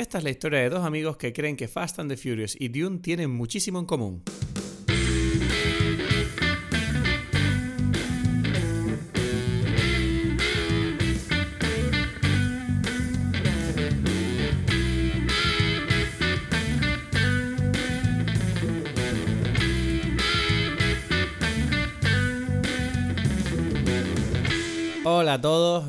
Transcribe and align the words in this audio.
Esta 0.00 0.16
es 0.16 0.24
la 0.24 0.30
historia 0.30 0.60
de 0.60 0.70
dos 0.70 0.82
amigos 0.82 1.18
que 1.18 1.34
creen 1.34 1.58
que 1.58 1.68
Fast 1.68 1.98
and 1.98 2.10
the 2.10 2.16
Furious 2.16 2.56
y 2.58 2.68
Dune 2.68 3.00
tienen 3.00 3.30
muchísimo 3.30 3.78
en 3.78 3.84
común. 3.84 4.22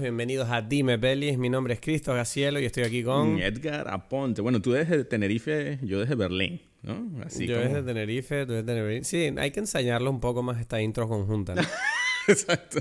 Bienvenidos 0.02 0.50
a 0.50 0.62
Dime 0.62 0.98
Pelis. 0.98 1.38
Mi 1.38 1.50
nombre 1.50 1.76
es 1.76 1.80
Cristo 1.80 2.14
Gacielo 2.14 2.60
y 2.60 2.66
estoy 2.66 2.84
aquí 2.84 3.04
con. 3.04 3.40
Edgar 3.40 3.88
Aponte. 3.88 4.42
Bueno, 4.42 4.62
tú 4.62 4.72
desde 4.72 5.06
Tenerife, 5.06 5.78
yo 5.84 6.00
desde 6.00 6.16
Berlín, 6.16 6.62
¿no? 6.82 7.08
Así 7.24 7.46
yo 7.46 7.60
desde 7.60 7.84
Tenerife, 7.84 8.46
tú 8.46 8.54
desde 8.54 8.66
Tenerife. 8.66 9.04
Sí, 9.04 9.34
hay 9.38 9.52
que 9.52 9.60
ensayarlo 9.60 10.10
un 10.10 10.20
poco 10.20 10.42
más 10.42 10.60
esta 10.60 10.82
intro 10.82 11.08
conjunta. 11.08 11.54
¿no? 11.54 11.62
Exacto. 12.28 12.80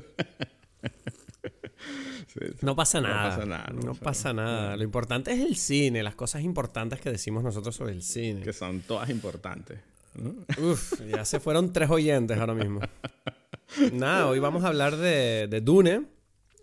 no 2.63 2.75
pasa 2.75 3.01
nada. 3.03 3.23
No 3.23 3.29
pasa 3.29 3.47
nada. 3.47 3.73
No, 3.85 3.95
pasa 3.95 4.33
nada. 4.33 4.77
Lo 4.77 4.83
importante 4.83 5.33
es 5.33 5.41
el 5.41 5.57
cine, 5.57 6.03
las 6.03 6.15
cosas 6.15 6.43
importantes 6.43 7.01
que 7.01 7.11
decimos 7.11 7.45
nosotros 7.45 7.77
sobre 7.77 7.93
el 7.93 8.03
cine. 8.03 8.41
Que 8.41 8.55
son 8.55 8.81
todas 8.81 9.11
importantes. 9.11 9.79
Uf, 10.59 11.01
ya 11.07 11.25
se 11.27 11.39
fueron 11.39 11.73
tres 11.73 11.91
oyentes 11.91 12.39
ahora 12.39 12.55
mismo. 12.55 12.81
Nada, 13.93 14.27
hoy 14.27 14.39
vamos 14.39 14.65
a 14.65 14.69
hablar 14.69 14.97
de, 14.97 15.49
de 15.49 15.61
Dune 15.61 16.20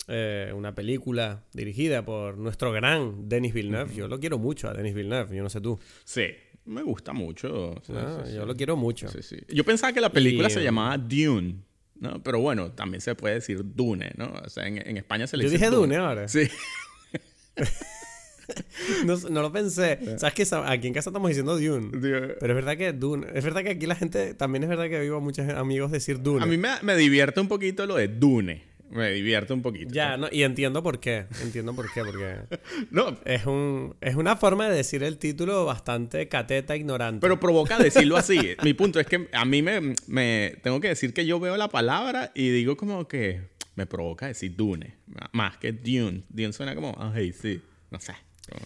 eh, 0.08 0.54
una 0.56 0.74
película 0.74 1.44
dirigida 1.54 2.06
por 2.06 2.38
nuestro 2.38 2.72
gran 2.72 3.28
Denis 3.28 3.54
Villeneuve. 3.54 3.94
Yo 3.94 4.08
lo 4.08 4.20
quiero 4.20 4.38
mucho 4.38 4.70
a 4.70 4.74
Denis 4.74 4.94
Villeneuve, 4.94 5.36
yo 5.36 5.44
no 5.44 5.50
sé 5.50 5.60
tú. 5.60 5.78
Sí, 6.06 6.28
me 6.66 6.82
gusta 6.82 7.12
mucho. 7.12 7.76
Ah, 7.90 8.24
yo 8.34 8.46
lo 8.46 8.56
quiero 8.56 8.78
mucho. 8.78 9.08
Yo 9.50 9.64
pensaba 9.66 9.92
que 9.92 10.00
la 10.00 10.12
película 10.12 10.50
se 10.50 10.64
llamaba 10.64 10.98
Dune. 10.98 11.56
¿no? 12.00 12.22
Pero 12.22 12.40
bueno, 12.40 12.72
también 12.72 13.02
se 13.02 13.16
puede 13.16 13.36
decir 13.36 13.62
Dune, 13.64 14.12
¿no? 14.18 14.32
O 14.46 14.50
sea, 14.50 14.68
en, 14.68 14.98
España 14.98 15.28
se 15.28 15.36
le 15.36 15.44
Yo 15.44 15.50
dice 15.50 15.66
dije 15.66 15.76
Dune, 15.76 15.96
ahora. 15.98 16.28
Sí. 16.28 16.48
no, 19.06 19.18
no, 19.30 19.42
lo 19.42 19.52
pensé. 19.52 20.00
¿Sabes 20.20 20.34
que 20.34 20.56
aquí 20.66 20.88
en 20.88 20.94
casa 20.94 21.10
estamos 21.10 21.28
diciendo 21.30 21.58
Dune? 21.58 21.90
Pero 22.00 22.36
es 22.40 22.56
verdad 22.56 22.78
que 22.78 22.94
Dune. 22.94 23.28
Es 23.34 23.44
verdad 23.44 23.64
que 23.64 23.72
aquí 23.72 23.88
la 23.88 23.96
gente. 23.96 24.36
También 24.36 24.64
es 24.64 24.70
verdad 24.70 24.90
que 24.90 25.00
vivo 25.00 25.20
muchos 25.22 25.50
amigos 25.50 25.92
decir 25.92 26.22
Dune. 26.22 26.44
A 26.44 26.46
mí 26.46 26.58
me, 26.58 26.70
me 26.84 26.96
divierte 26.96 27.40
un 27.40 27.48
poquito 27.48 27.86
lo 27.86 27.96
de 27.96 28.08
Dune 28.08 28.67
me 28.90 29.12
divierte 29.12 29.54
un 29.54 29.62
poquito. 29.62 29.94
Ya, 29.94 30.18
no, 30.18 30.28
y 30.32 30.44
entiendo 30.44 30.84
por 30.84 31.00
qué. 31.00 31.26
Entiendo 31.42 31.74
por 31.76 31.92
qué, 31.92 32.04
porque 32.04 32.38
no. 32.92 33.18
es, 33.26 33.46
un, 33.46 33.96
es 34.02 34.16
una 34.16 34.36
forma 34.36 34.70
de 34.70 34.76
decir 34.76 35.04
el 35.04 35.18
título 35.18 35.66
bastante 35.66 36.28
cateta, 36.28 36.76
ignorante. 36.76 37.22
Pero 37.22 37.40
provoca 37.40 37.78
decirlo 37.78 38.18
así. 38.18 38.56
Mi 38.64 38.74
punto 38.74 39.00
es 39.00 39.08
que 39.08 39.28
a 39.32 39.46
mí 39.46 39.62
me, 39.62 39.94
me, 40.08 40.58
tengo 40.64 40.80
que 40.80 40.90
decir 40.90 41.14
que 41.14 41.26
yo 41.26 41.40
veo 41.40 41.58
la 41.58 41.70
palabra 41.70 42.32
y 42.34 42.50
digo 42.50 42.78
como 42.78 43.08
que 43.08 43.42
me 43.76 43.86
provoca 43.86 44.28
decir 44.28 44.56
Dune, 44.56 44.98
más 45.34 45.58
que 45.58 45.72
Dune. 45.72 46.24
Dune 46.30 46.54
suena 46.54 46.74
como, 46.74 46.96
ay, 47.00 47.32
sí, 47.32 47.62
no 47.92 48.00
sé. 48.00 48.14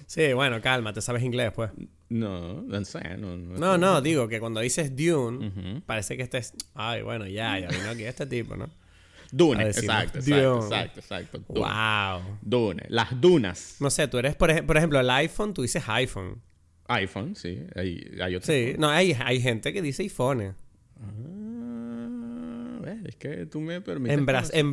Sí, 0.06 0.34
bueno, 0.34 0.62
calma, 0.62 0.94
¿te 0.94 1.02
sabes 1.02 1.24
inglés, 1.24 1.52
pues? 1.54 1.72
No, 2.10 2.62
no 2.62 2.86
sé. 2.86 3.18
No, 3.18 3.36
no, 3.36 3.78
no, 3.78 4.02
digo 4.02 4.28
que 4.28 4.40
cuando 4.40 4.60
dices 4.60 4.96
Dune, 4.96 5.82
parece 5.86 6.18
que 6.18 6.24
estés, 6.24 6.54
ay, 6.76 7.02
bueno, 7.02 7.28
ya, 7.28 7.58
ya 7.60 7.68
vino 7.68 7.90
aquí 7.90 8.04
este 8.04 8.26
tipo, 8.26 8.56
¿no? 8.56 8.70
Dune, 9.32 9.64
exacto, 9.68 10.20
exacto, 10.20 10.66
exacto, 10.66 11.00
exacto, 11.00 11.42
Wow. 11.48 12.38
Dune, 12.42 12.84
las 12.90 13.20
dunas. 13.20 13.78
No 13.80 13.90
sé, 13.90 14.08
tú 14.08 14.18
eres, 14.18 14.36
por, 14.36 14.52
ejemplo, 14.52 15.00
el 15.00 15.10
iPhone, 15.10 15.54
tú 15.54 15.62
dices 15.62 15.84
iPhone. 15.88 16.42
iPhone, 16.88 17.36
sí. 17.36 17.60
Hay, 17.76 18.12
hay 18.22 18.40
Sí, 18.42 18.76
no, 18.78 18.90
hay, 18.90 19.14
hay 19.14 19.42
gente 19.42 19.72
que 19.72 19.82
dice 19.82 20.04
iPhone. 20.04 20.56
Ah, 22.84 22.96
es 23.06 23.16
que 23.16 23.46
tú 23.46 23.62
me 23.62 23.80
permites. 23.82 24.52
En, 24.54 24.72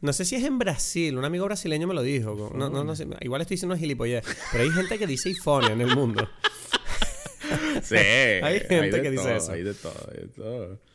no 0.00 0.12
sé 0.12 0.24
si 0.24 0.34
es 0.36 0.44
en 0.44 0.58
Brasil, 0.58 1.16
un 1.16 1.24
amigo 1.24 1.44
brasileño 1.44 1.86
me 1.86 1.94
lo 1.94 2.02
dijo. 2.02 2.52
No, 2.54 2.68
no, 2.68 2.82
no 2.82 2.96
sé, 2.96 3.06
igual 3.20 3.42
estoy 3.42 3.54
diciendo 3.54 3.76
gilipollez, 3.76 4.24
pero 4.50 4.64
hay 4.64 4.70
gente 4.70 4.98
que 4.98 5.06
dice 5.06 5.28
iPhone 5.28 5.70
en 5.70 5.80
el 5.80 5.94
mundo. 5.94 6.28
sí. 7.82 7.94
hay 8.42 8.60
gente 8.60 9.02
que 9.02 9.10
dice 9.10 9.36
eso. 9.36 9.52
Hay 9.52 9.62
de 9.62 9.74
todo, 9.74 10.10
hay 10.10 10.22
de 10.22 10.28
todo. 10.28 10.89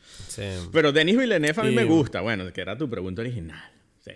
Pero 0.72 0.92
Denis 0.92 1.16
Villeneuve 1.16 1.60
a 1.60 1.64
mí 1.64 1.74
me 1.74 1.84
gusta. 1.84 2.20
Bueno, 2.20 2.52
que 2.52 2.60
era 2.60 2.76
tu 2.76 2.88
pregunta 2.88 3.22
original. 3.22 3.72
Sí. 4.00 4.12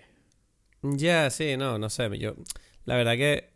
Ya, 0.83 1.31
sí, 1.31 1.57
no, 1.57 1.79
no 1.79 1.91
sé. 1.91 2.09
Yo, 2.19 2.35
la 2.85 2.97
verdad 2.97 3.15
que. 3.17 3.51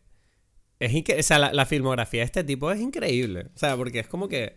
Es 0.80 0.92
o 0.92 1.22
sea, 1.22 1.38
la, 1.38 1.66
filmografía 1.66 2.20
de 2.20 2.26
este 2.26 2.44
tipo 2.44 2.70
es 2.70 2.80
increíble. 2.80 3.46
O 3.54 3.58
sea, 3.58 3.76
porque 3.76 4.00
es 4.00 4.06
como 4.06 4.28
que. 4.28 4.56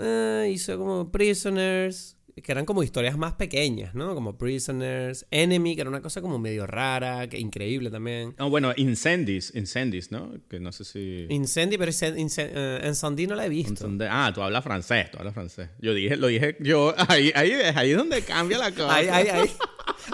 Eh, 0.00 0.50
hizo 0.52 0.78
como 0.78 1.10
Prisoners, 1.10 2.16
que 2.42 2.52
eran 2.52 2.64
como 2.64 2.82
historias 2.82 3.16
más 3.16 3.34
pequeñas, 3.34 3.94
¿no? 3.94 4.14
Como 4.14 4.36
Prisoners, 4.36 5.26
Enemy, 5.30 5.74
que 5.74 5.80
era 5.82 5.90
una 5.90 6.00
cosa 6.00 6.20
como 6.20 6.38
medio 6.38 6.66
rara, 6.66 7.28
que 7.28 7.38
increíble 7.38 7.90
también. 7.90 8.34
Oh, 8.38 8.50
bueno, 8.50 8.72
Incendies, 8.76 9.52
Incendies, 9.54 10.10
¿no? 10.10 10.32
Que 10.48 10.60
no 10.60 10.72
sé 10.72 10.84
si... 10.84 11.26
Incendies, 11.28 11.78
pero 11.78 12.16
Incendies 12.18 13.28
no 13.28 13.34
la 13.34 13.46
he 13.46 13.48
visto. 13.48 13.88
Ah, 14.08 14.32
tú 14.34 14.42
hablas 14.42 14.64
francés, 14.64 15.10
tú 15.10 15.18
hablas 15.18 15.34
francés. 15.34 15.68
Yo 15.80 15.94
dije, 15.94 16.16
lo 16.16 16.28
dije, 16.28 16.56
yo, 16.60 16.94
ahí, 17.08 17.32
ahí, 17.34 17.52
ahí 17.74 17.90
es 17.90 17.96
donde 17.96 18.22
cambia 18.22 18.58
la 18.58 18.70
cosa. 18.70 18.94
ahí, 18.94 19.08
ahí, 19.08 19.28
ahí. 19.28 19.50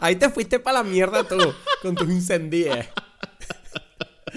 Ahí 0.00 0.16
te 0.16 0.28
fuiste 0.31 0.59
para 0.59 0.78
la 0.78 0.84
mierda 0.84 1.25
tú, 1.25 1.38
con 1.83 1.94
tus 1.94 2.09
incendies. 2.09 2.88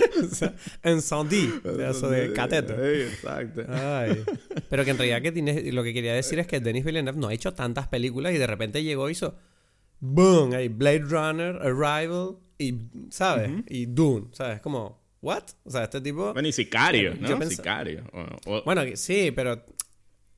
Encendí, 0.83 1.47
pedazo 1.63 2.09
de 2.09 2.33
cateto. 2.33 2.73
exacto. 2.73 3.63
Pero 4.69 4.85
que 4.85 4.91
en 4.91 4.97
realidad 4.97 5.21
que 5.21 5.31
tiene, 5.31 5.71
lo 5.71 5.83
que 5.83 5.93
quería 5.93 6.13
decir 6.13 6.39
es 6.39 6.47
que 6.47 6.59
Denis 6.59 6.83
Villeneuve 6.83 7.19
no 7.19 7.27
ha 7.27 7.33
hecho 7.33 7.53
tantas 7.53 7.87
películas 7.87 8.33
y 8.33 8.37
de 8.37 8.47
repente 8.47 8.83
llegó 8.83 9.09
y 9.09 9.13
hizo 9.13 9.35
boom, 9.99 10.53
hay 10.53 10.69
Blade 10.69 11.05
Runner, 11.05 11.55
Arrival 11.61 12.37
y 12.57 12.75
¿sabes? 13.09 13.51
Y 13.67 13.85
Dune, 13.85 14.27
¿sabes? 14.31 14.61
Como 14.61 15.01
what? 15.21 15.43
O 15.63 15.71
sea, 15.71 15.83
este 15.83 16.01
tipo 16.01 16.33
Bueno, 16.33 16.47
y 16.47 16.51
Sicario, 16.51 17.15
¿no? 17.15 17.41
Sicario. 17.49 18.03
Bueno, 18.65 18.83
sí, 18.95 19.31
pero 19.35 19.63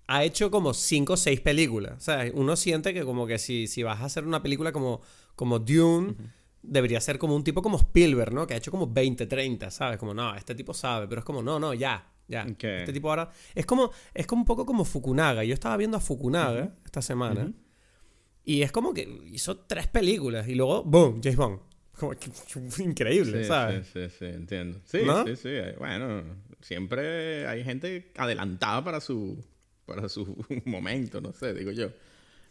ha 0.08 0.24
hecho 0.24 0.52
como 0.52 0.74
cinco 0.74 1.14
o 1.14 1.18
seis 1.18 1.40
películas. 1.40 1.94
O 1.98 2.02
sea, 2.02 2.30
uno 2.34 2.56
siente 2.56 2.94
que 2.94 3.04
como 3.06 3.26
que 3.26 3.40
si, 3.40 3.68
si 3.68 3.84
vas 3.84 4.02
a 4.02 4.06
hacer 4.06 4.26
una 4.26 4.44
película 4.44 4.72
como, 4.72 5.02
como 5.36 5.60
Dune, 5.60 6.16
debería 6.64 7.02
ser 7.02 7.18
como 7.18 7.36
un 7.36 7.44
tipo 7.44 7.62
como 7.62 7.78
Spielberg, 7.78 8.34
¿no? 8.34 8.48
Que 8.48 8.54
ha 8.54 8.58
hecho 8.58 8.72
como 8.72 8.88
20, 8.88 9.26
30, 9.26 9.72
¿sabes? 9.72 9.98
Como, 9.98 10.14
no, 10.14 10.36
este 10.36 10.56
tipo 10.56 10.74
sabe, 10.74 11.08
pero 11.08 11.20
es 11.20 11.26
como, 11.26 11.42
no, 11.42 11.60
no, 11.60 11.74
ya, 11.74 12.12
ya. 12.28 12.44
Este 12.44 12.94
tipo 12.94 13.10
ahora... 13.10 13.30
Es 13.56 13.66
como, 13.66 13.92
es 14.14 14.28
como 14.28 14.42
un 14.42 14.46
poco 14.46 14.66
como 14.66 14.86
Fukunaga. 14.86 15.44
Yo 15.44 15.54
estaba 15.54 15.78
viendo 15.78 15.98
a 15.98 16.00
Fukunaga 16.00 16.76
esta 16.86 17.02
semana 17.02 17.52
y 18.44 18.64
es 18.64 18.72
como 18.72 18.94
que 18.94 19.08
hizo 19.32 19.58
tres 19.58 19.88
películas 19.88 20.48
y 20.48 20.56
luego, 20.56 20.84
¡boom! 20.84 21.22
James 21.24 21.38
Bond. 21.38 21.60
Como 22.00 22.14
que, 22.14 22.32
increíble, 22.84 23.44
¿sabes? 23.46 23.88
Sí, 23.88 24.08
sí, 24.10 24.16
sí, 24.20 24.26
entiendo. 24.26 24.80
Sí, 24.86 25.00
sí, 25.00 25.36
sí. 25.36 25.50
Bueno, 25.78 26.24
siempre 26.62 27.48
hay 27.48 27.64
gente 27.64 28.12
adelantada 28.18 28.84
para 28.84 29.00
su, 29.00 29.44
para 29.86 30.10
su 30.10 30.44
momento, 30.66 31.22
no 31.22 31.34
sé, 31.34 31.54
digo 31.54 31.72
yo. 31.72 31.92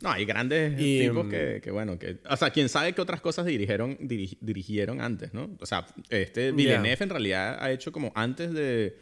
No, 0.02 0.10
hay 0.10 0.24
grandes 0.24 0.76
tipos 0.76 1.26
mm, 1.26 1.30
que, 1.30 1.70
bueno, 1.70 1.98
que... 1.98 2.18
O 2.28 2.36
sea, 2.36 2.50
quién 2.50 2.68
sabe 2.68 2.94
qué 2.94 3.02
otras 3.02 3.20
cosas 3.20 3.44
dirigieron, 3.44 3.98
dirigieron 4.00 5.00
antes, 5.00 5.34
¿no? 5.34 5.50
O 5.60 5.66
sea, 5.66 5.86
este 6.08 6.52
Villeneuve 6.52 7.04
en 7.04 7.10
realidad 7.10 7.58
ha 7.60 7.70
hecho 7.70 7.92
como 7.92 8.12
antes 8.14 8.52
de... 8.52 8.96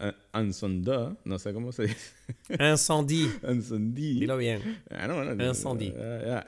Uh, 0.00 1.12
no 1.24 1.38
sé 1.38 1.52
cómo 1.52 1.72
se 1.72 1.82
dice. 1.82 2.12
Incendie. 2.58 3.28
Incendie. 3.48 4.14
Dilo 4.14 4.36
bien. 4.38 4.82
Ah, 4.90 5.06
no, 5.06 5.22
Incendie. 5.44 5.94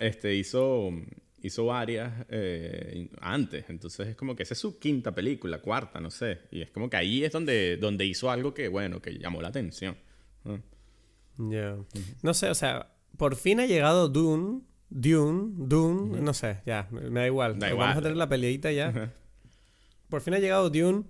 este 0.01 0.35
hizo, 0.35 0.91
hizo 1.43 1.67
varias 1.67 2.13
eh, 2.31 3.09
antes, 3.21 3.67
entonces 3.69 4.09
es 4.09 4.17
como 4.17 4.35
que 4.35 4.45
esa 4.45 4.55
es 4.55 4.61
su 4.61 4.79
quinta 4.79 5.15
película, 5.15 5.59
cuarta, 5.59 6.01
no 6.01 6.11
sé. 6.11 6.39
Y 6.51 6.63
es 6.63 6.71
como 6.71 6.89
que 6.89 6.97
ahí 6.97 7.25
es 7.25 7.33
donde, 7.33 7.77
donde 7.77 8.07
hizo 8.07 8.31
algo 8.31 8.55
que, 8.55 8.69
bueno, 8.69 9.03
que 9.03 9.19
llamó 9.19 9.43
la 9.43 9.49
atención. 9.49 9.97
Ya. 11.37 11.77
No 12.23 12.35
sé, 12.35 12.49
o 12.49 12.55
sea, 12.55 12.92
por 13.17 13.37
fin 13.37 13.61
ha 13.61 13.67
llegado 13.67 14.09
Dune. 14.09 14.63
Dune, 14.95 15.53
Dune, 15.57 16.21
no 16.21 16.35
sé, 16.35 16.61
ya, 16.67 16.87
me 16.91 17.21
da 17.21 17.27
igual. 17.27 17.57
Vamos 17.59 17.97
a 17.97 18.03
tener 18.03 18.17
la 18.17 18.29
peleita 18.29 18.71
ya. 18.73 19.11
Por 20.11 20.21
fin 20.21 20.35
ha 20.35 20.39
llegado 20.39 20.69
Dune 20.69 21.05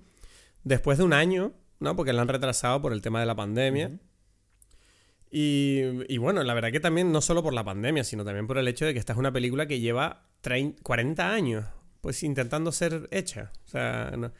después 0.62 0.98
de 0.98 1.04
un 1.04 1.12
año, 1.12 1.52
¿no? 1.80 1.96
Porque 1.96 2.12
la 2.12 2.22
han 2.22 2.28
retrasado 2.28 2.80
por 2.80 2.92
el 2.92 3.02
tema 3.02 3.18
de 3.18 3.26
la 3.26 3.34
pandemia. 3.34 3.98
y, 5.32 5.80
y, 6.08 6.18
bueno, 6.18 6.44
la 6.44 6.54
verdad 6.54 6.70
que 6.70 6.78
también 6.78 7.10
no 7.10 7.20
solo 7.20 7.42
por 7.42 7.54
la 7.54 7.64
pandemia, 7.64 8.04
sino 8.04 8.24
también 8.24 8.46
por 8.46 8.58
el 8.58 8.68
hecho 8.68 8.84
de 8.84 8.92
que 8.92 9.00
esta 9.00 9.14
es 9.14 9.18
una 9.18 9.32
película 9.32 9.66
que 9.66 9.80
lleva 9.80 10.28
40 10.82 11.32
años, 11.32 11.64
pues 12.00 12.22
intentando 12.22 12.70
ser 12.70 13.08
hecha. 13.10 13.50
O 13.64 13.68
sea, 13.68 14.12
no, 14.16 14.32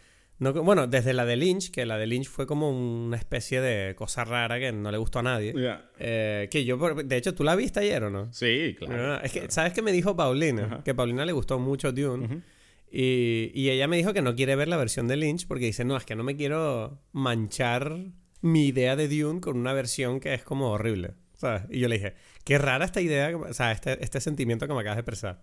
bueno, 0.51 0.87
desde 0.87 1.13
la 1.13 1.25
de 1.25 1.37
Lynch, 1.37 1.71
que 1.71 1.87
la 1.87 1.99
de 1.99 2.07
Lynch 2.07 2.29
fue 2.29 2.47
como 2.47 2.71
una 2.71 3.17
especie 3.17 3.61
de 3.61 3.95
cosa 3.95 4.25
rara 4.25 4.59
que 4.59 4.73
no 4.73 4.91
le 4.91 4.99
gustó 4.99 5.21
a 5.21 5.23
nadie. 5.23 5.55
Eh, 5.99 6.49
que 6.51 6.65
yo, 6.65 6.77
de 6.77 7.17
hecho, 7.17 7.35
¿tú 7.35 7.45
la 7.45 7.55
viste 7.55 7.81
ayer 7.81 8.03
o 8.05 8.11
no? 8.11 8.33
Sí, 8.33 8.75
claro. 8.79 9.15
Ah, 9.15 9.21
es 9.23 9.33
que, 9.33 9.51
¿sabes 9.51 9.73
qué 9.73 9.83
me 9.83 9.93
dijo 9.93 10.17
Paulina? 10.17 10.83
Que 10.85 10.93
a 10.93 10.95
Paulina 10.95 11.25
le 11.25 11.33
gustó 11.33 11.59
mucho 11.59 11.93
Dune. 11.93 12.43
Y, 12.91 13.51
y, 13.55 13.71
ella 13.71 13.89
me 13.89 13.97
dijo 13.97 14.13
que 14.13 14.21
no 14.21 14.35
quiere 14.35 14.55
ver 14.55 14.69
la 14.69 14.77
versión 14.77 15.09
de 15.09 15.17
Lynch 15.17 15.47
porque 15.47 15.65
dice, 15.65 15.83
no, 15.83 15.97
es 15.97 16.05
que 16.05 16.15
no 16.15 16.25
me 16.25 16.37
quiero 16.37 17.01
manchar 17.13 17.97
mi 18.43 18.67
idea 18.67 18.97
de 18.97 19.09
Dune 19.09 19.41
con 19.41 19.57
una 19.57 19.73
versión 19.73 20.21
que 20.21 20.35
es 20.35 20.43
como 20.43 20.71
horrible. 20.71 21.15
¿sabes? 21.43 21.63
Y 21.71 21.81
yo 21.81 21.89
le 21.89 21.97
dije, 21.97 22.15
qué 22.45 22.57
rara 22.59 22.85
esta 22.85 23.01
idea, 23.01 23.37
o 23.37 23.53
sea, 23.53 23.73
este, 23.73 24.03
este 24.03 24.21
sentimiento 24.21 24.69
que 24.69 24.75
me 24.75 24.81
acabas 24.81 24.97
de 24.97 25.01
expresar. 25.01 25.43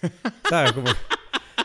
¿Sabes? 0.48 0.72
Como... 0.72 0.90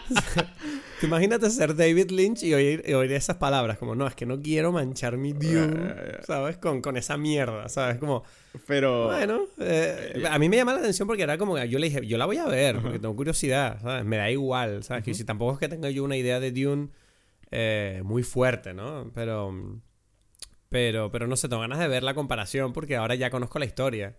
Imagínate 1.02 1.50
ser 1.50 1.76
David 1.76 2.12
Lynch 2.12 2.44
y 2.44 2.54
oír, 2.54 2.84
oír, 2.94 3.12
esas 3.14 3.38
palabras, 3.38 3.78
como, 3.78 3.96
no, 3.96 4.06
es 4.06 4.16
que 4.16 4.26
no 4.26 4.42
quiero 4.42 4.72
manchar 4.72 5.18
mi 5.18 5.34
Dune, 5.34 5.94
¿sabes? 6.26 6.58
Con, 6.58 6.82
con 6.82 6.98
esa 6.98 7.18
mierda, 7.18 7.70
¿sabes? 7.70 7.98
Como, 8.00 8.24
pero... 8.68 9.06
Bueno, 9.06 9.46
eh, 9.60 10.24
a 10.30 10.38
mí 10.40 10.50
me 10.50 10.58
llama 10.58 10.74
la 10.74 10.80
atención 10.80 11.08
porque 11.08 11.24
era 11.24 11.38
como, 11.38 11.58
yo 11.58 11.80
le 11.80 11.88
dije, 11.90 12.06
yo 12.06 12.18
la 12.18 12.26
voy 12.26 12.38
a 12.38 12.46
ver, 12.46 12.82
porque 12.82 13.00
tengo 13.00 13.16
curiosidad, 13.16 13.80
¿sabes? 13.82 14.04
Me 14.04 14.18
da 14.18 14.30
igual, 14.30 14.84
¿sabes? 14.84 15.04
Que 15.04 15.14
si 15.14 15.24
tampoco 15.24 15.54
es 15.54 15.60
que 15.60 15.70
tenga 15.70 15.90
yo 15.90 16.04
una 16.04 16.18
idea 16.18 16.40
de 16.40 16.52
Dune 16.52 16.90
eh, 17.52 18.02
muy 18.04 18.24
fuerte, 18.24 18.74
¿no? 18.74 19.12
Pero... 19.14 19.80
Pero, 20.70 21.12
pero 21.12 21.26
no 21.26 21.36
sé, 21.36 21.50
tengo 21.50 21.62
ganas 21.62 21.80
de 21.80 21.88
ver 21.88 22.04
la 22.04 22.14
comparación 22.14 22.74
porque 22.74 22.96
ahora 22.96 23.16
ya 23.16 23.32
conozco 23.32 23.58
la 23.58 23.66
historia. 23.66 24.16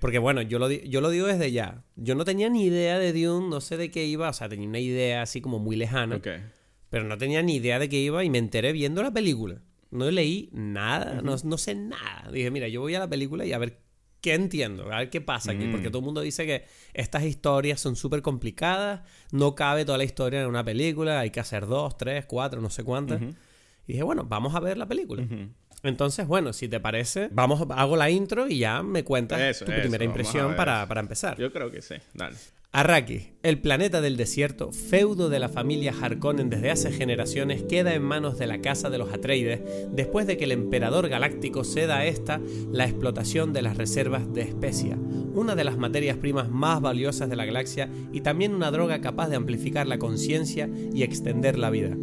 Porque 0.00 0.18
bueno, 0.18 0.42
yo 0.42 0.58
lo, 0.58 0.68
yo 0.70 1.00
lo 1.00 1.10
digo 1.10 1.28
desde 1.28 1.52
ya. 1.52 1.84
Yo 1.94 2.16
no 2.16 2.24
tenía 2.24 2.48
ni 2.48 2.64
idea 2.64 2.98
de 2.98 3.12
Dune, 3.12 3.48
no 3.48 3.60
sé 3.60 3.76
de 3.76 3.92
qué 3.92 4.04
iba, 4.04 4.28
o 4.28 4.32
sea, 4.32 4.48
tenía 4.48 4.68
una 4.68 4.80
idea 4.80 5.22
así 5.22 5.40
como 5.40 5.60
muy 5.60 5.76
lejana. 5.76 6.20
Pero 6.90 7.04
no 7.04 7.16
tenía 7.16 7.40
ni 7.42 7.56
idea 7.56 7.78
de 7.78 7.88
qué 7.88 7.98
iba 7.98 8.24
y 8.24 8.30
me 8.30 8.38
enteré 8.38 8.72
viendo 8.72 9.02
la 9.02 9.12
película. 9.12 9.62
No 9.90 10.10
leí 10.10 10.50
nada, 10.52 11.20
no, 11.22 11.36
no, 11.42 11.58
sé 11.58 11.74
nada. 11.74 12.30
Dije, 12.32 12.50
mira, 12.50 12.66
yo 12.66 12.80
voy 12.80 12.94
a 12.94 12.98
la 12.98 13.08
película 13.08 13.44
y 13.44 13.52
a 13.52 13.58
ver 13.58 13.78
qué 14.20 14.34
entiendo, 14.34 14.90
a 14.90 14.98
ver 14.98 15.10
qué 15.10 15.20
pasa 15.20 15.52
aquí. 15.52 15.66
Porque 15.68 15.88
mm. 15.88 15.92
todo 15.92 16.00
el 16.00 16.04
mundo 16.04 16.20
dice 16.20 16.46
que 16.46 16.64
estas 16.94 17.22
historias 17.22 17.80
son 17.80 17.94
súper 17.94 18.22
complicadas, 18.22 19.02
no 19.30 19.54
cabe 19.54 19.84
toda 19.84 19.98
la 19.98 20.04
historia 20.04 20.40
en 20.42 20.48
una 20.48 20.64
película, 20.64 21.20
hay 21.20 21.30
que 21.30 21.40
hacer 21.40 21.66
dos, 21.66 21.96
tres, 21.96 22.26
cuatro, 22.26 22.60
no 22.60 22.70
sé 22.70 22.82
cuántas. 22.82 23.22
Y 23.86 23.92
dije, 23.92 24.02
bueno, 24.02 24.24
vamos 24.24 24.54
a 24.54 24.60
ver 24.60 24.78
la 24.78 24.86
película. 24.86 25.26
Entonces, 25.82 26.26
bueno, 26.26 26.52
si 26.52 26.68
te 26.68 26.78
parece, 26.78 27.28
vamos, 27.32 27.66
hago 27.70 27.96
la 27.96 28.08
intro 28.08 28.46
y 28.48 28.58
ya 28.58 28.82
me 28.82 29.04
cuentas 29.04 29.58
tu 29.58 29.64
primera 29.64 30.04
impresión 30.04 30.54
para, 30.54 30.86
para, 30.86 31.00
empezar. 31.00 31.36
Yo 31.38 31.52
creo 31.52 31.70
que 31.70 31.82
sí, 31.82 31.96
dale. 32.14 32.36
Arrakis, 32.74 33.32
el 33.42 33.60
planeta 33.60 34.00
del 34.00 34.16
desierto, 34.16 34.72
feudo 34.72 35.28
de 35.28 35.38
la 35.38 35.50
familia 35.50 35.92
Harkonnen 35.92 36.48
desde 36.48 36.70
hace 36.70 36.90
generaciones, 36.90 37.64
queda 37.64 37.92
en 37.92 38.02
manos 38.02 38.38
de 38.38 38.46
la 38.46 38.62
Casa 38.62 38.88
de 38.88 38.96
los 38.96 39.12
Atreides 39.12 39.60
después 39.90 40.26
de 40.26 40.38
que 40.38 40.44
el 40.44 40.52
emperador 40.52 41.10
galáctico 41.10 41.64
ceda 41.64 41.98
a 41.98 42.06
esta 42.06 42.40
la 42.70 42.84
explotación 42.84 43.52
de 43.52 43.60
las 43.60 43.76
reservas 43.76 44.32
de 44.32 44.40
especia, 44.40 44.96
una 45.34 45.54
de 45.54 45.64
las 45.64 45.76
materias 45.76 46.16
primas 46.16 46.48
más 46.48 46.80
valiosas 46.80 47.28
de 47.28 47.36
la 47.36 47.44
galaxia 47.44 47.90
y 48.10 48.22
también 48.22 48.54
una 48.54 48.70
droga 48.70 49.02
capaz 49.02 49.28
de 49.28 49.36
amplificar 49.36 49.86
la 49.86 49.98
conciencia 49.98 50.70
y 50.94 51.02
extender 51.02 51.58
la 51.58 51.68
vida. 51.68 51.94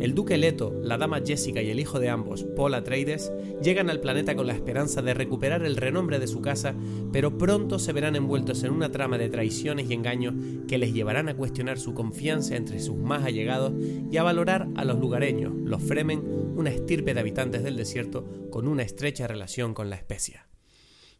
El 0.00 0.14
duque 0.14 0.36
Leto, 0.36 0.74
la 0.82 0.98
dama 0.98 1.22
Jessica 1.24 1.62
y 1.62 1.70
el 1.70 1.80
hijo 1.80 2.00
de 2.00 2.08
ambos, 2.08 2.44
Paul 2.56 2.74
Atreides, 2.74 3.32
llegan 3.62 3.90
al 3.90 4.00
planeta 4.00 4.34
con 4.34 4.46
la 4.46 4.52
esperanza 4.52 5.02
de 5.02 5.14
recuperar 5.14 5.64
el 5.64 5.76
renombre 5.76 6.18
de 6.18 6.26
su 6.26 6.40
casa, 6.40 6.74
pero 7.12 7.38
pronto 7.38 7.78
se 7.78 7.92
verán 7.92 8.16
envueltos 8.16 8.62
en 8.62 8.72
una 8.72 8.90
trama 8.90 9.18
de 9.18 9.28
traiciones 9.28 9.88
y 9.90 9.94
engaños 9.94 10.17
que 10.66 10.78
les 10.78 10.92
llevarán 10.92 11.28
a 11.28 11.34
cuestionar 11.34 11.78
su 11.78 11.94
confianza 11.94 12.56
entre 12.56 12.80
sus 12.80 12.96
más 12.96 13.24
allegados 13.24 13.72
y 14.10 14.16
a 14.16 14.22
valorar 14.22 14.68
a 14.76 14.84
los 14.84 14.98
lugareños, 14.98 15.52
los 15.54 15.82
Fremen, 15.82 16.20
una 16.56 16.70
estirpe 16.70 17.14
de 17.14 17.20
habitantes 17.20 17.62
del 17.62 17.76
desierto 17.76 18.48
con 18.50 18.66
una 18.68 18.82
estrecha 18.82 19.26
relación 19.26 19.74
con 19.74 19.90
la 19.90 19.96
especia. 19.96 20.46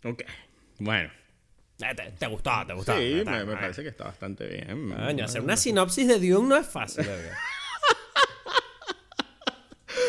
Ok, 0.04 0.22
bueno. 0.78 1.10
Eh, 1.80 2.12
¿Te, 2.18 2.26
gustó? 2.26 2.50
¿Te 2.66 2.74
gustó? 2.74 2.98
Sí, 2.98 3.22
me, 3.24 3.44
parece 3.46 3.82
que 3.82 3.88
está 3.88 4.04
bastante 4.04 4.46
bien. 4.48 4.92
hacer 5.22 5.42
una 5.42 5.56
sinopsis 5.56 6.08
de 6.08 6.18
Dune 6.18 6.48
no 6.48 6.56
es 6.56 6.66
fácil. 6.66 7.06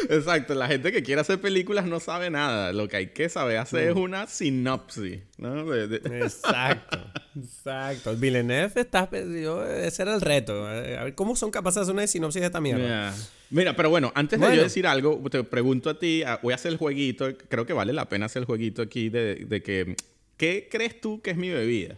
Exacto, 0.10 0.54
la 0.54 0.68
gente 0.68 0.92
que 0.92 1.04
quiere 1.04 1.22
hacer 1.22 1.42
películas 1.42 1.86
no 1.86 2.00
sabe 2.00 2.30
nada. 2.30 2.72
Lo 2.74 2.88
que 2.88 2.98
hay 2.98 3.08
que 3.08 3.30
saber 3.30 3.58
hacer 3.58 3.90
es 3.90 3.96
una 3.96 4.28
sinopsis, 4.28 5.22
¿no? 5.38 5.74
Exacto, 5.74 7.00
exacto. 7.36 8.16
Villeneuve 8.16 8.82
está... 8.82 9.10
ese 9.12 10.02
era 10.02 10.16
el 10.16 10.22
reto. 10.22 10.66
A 10.66 11.04
ver 11.04 11.16
cómo 11.16 11.36
son 11.36 11.52
capaces 11.52 11.76
de 11.76 11.82
hacer 11.82 11.94
una 11.94 12.08
sinopsis 12.08 12.42
de 12.42 12.48
esta 12.48 12.62
mierda. 12.62 13.14
Mira, 13.50 13.76
pero 13.76 13.90
bueno, 13.90 14.12
antes 14.16 14.40
de 14.40 14.56
yo 14.56 14.64
decir 14.64 14.86
algo, 14.86 15.22
te 15.30 15.44
pregunto 15.44 15.90
a 15.90 15.98
ti, 15.98 16.24
voy 16.44 16.54
a 16.54 16.56
hacer 16.56 16.72
el 16.72 16.78
jueguito, 16.78 17.28
creo 17.48 17.66
que 17.66 17.74
vale 17.74 17.94
la 17.94 18.08
pena 18.08 18.28
hacer 18.28 18.42
el 18.42 18.46
jueguito 18.46 18.82
aquí 18.82 19.10
de, 19.10 19.36
de 19.48 19.64
que, 19.64 19.96
¿qué 20.38 20.68
crees 20.70 21.02
tú 21.02 21.22
que 21.22 21.32
es 21.32 21.38
mi 21.38 21.50
bebida? 21.50 21.96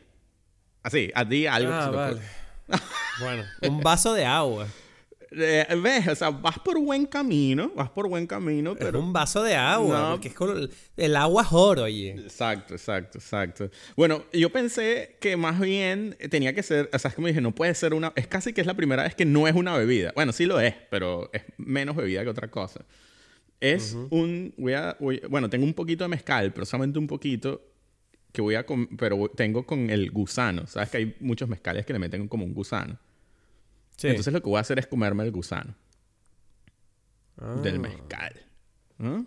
Así, 0.83 1.11
a 1.13 1.27
ti 1.27 1.45
algo. 1.45 1.71
Ah, 1.73 1.89
vale. 1.89 2.21
bueno, 3.19 3.43
un 3.63 3.81
vaso 3.81 4.13
de 4.13 4.25
agua. 4.25 4.67
Eh, 5.33 5.65
ves, 5.81 6.09
o 6.09 6.15
sea, 6.15 6.29
vas 6.29 6.59
por 6.59 6.77
buen 6.79 7.05
camino, 7.05 7.71
vas 7.73 7.89
por 7.89 8.09
buen 8.09 8.27
camino, 8.27 8.75
pero... 8.75 8.99
Es 8.99 9.05
un 9.05 9.13
vaso 9.13 9.41
de 9.41 9.55
agua, 9.55 10.11
porque 10.11 10.27
es 10.27 10.69
el 10.97 11.15
agua 11.15 11.43
es 11.43 11.47
oro, 11.51 11.83
oye. 11.83 12.11
Exacto, 12.11 12.73
exacto, 12.73 13.17
exacto. 13.17 13.69
Bueno, 13.95 14.25
yo 14.33 14.51
pensé 14.51 15.15
que 15.21 15.37
más 15.37 15.57
bien 15.61 16.17
tenía 16.29 16.53
que 16.53 16.63
ser, 16.63 16.89
o 16.91 16.99
sea, 16.99 17.09
es 17.09 17.15
como 17.15 17.27
dije, 17.27 17.39
no 17.39 17.55
puede 17.55 17.73
ser 17.75 17.93
una... 17.93 18.11
Es 18.17 18.27
casi 18.27 18.51
que 18.51 18.59
es 18.59 18.67
la 18.67 18.73
primera 18.73 19.03
vez 19.03 19.15
que 19.15 19.23
no 19.23 19.47
es 19.47 19.55
una 19.55 19.77
bebida. 19.77 20.11
Bueno, 20.15 20.33
sí 20.33 20.45
lo 20.45 20.59
es, 20.59 20.75
pero 20.89 21.29
es 21.31 21.43
menos 21.57 21.95
bebida 21.95 22.23
que 22.23 22.29
otra 22.29 22.51
cosa. 22.51 22.83
Es 23.61 23.95
un... 24.09 24.53
Voy 24.57 24.73
a, 24.73 24.97
bueno, 25.29 25.49
tengo 25.49 25.63
un 25.63 25.73
poquito 25.73 26.03
de 26.03 26.09
mezcal, 26.09 26.51
pero 26.51 26.65
solamente 26.65 26.99
un 26.99 27.07
poquito 27.07 27.61
que 28.33 28.41
voy 28.41 28.55
a... 28.55 28.65
Pero 28.97 29.31
tengo 29.33 29.65
con 29.65 29.89
el 29.89 30.11
gusano. 30.11 30.67
Sabes 30.67 30.89
que 30.89 30.97
hay 30.97 31.15
muchos 31.21 31.47
mezcales 31.47 31.85
que 31.85 31.93
le 31.93 31.99
meten 31.99 32.27
como 32.27 32.43
un 32.43 32.53
gusano. 32.53 32.99
Entonces 34.09 34.33
lo 34.33 34.41
que 34.41 34.49
voy 34.49 34.57
a 34.57 34.61
hacer 34.61 34.79
es 34.79 34.87
comerme 34.87 35.23
el 35.23 35.31
gusano. 35.31 35.75
Del 37.63 37.75
ah. 37.75 37.79
mezcal. 37.79 38.45
Ah. 38.99 39.23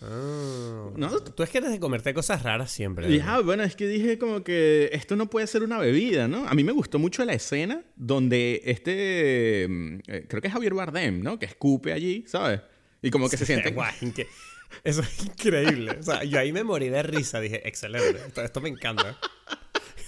¿No? 0.00 1.20
Tú 1.20 1.42
es 1.42 1.50
que 1.50 1.58
eres 1.58 1.70
de 1.72 1.80
comerte 1.80 2.14
cosas 2.14 2.42
raras 2.42 2.70
siempre. 2.70 3.14
Ya, 3.16 3.40
bueno, 3.40 3.64
es 3.64 3.74
que 3.74 3.86
dije 3.88 4.16
como 4.16 4.44
que 4.44 4.90
esto 4.92 5.16
no 5.16 5.28
puede 5.28 5.46
ser 5.48 5.64
una 5.64 5.78
bebida, 5.78 6.28
¿no? 6.28 6.46
A 6.46 6.54
mí 6.54 6.62
me 6.62 6.72
gustó 6.72 7.00
mucho 7.00 7.24
la 7.24 7.32
escena 7.32 7.82
donde 7.96 8.62
este, 8.64 9.66
mm, 9.68 9.98
eh, 10.06 10.26
creo 10.28 10.40
que 10.40 10.48
es 10.48 10.54
Javier 10.54 10.74
Bardem, 10.74 11.20
¿no? 11.20 11.38
Que 11.38 11.46
escupe 11.46 11.92
allí, 11.92 12.24
¿sabes? 12.28 12.60
Y 13.02 13.10
como 13.10 13.28
que 13.28 13.36
se 13.36 13.44
siente... 13.44 13.72
Guay, 13.72 13.94
eso 14.84 15.02
es 15.02 15.24
increíble. 15.24 15.96
O 15.98 16.02
sea, 16.02 16.24
yo 16.24 16.38
ahí 16.38 16.52
me 16.52 16.62
morí 16.62 16.88
de 16.88 17.02
risa. 17.02 17.40
Dije, 17.40 17.66
excelente, 17.66 18.20
esto, 18.42 18.60
me 18.60 18.68
encanta. 18.68 19.18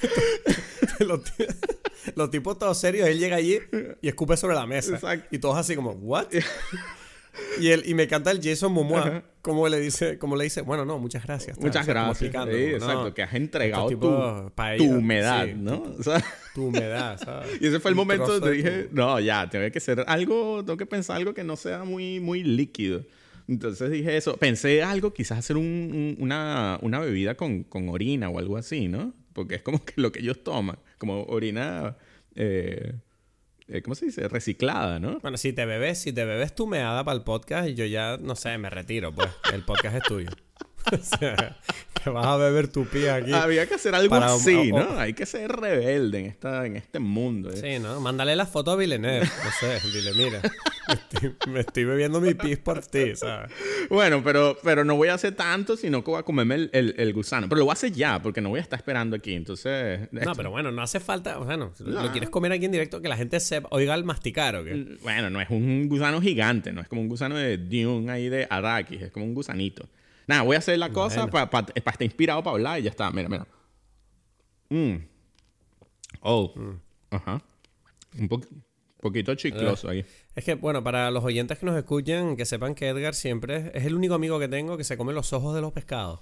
los, 2.15 2.31
tipos 2.31 2.59
todos 2.59 2.79
serios, 2.79 3.09
él 3.09 3.19
llega 3.19 3.37
allí 3.37 3.59
y 4.01 4.09
escupe 4.09 4.37
sobre 4.37 4.55
la 4.55 4.67
mesa. 4.67 4.99
Y 5.31 5.39
todos 5.39 5.57
así 5.57 5.75
como, 5.75 5.93
¿what? 5.93 6.27
y, 7.61 7.69
él, 7.69 7.83
y 7.87 7.95
me 7.95 8.07
canta 8.07 8.31
el 8.31 8.41
Jason 8.43 8.73
Momoa, 8.73 9.23
como 9.43 9.69
le 9.69 9.81
dice, 9.81 10.19
como 10.19 10.37
le 10.37 10.45
dice, 10.45 10.63
bueno, 10.63 10.85
no, 10.85 10.99
muchas 10.99 11.25
gracias. 11.25 11.59
Muchas 11.59 11.87
gracias. 11.87 12.35
exacto, 12.35 13.15
que 13.15 13.23
has 13.23 13.35
entregado 13.35 13.89
tu, 13.89 13.99
tu, 13.99 14.85
humedad, 14.85 15.47
¿no? 15.49 15.83
tu 16.55 16.67
humedad, 16.67 17.19
¿sabes? 17.19 17.61
Y 17.61 17.67
ese 17.67 17.81
fue 17.81 17.91
el 17.91 17.97
momento 17.97 18.39
donde 18.39 18.57
dije, 18.57 18.89
no, 18.93 19.19
ya, 19.21 19.49
tengo 19.49 19.71
que 19.71 19.81
ser 19.81 20.05
algo, 20.07 20.65
tengo 20.65 20.77
que 20.77 20.87
pensar 20.87 21.17
algo 21.17 21.35
que 21.35 21.45
no 21.45 21.57
sea 21.57 21.85
muy, 21.85 22.21
muy 22.21 22.43
líquido. 22.43 23.05
Entonces 23.49 23.91
dije 23.91 24.17
eso. 24.17 24.37
Pensé 24.37 24.85
algo, 24.85 25.13
quizás 25.13 25.39
hacer 25.39 25.57
una, 25.57 26.79
una, 26.83 27.01
bebida 27.01 27.35
con, 27.35 27.65
con, 27.65 27.89
orina 27.89 28.31
o 28.31 28.39
algo 28.39 28.57
así, 28.57 28.87
¿no? 28.87 29.13
Porque 29.33 29.57
es 29.57 29.63
como 29.63 29.85
que 29.85 29.95
lo 29.97 30.13
que 30.13 30.21
ellos 30.21 30.45
toman, 30.45 30.79
como 31.01 31.25
orina, 31.25 31.97
eh, 32.37 32.93
eh, 33.67 33.83
¿cómo 33.83 33.95
se 33.95 34.05
dice? 34.05 34.29
Reciclada, 34.29 35.01
¿no? 35.01 35.19
Bueno, 35.21 35.39
si 35.39 35.53
te 35.55 35.65
bebes, 35.65 35.99
si 35.99 36.13
te 36.13 36.25
bebes 36.27 36.55
tu 36.55 36.67
meada 36.67 37.03
para 37.03 37.17
el 37.17 37.25
podcast, 37.25 37.71
yo 37.71 37.87
ya, 37.87 38.19
no 38.21 38.37
sé, 38.37 38.59
me 38.59 38.69
retiro, 38.69 39.13
pues. 39.13 39.31
El 39.53 39.65
podcast 39.65 39.97
es 39.97 40.03
tuyo. 40.03 40.31
o 40.93 41.19
sea, 41.19 41.57
te 42.03 42.11
vas 42.11 42.27
a 42.27 42.37
beber 42.37 42.69
tu 42.69 42.87
pía 42.87 43.17
aquí. 43.17 43.33
Había 43.33 43.67
que 43.67 43.75
hacer 43.75 43.95
algo 43.95 44.15
así, 44.17 44.73
¿no? 44.73 44.99
Hay 44.99 45.13
que 45.13 45.27
ser 45.27 45.51
rebelde 45.51 46.21
en, 46.21 46.27
esta, 46.27 46.67
en 46.67 46.77
este 46.77 46.99
mundo. 46.99 47.51
¿eh? 47.51 47.57
Sí, 47.57 47.79
¿no? 47.79 48.01
Mándale 48.01 48.37
la 48.37 48.47
foto 48.47 48.71
a 48.73 48.77
Villeneuve. 48.77 49.21
No 49.21 49.51
sé, 49.61 49.81
dile, 49.93 50.13
mira, 50.15 50.43
me 51.49 51.61
estoy, 51.61 51.85
bebiendo 51.85 52.21
mi 52.21 52.35
pis 52.35 52.59
por 52.59 52.81
ti, 52.81 53.17
¿sabes? 53.17 53.51
Bueno, 53.89 54.23
pero, 54.25 54.57
pero 54.63 54.85
no 54.85 54.97
voy 54.97 55.09
a 55.09 55.15
hacer 55.15 55.35
tanto, 55.35 55.77
sino 55.77 56.03
que 56.03 56.11
voy 56.11 56.21
a 56.21 56.23
comerme 56.23 56.69
el, 56.73 56.95
el, 56.97 57.13
gusano. 57.13 57.49
Pero 57.49 57.61
lo 57.61 57.65
voy 57.67 57.73
a 57.73 57.75
hacer 57.75 57.93
ya, 57.93 58.21
porque 58.23 58.41
no 58.41 58.49
voy 58.49 58.61
a 58.61 58.63
estar 58.63 58.79
esperando 58.79 59.17
aquí. 59.17 59.35
Entonces. 59.35 60.09
No, 60.13 60.35
pero 60.35 60.51
bueno, 60.51 60.71
no 60.71 60.83
hace 60.83 61.01
falta. 61.01 61.39
O 61.39 61.47
sea, 61.47 61.57
no, 61.57 61.73
lo 61.79 62.13
quieres 62.13 62.31
comer 62.31 62.53
aquí 62.53 62.65
en 62.65 62.73
directo, 62.73 63.01
que 63.01 63.09
la 63.09 63.17
gente 63.17 63.39
sepa, 63.41 63.69
oiga 63.73 63.95
al 63.95 64.05
masticar, 64.05 64.57
¿o 64.57 64.65
qué? 64.65 64.75
Mm, 64.75 64.99
bueno, 65.03 65.31
no 65.31 65.41
es 65.41 65.51
un 65.51 65.89
gusano 65.89 66.21
gigante, 66.21 66.73
no 66.73 66.81
es 66.81 66.89
como 66.89 67.01
un 67.03 67.09
gusano 67.09 67.37
de 67.37 67.59
Dune 67.59 68.11
ahí 68.11 68.29
de 68.29 68.47
Arrakis, 68.49 69.03
es 69.03 69.11
como 69.11 69.27
un 69.27 69.35
gusanito. 69.35 69.89
Nada, 70.31 70.43
voy 70.43 70.55
a 70.55 70.61
hacer 70.61 70.79
la 70.79 70.91
cosa 70.91 71.27
para 71.27 71.67
estar 71.75 72.03
inspirado 72.03 72.41
para 72.45 72.55
hablar 72.55 72.79
y 72.79 72.85
ya 72.85 72.91
está. 72.91 73.11
Mira, 73.11 73.29
mira. 73.29 73.47
Mmm. 74.69 74.95
Oh. 76.21 76.53
Mm. 76.55 76.81
Ajá. 77.11 77.43
Un 78.17 78.29
poquito 79.01 79.35
chicloso 79.35 79.89
eh, 79.89 79.91
ahí. 79.91 80.05
Es 80.37 80.45
que, 80.45 80.55
bueno, 80.55 80.85
para 80.85 81.11
los 81.11 81.25
oyentes 81.25 81.59
que 81.59 81.67
nos 81.67 81.77
escuchen, 81.77 82.37
que 82.37 82.45
sepan 82.45 82.77
que 82.77 82.87
Edgar 82.87 83.17
siempre 83.17 83.73
es 83.75 83.85
el 83.85 83.97
único 83.97 84.15
amigo 84.15 84.39
que 84.39 84.47
tengo 84.47 84.77
que 84.77 84.85
se 84.85 84.97
come 84.97 85.13
los 85.13 85.33
ojos 85.33 85.53
de 85.53 85.63
los 85.63 85.73
pescados. 85.73 86.21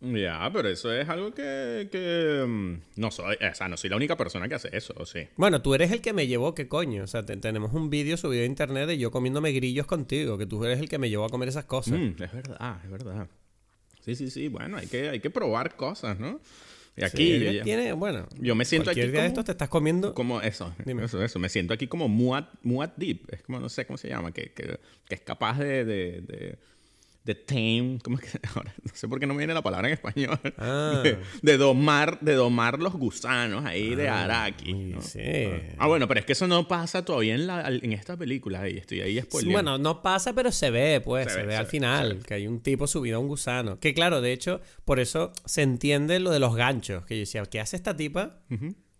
Ya, 0.00 0.48
pero 0.52 0.68
eso 0.68 0.92
es 0.92 1.08
algo 1.08 1.34
que, 1.34 1.88
que 1.90 2.44
mm, 2.46 3.00
no 3.00 3.10
soy, 3.10 3.34
o 3.34 3.54
sea, 3.54 3.66
no 3.66 3.76
soy 3.76 3.90
la 3.90 3.96
única 3.96 4.16
persona 4.16 4.48
que 4.48 4.54
hace 4.54 4.68
eso, 4.76 4.94
sí? 5.04 5.26
Bueno, 5.36 5.60
tú 5.62 5.74
eres 5.74 5.90
el 5.90 6.00
que 6.00 6.12
me 6.12 6.28
llevó, 6.28 6.54
¿qué 6.54 6.68
coño? 6.68 7.02
O 7.02 7.06
sea, 7.08 7.26
tenemos 7.26 7.72
un 7.72 7.90
vídeo 7.90 8.16
subido 8.16 8.44
a 8.44 8.46
internet 8.46 8.86
de 8.86 8.98
yo 8.98 9.10
comiéndome 9.10 9.50
grillos 9.50 9.86
contigo, 9.86 10.38
que 10.38 10.46
tú 10.46 10.64
eres 10.64 10.78
el 10.78 10.88
que 10.88 10.98
me 10.98 11.10
llevó 11.10 11.24
a 11.24 11.28
comer 11.28 11.48
esas 11.48 11.64
cosas. 11.64 11.98
Mm, 11.98 12.22
es 12.22 12.32
verdad, 12.32 12.80
es 12.84 12.90
verdad. 12.90 13.28
Sí, 14.08 14.14
sí, 14.14 14.30
sí, 14.30 14.48
bueno, 14.48 14.78
hay 14.78 14.86
que, 14.86 15.10
hay 15.10 15.20
que 15.20 15.28
probar 15.28 15.76
cosas, 15.76 16.18
¿no? 16.18 16.40
Y 16.96 17.04
aquí 17.04 17.60
tiene, 17.62 17.92
bueno, 17.92 18.26
yo 18.40 18.54
me 18.54 18.64
siento 18.64 18.90
aquí 18.90 19.02
día 19.02 19.20
de 19.20 19.26
estos 19.28 19.44
te 19.44 19.52
estás 19.52 19.68
comiendo 19.68 20.14
como 20.14 20.40
eso, 20.40 20.74
eso, 20.84 21.22
eso, 21.22 21.38
me 21.38 21.48
siento 21.48 21.74
aquí 21.74 21.86
como 21.86 22.08
Muad, 22.08 22.46
Muad 22.62 22.90
Deep, 22.96 23.20
es 23.30 23.42
como 23.42 23.60
no 23.60 23.68
sé 23.68 23.86
cómo 23.86 23.98
se 23.98 24.08
llama, 24.08 24.32
que, 24.32 24.52
que, 24.52 24.80
que 25.08 25.14
es 25.14 25.20
capaz 25.20 25.58
de, 25.58 25.84
de 25.84 26.20
de 26.22 26.58
tame, 27.34 27.98
¿cómo 28.02 28.18
es 28.18 28.24
que 28.24 28.38
ahora? 28.54 28.74
No 28.82 28.90
sé 28.94 29.08
por 29.08 29.20
qué 29.20 29.26
no 29.26 29.34
me 29.34 29.38
viene 29.38 29.54
la 29.54 29.62
palabra 29.62 29.88
en 29.88 29.94
español. 29.94 30.38
Ah. 30.56 31.02
De, 31.42 31.56
domar, 31.58 32.20
de 32.20 32.34
domar 32.34 32.78
los 32.78 32.94
gusanos 32.94 33.64
ahí 33.64 33.94
de 33.94 34.08
ah, 34.08 34.24
Araki. 34.24 34.94
Sí. 35.00 35.20
Ah, 35.78 35.86
bueno, 35.86 36.08
pero 36.08 36.20
es 36.20 36.26
que 36.26 36.32
eso 36.32 36.46
no 36.46 36.66
pasa 36.68 37.04
todavía 37.04 37.34
en, 37.34 37.46
la, 37.46 37.68
en 37.68 37.92
esta 37.92 38.16
película. 38.16 38.68
Y 38.68 38.78
estoy 38.78 39.00
ahí 39.00 39.20
spoileando. 39.20 39.52
bueno, 39.52 39.78
no 39.78 40.02
pasa, 40.02 40.32
pero 40.32 40.52
se 40.52 40.70
ve, 40.70 41.00
pues. 41.04 41.32
Se, 41.32 41.42
ve, 41.44 41.56
al 41.56 41.66
final. 41.66 42.20
que 42.24 42.34
hay 42.34 42.46
un 42.46 42.60
tipo 42.60 42.86
subido 42.86 43.16
a 43.16 43.20
un 43.20 43.28
gusano. 43.28 43.78
Que 43.78 43.94
claro, 43.94 44.20
de 44.20 44.32
hecho, 44.32 44.60
por 44.84 45.00
eso 45.00 45.32
se 45.44 45.62
entiende 45.62 46.20
lo 46.20 46.30
de 46.30 46.38
los 46.38 46.54
ganchos. 46.54 47.04
Que 47.04 47.16
yo 47.16 47.20
decía, 47.20 47.44
¿qué 47.46 47.60
hace 47.60 47.76
esta 47.76 47.96
tipa? 47.96 48.40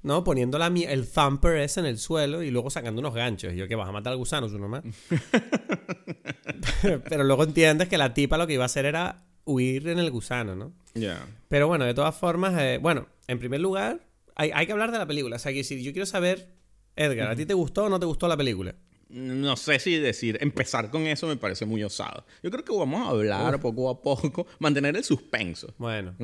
¿No? 0.02 0.24
Poniendo 0.24 0.58
la, 0.58 0.66
el 0.66 1.10
thumper 1.10 1.56
ese 1.58 1.80
en 1.80 1.86
el 1.86 1.98
suelo 1.98 2.42
y 2.42 2.50
luego 2.50 2.70
sacando 2.70 3.00
unos 3.00 3.14
ganchos. 3.14 3.52
Y 3.52 3.56
yo, 3.56 3.68
que 3.68 3.74
vas 3.74 3.88
a 3.88 3.92
matar 3.92 4.12
al 4.12 4.18
gusano, 4.18 4.48
su 4.48 4.58
nomás. 4.58 4.82
Pero 7.08 7.24
luego 7.24 7.44
entiendes 7.44 7.88
que 7.88 7.98
la 7.98 8.14
tipa 8.14 8.38
lo 8.38 8.46
que 8.46 8.54
iba 8.54 8.64
a 8.64 8.66
hacer 8.66 8.86
era 8.86 9.24
huir 9.44 9.88
en 9.88 9.98
el 9.98 10.10
gusano, 10.10 10.54
¿no? 10.54 10.72
Ya. 10.94 11.26
Pero 11.48 11.66
bueno, 11.68 11.84
de 11.84 11.94
todas 11.94 12.14
formas, 12.14 12.60
eh, 12.60 12.78
bueno, 12.80 13.08
en 13.26 13.38
primer 13.38 13.60
lugar, 13.60 14.00
hay, 14.34 14.50
hay, 14.54 14.66
que 14.66 14.72
hablar 14.72 14.92
de 14.92 14.98
la 14.98 15.06
película. 15.06 15.36
O 15.36 15.38
sea, 15.38 15.52
que 15.52 15.64
si 15.64 15.82
yo 15.82 15.92
quiero 15.92 16.06
saber, 16.06 16.54
Edgar, 16.96 17.28
¿a 17.28 17.36
ti 17.36 17.46
te 17.46 17.54
gustó 17.54 17.84
o 17.84 17.88
no 17.88 17.98
te 17.98 18.06
gustó 18.06 18.28
la 18.28 18.36
película? 18.36 18.74
No 19.08 19.56
sé 19.56 19.78
si 19.78 19.96
decir, 19.96 20.36
empezar 20.42 20.90
con 20.90 21.06
eso 21.06 21.26
me 21.26 21.36
parece 21.36 21.64
muy 21.64 21.82
osado. 21.82 22.26
Yo 22.42 22.50
creo 22.50 22.62
que 22.62 22.76
vamos 22.76 23.06
a 23.06 23.10
hablar 23.10 23.58
poco 23.58 23.88
a 23.88 24.02
poco, 24.02 24.46
mantener 24.58 24.96
el 24.96 25.04
suspenso. 25.04 25.74
Bueno. 25.78 26.14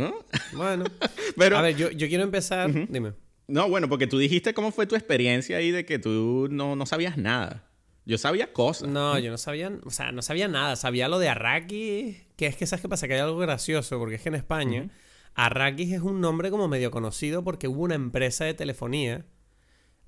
Bueno. 0.52 0.84
Pero, 1.38 1.56
a 1.56 1.62
ver, 1.62 1.76
yo, 1.76 1.90
yo 1.90 2.08
quiero 2.08 2.24
empezar. 2.24 2.70
Dime. 2.88 3.14
No, 3.46 3.68
bueno, 3.68 3.88
porque 3.88 4.06
tú 4.06 4.18
dijiste 4.18 4.54
cómo 4.54 4.70
fue 4.70 4.86
tu 4.86 4.94
experiencia 4.94 5.58
ahí 5.58 5.70
de 5.70 5.84
que 5.84 5.98
tú 5.98 6.48
no, 6.50 6.76
no 6.76 6.86
sabías 6.86 7.18
nada. 7.18 7.68
Yo 8.06 8.18
sabía 8.18 8.52
cosas. 8.52 8.88
No, 8.88 9.18
yo 9.18 9.30
no 9.30 9.38
sabía, 9.38 9.72
o 9.84 9.90
sea, 9.90 10.12
no 10.12 10.22
sabía 10.22 10.48
nada. 10.48 10.76
Sabía 10.76 11.08
lo 11.08 11.18
de 11.18 11.28
Arrakis, 11.28 12.16
que 12.36 12.46
es 12.46 12.56
que, 12.56 12.66
¿sabes 12.66 12.82
qué 12.82 12.88
pasa? 12.88 13.08
Que 13.08 13.14
hay 13.14 13.20
algo 13.20 13.38
gracioso, 13.38 13.98
porque 13.98 14.16
es 14.16 14.22
que 14.22 14.28
en 14.28 14.34
España, 14.34 14.90
Arrakis 15.34 15.92
es 15.92 16.02
un 16.02 16.20
nombre 16.20 16.50
como 16.50 16.68
medio 16.68 16.90
conocido 16.90 17.42
porque 17.44 17.68
hubo 17.68 17.82
una 17.82 17.94
empresa 17.94 18.44
de 18.44 18.54
telefonía 18.54 19.24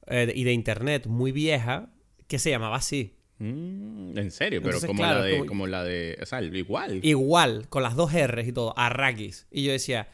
eh, 0.06 0.32
y 0.34 0.44
de 0.44 0.52
internet 0.52 1.06
muy 1.06 1.32
vieja 1.32 1.90
que 2.28 2.38
se 2.38 2.50
llamaba 2.50 2.76
así. 2.76 3.16
Mm, 3.38 4.16
en 4.16 4.30
serio, 4.30 4.62
pero 4.62 4.80
como, 4.80 5.02
la 5.02 5.22
de, 5.22 5.46
como... 5.46 5.66
la 5.66 5.84
de. 5.84 6.18
O 6.22 6.26
sea, 6.26 6.42
igual. 6.42 7.00
Igual, 7.02 7.68
con 7.68 7.82
las 7.82 7.94
dos 7.94 8.12
R's 8.12 8.46
y 8.46 8.52
todo, 8.52 8.78
Arrakis. 8.78 9.46
Y 9.50 9.64
yo 9.64 9.72
decía, 9.72 10.08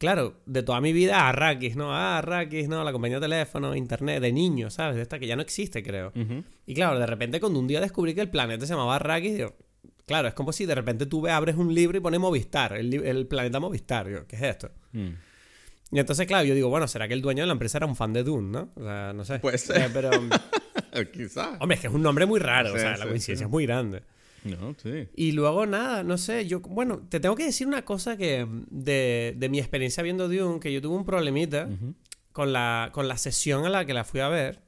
claro, 0.00 0.40
de 0.46 0.62
toda 0.62 0.80
mi 0.80 0.94
vida, 0.94 1.28
Arrakis, 1.28 1.76
¿no? 1.76 1.94
Ah, 1.94 2.18
Arrakis, 2.18 2.68
¿no? 2.68 2.82
La 2.82 2.90
compañía 2.90 3.20
de 3.20 3.28
teléfono, 3.28 3.76
internet, 3.76 4.22
de 4.22 4.32
niños, 4.32 4.72
¿sabes? 4.72 4.96
De 4.96 5.02
esta 5.02 5.18
que 5.18 5.26
ya 5.26 5.36
no 5.36 5.42
existe, 5.42 5.82
creo. 5.82 6.10
Y 6.64 6.74
claro, 6.74 6.98
de 6.98 7.06
repente 7.06 7.38
cuando 7.38 7.60
un 7.60 7.68
día 7.68 7.82
descubrí 7.82 8.14
que 8.14 8.22
el 8.22 8.30
planeta 8.30 8.64
se 8.64 8.72
llamaba 8.72 8.96
Arrakis, 8.96 9.36
digo, 9.36 9.54
claro, 10.06 10.28
es 10.28 10.34
como 10.34 10.52
si 10.52 10.64
de 10.64 10.74
repente 10.74 11.04
tú 11.04 11.28
abres 11.28 11.56
un 11.56 11.74
libro 11.74 11.98
y 11.98 12.00
pones 12.00 12.18
Movistar, 12.18 12.78
el, 12.78 13.26
planeta 13.26 13.60
Movistar. 13.60 14.08
Digo, 14.08 14.22
¿qué 14.26 14.36
es 14.36 14.42
esto? 14.42 14.70
Mm. 14.92 15.10
Y 15.92 15.98
entonces, 15.98 16.26
claro, 16.26 16.44
yo 16.44 16.54
digo, 16.54 16.70
bueno, 16.70 16.88
¿será 16.88 17.06
que 17.06 17.12
el 17.12 17.20
dueño 17.20 17.42
de 17.42 17.48
la 17.48 17.52
empresa 17.52 17.76
era 17.76 17.86
un 17.86 17.94
fan 17.94 18.14
de 18.14 18.22
Dune, 18.22 18.48
no? 18.50 18.70
O 18.76 18.82
sea, 18.82 19.12
no 19.12 19.24
sé. 19.26 19.58
Ser. 19.58 19.82
Eh, 19.82 19.90
pero... 19.92 20.10
Quizás. 21.12 21.58
Hombre, 21.60 21.74
es 21.74 21.80
que 21.82 21.88
es 21.88 21.92
un 21.92 22.02
nombre 22.02 22.24
muy 22.24 22.40
raro, 22.40 22.72
o 22.72 22.78
sea, 22.78 22.96
la 22.96 23.06
coincidencia 23.06 23.44
es 23.44 23.50
muy 23.50 23.66
grande. 23.66 24.02
No, 24.44 24.74
sí. 24.82 25.08
Y 25.14 25.32
luego 25.32 25.66
nada, 25.66 26.02
no 26.02 26.18
sé, 26.18 26.46
yo, 26.46 26.60
bueno, 26.60 27.00
te 27.08 27.20
tengo 27.20 27.34
que 27.34 27.44
decir 27.44 27.66
una 27.66 27.84
cosa 27.84 28.16
que 28.16 28.46
de, 28.70 29.34
de 29.36 29.48
mi 29.48 29.58
experiencia 29.58 30.02
viendo 30.02 30.28
Dune, 30.28 30.60
que 30.60 30.72
yo 30.72 30.80
tuve 30.80 30.96
un 30.96 31.04
problemita 31.04 31.68
con, 32.32 32.52
la, 32.52 32.90
con 32.92 33.08
la 33.08 33.18
sesión 33.18 33.64
a 33.66 33.68
la 33.68 33.84
que 33.84 33.94
la 33.94 34.04
fui 34.04 34.20
a 34.20 34.28
ver, 34.28 34.62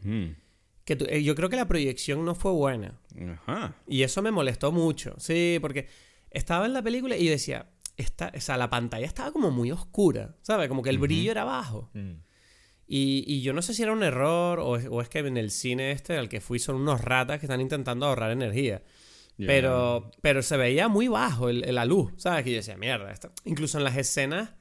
que 0.85 0.99
eh, 1.09 1.23
yo 1.23 1.35
creo 1.35 1.49
que 1.49 1.57
la 1.57 1.69
proyección 1.69 2.25
no 2.25 2.35
fue 2.35 2.52
buena. 2.52 2.99
Ajá. 3.47 3.76
Y 3.87 4.02
eso 4.02 4.23
me 4.23 4.31
molestó 4.31 4.73
mucho, 4.73 5.14
sí, 5.19 5.59
porque 5.61 5.88
estaba 6.31 6.67
en 6.67 6.73
la 6.73 6.83
película 6.83 7.17
y 7.17 7.25
yo 7.25 7.31
decía, 7.31 7.71
esta, 7.97 8.33
o 8.35 8.41
sea, 8.41 8.57
la 8.57 8.71
pantalla 8.71 9.07
estaba 9.07 9.33
como 9.33 9.50
muy 9.50 9.71
oscura, 9.71 10.35
¿sabes? 10.43 10.69
Como 10.69 10.83
que 10.83 10.91
el 10.91 10.99
brillo 10.99 11.31
era 11.31 11.45
bajo. 11.45 11.91
Mm. 11.95 12.12
Y, 12.87 13.25
y, 13.26 13.43
yo 13.43 13.52
no 13.52 13.62
sé 13.62 13.75
si 13.75 13.83
era 13.83 13.93
un 13.93 14.02
error 14.02 14.59
o 14.59 14.73
o 14.73 15.00
es, 15.00 15.09
que 15.09 15.21
en 15.21 15.37
el 15.37 15.50
cine 15.50 15.93
este 15.93 16.19
al 16.19 16.29
que 16.29 16.41
fui 16.41 16.59
son 16.59 16.76
unos 16.76 17.00
ratas 17.00 17.38
que 17.38 17.47
están 17.47 17.61
intentando 17.61 18.07
ahorrar 18.07 18.33
energía. 18.33 18.83
Pero, 19.46 20.11
pero 20.20 20.42
se 20.42 20.56
veía 20.56 20.88
muy 20.88 21.08
bajo 21.08 21.49
el, 21.49 21.75
la 21.75 21.84
luz, 21.84 22.12
¿sabes? 22.16 22.44
Que 22.44 22.50
yo 22.50 22.56
decía, 22.56 22.76
mierda, 22.76 23.11
esto. 23.11 23.32
Incluso 23.44 23.78
en 23.78 23.84
las 23.84 23.96
escenas 23.96 24.54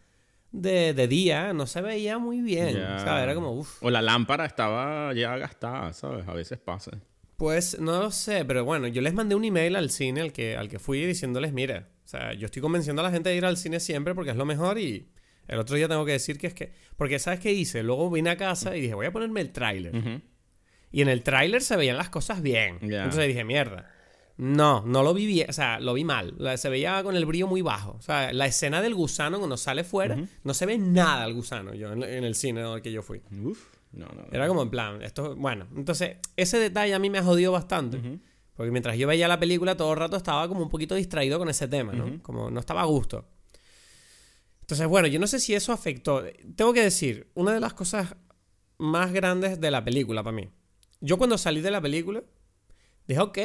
de, 0.51 0.93
de 0.93 1.07
día 1.07 1.53
no 1.53 1.65
se 1.67 1.81
veía 1.81 2.17
muy 2.17 2.41
bien, 2.41 2.75
¿sabes? 2.75 3.23
Era 3.23 3.35
como, 3.35 3.51
uff. 3.51 3.81
O 3.83 3.89
la 3.89 4.01
lámpara 4.01 4.45
estaba 4.45 5.13
ya 5.13 5.37
gastada, 5.37 5.93
¿sabes? 5.93 6.27
A 6.27 6.33
veces 6.33 6.59
pasa. 6.59 6.91
Pues 7.37 7.79
no 7.79 7.99
lo 7.99 8.11
sé, 8.11 8.45
pero 8.45 8.63
bueno, 8.63 8.87
yo 8.87 9.01
les 9.01 9.13
mandé 9.13 9.33
un 9.33 9.43
email 9.43 9.75
al 9.75 9.89
cine 9.89 10.21
al 10.21 10.31
que, 10.31 10.55
al 10.55 10.69
que 10.69 10.77
fui 10.77 11.03
diciéndoles, 11.05 11.53
mira, 11.53 11.89
o 12.05 12.07
sea, 12.07 12.33
yo 12.33 12.45
estoy 12.45 12.61
convenciendo 12.61 13.01
a 13.01 13.05
la 13.05 13.11
gente 13.11 13.29
de 13.29 13.35
ir 13.35 13.45
al 13.45 13.57
cine 13.57 13.79
siempre 13.79 14.13
porque 14.13 14.31
es 14.31 14.37
lo 14.37 14.45
mejor 14.45 14.77
y 14.77 15.09
el 15.47 15.57
otro 15.57 15.75
día 15.75 15.87
tengo 15.87 16.05
que 16.05 16.11
decir 16.11 16.37
que 16.37 16.47
es 16.47 16.53
que... 16.53 16.71
Porque 16.97 17.17
¿sabes 17.17 17.39
qué 17.39 17.51
hice? 17.51 17.81
Luego 17.81 18.11
vine 18.11 18.29
a 18.29 18.37
casa 18.37 18.75
y 18.75 18.81
dije, 18.81 18.93
voy 18.93 19.07
a 19.07 19.11
ponerme 19.11 19.41
el 19.41 19.51
tráiler. 19.51 20.21
Y 20.91 21.01
en 21.01 21.09
el 21.09 21.23
tráiler 21.23 21.61
se 21.61 21.75
veían 21.77 21.97
las 21.97 22.09
cosas 22.09 22.41
bien. 22.43 22.77
Entonces 22.81 23.27
dije, 23.27 23.43
mierda. 23.43 23.89
No, 24.41 24.83
no 24.87 25.03
lo 25.03 25.13
vi 25.13 25.27
bien, 25.27 25.51
o 25.51 25.53
sea, 25.53 25.79
lo 25.79 25.93
vi 25.93 26.03
mal. 26.03 26.33
Se 26.55 26.67
veía 26.67 27.03
con 27.03 27.15
el 27.15 27.27
brillo 27.27 27.45
muy 27.45 27.61
bajo. 27.61 27.91
O 27.99 28.01
sea, 28.01 28.33
la 28.33 28.47
escena 28.47 28.81
del 28.81 28.95
gusano 28.95 29.37
cuando 29.37 29.55
sale 29.55 29.83
fuera, 29.83 30.17
no 30.43 30.55
se 30.55 30.65
ve 30.65 30.79
nada 30.79 31.21
al 31.21 31.35
gusano 31.35 31.75
yo 31.75 31.93
en, 31.93 32.23
el 32.23 32.33
cine 32.33 32.63
al 32.63 32.81
que 32.81 32.91
yo 32.91 33.03
fui. 33.03 33.21
Uf, 33.43 33.67
no, 33.91 34.07
no, 34.07 34.25
Era 34.31 34.47
como 34.47 34.63
en 34.63 34.71
plan, 34.71 35.03
esto, 35.03 35.35
bueno, 35.35 35.67
entonces 35.75 36.17
ese 36.35 36.57
detalle 36.57 36.95
a 36.95 36.97
mí 36.97 37.11
me 37.11 37.19
ha 37.19 37.23
jodido 37.23 37.51
bastante. 37.51 38.19
Porque 38.55 38.71
mientras 38.71 38.97
yo 38.97 39.07
veía 39.07 39.27
la 39.27 39.39
película 39.39 39.77
todo 39.77 39.93
el 39.93 39.99
rato 39.99 40.17
estaba 40.17 40.47
como 40.47 40.63
un 40.63 40.69
poquito 40.69 40.95
distraído 40.95 41.37
con 41.37 41.47
ese 41.47 41.67
tema, 41.67 41.93
¿no? 41.93 42.23
Como 42.23 42.49
no 42.49 42.59
estaba 42.59 42.81
a 42.81 42.85
gusto. 42.85 43.23
Entonces, 44.61 44.87
bueno, 44.87 45.07
yo 45.07 45.19
no 45.19 45.27
sé 45.27 45.39
si 45.39 45.53
eso 45.53 45.71
afectó. 45.71 46.23
Tengo 46.55 46.73
que 46.73 46.81
decir, 46.81 47.29
una 47.35 47.53
de 47.53 47.59
las 47.59 47.75
cosas 47.75 48.15
más 48.79 49.13
grandes 49.13 49.61
de 49.61 49.69
la 49.69 49.83
película 49.83 50.23
para 50.23 50.35
mí. 50.35 50.49
Yo 50.99 51.19
cuando 51.19 51.37
salí 51.37 51.61
de 51.61 51.69
la 51.69 51.79
película, 51.79 52.23
dije, 53.13 53.21
ok, 53.21 53.37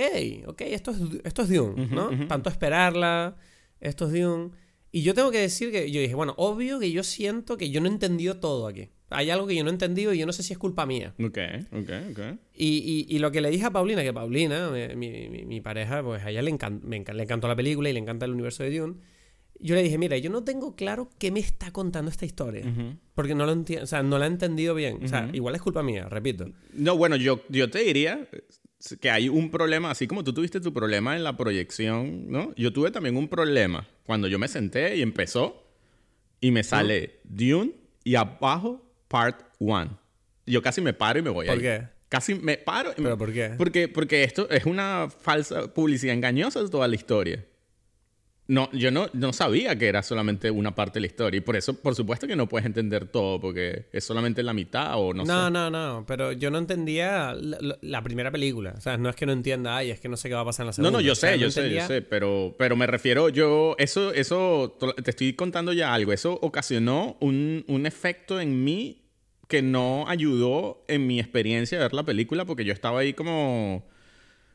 ok, 0.48 0.60
esto 0.62 0.90
es, 0.90 0.98
esto 1.24 1.42
es 1.42 1.48
Dune, 1.48 1.86
¿no? 1.88 2.10
Tanto 2.26 2.50
esperarla, 2.50 3.36
esto 3.80 4.06
es 4.06 4.12
Dune. 4.12 4.50
Y 4.92 5.02
yo 5.02 5.14
tengo 5.14 5.30
que 5.30 5.40
decir 5.40 5.70
que 5.70 5.90
yo 5.90 6.00
dije, 6.00 6.14
bueno, 6.14 6.34
obvio 6.38 6.78
que 6.78 6.90
yo 6.90 7.02
siento 7.02 7.56
que 7.56 7.70
yo 7.70 7.80
no 7.80 7.86
he 7.88 7.92
entendido 7.92 8.38
todo 8.38 8.66
aquí. 8.66 8.88
Hay 9.10 9.30
algo 9.30 9.46
que 9.46 9.54
yo 9.54 9.62
no 9.62 9.70
he 9.70 9.72
entendido 9.72 10.12
y 10.12 10.18
yo 10.18 10.26
no 10.26 10.32
sé 10.32 10.42
si 10.42 10.52
es 10.52 10.58
culpa 10.58 10.84
mía. 10.86 11.14
Ok, 11.22 11.38
ok, 11.72 11.90
ok. 12.10 12.20
Y, 12.54 13.06
y, 13.08 13.18
lo 13.18 13.30
que 13.30 13.40
le 13.40 13.50
dije 13.50 13.66
a 13.66 13.70
Paulina, 13.70 14.02
que 14.02 14.12
Paulina, 14.12 14.70
mi, 14.96 15.28
mi, 15.28 15.60
pareja, 15.60 16.02
pues 16.02 16.24
a 16.24 16.30
ella 16.30 16.42
le, 16.42 16.50
le 16.50 16.96
encantó 16.96 17.46
la 17.46 17.54
película 17.54 17.88
y 17.88 17.92
le 17.92 18.00
encanta 18.00 18.24
el 18.24 18.32
universo 18.32 18.64
de 18.64 18.76
Dune. 18.76 18.94
Yo 19.60 19.74
le 19.74 19.82
dije, 19.82 19.96
mira, 19.96 20.18
yo 20.18 20.28
no 20.28 20.44
tengo 20.44 20.74
claro 20.74 21.08
qué 21.18 21.30
me 21.30 21.40
está 21.40 21.70
contando 21.72 22.10
esta 22.10 22.26
historia. 22.26 22.64
Porque 23.14 23.34
no 23.34 23.46
lo 23.46 23.52
entiendo, 23.52 23.84
o 23.84 23.86
sea, 23.86 24.02
no 24.02 24.18
la 24.18 24.26
he 24.26 24.28
entendido 24.28 24.74
bien. 24.74 25.04
O 25.04 25.08
sea, 25.08 25.30
igual 25.32 25.54
es 25.54 25.62
culpa 25.62 25.82
mía, 25.82 26.08
repito. 26.08 26.46
No, 26.72 26.96
bueno, 26.96 27.16
yo, 27.16 27.42
yo 27.48 27.70
te 27.70 27.80
diría, 27.80 28.28
que 29.00 29.10
hay 29.10 29.28
un 29.28 29.50
problema, 29.50 29.90
así 29.90 30.06
como 30.06 30.22
tú 30.24 30.32
tuviste 30.32 30.60
tu 30.60 30.72
problema 30.72 31.16
en 31.16 31.24
la 31.24 31.36
proyección, 31.36 32.30
¿no? 32.30 32.54
Yo 32.56 32.72
tuve 32.72 32.90
también 32.90 33.16
un 33.16 33.28
problema 33.28 33.88
cuando 34.04 34.28
yo 34.28 34.38
me 34.38 34.48
senté 34.48 34.96
y 34.96 35.02
empezó 35.02 35.64
y 36.40 36.50
me 36.50 36.62
sale 36.62 37.20
Dune 37.24 37.72
y 38.04 38.14
abajo 38.14 38.84
Part 39.08 39.40
1. 39.58 39.98
Yo 40.46 40.62
casi 40.62 40.80
me 40.80 40.92
paro 40.92 41.18
y 41.18 41.22
me 41.22 41.30
voy 41.30 41.46
¿Por 41.46 41.60
qué? 41.60 41.88
Casi 42.08 42.34
me 42.34 42.56
paro. 42.56 42.92
¿Pero 42.96 43.18
por 43.18 43.32
qué? 43.32 43.54
Porque, 43.58 43.88
porque 43.88 44.22
esto 44.22 44.48
es 44.50 44.64
una 44.64 45.08
falsa 45.10 45.72
publicidad 45.72 46.14
engañosa 46.14 46.62
de 46.62 46.68
toda 46.68 46.86
la 46.86 46.94
historia. 46.94 47.44
No, 48.48 48.70
yo 48.72 48.92
no, 48.92 49.08
no 49.12 49.32
sabía 49.32 49.76
que 49.76 49.88
era 49.88 50.02
solamente 50.04 50.52
una 50.52 50.74
parte 50.74 50.94
de 50.94 51.00
la 51.00 51.06
historia. 51.08 51.38
Y 51.38 51.40
por 51.40 51.56
eso, 51.56 51.74
por 51.74 51.96
supuesto 51.96 52.28
que 52.28 52.36
no 52.36 52.48
puedes 52.48 52.64
entender 52.64 53.06
todo, 53.06 53.40
porque 53.40 53.86
es 53.92 54.04
solamente 54.04 54.42
la 54.44 54.52
mitad 54.52 54.92
o 55.00 55.12
no, 55.12 55.26
sé. 55.26 55.32
No, 55.32 55.50
no, 55.50 55.68
no. 55.68 56.04
Pero 56.06 56.30
yo 56.30 56.50
no 56.50 56.58
entendía 56.58 57.34
la, 57.34 58.02
primera 58.02 58.30
película. 58.30 58.74
O 58.76 58.80
sea, 58.80 58.96
no 58.98 59.08
es 59.08 59.16
que 59.16 59.26
no 59.26 59.32
entienda, 59.32 59.76
ay, 59.76 59.90
es 59.90 60.00
que 60.00 60.08
no 60.08 60.16
sé 60.16 60.28
qué 60.28 60.36
va 60.36 60.42
a 60.42 60.44
pasar 60.44 60.64
en 60.64 60.66
la 60.68 60.72
segunda. 60.74 60.90
No, 60.92 60.98
no, 60.98 61.00
yo 61.00 61.16
sé, 61.16 61.38
yo 61.38 61.50
sé, 61.50 61.68
yo 61.70 61.84
sé. 61.86 62.02
Pero, 62.02 62.54
pero 62.56 62.76
me 62.76 62.86
refiero, 62.86 63.28
yo, 63.30 63.74
eso, 63.78 64.12
eso, 64.12 64.78
te 65.02 65.10
estoy 65.10 65.32
contando 65.32 65.72
ya 65.72 65.92
algo. 65.92 66.12
Eso 66.12 66.38
ocasionó 66.40 67.16
un, 67.20 67.64
un 67.66 67.84
efecto 67.84 68.40
en 68.40 68.62
mí 68.62 69.02
que 69.48 69.62
no 69.62 70.04
ayudó 70.08 70.84
en 70.86 71.06
mi 71.06 71.18
experiencia 71.18 71.78
de 71.78 71.84
ver 71.84 71.94
la 71.94 72.04
película, 72.04 72.44
porque 72.44 72.64
yo 72.64 72.72
estaba 72.72 73.00
ahí 73.00 73.12
como 73.12 73.84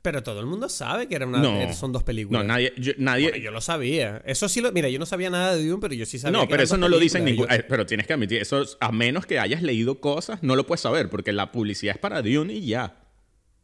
Pero 0.02 0.24
todo 0.24 0.40
el 0.40 0.48
mundo 0.48 0.68
sabe 0.68 1.08
que 1.08 1.16
era 1.16 1.28
una, 1.28 1.74
son 1.74 1.92
dos 1.92 2.04
películas. 2.04 2.42
No, 2.42 2.48
nadie. 2.48 2.74
Yo, 2.78 2.94
nadie... 2.98 3.40
yo 3.40 3.52
lo 3.52 3.62
sabía. 3.62 4.22
Eso 4.26 4.50
sí 4.50 4.60
lo. 4.60 4.72
Mira, 4.72 4.90
yo 4.90 4.98
no 4.98 5.06
sabía 5.06 5.30
nada 5.30 5.56
de 5.56 5.66
Dune, 5.66 5.80
pero 5.80 5.94
yo 5.94 6.06
sí 6.08 6.18
sabía. 6.18 6.40
No, 6.40 6.48
pero 6.48 6.64
eso 6.64 6.78
no 6.78 6.90
lo 6.90 6.98
dicen 6.98 7.24
ningún. 7.24 7.46
Eh, 7.52 7.64
pero 7.68 7.86
tienes 7.86 8.08
que 8.08 8.14
admitir, 8.14 8.42
eso, 8.42 8.64
a 8.80 8.92
menos 8.92 9.28
que 9.28 9.38
hayas 9.38 9.62
leído 9.62 10.00
cosas, 10.02 10.42
no 10.42 10.56
lo 10.56 10.66
puedes 10.66 10.82
saber, 10.82 11.10
porque 11.10 11.34
la 11.34 11.52
publicidad 11.52 11.96
es 11.96 12.02
para 12.02 12.22
Dune 12.22 12.54
y 12.54 12.66
ya. 12.66 12.98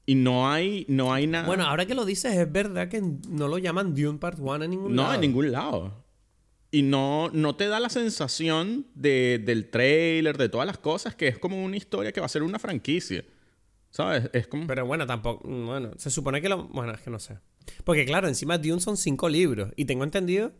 Y 0.05 0.15
no 0.15 0.49
hay, 0.49 0.85
no 0.87 1.11
hay 1.13 1.27
nada. 1.27 1.47
Bueno, 1.47 1.65
ahora 1.65 1.85
que 1.85 1.95
lo 1.95 2.05
dices, 2.05 2.35
es 2.35 2.51
verdad 2.51 2.87
que 2.87 3.01
no 3.01 3.47
lo 3.47 3.57
llaman 3.57 3.95
Dune 3.95 4.19
Part 4.19 4.37
1 4.39 4.63
en 4.63 4.71
ningún 4.71 4.95
lado. 4.95 5.09
No, 5.09 5.15
en 5.15 5.21
ningún 5.21 5.51
lado. 5.51 6.05
Y 6.69 6.83
no, 6.83 7.29
no 7.33 7.55
te 7.55 7.67
da 7.67 7.79
la 7.79 7.89
sensación 7.89 8.87
de, 8.93 9.41
del 9.43 9.69
trailer, 9.69 10.37
de 10.37 10.49
todas 10.49 10.67
las 10.67 10.77
cosas, 10.77 11.15
que 11.15 11.27
es 11.27 11.39
como 11.39 11.63
una 11.63 11.75
historia 11.75 12.11
que 12.11 12.19
va 12.19 12.25
a 12.25 12.29
ser 12.29 12.43
una 12.43 12.59
franquicia. 12.59 13.25
¿Sabes? 13.89 14.29
Es 14.33 14.47
como... 14.47 14.67
Pero 14.67 14.85
bueno, 14.85 15.05
tampoco... 15.07 15.47
Bueno, 15.47 15.91
se 15.97 16.09
supone 16.09 16.41
que 16.41 16.49
lo... 16.49 16.67
Bueno, 16.67 16.93
es 16.93 17.01
que 17.01 17.09
no 17.09 17.19
sé. 17.19 17.39
Porque 17.83 18.05
claro, 18.05 18.27
encima 18.27 18.57
Dune 18.57 18.79
son 18.79 18.97
cinco 18.97 19.29
libros. 19.29 19.71
Y 19.75 19.85
tengo 19.85 20.03
entendido 20.03 20.53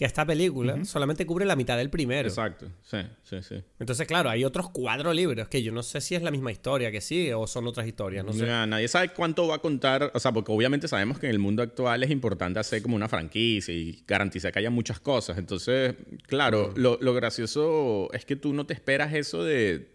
que 0.00 0.06
esta 0.06 0.24
película 0.24 0.82
solamente 0.86 1.26
cubre 1.26 1.44
la 1.44 1.56
mitad 1.56 1.76
del 1.76 1.90
primero. 1.90 2.26
Exacto, 2.26 2.72
sí, 2.82 2.96
sí, 3.22 3.36
sí. 3.42 3.62
Entonces, 3.78 4.06
claro, 4.06 4.30
hay 4.30 4.46
otros 4.46 4.70
cuatro 4.70 5.12
libros 5.12 5.46
que 5.48 5.62
yo 5.62 5.72
no 5.72 5.82
sé 5.82 6.00
si 6.00 6.14
es 6.14 6.22
la 6.22 6.30
misma 6.30 6.50
historia 6.50 6.90
que 6.90 7.02
sí 7.02 7.30
o 7.32 7.46
son 7.46 7.66
otras 7.66 7.86
historias, 7.86 8.24
no 8.24 8.32
sé. 8.32 8.46
nadie 8.46 8.88
sabe 8.88 9.10
cuánto 9.10 9.46
va 9.46 9.56
a 9.56 9.58
contar, 9.58 10.10
o 10.14 10.18
sea, 10.18 10.32
porque 10.32 10.52
obviamente 10.52 10.88
sabemos 10.88 11.18
que 11.18 11.26
en 11.26 11.32
el 11.32 11.38
mundo 11.38 11.62
actual 11.62 12.02
es 12.02 12.10
importante 12.10 12.58
hacer 12.58 12.80
como 12.80 12.96
una 12.96 13.08
franquicia 13.08 13.74
y 13.74 14.02
garantizar 14.06 14.50
que 14.52 14.60
haya 14.60 14.70
muchas 14.70 15.00
cosas. 15.00 15.36
Entonces, 15.36 15.94
claro, 16.26 16.72
lo, 16.76 16.96
lo, 16.98 17.12
gracioso 17.12 18.08
es 18.14 18.24
que 18.24 18.36
tú 18.36 18.54
no 18.54 18.64
te 18.64 18.72
esperas 18.72 19.12
eso 19.12 19.44
de, 19.44 19.90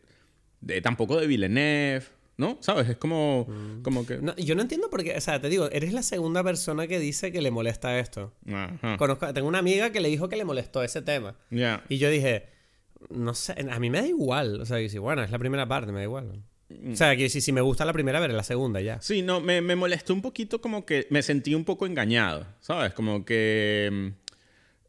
de 0.62 0.82
tampoco 0.82 1.20
de 1.20 1.26
Villeneuve 1.26 2.06
¿No? 2.38 2.58
¿Sabes? 2.60 2.90
Es 2.90 2.98
como, 2.98 3.46
mm. 3.48 3.82
como 3.82 4.06
que... 4.06 4.20
yo 4.38 4.56
no 4.56 4.62
entiendo 4.62 4.90
por 4.90 5.04
qué, 5.04 5.16
o 5.16 5.22
sea, 5.22 5.40
te 5.40 5.48
digo, 5.50 5.70
eres 5.72 5.94
la 5.94 6.04
segunda 6.04 6.44
persona 6.44 6.88
que 6.88 7.00
dice 7.00 7.32
que 7.32 7.42
le 7.42 7.52
molesta 7.52 7.98
esto. 7.98 8.34
Conozco, 8.98 9.34
tengo 9.34 9.48
una 9.48 9.60
amiga 9.60 9.92
que 9.92 10.02
le 10.02 10.10
dijo 10.10 10.28
que 10.28 10.36
le 10.36 10.46
molestó 10.46 10.84
ese 10.84 11.02
tema. 11.02 11.36
Y 11.90 11.98
yo 11.98 12.10
dije, 12.10 12.48
no 13.10 13.34
sé, 13.34 13.56
a 13.70 13.80
mí 13.80 13.90
me 13.90 14.02
da 14.02 14.08
igual. 14.08 14.62
O 14.62 14.66
sea, 14.66 14.88
si, 14.90 14.98
bueno, 14.98 15.24
es 15.24 15.32
la 15.32 15.40
primera 15.40 15.68
parte, 15.68 15.92
me 15.92 16.00
da 16.00 16.04
igual. 16.04 16.44
Mm. 16.70 16.94
O 16.94 16.96
sea, 16.96 17.16
que 17.16 17.30
si, 17.30 17.42
si 17.42 17.52
me 17.52 17.62
gusta 17.62 17.86
la 17.86 17.94
primera, 17.94 18.20
veré 18.20 18.34
la 18.34 18.44
segunda 18.44 18.82
ya. 18.82 19.00
Sí, 19.02 19.22
no, 19.22 19.40
me, 19.40 19.62
me 19.62 19.76
molestó 19.76 20.14
un 20.14 20.22
poquito 20.22 20.62
como 20.62 20.86
que 20.86 21.08
me 21.10 21.22
sentí 21.22 21.54
un 21.54 21.64
poco 21.64 21.86
engañado, 21.86 22.46
¿sabes? 22.60 22.94
Como 22.94 23.24
que 23.24 23.90
mm, 23.92 24.08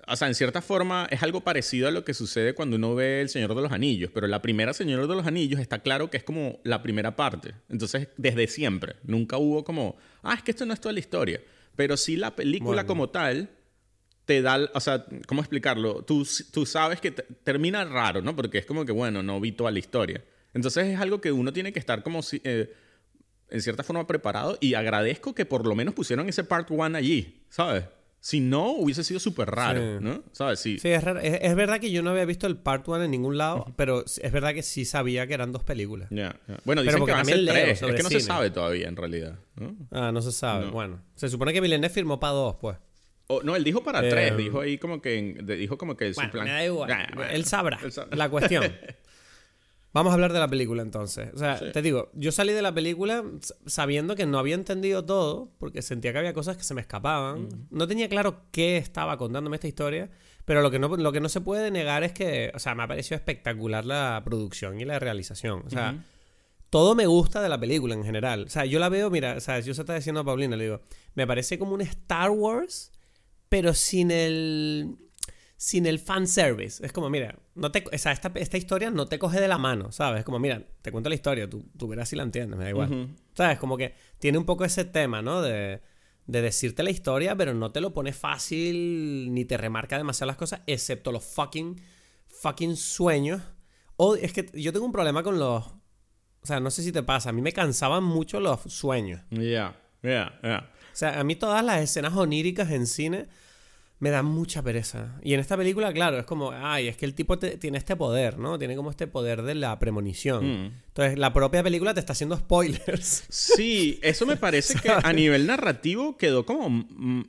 o 0.09 0.17
sea, 0.17 0.29
en 0.29 0.35
cierta 0.35 0.63
forma 0.63 1.09
es 1.11 1.23
algo 1.23 1.41
parecido 1.41 1.89
a 1.89 1.91
lo 1.91 2.05
que 2.05 2.15
sucede 2.15 2.55
cuando 2.55 2.77
uno 2.77 2.95
ve 2.95 3.21
El 3.21 3.29
Señor 3.29 3.55
de 3.55 3.63
los 3.63 3.73
Anillos, 3.73 4.11
pero 4.15 4.27
la 4.29 4.41
primera 4.41 4.73
Señor 4.73 5.07
de 5.09 5.15
los 5.15 5.27
Anillos 5.27 5.61
está 5.61 5.81
claro 5.81 6.11
que 6.11 6.17
es 6.17 6.23
como 6.23 6.61
la 6.63 6.83
primera 6.83 7.17
parte. 7.17 7.55
Entonces, 7.69 8.09
desde 8.17 8.47
siempre, 8.47 8.97
nunca 9.03 9.37
hubo 9.37 9.65
como, 9.65 9.97
ah, 10.23 10.35
es 10.35 10.43
que 10.43 10.53
esto 10.53 10.65
no 10.65 10.73
es 10.73 10.81
toda 10.81 10.93
la 10.93 11.01
historia. 11.01 11.41
Pero 11.75 11.97
sí 11.97 12.17
la 12.17 12.37
película 12.37 12.87
como 12.87 13.11
tal 13.11 13.51
te 14.27 14.43
da, 14.43 14.71
o 14.75 14.81
sea, 14.81 15.07
¿cómo 15.27 15.41
explicarlo? 15.41 16.03
Tú, 16.03 16.27
tú 16.53 16.67
sabes 16.67 17.01
que 17.01 17.11
termina 17.11 17.85
raro, 17.85 18.23
¿no? 18.23 18.35
Porque 18.35 18.59
es 18.59 18.67
como 18.67 18.85
que, 18.85 18.93
bueno, 18.93 19.23
no 19.23 19.41
vi 19.41 19.53
toda 19.53 19.71
la 19.71 19.79
historia. 19.79 20.25
Entonces 20.55 20.87
es 20.87 21.01
algo 21.01 21.21
que 21.21 21.33
uno 21.33 21.53
tiene 21.53 21.73
que 21.73 21.79
estar 21.79 22.03
como, 22.03 22.21
eh, 22.45 22.73
en 23.51 23.61
cierta 23.61 23.83
forma, 23.83 24.07
preparado 24.07 24.57
y 24.61 24.75
agradezco 24.75 25.35
que 25.35 25.45
por 25.45 25.67
lo 25.67 25.75
menos 25.75 25.95
pusieron 25.95 26.29
ese 26.29 26.45
part 26.45 26.71
one 26.71 26.97
allí, 26.97 27.43
¿sabes? 27.51 27.85
Si 28.27 28.41
no, 28.41 28.73
hubiese 28.73 29.05
sido 29.05 29.21
súper 29.21 29.49
raro, 29.53 30.01
¿no? 30.01 30.25
¿Sabes? 30.33 30.59
Sí, 30.59 30.81
sí 30.81 30.89
es, 30.89 31.05
Es, 31.23 31.55
verdad 31.55 31.79
que 31.79 31.93
yo 31.93 32.03
no 32.03 32.11
había 32.11 32.25
visto 32.25 32.49
el 32.49 32.57
Part 32.57 32.89
1 32.89 33.05
en 33.05 33.11
ningún 33.13 33.39
lado, 33.39 33.73
pero 33.77 34.05
es 34.05 34.33
verdad 34.33 34.53
que 34.53 34.65
sí 34.65 34.85
sabía 34.85 35.29
que 35.29 35.35
eran 35.35 35.53
dos 35.53 35.63
películas. 35.63 36.09
Bueno, 36.65 36.83
dicen 36.83 37.05
que 37.05 37.13
van 37.13 37.21
a 37.21 37.25
ser 37.25 37.47
tres. 37.47 37.83
Es 37.83 37.95
que 37.95 38.03
no 38.03 38.09
se 38.09 38.19
sabe 38.19 38.51
todavía, 38.51 38.89
en 38.89 38.97
realidad. 38.97 39.39
Ah, 39.93 40.11
no 40.11 40.23
se 40.23 40.33
sabe. 40.33 40.67
Bueno, 40.71 41.01
se 41.15 41.29
supone 41.29 41.53
que 41.53 41.61
Villeneuve 41.61 41.89
firmó 41.89 42.19
para 42.19 42.33
dos, 42.33 42.57
pues. 42.57 42.77
no, 43.45 43.55
él 43.55 43.63
dijo 43.63 43.85
para 43.85 44.01
tres. 44.01 44.33
Eh, 44.33 44.37
dijo 44.37 44.61
ahí 44.61 44.77
como 44.77 45.01
que... 45.01 45.37
Dijo 45.45 45.79
como 45.79 45.97
que 45.97 46.13
su 46.13 46.29
plan... 46.29 46.47
Me 46.47 46.51
da 46.51 46.65
igual. 46.65 46.91
él 47.31 47.45
sabrá. 47.45 47.79
La 48.11 48.29
cuestión. 48.29 48.65
Vamos 49.97 50.11
a 50.11 50.15
hablar 50.15 50.35
de 50.35 50.41
la 50.41 50.49
película 50.49 50.83
entonces. 50.83 51.31
O 51.33 51.39
sea, 51.39 51.59
te 51.73 51.81
digo, 51.81 52.11
yo 52.13 52.31
salí 52.31 52.53
de 52.53 52.61
la 52.61 52.75
película 52.75 53.25
sabiendo 53.65 54.15
que 54.15 54.27
no 54.27 54.39
había 54.39 54.55
entendido 54.55 55.07
todo, 55.07 55.55
porque 55.57 55.81
sentía 55.81 56.13
que 56.13 56.19
había 56.19 56.35
cosas 56.35 56.59
que 56.59 56.65
se 56.65 56.75
me 56.75 56.83
escapaban. 56.83 57.49
No 57.71 57.89
tenía 57.89 58.07
claro 58.07 58.43
qué 58.51 58.77
estaba 58.77 59.17
contándome 59.17 59.57
esta 59.57 59.69
historia, 59.69 60.11
pero 60.45 60.61
lo 60.61 60.71
que, 60.71 60.79
no, 60.79 60.95
lo 60.95 61.13
que 61.13 61.21
no 61.21 61.31
se 61.31 61.41
puede 61.41 61.71
negar 61.71 62.05
es 62.05 62.13
que, 62.13 62.53
o 62.55 62.59
sea, 62.59 62.75
me 62.75 62.83
ha 62.83 62.89
parecido 62.89 63.17
espectacular 63.17 63.87
la 63.87 64.21
producción 64.23 64.79
y 64.79 64.85
la 64.85 64.99
realización. 64.99 65.63
O 65.67 65.71
sea, 65.71 66.05
todo 66.69 66.95
me 66.95 67.07
gusta 67.07 67.41
de 67.41 67.49
la 67.49 67.59
película 67.59 67.95
en 67.95 68.05
general. 68.05 68.45
O 68.49 68.51
sea, 68.51 68.67
yo 68.67 68.79
la 68.79 68.91
veo, 68.91 69.09
mira, 69.09 69.37
o 69.39 69.41
sea, 69.41 69.61
yo 69.61 69.73
se 69.73 69.81
está 69.81 69.95
diciendo 69.95 70.21
a 70.21 70.25
Paulina, 70.25 70.57
le 70.57 70.65
digo, 70.65 70.83
me 71.15 71.27
parece 71.27 71.59
como 71.59 71.73
un 71.73 71.81
Star 71.81 72.29
Wars, 72.29 72.93
pero 73.49 73.73
sin 73.73 74.11
el 74.11 74.99
sin 75.57 75.87
el 75.87 75.99
fanservice. 75.99 76.85
Es 76.85 76.93
como, 76.93 77.09
mira, 77.09 77.39
no 77.55 77.73
te, 77.73 77.85
esta, 77.93 78.13
esta, 78.13 78.57
historia 78.59 78.91
no 78.91 79.07
te 79.07 79.19
coge 79.19 79.41
de 79.41 79.49
la 79.49 79.59
mano, 79.59 79.91
¿sabes? 79.91 80.21
Es 80.21 80.25
como, 80.25 80.39
mira, 80.39 80.63
te 80.83 80.93
cuento 80.93 81.09
la 81.09 81.15
historia, 81.15 81.49
tú, 81.49 81.65
tú 81.77 81.89
verás 81.89 82.09
si 82.09 82.17
la 82.17 82.23
entiendes, 82.23 82.59
me 82.59 82.65
da 82.65 82.71
igual. 82.71 83.17
¿Sabes? 83.35 83.59
Como 83.59 83.77
que 83.77 83.95
tiene 84.19 84.39
un 84.39 84.45
poco 84.45 84.65
ese 84.65 84.85
tema, 84.85 85.23
¿no? 85.23 85.41
De, 85.41 85.81
de 86.27 86.43
decirte 86.43 86.83
la 86.83 86.91
historia, 86.91 87.37
pero 87.37 87.55
no 87.55 87.73
te 87.73 87.81
lo 87.81 87.95
pone 87.95 88.13
fácil 88.13 89.33
ni 89.33 89.45
te 89.45 89.57
remarca 89.57 89.97
demasiado 89.97 90.29
las 90.29 90.37
cosas, 90.37 90.61
excepto 90.67 91.13
los 91.13 91.25
fucking, 91.25 91.81
fucking 92.29 92.77
sueños. 92.77 93.43
O 93.97 94.15
es 94.17 94.33
que 94.33 94.51
yo 94.55 94.73
tengo 94.73 94.85
un 94.85 94.93
problema 94.93 95.23
con 95.23 95.39
los... 95.39 95.65
O 95.67 96.47
sea, 96.47 96.61
no 96.61 96.71
sé 96.71 96.83
si 96.83 96.93
te 96.93 97.03
pasa, 97.03 97.31
a 97.31 97.33
mí 97.33 97.43
me 97.43 97.53
cansaban 97.53 98.05
mucho 98.05 98.41
los 98.41 98.61
sueños. 98.61 99.21
Ya, 99.31 99.81
ya, 100.03 100.39
ya. 100.43 100.71
O 100.93 100.97
sea, 100.97 101.19
a 101.19 101.25
mí 101.25 101.35
todas 101.35 101.65
las 101.65 101.81
escenas 101.81 102.15
oníricas 102.15 102.71
en 102.71 102.87
cine 102.87 103.29
me 103.99 104.11
da 104.11 104.23
mucha 104.23 104.63
pereza. 104.63 105.19
Y 105.23 105.33
en 105.33 105.41
esta 105.41 105.57
película, 105.57 105.93
claro, 105.93 106.19
es 106.19 106.27
como, 106.27 106.53
ay, 106.53 106.89
es 106.89 106.97
que 106.97 107.07
el 107.07 107.15
tipo 107.15 107.39
tiene 107.39 107.79
este 107.79 107.97
poder, 107.97 108.39
¿no? 108.39 108.59
Tiene 108.59 108.77
como 108.77 108.91
este 108.91 109.07
poder 109.07 109.43
de 109.43 109.55
la 109.55 109.79
premonición. 109.79 110.45
Mm. 110.45 110.73
Entonces, 110.89 111.19
la 111.19 111.33
propia 111.33 111.63
película 111.63 111.95
te 111.95 112.01
está 112.01 112.13
haciendo 112.13 112.37
spoilers. 112.37 113.25
Sí, 113.29 113.99
eso 114.03 114.27
me 114.27 114.37
parece 114.37 114.79
que 114.79 114.91
a 114.91 115.13
nivel 115.13 115.47
narrativo 115.47 116.19
quedó 116.19 116.45
como, 116.45 116.69
mm, 116.69 117.23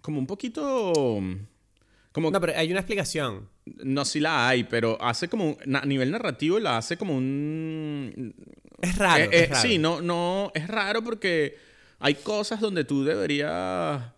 como 0.00 0.18
un 0.18 0.26
poquito... 0.26 1.20
Como, 2.12 2.30
no, 2.30 2.40
pero 2.40 2.56
hay 2.56 2.70
una 2.70 2.80
explicación. 2.80 3.48
No, 3.66 4.04
sí 4.04 4.20
la 4.20 4.48
hay, 4.48 4.64
pero 4.64 4.96
hace 5.02 5.28
como... 5.28 5.58
A 5.74 5.84
nivel 5.84 6.10
narrativo 6.10 6.58
la 6.58 6.78
hace 6.78 6.96
como 6.96 7.14
un... 7.16 8.34
Es 8.80 8.96
raro, 8.96 9.24
eh, 9.24 9.28
es 9.32 9.50
raro. 9.50 9.62
Sí, 9.62 9.78
no, 9.78 10.00
no... 10.00 10.52
Es 10.54 10.68
raro 10.68 11.02
porque 11.02 11.56
hay 11.98 12.14
cosas 12.14 12.60
donde 12.60 12.84
tú 12.84 13.04
deberías 13.04 14.13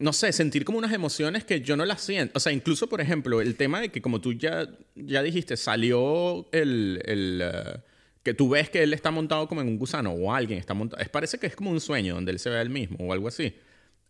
no 0.00 0.12
sé, 0.12 0.32
sentir 0.32 0.64
como 0.64 0.78
unas 0.78 0.92
emociones 0.92 1.44
que 1.44 1.60
yo 1.60 1.76
no 1.76 1.84
las 1.84 2.00
siento. 2.00 2.32
O 2.36 2.40
sea, 2.40 2.52
incluso, 2.52 2.88
por 2.88 3.00
ejemplo, 3.00 3.40
el 3.40 3.54
tema 3.54 3.80
de 3.80 3.90
que 3.90 4.00
como 4.02 4.20
tú 4.20 4.32
ya, 4.32 4.68
ya 4.96 5.22
dijiste, 5.22 5.56
salió 5.56 6.48
el... 6.52 7.00
el 7.04 7.42
eh, 7.42 7.80
que 8.22 8.34
tú 8.34 8.50
ves 8.50 8.68
que 8.68 8.82
él 8.82 8.92
está 8.92 9.10
montado 9.10 9.48
como 9.48 9.62
en 9.62 9.68
un 9.68 9.78
gusano 9.78 10.12
o 10.12 10.32
alguien 10.34 10.58
está 10.58 10.74
montado. 10.74 11.00
Es, 11.02 11.08
parece 11.08 11.38
que 11.38 11.46
es 11.46 11.56
como 11.56 11.70
un 11.70 11.80
sueño 11.80 12.14
donde 12.14 12.32
él 12.32 12.38
se 12.38 12.50
ve 12.50 12.58
a 12.58 12.62
él 12.62 12.68
mismo 12.68 12.98
o 13.00 13.12
algo 13.12 13.28
así. 13.28 13.54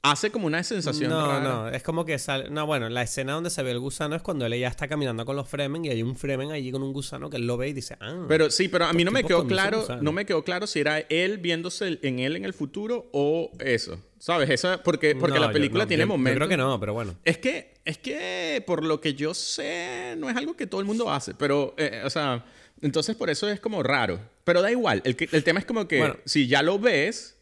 Hace 0.03 0.31
como 0.31 0.47
una 0.47 0.63
sensación 0.65 1.11
no, 1.11 1.41
No, 1.41 1.69
es 1.69 1.83
como 1.83 2.05
que 2.05 2.19
sale... 2.19 2.51
No, 2.51 2.67
bueno, 2.67 2.89
la 2.89 3.03
escena 3.03 3.35
donde 3.35 3.51
se 3.51 3.63
ve 3.63 3.71
el 3.71 3.79
gusano 3.79 4.17
es 4.17 4.23
cuando 4.23 4.47
él 4.47 4.59
ya 4.59 4.67
está 4.67 4.89
caminando 4.89 5.25
con 5.27 5.37
los 5.37 5.49
Fremen 5.49 5.85
y 5.85 5.91
hay 5.91 6.03
un 6.03 6.17
Fremen 6.17 6.51
allí 6.51 6.73
con 6.73 6.83
un 6.83 6.93
gusano 6.93 7.29
que 7.29 7.37
él 7.37 7.47
lo 7.47 7.57
ve 7.57 7.69
y 7.69 7.73
dice, 7.73 7.97
ah... 8.01 8.25
Pero 8.27 8.51
sí, 8.51 8.69
pero 8.69 8.87
a 8.87 8.93
mí 8.95 9.05
no 9.05 9.11
me 9.11 9.23
quedó 9.23 9.47
claro, 9.47 9.87
no 10.01 10.11
me 10.11 10.25
quedó 10.25 10.43
claro 10.43 10.67
si 10.67 10.81
era 10.81 11.01
él 11.01 11.39
viéndose 11.39 11.99
en 12.03 12.19
él 12.19 12.35
en 12.35 12.47
el 12.47 12.55
futuro 12.55 13.11
o 13.13 13.53
eso. 13.59 14.01
¿Sabes? 14.21 14.49
Eso, 14.51 14.81
porque 14.85 15.17
porque 15.17 15.41
la 15.41 15.51
película 15.51 15.87
tiene 15.87 16.07
momentos... 16.07 16.35
Yo 16.35 16.47
creo 16.47 16.49
que 16.49 16.57
no, 16.57 16.79
pero 16.79 16.95
bueno. 16.95 17.17
Es 17.25 17.39
que, 17.39 17.75
es 17.85 17.99
que, 17.99 18.63
por 18.65 18.85
lo 18.85 19.01
que 19.01 19.15
yo 19.15 19.35
sé, 19.35 20.15
no 20.17 20.31
es 20.31 20.37
algo 20.37 20.55
que 20.57 20.69
todo 20.69 20.81
el 20.81 20.87
mundo 20.87 21.11
hace, 21.11 21.35
pero, 21.35 21.75
eh, 21.77 22.03
o 22.05 22.11
sea... 22.11 22.45
Entonces 22.83 23.15
por 23.15 23.29
eso 23.29 23.47
es 23.47 23.61
como 23.61 23.83
raro. 23.83 24.19
Pero 24.45 24.63
da 24.63 24.71
igual. 24.71 25.03
El, 25.05 25.15
el 25.33 25.45
tema 25.45 25.59
es 25.59 25.67
como 25.67 25.87
que 25.87 26.15
si 26.25 26.47
ya 26.47 26.63
lo 26.63 26.79
ves 26.79 27.41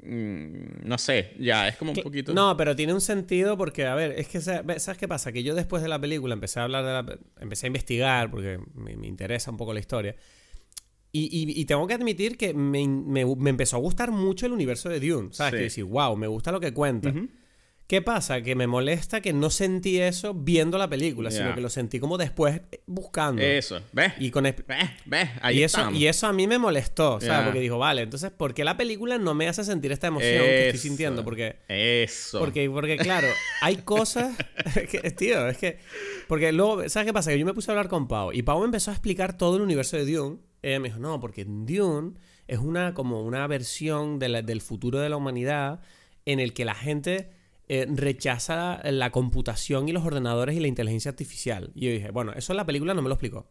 Mm, 0.00 0.86
no 0.86 0.96
sé, 0.96 1.34
ya, 1.38 1.68
es 1.68 1.76
como 1.76 1.92
un 1.92 2.02
poquito... 2.02 2.32
No, 2.32 2.56
pero 2.56 2.76
tiene 2.76 2.94
un 2.94 3.00
sentido 3.00 3.58
porque, 3.58 3.84
a 3.86 3.94
ver, 3.94 4.12
es 4.12 4.28
que, 4.28 4.40
¿sabes 4.40 4.96
qué 4.96 5.08
pasa? 5.08 5.32
Que 5.32 5.42
yo 5.42 5.54
después 5.54 5.82
de 5.82 5.88
la 5.88 6.00
película 6.00 6.34
empecé 6.34 6.60
a 6.60 6.64
hablar 6.64 6.84
de 6.84 6.92
la... 6.92 7.18
Empecé 7.40 7.66
a 7.66 7.68
investigar 7.68 8.30
porque 8.30 8.60
me, 8.74 8.92
interesa 9.06 9.50
un 9.50 9.56
poco 9.56 9.74
la 9.74 9.80
historia. 9.80 10.14
Y, 11.10 11.64
tengo 11.64 11.86
que 11.86 11.94
admitir 11.94 12.36
que 12.36 12.54
me, 12.54 12.82
empezó 13.22 13.76
a 13.76 13.80
gustar 13.80 14.10
mucho 14.10 14.46
el 14.46 14.52
universo 14.52 14.88
de 14.88 15.00
Dune, 15.00 15.28
¿sabes? 15.32 15.54
Que 15.54 15.60
decir, 15.60 15.84
wow, 15.84 16.16
me 16.16 16.26
gusta 16.26 16.52
lo 16.52 16.60
que 16.60 16.72
cuenta. 16.72 17.12
¿Qué 17.88 18.02
pasa? 18.02 18.42
Que 18.42 18.54
me 18.54 18.66
molesta 18.66 19.22
que 19.22 19.32
no 19.32 19.48
sentí 19.48 19.98
eso 19.98 20.34
viendo 20.34 20.76
la 20.76 20.90
película, 20.90 21.30
sino 21.30 21.54
que 21.54 21.62
lo 21.62 21.70
sentí 21.70 21.98
como 21.98 22.18
después 22.18 22.60
buscando. 22.86 23.40
Eso, 23.40 23.80
¿ves? 23.92 24.12
Y 24.18 24.30
con 24.30 24.44
¿Ves? 24.44 24.54
¿Ves? 25.06 25.30
Ahí 25.40 25.60
y 25.60 25.62
eso, 25.62 25.90
y 25.92 26.06
eso 26.06 26.26
a 26.26 26.34
mí 26.34 26.46
me 26.46 26.58
molestó, 26.58 27.18
¿sabes? 27.18 27.46
Porque 27.46 27.60
dijo, 27.60 27.78
vale, 27.78 28.02
entonces, 28.02 28.30
¿por 28.30 28.52
qué 28.52 28.62
la 28.62 28.76
película 28.76 29.16
no 29.16 29.34
me 29.34 29.48
hace 29.48 29.64
sentir 29.64 29.90
esta 29.90 30.08
emoción 30.08 30.44
que 30.44 30.66
estoy 30.66 30.80
sintiendo? 30.80 31.24
Porque. 31.24 31.60
Eso. 31.66 32.40
Porque, 32.40 32.68
porque 32.68 32.98
claro, 32.98 33.28
hay 33.62 33.76
cosas. 33.76 34.36
que, 34.90 35.10
tío, 35.12 35.48
es 35.48 35.56
que. 35.56 35.78
Porque 36.26 36.52
luego, 36.52 36.86
¿sabes 36.90 37.06
qué 37.06 37.14
pasa? 37.14 37.30
Que 37.30 37.38
yo 37.38 37.46
me 37.46 37.54
puse 37.54 37.70
a 37.70 37.72
hablar 37.72 37.88
con 37.88 38.06
Pau 38.06 38.32
y 38.34 38.42
Pau 38.42 38.58
me 38.58 38.66
empezó 38.66 38.90
a 38.90 38.94
explicar 38.94 39.38
todo 39.38 39.56
el 39.56 39.62
universo 39.62 39.96
de 39.96 40.04
Dune. 40.04 40.36
Ella 40.62 40.80
me 40.80 40.88
dijo, 40.88 41.00
no, 41.00 41.20
porque 41.20 41.44
Dune 41.44 42.14
es 42.46 42.58
una 42.58 42.94
como 42.94 43.22
una 43.22 43.46
versión 43.46 44.18
del 44.18 44.60
futuro 44.60 44.98
de 44.98 45.08
la 45.08 45.16
humanidad 45.16 45.80
en 46.24 46.40
el 46.40 46.52
que 46.52 46.64
la 46.64 46.74
gente 46.74 47.30
eh, 47.70 47.86
rechaza 47.86 48.80
la 48.84 49.10
computación 49.10 49.88
y 49.88 49.92
los 49.92 50.04
ordenadores 50.04 50.56
y 50.56 50.60
la 50.60 50.68
inteligencia 50.68 51.10
artificial. 51.10 51.70
Y 51.74 51.86
yo 51.86 51.90
dije, 51.90 52.10
bueno, 52.10 52.32
eso 52.32 52.52
en 52.52 52.56
la 52.56 52.64
película 52.64 52.94
no 52.94 53.02
me 53.02 53.08
lo 53.08 53.14
explicó. 53.14 53.46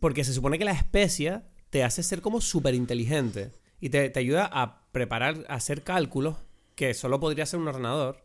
Porque 0.00 0.24
se 0.24 0.32
supone 0.32 0.58
que 0.58 0.64
la 0.64 0.72
especie 0.72 1.42
te 1.68 1.84
hace 1.84 2.02
ser 2.02 2.22
como 2.22 2.40
súper 2.40 2.74
inteligente 2.74 3.52
y 3.78 3.90
te, 3.90 4.10
ayuda 4.16 4.48
a 4.50 4.90
preparar, 4.92 5.44
a 5.48 5.54
hacer 5.54 5.82
cálculos 5.82 6.36
que 6.74 6.94
solo 6.94 7.20
podría 7.20 7.44
hacer 7.44 7.60
un 7.60 7.68
ordenador. 7.68 8.24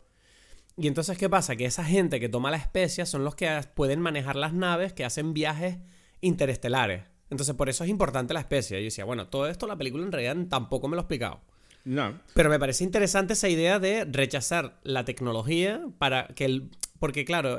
Y 0.78 0.88
entonces, 0.88 1.18
¿qué 1.18 1.28
pasa? 1.28 1.56
Que 1.56 1.66
esa 1.66 1.84
gente 1.84 2.18
que 2.18 2.30
toma 2.30 2.50
la 2.50 2.56
especia 2.56 3.04
son 3.04 3.22
los 3.22 3.34
que 3.34 3.60
pueden 3.74 4.00
manejar 4.00 4.36
las 4.36 4.54
naves 4.54 4.94
que 4.94 5.04
hacen 5.04 5.34
viajes 5.34 5.76
interestelares. 6.22 7.04
Entonces, 7.30 7.54
por 7.54 7.68
eso 7.68 7.84
es 7.84 7.90
importante 7.90 8.34
la 8.34 8.40
especie. 8.40 8.78
Yo 8.78 8.84
decía, 8.84 9.04
bueno, 9.04 9.28
todo 9.28 9.48
esto 9.48 9.66
la 9.66 9.76
película 9.76 10.04
en 10.04 10.12
realidad 10.12 10.36
tampoco 10.48 10.88
me 10.88 10.96
lo 10.96 11.00
ha 11.00 11.04
explicado. 11.04 11.40
No. 11.84 12.18
Pero 12.34 12.50
me 12.50 12.58
parece 12.58 12.84
interesante 12.84 13.34
esa 13.34 13.48
idea 13.48 13.78
de 13.78 14.04
rechazar 14.04 14.78
la 14.82 15.04
tecnología 15.04 15.86
para 15.98 16.28
que 16.28 16.44
el... 16.44 16.70
Porque 16.98 17.24
claro, 17.24 17.58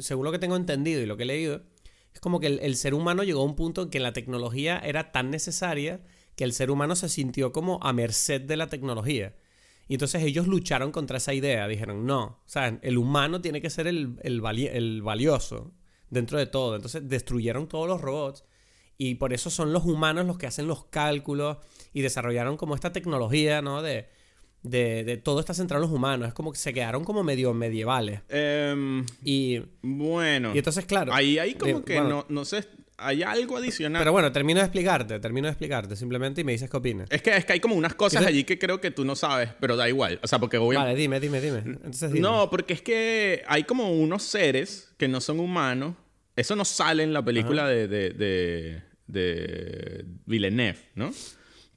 según 0.00 0.24
lo 0.24 0.32
que 0.32 0.38
tengo 0.38 0.54
entendido 0.54 1.00
y 1.00 1.06
lo 1.06 1.16
que 1.16 1.22
he 1.22 1.26
leído, 1.26 1.62
es 2.12 2.20
como 2.20 2.40
que 2.40 2.46
el, 2.46 2.76
ser 2.76 2.94
humano 2.94 3.24
llegó 3.24 3.40
a 3.40 3.44
un 3.44 3.56
punto 3.56 3.82
en 3.82 3.90
que 3.90 4.00
la 4.00 4.12
tecnología 4.12 4.78
era 4.78 5.12
tan 5.12 5.30
necesaria 5.30 6.00
que 6.36 6.44
el 6.44 6.52
ser 6.52 6.70
humano 6.70 6.94
se 6.94 7.08
sintió 7.08 7.52
como 7.52 7.78
a 7.82 7.92
merced 7.92 8.42
de 8.42 8.56
la 8.56 8.68
tecnología. 8.68 9.34
Y 9.88 9.94
entonces 9.94 10.22
ellos 10.22 10.46
lucharon 10.46 10.92
contra 10.92 11.16
esa 11.16 11.32
idea. 11.32 11.66
Dijeron, 11.68 12.06
no, 12.06 12.22
o 12.24 12.42
sea, 12.44 12.78
el 12.82 12.98
humano 12.98 13.40
tiene 13.40 13.62
que 13.62 13.70
ser 13.70 13.86
el, 13.86 14.18
el 14.22 14.40
valioso 15.02 15.72
dentro 16.10 16.38
de 16.38 16.46
todo. 16.46 16.76
Entonces 16.76 17.08
destruyeron 17.08 17.68
todos 17.68 17.88
los 17.88 18.00
robots 18.00 18.44
y 18.98 19.16
por 19.16 19.32
eso 19.32 19.50
son 19.50 19.72
los 19.72 19.84
humanos 19.84 20.26
los 20.26 20.38
que 20.38 20.46
hacen 20.46 20.66
los 20.66 20.84
cálculos 20.86 21.58
y 21.92 22.02
desarrollaron 22.02 22.56
como 22.56 22.74
esta 22.74 22.92
tecnología, 22.92 23.62
¿no? 23.62 23.82
De, 23.82 24.08
de, 24.62 25.20
todo 25.22 25.40
está 25.40 25.54
centrado 25.54 25.84
en 25.84 25.90
los 25.90 25.96
humanos. 25.96 26.28
Es 26.28 26.34
como 26.34 26.52
que 26.52 26.58
se 26.58 26.72
quedaron 26.72 27.04
como 27.04 27.22
medio 27.22 27.52
medievales. 27.54 28.20
Em, 28.28 29.04
y 29.22 29.62
bueno. 29.82 30.54
Y 30.54 30.58
entonces, 30.58 30.86
claro. 30.86 31.12
Ahí, 31.12 31.38
ahí 31.38 31.54
como 31.54 31.84
que 31.84 32.00
no, 32.00 32.26
no 32.28 32.44
sé. 32.44 32.64
Hay 32.98 33.22
algo 33.22 33.58
adicional. 33.58 34.00
Pero 34.00 34.12
bueno, 34.12 34.32
termino 34.32 34.60
de 34.60 34.64
explicarte, 34.64 35.20
termino 35.20 35.48
de 35.48 35.52
explicarte 35.52 35.96
simplemente 35.96 36.40
y 36.40 36.44
me 36.44 36.52
dices 36.52 36.70
qué 36.70 36.76
opinas. 36.78 37.08
Es 37.10 37.20
que, 37.20 37.36
es 37.36 37.44
que 37.44 37.52
hay 37.52 37.60
como 37.60 37.74
unas 37.74 37.94
cosas 37.94 38.24
allí 38.24 38.44
que 38.44 38.58
creo 38.58 38.80
que 38.80 38.90
tú 38.90 39.04
no 39.04 39.14
sabes, 39.14 39.50
pero 39.60 39.76
da 39.76 39.86
igual. 39.86 40.18
O 40.22 40.26
sea, 40.26 40.38
porque 40.38 40.56
voy 40.56 40.76
Vale, 40.76 40.94
dime, 40.94 41.20
dime, 41.20 41.42
dime. 41.42 41.62
No, 42.18 42.48
porque 42.48 42.72
es 42.72 42.80
que 42.80 43.42
hay 43.46 43.64
como 43.64 43.92
unos 43.92 44.22
seres 44.22 44.94
que 44.96 45.08
no 45.08 45.20
son 45.20 45.40
humanos 45.40 45.94
eso 46.36 46.54
no 46.54 46.66
sale 46.66 47.02
en 47.02 47.14
la 47.14 47.24
película 47.24 47.66
de, 47.66 47.88
de, 47.88 48.82
de, 49.06 50.04
Villeneuve, 50.26 50.78
¿no? 50.94 51.12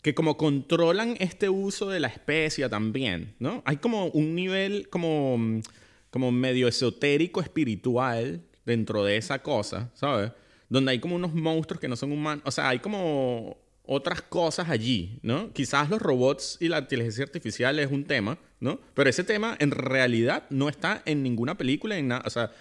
Que 0.02 0.14
como 0.14 0.38
controlan 0.38 1.16
este 1.20 1.50
uso 1.50 1.90
de 1.90 2.00
la 2.00 2.08
especia 2.08 2.70
también, 2.70 3.36
¿no? 3.40 3.62
Hay 3.66 3.78
como 3.78 4.08
un 4.08 4.36
nivel 4.36 4.90
como, 4.90 5.62
como 6.10 6.32
medio 6.32 6.68
esotérico 6.68 7.42
espiritual 7.42 8.42
dentro 8.66 9.04
de 9.04 9.18
esa 9.18 9.40
cosa, 9.42 9.92
¿sabes? 9.94 10.32
Donde 10.70 10.92
hay 10.92 11.00
como 11.00 11.16
unos 11.16 11.34
monstruos 11.34 11.82
que 11.82 11.88
no 11.88 11.96
son 11.96 12.12
humanos. 12.12 12.44
O 12.46 12.52
sea, 12.52 12.70
hay 12.70 12.80
como 12.80 13.58
otras 13.92 14.22
cosas 14.22 14.70
allí, 14.70 15.20
¿no? 15.24 15.52
Quizás 15.52 15.90
los 15.90 16.00
robots 16.00 16.58
y 16.60 16.68
la 16.68 16.78
inteligencia 16.78 17.24
artificial 17.24 17.80
es 17.80 17.92
un 17.92 18.06
tema, 18.06 18.38
¿no? 18.60 18.80
Pero 18.94 19.10
ese 19.10 19.24
tema 19.24 19.58
en 19.60 19.72
realidad 19.72 20.44
no 20.52 20.70
está 20.70 21.02
en 21.06 21.24
ninguna 21.24 21.58
película, 21.58 21.98
en 21.98 22.10
nada. 22.10 22.22
O 22.26 22.30
sea, 22.30 22.52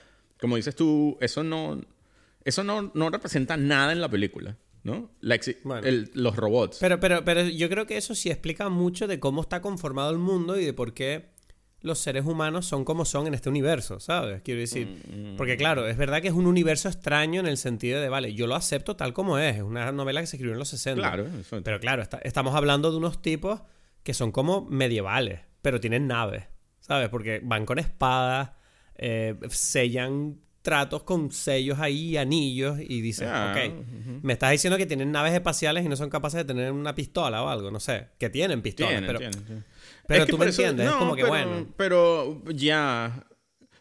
como 0.41 0.57
dices 0.57 0.75
tú, 0.75 1.19
eso 1.21 1.45
no, 1.45 1.83
eso 2.49 2.65
no, 2.65 2.91
no 2.95 3.11
representa 3.11 3.57
nada 3.57 3.93
en 3.93 4.01
la 4.01 4.09
película. 4.09 4.57
¿no? 4.85 5.11
los 6.15 6.37
robots. 6.37 6.79
Pero, 6.81 6.99
pero, 6.99 7.25
pero 7.25 7.43
yo 7.43 7.69
creo 7.69 7.87
que 7.87 7.97
eso 7.97 8.15
sí 8.15 8.31
explica 8.31 8.69
mucho 8.69 9.07
de 9.07 9.21
cómo 9.21 9.43
está 9.43 9.61
conformado 9.61 10.11
el 10.11 10.19
mundo 10.19 10.59
y 10.59 10.65
de 10.65 10.73
por 10.73 10.95
qué 10.95 11.31
los 11.81 11.99
seres 11.99 12.25
humanos 12.25 12.67
son 12.67 12.85
como 12.85 13.05
son 13.05 13.27
en 13.27 13.35
este 13.35 13.49
universo, 13.49 14.01
¿sabes? 14.01 14.43
Quiero 14.43 14.61
decir. 14.61 14.89
Mm, 15.09 15.35
mm. 15.35 15.37
Porque 15.37 15.57
claro, 15.57 15.87
es 15.87 15.97
verdad 15.97 16.21
que 16.21 16.29
es 16.29 16.35
un 16.35 16.47
universo 16.47 16.89
extraño 16.89 17.41
en 17.41 17.47
el 17.47 17.57
sentido 17.57 18.01
de, 18.01 18.09
vale, 18.09 18.35
yo 18.35 18.47
lo 18.47 18.55
acepto 18.55 18.97
tal 18.97 19.13
como 19.13 19.39
es. 19.39 19.57
Es 19.57 19.63
una 19.63 19.93
novela 19.93 20.21
que 20.21 20.27
se 20.27 20.37
escribió 20.37 20.55
en 20.55 20.59
los 20.59 20.69
60. 20.69 21.01
Claro. 21.01 21.27
Pero 21.63 21.81
claro, 21.81 22.03
estamos 22.23 22.55
hablando 22.55 22.91
de 22.91 22.97
unos 22.97 23.23
tipos 23.23 23.61
que 24.03 24.15
son 24.15 24.33
como 24.33 24.67
medievales, 24.69 25.41
pero 25.63 25.81
tienen 25.81 26.07
naves, 26.07 26.45
¿sabes? 26.81 27.09
Porque 27.11 27.41
van 27.45 27.65
con 27.65 27.79
espadas, 27.79 28.53
eh, 28.97 29.37
sellan 29.51 30.41
tratos 30.69 31.03
con 31.03 31.33
sellos 31.33 31.79
ahí, 31.79 32.19
anillos, 32.19 32.79
y 32.79 33.01
dices, 33.01 33.27
ah, 33.27 33.57
ok, 33.57 34.21
me 34.23 34.35
estás 34.35 34.51
diciendo 34.51 34.77
que 34.77 34.85
tienen 34.85 35.11
naves 35.11 35.33
espaciales 35.33 35.83
y 35.83 35.89
no 35.89 35.97
son 35.97 36.11
capaces 36.11 36.37
de 36.37 36.45
tener 36.45 36.73
una 36.73 36.95
pistola 36.95 37.43
o 37.43 37.49
algo, 37.49 37.71
no 37.71 37.81
sé, 37.81 38.09
que 38.19 38.29
tienen 38.29 38.61
pistolas, 38.61 39.03
pero, 39.07 39.19
pero 40.07 40.27
tú 40.27 40.37
me 40.37 40.45
entiendes, 40.45 40.87
es 40.87 40.93
como 40.93 41.17
que 41.17 41.25
bueno. 41.25 41.67
Pero 41.79 42.43
ya, 42.49 43.25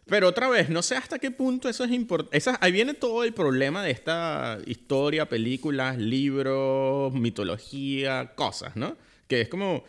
pero 0.06 0.28
otra 0.28 0.48
vez, 0.48 0.70
no 0.70 0.80
sé 0.80 0.96
hasta 0.96 1.18
qué 1.18 1.30
punto 1.30 1.68
eso 1.68 1.84
es 1.84 1.90
importante. 1.90 2.42
Ahí 2.62 2.72
viene 2.72 2.94
todo 2.94 3.22
el 3.22 3.34
problema 3.34 3.84
de 3.84 3.90
esta 3.90 4.56
historia, 4.64 5.28
películas, 5.28 5.98
libros, 5.98 7.12
mitología, 7.12 8.32
cosas, 8.34 8.76
¿no? 8.76 8.96
Que 9.26 9.42
es 9.42 9.50
como, 9.50 9.84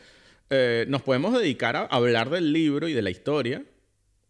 eh, 0.50 0.84
nos 0.90 1.02
podemos 1.04 1.34
dedicar 1.34 1.78
a 1.78 1.84
hablar 1.84 2.30
del 2.30 2.52
libro 2.52 2.90
y 2.90 2.94
de 2.94 3.02
la 3.02 3.10
historia, 3.10 3.64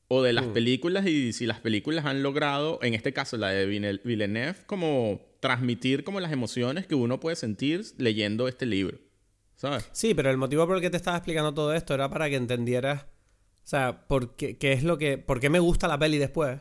o 0.09 0.23
de 0.23 0.33
las 0.33 0.47
mm. 0.47 0.53
películas 0.53 1.05
y 1.05 1.31
si 1.33 1.45
las 1.45 1.59
películas 1.59 2.05
han 2.05 2.23
logrado, 2.23 2.79
en 2.81 2.95
este 2.95 3.13
caso 3.13 3.37
la 3.37 3.49
de 3.49 3.65
Villeneuve, 4.03 4.55
como 4.65 5.21
transmitir 5.39 6.03
como 6.03 6.19
las 6.19 6.31
emociones 6.31 6.87
que 6.87 6.95
uno 6.95 7.19
puede 7.19 7.35
sentir 7.35 7.85
leyendo 7.97 8.47
este 8.47 8.65
libro. 8.65 8.97
¿Sabes? 9.55 9.87
Sí, 9.91 10.13
pero 10.13 10.31
el 10.31 10.37
motivo 10.37 10.65
por 10.65 10.77
el 10.77 10.81
que 10.81 10.89
te 10.89 10.97
estaba 10.97 11.17
explicando 11.17 11.53
todo 11.53 11.73
esto 11.73 11.93
era 11.93 12.09
para 12.09 12.29
que 12.29 12.37
entendieras, 12.37 13.03
o 13.03 13.67
sea, 13.67 14.07
por 14.07 14.35
qué, 14.35 14.57
es 14.59 14.83
lo 14.83 14.97
que, 14.97 15.17
por 15.17 15.39
qué 15.39 15.49
me 15.49 15.59
gusta 15.59 15.87
la 15.87 15.99
peli 15.99 16.17
después. 16.17 16.59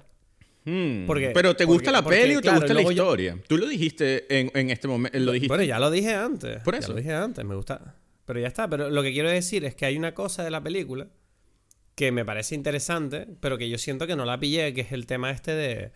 Hmm. 0.64 1.06
Porque, 1.06 1.30
pero 1.30 1.56
¿te 1.56 1.64
gusta 1.64 1.90
la 1.90 2.04
peli 2.04 2.36
o 2.36 2.42
te 2.42 2.50
gusta 2.50 2.74
la 2.74 2.82
historia? 2.82 3.38
Tú 3.46 3.56
lo 3.56 3.66
dijiste 3.66 4.26
en, 4.28 4.70
este 4.70 4.88
momento. 4.88 5.18
Lo 5.18 5.32
dijiste. 5.32 5.48
Bueno, 5.48 5.64
ya 5.64 5.78
lo 5.78 5.90
dije 5.90 6.14
antes. 6.14 6.62
Por 6.62 6.74
eso. 6.74 6.88
Ya 6.88 6.94
lo 6.94 7.00
dije 7.00 7.14
antes, 7.14 7.44
me 7.46 7.54
gusta. 7.54 7.94
Pero 8.26 8.40
ya 8.40 8.48
está. 8.48 8.68
Pero 8.68 8.90
lo 8.90 9.02
que 9.02 9.12
quiero 9.12 9.30
decir 9.30 9.64
es 9.64 9.74
que 9.74 9.86
hay 9.86 9.96
una 9.96 10.12
cosa 10.12 10.44
de 10.44 10.50
la 10.50 10.62
película 10.62 11.06
que 11.98 12.12
me 12.12 12.24
parece 12.24 12.54
interesante, 12.54 13.26
pero 13.40 13.58
que 13.58 13.68
yo 13.68 13.76
siento 13.76 14.06
que 14.06 14.14
no 14.14 14.24
la 14.24 14.38
pillé, 14.38 14.72
que 14.72 14.82
es 14.82 14.92
el 14.92 15.04
tema 15.04 15.32
este 15.32 15.50
de, 15.50 15.90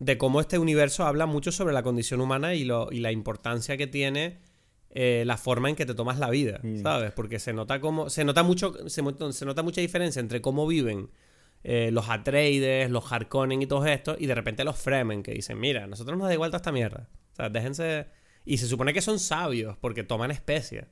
de 0.00 0.18
cómo 0.18 0.40
este 0.40 0.58
universo 0.58 1.06
habla 1.06 1.24
mucho 1.24 1.52
sobre 1.52 1.72
la 1.72 1.84
condición 1.84 2.20
humana 2.20 2.54
y, 2.54 2.64
lo, 2.64 2.88
y 2.90 2.98
la 2.98 3.12
importancia 3.12 3.76
que 3.76 3.86
tiene 3.86 4.40
eh, 4.90 5.22
la 5.24 5.36
forma 5.36 5.68
en 5.68 5.76
que 5.76 5.86
te 5.86 5.94
tomas 5.94 6.18
la 6.18 6.30
vida, 6.30 6.58
mm. 6.64 6.82
¿sabes? 6.82 7.12
Porque 7.12 7.38
se 7.38 7.52
nota 7.52 7.80
como, 7.80 8.10
se 8.10 8.24
nota 8.24 8.42
mucho, 8.42 8.74
se, 8.88 9.44
nota 9.44 9.62
mucha 9.62 9.80
diferencia 9.80 10.18
entre 10.18 10.40
cómo 10.40 10.66
viven 10.66 11.10
eh, 11.62 11.90
los 11.92 12.08
Atreides, 12.08 12.90
los 12.90 13.12
Harkonnen 13.12 13.62
y 13.62 13.68
todo 13.68 13.86
esto, 13.86 14.16
y 14.18 14.26
de 14.26 14.34
repente 14.34 14.64
los 14.64 14.76
Fremen 14.76 15.22
que 15.22 15.30
dicen, 15.30 15.60
mira, 15.60 15.86
nosotros 15.86 16.18
nos 16.18 16.26
da 16.26 16.34
igual 16.34 16.50
toda 16.50 16.58
esta 16.58 16.72
mierda. 16.72 17.08
O 17.34 17.36
sea, 17.36 17.48
déjense... 17.48 18.08
Y 18.44 18.58
se 18.58 18.66
supone 18.66 18.92
que 18.92 19.00
son 19.00 19.20
sabios 19.20 19.76
porque 19.76 20.02
toman 20.02 20.32
especias. 20.32 20.88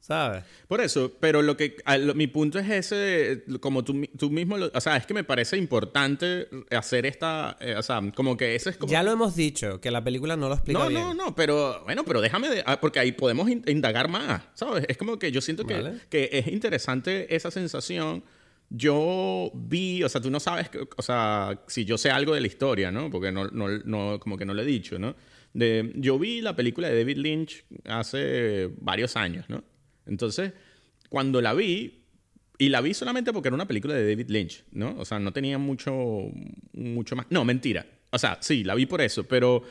¿Sabes? 0.00 0.44
Por 0.66 0.80
eso, 0.80 1.12
pero 1.20 1.42
lo 1.42 1.58
que 1.58 1.76
mi 2.14 2.26
punto 2.26 2.58
es 2.58 2.70
ese, 2.70 3.44
como 3.60 3.84
tú, 3.84 4.08
tú 4.18 4.30
mismo, 4.30 4.56
o 4.56 4.80
sea, 4.80 4.96
es 4.96 5.06
que 5.06 5.12
me 5.12 5.24
parece 5.24 5.58
importante 5.58 6.48
hacer 6.70 7.04
esta, 7.04 7.58
eh, 7.60 7.74
o 7.76 7.82
sea, 7.82 8.00
como 8.16 8.36
que 8.36 8.54
ese 8.54 8.70
es 8.70 8.78
como... 8.78 8.90
Ya 8.90 9.02
lo 9.02 9.12
hemos 9.12 9.36
dicho, 9.36 9.78
que 9.78 9.90
la 9.90 10.02
película 10.02 10.36
no 10.36 10.48
lo 10.48 10.54
explica 10.54 10.80
no, 10.80 10.88
bien. 10.88 11.02
No, 11.02 11.14
no, 11.14 11.34
pero 11.34 11.84
bueno, 11.84 12.02
pero 12.04 12.22
déjame, 12.22 12.48
de, 12.48 12.62
ah, 12.64 12.80
porque 12.80 12.98
ahí 12.98 13.12
podemos 13.12 13.48
indagar 13.50 14.08
más, 14.08 14.42
¿sabes? 14.54 14.86
Es 14.88 14.96
como 14.96 15.18
que 15.18 15.30
yo 15.32 15.42
siento 15.42 15.66
que, 15.66 15.98
que 16.08 16.30
es 16.32 16.46
interesante 16.46 17.34
esa 17.36 17.50
sensación. 17.50 18.24
Yo 18.70 19.50
vi, 19.54 20.02
o 20.02 20.08
sea, 20.08 20.20
tú 20.20 20.30
no 20.30 20.40
sabes, 20.40 20.70
o 20.96 21.02
sea, 21.02 21.60
si 21.66 21.84
yo 21.84 21.98
sé 21.98 22.10
algo 22.10 22.34
de 22.34 22.40
la 22.40 22.46
historia, 22.46 22.90
¿no? 22.90 23.10
Porque 23.10 23.32
no, 23.32 23.48
no, 23.48 23.68
no 23.68 24.18
como 24.18 24.38
que 24.38 24.46
no 24.46 24.54
lo 24.54 24.62
he 24.62 24.66
dicho, 24.66 24.98
¿no? 24.98 25.14
De, 25.52 25.92
yo 25.96 26.18
vi 26.18 26.40
la 26.40 26.54
película 26.54 26.88
de 26.88 26.96
David 26.96 27.16
Lynch 27.16 27.64
hace 27.84 28.70
varios 28.80 29.16
años, 29.16 29.44
¿no? 29.48 29.64
Entonces, 30.10 30.52
cuando 31.08 31.40
la 31.40 31.54
vi, 31.54 32.04
y 32.58 32.68
la 32.68 32.82
vi 32.82 32.92
solamente 32.92 33.32
porque 33.32 33.48
era 33.48 33.54
una 33.54 33.66
película 33.66 33.94
de 33.94 34.06
David 34.06 34.28
Lynch, 34.28 34.64
¿no? 34.72 34.94
O 34.98 35.06
sea, 35.06 35.18
no 35.18 35.32
tenía 35.32 35.56
mucho, 35.56 35.94
mucho 36.74 37.16
más. 37.16 37.26
No, 37.30 37.44
mentira. 37.44 37.86
O 38.10 38.18
sea, 38.18 38.38
sí, 38.42 38.64
la 38.64 38.74
vi 38.74 38.84
por 38.84 39.00
eso, 39.00 39.24
pero 39.24 39.62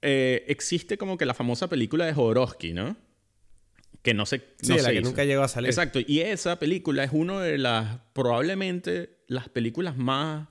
eh, 0.00 0.44
existe 0.48 0.96
como 0.96 1.18
que 1.18 1.26
la 1.26 1.34
famosa 1.34 1.68
película 1.68 2.06
de 2.06 2.14
Jodorowsky, 2.14 2.72
¿no? 2.72 2.96
Que 4.02 4.14
no 4.14 4.24
sé. 4.24 4.54
Sí, 4.62 4.78
la 4.80 4.92
que 4.92 5.02
nunca 5.02 5.24
llegó 5.24 5.42
a 5.42 5.48
salir. 5.48 5.68
Exacto. 5.68 5.98
Y 6.00 6.20
esa 6.20 6.58
película 6.58 7.04
es 7.04 7.10
una 7.12 7.40
de 7.40 7.58
las, 7.58 7.98
probablemente, 8.12 9.18
las 9.26 9.48
películas 9.48 9.96
más. 9.98 10.48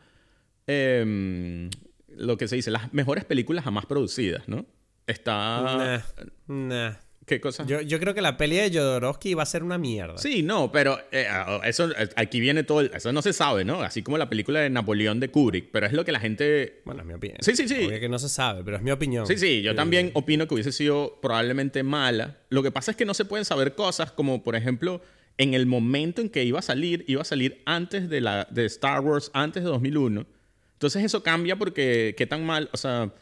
Em, 0.68 1.70
lo 2.16 2.38
que 2.38 2.48
se 2.48 2.58
dice, 2.58 2.70
las 2.70 2.94
mejores 2.94 3.26
películas 3.26 3.64
jamás 3.64 3.86
producidas, 3.86 4.48
¿no? 4.48 4.66
Está. 5.08 5.62
Nah, 5.62 6.04
nah. 6.48 7.11
¿Qué 7.32 7.40
cosa? 7.40 7.66
Yo, 7.66 7.80
yo, 7.80 7.98
creo 7.98 8.14
que 8.14 8.22
la 8.22 8.36
peli 8.36 8.58
de 8.58 8.78
Jodorowsky 8.78 9.30
iba 9.30 9.42
a 9.42 9.46
ser 9.46 9.64
una 9.64 9.78
mierda. 9.78 10.18
Sí, 10.18 10.44
no, 10.44 10.70
pero 10.70 11.00
eh, 11.14 11.30
eso 11.64 11.90
aquí 12.18 12.42
viene 12.42 12.66
todo. 12.66 12.82
eso 12.82 13.14
no 13.14 13.22
se 13.22 13.32
sabe, 13.32 13.64
¿no? 13.64 13.82
Así 13.84 14.04
como 14.04 14.18
la 14.18 14.28
película 14.30 14.60
de 14.60 14.70
Napoleón 14.70 15.22
de 15.22 15.30
Kubrick, 15.30 15.70
pero 15.72 15.86
es 15.86 15.94
lo 15.94 16.04
que 16.04 16.12
la 16.12 16.20
gente. 16.20 16.82
Bueno, 16.84 17.04
es 17.04 17.08
mi 17.08 17.14
opinión. 17.14 17.38
Sí, 17.40 17.56
sí, 17.56 17.70
sí. 17.70 17.88
que 17.88 18.10
no 18.10 18.20
se 18.20 18.28
sabe, 18.28 18.66
pero 18.66 18.76
es 18.76 18.84
mi 18.84 18.92
opinión. 18.92 19.26
Sí, 19.26 19.38
sí, 19.38 19.62
yo 19.62 19.74
también 19.76 20.12
opino 20.14 20.46
que 20.46 20.56
hubiese 20.56 20.74
sido 20.74 21.20
probablemente 21.22 21.84
mala. 21.84 22.40
Lo 22.50 22.64
que 22.64 22.72
pasa 22.72 22.92
es 22.92 22.98
que 22.98 23.06
no 23.06 23.14
se 23.14 23.24
pueden 23.24 23.46
saber 23.46 23.76
cosas 23.76 24.12
como, 24.12 24.44
por 24.44 24.58
ejemplo, 24.58 25.02
en 25.38 25.54
el 25.54 25.68
momento 25.68 26.20
en 26.20 26.28
que 26.28 26.44
iba 26.44 26.60
a 26.60 26.62
salir, 26.62 27.06
iba 27.08 27.22
a 27.22 27.26
salir 27.26 27.62
antes 27.66 28.10
de, 28.10 28.20
la, 28.20 28.46
de 28.52 28.66
Star 28.66 29.00
Wars, 29.00 29.32
antes 29.34 29.64
de 29.64 29.70
2001. 29.70 30.26
Entonces 30.74 31.02
eso 31.06 31.24
cambia 31.24 31.56
porque 31.56 32.14
qué 32.18 32.28
tan 32.28 32.46
mal, 32.46 32.70
o 32.74 32.78
sea, 32.78 33.14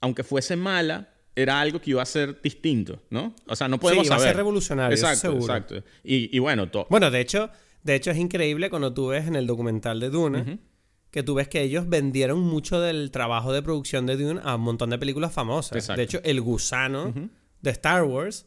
aunque 0.00 0.24
fuese 0.24 0.56
mala, 0.56 1.10
era 1.36 1.60
algo 1.60 1.80
que 1.80 1.90
iba 1.90 2.02
a 2.02 2.06
ser 2.06 2.40
distinto, 2.42 3.02
¿no? 3.10 3.36
O 3.46 3.54
sea, 3.54 3.68
no 3.68 3.78
podemos 3.78 4.06
sí, 4.06 4.08
iba 4.08 4.16
a 4.16 4.20
ser 4.20 4.36
revolucionario, 4.36 4.94
exacto, 4.96 5.20
seguro. 5.20 5.54
Exacto. 5.54 5.84
Y, 6.02 6.34
y 6.34 6.38
bueno, 6.40 6.68
todo. 6.70 6.86
Bueno, 6.90 7.10
de 7.10 7.20
hecho, 7.20 7.50
de 7.82 7.94
hecho 7.94 8.10
es 8.10 8.16
increíble 8.16 8.70
cuando 8.70 8.92
tú 8.92 9.08
ves 9.08 9.28
en 9.28 9.36
el 9.36 9.46
documental 9.46 10.00
de 10.00 10.10
Dune 10.10 10.58
que 11.10 11.22
tú 11.22 11.34
ves 11.34 11.48
que 11.48 11.62
ellos 11.62 11.88
vendieron 11.88 12.40
mucho 12.40 12.80
del 12.80 13.10
trabajo 13.10 13.52
de 13.52 13.62
producción 13.62 14.06
de 14.06 14.16
Dune 14.16 14.40
a 14.44 14.56
un 14.56 14.62
montón 14.62 14.90
de 14.90 14.98
películas 14.98 15.32
famosas. 15.32 15.86
De 15.96 16.02
hecho, 16.02 16.20
el 16.24 16.40
gusano 16.40 17.14
de 17.62 17.70
Star 17.70 18.04
Wars, 18.04 18.46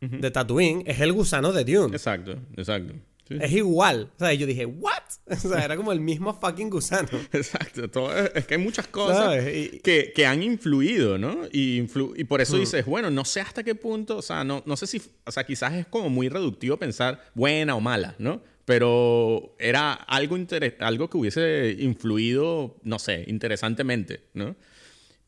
de 0.00 0.30
Tatooine, 0.30 0.84
es 0.86 1.00
el 1.00 1.12
gusano 1.12 1.52
de 1.52 1.64
Dune. 1.64 1.94
Exacto, 1.94 2.36
exacto. 2.56 2.94
Es 3.28 3.52
igual. 3.52 4.10
O 4.16 4.18
sea, 4.18 4.32
yo 4.34 4.46
dije, 4.46 4.66
¿what? 4.66 4.92
O 5.30 5.36
sea, 5.36 5.64
era 5.64 5.76
como 5.76 5.92
el 5.92 6.00
mismo 6.00 6.32
fucking 6.32 6.70
gusano. 6.70 7.08
Exacto. 7.32 7.88
Todo, 7.90 8.16
es 8.16 8.46
que 8.46 8.54
hay 8.54 8.60
muchas 8.60 8.86
cosas 8.88 9.44
que, 9.82 10.12
que, 10.14 10.26
han 10.26 10.42
influido, 10.42 11.18
¿no? 11.18 11.46
Y, 11.52 11.86
y 12.16 12.24
por 12.24 12.40
eso 12.40 12.56
hmm. 12.56 12.60
dices, 12.60 12.86
bueno, 12.86 13.10
no 13.10 13.24
sé 13.24 13.40
hasta 13.40 13.62
qué 13.62 13.74
punto, 13.74 14.18
o 14.18 14.22
sea, 14.22 14.44
no, 14.44 14.62
no 14.66 14.76
sé 14.76 14.86
si, 14.86 15.02
o 15.24 15.30
sea, 15.30 15.44
quizás 15.44 15.74
es 15.74 15.86
como 15.86 16.08
muy 16.08 16.28
reductivo 16.28 16.76
pensar 16.78 17.22
buena 17.34 17.74
o 17.74 17.80
mala, 17.80 18.14
¿no? 18.18 18.42
Pero 18.64 19.54
era 19.58 19.92
algo, 19.92 20.36
algo 20.80 21.10
que 21.10 21.16
hubiese 21.16 21.76
influido, 21.78 22.76
no 22.82 22.98
sé, 22.98 23.24
interesantemente, 23.26 24.22
¿no? 24.34 24.56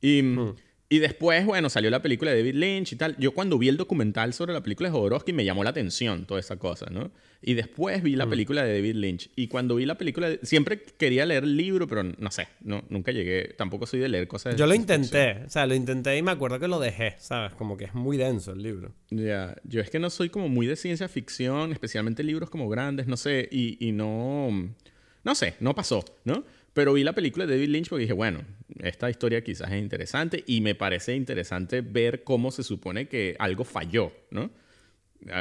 Y... 0.01 0.23
Hmm. 0.23 0.55
Y 0.93 0.99
después, 0.99 1.47
bueno, 1.47 1.71
salió 1.71 1.89
la 1.89 2.03
película 2.03 2.33
de 2.33 2.39
David 2.39 2.57
Lynch 2.57 2.93
y 2.93 2.97
tal. 2.97 3.17
Yo 3.17 3.31
cuando 3.33 3.57
vi 3.59 3.69
el 3.69 3.77
documental 3.77 4.35
sobre 4.35 4.53
la 4.53 4.61
película 4.61 4.89
de 4.89 4.93
Jodorowsky 4.93 5.33
me 5.33 5.45
llamó 5.45 5.63
la 5.63 5.71
atención 5.71 6.27
toda 6.27 6.41
esa 6.41 6.57
cosa, 6.57 6.87
¿no? 6.91 7.13
Y 7.43 7.55
después 7.55 8.03
vi 8.03 8.17
la 8.17 8.27
mm. 8.27 8.31
película 8.31 8.65
de 8.65 8.75
David 8.75 8.97
Lynch. 8.97 9.31
Y 9.35 9.49
cuando 9.49 9.77
vi 9.77 9.87
la 9.87 9.97
película, 9.97 10.31
siempre 10.43 10.83
quería 10.83 11.25
leer 11.25 11.45
el 11.45 11.57
libro, 11.57 11.87
pero 11.87 12.03
no 12.03 12.31
sé, 12.31 12.49
no, 12.61 12.85
nunca 12.91 13.13
llegué. 13.13 13.55
Tampoco 13.57 13.87
soy 13.87 14.01
de 14.01 14.09
leer 14.09 14.29
cosas. 14.29 14.57
Yo 14.57 14.67
lo 14.67 14.75
intenté, 14.75 15.45
o 15.47 15.51
sea, 15.51 15.67
lo 15.67 15.75
intenté 15.75 16.17
y 16.19 16.23
me 16.23 16.33
acuerdo 16.33 16.59
que 16.59 16.69
lo 16.69 16.79
dejé, 16.79 17.15
¿sabes? 17.19 17.55
Como 17.55 17.77
que 17.79 17.87
es 17.87 17.95
muy 17.95 18.19
denso 18.19 18.53
el 18.53 18.63
libro. 18.63 18.93
Ya, 19.11 19.57
yo 19.65 19.81
es 19.81 19.89
que 19.89 19.99
no 19.99 20.11
soy 20.11 20.29
como 20.29 20.49
muy 20.49 20.67
de 20.67 20.77
ciencia 20.77 21.09
ficción, 21.09 21.73
especialmente 21.73 22.23
libros 22.23 22.51
como 22.51 22.69
grandes, 22.69 23.07
no 23.07 23.17
sé, 23.17 23.49
y, 23.51 23.77
y 23.87 23.93
no. 23.93 24.75
No 25.23 25.35
sé, 25.35 25.55
no 25.61 25.75
pasó, 25.75 26.05
¿no? 26.25 26.45
Pero 26.73 26.93
vi 26.93 27.05
la 27.05 27.15
película 27.15 27.47
de 27.47 27.55
David 27.55 27.69
Lynch 27.69 27.89
porque 27.89 28.03
dije, 28.03 28.13
bueno, 28.13 28.41
esta 28.79 29.11
historia 29.11 29.43
quizás 29.43 29.73
es 29.73 29.81
interesante 29.81 30.45
y 30.47 30.61
me 30.61 30.75
parece 30.75 31.15
interesante 31.15 31.81
ver 31.81 32.23
cómo 32.23 32.51
se 32.51 32.63
supone 32.63 33.09
que 33.09 33.37
algo 33.39 33.65
falló, 33.65 34.13
¿no? 34.31 34.51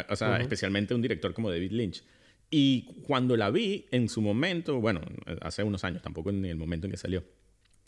O 0.09 0.15
sea, 0.15 0.37
especialmente 0.37 0.93
un 0.93 1.01
director 1.01 1.33
como 1.33 1.49
David 1.49 1.71
Lynch. 1.71 2.03
Y 2.51 3.03
cuando 3.05 3.37
la 3.37 3.51
vi 3.51 3.85
en 3.91 4.09
su 4.09 4.21
momento, 4.21 4.81
bueno, 4.81 5.01
hace 5.41 5.63
unos 5.63 5.83
años, 5.83 6.01
tampoco 6.01 6.31
en 6.31 6.43
el 6.45 6.57
momento 6.57 6.87
en 6.87 6.91
que 6.91 6.97
salió, 6.97 7.23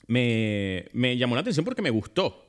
me, 0.08 0.86
me 0.94 1.18
llamó 1.18 1.36
la 1.36 1.42
atención 1.42 1.66
porque 1.66 1.82
me 1.82 1.90
gustó. 1.90 2.48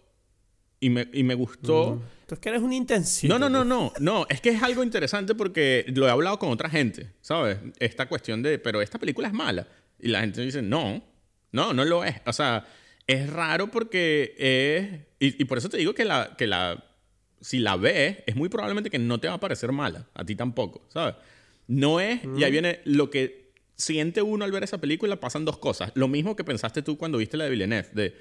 Y 0.81 0.90
me, 0.90 1.09
y 1.12 1.22
me 1.22 1.35
gustó. 1.35 2.02
Tú 2.26 2.35
es 2.35 2.40
que 2.40 2.48
eres 2.48 2.61
un 2.61 2.72
intensivo. 2.72 3.33
No, 3.33 3.38
no, 3.38 3.48
no, 3.48 3.64
no. 3.64 3.92
No, 4.00 4.26
es 4.28 4.40
que 4.40 4.50
es 4.50 4.62
algo 4.62 4.83
interesante 4.83 5.35
porque 5.35 5.85
lo 5.94 6.07
he 6.07 6.11
hablado 6.11 6.38
con 6.38 6.50
otra 6.50 6.68
gente, 6.68 7.12
¿sabes? 7.20 7.59
Esta 7.78 8.09
cuestión 8.09 8.42
de, 8.42 8.59
pero 8.59 8.83
esta 8.83 8.98
película 8.98 9.28
es 9.28 9.35
mala. 9.35 9.68
Y 10.00 10.09
la 10.09 10.20
gente 10.20 10.40
dice, 10.40 10.61
no, 10.61 11.05
no, 11.52 11.72
no 11.72 11.85
lo 11.85 12.05
es. 12.05 12.16
O 12.26 12.33
sea, 12.33 12.66
es 13.07 13.31
raro 13.31 13.70
porque 13.70 14.35
es... 14.38 15.00
Y, 15.20 15.44
por 15.44 15.59
eso 15.59 15.68
te 15.68 15.76
digo 15.76 15.94
que 15.94 16.05
la, 16.05 16.35
que 16.37 16.46
la... 16.46 16.85
Si 17.42 17.59
la 17.59 17.76
ves, 17.76 18.18
es 18.26 18.35
muy 18.35 18.48
probablemente 18.48 18.88
que 18.88 18.98
no 18.98 19.20
te 19.20 19.28
va 19.28 19.35
a 19.35 19.40
parecer 19.40 19.70
mala. 19.72 20.09
A 20.14 20.24
ti 20.24 20.35
tampoco, 20.35 20.87
¿sabes? 20.88 21.16
No 21.66 22.00
es... 22.00 22.20
Y 22.24 22.44
ahí 22.44 22.50
mm. 22.50 22.52
viene 22.52 22.81
lo 22.85 23.11
que 23.11 23.52
siente 23.76 24.22
uno 24.22 24.44
al 24.44 24.52
ver 24.52 24.62
esa 24.62 24.78
película. 24.78 25.20
Pasan 25.20 25.44
dos 25.44 25.59
cosas. 25.59 25.92
Lo 25.94 26.09
mismo 26.09 26.37
que 26.37 26.44
pensaste 26.44 26.81
tú 26.83 26.96
cuando 26.96 27.18
viste 27.18 27.37
la 27.37 27.44
de 27.44 27.50
Villeneuve. 27.50 27.88
De, 27.92 28.14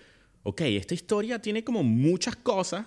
ok, 0.44 0.62
esta 0.62 0.94
historia 0.94 1.40
tiene 1.40 1.64
como 1.64 1.84
muchas 1.84 2.36
cosas 2.36 2.86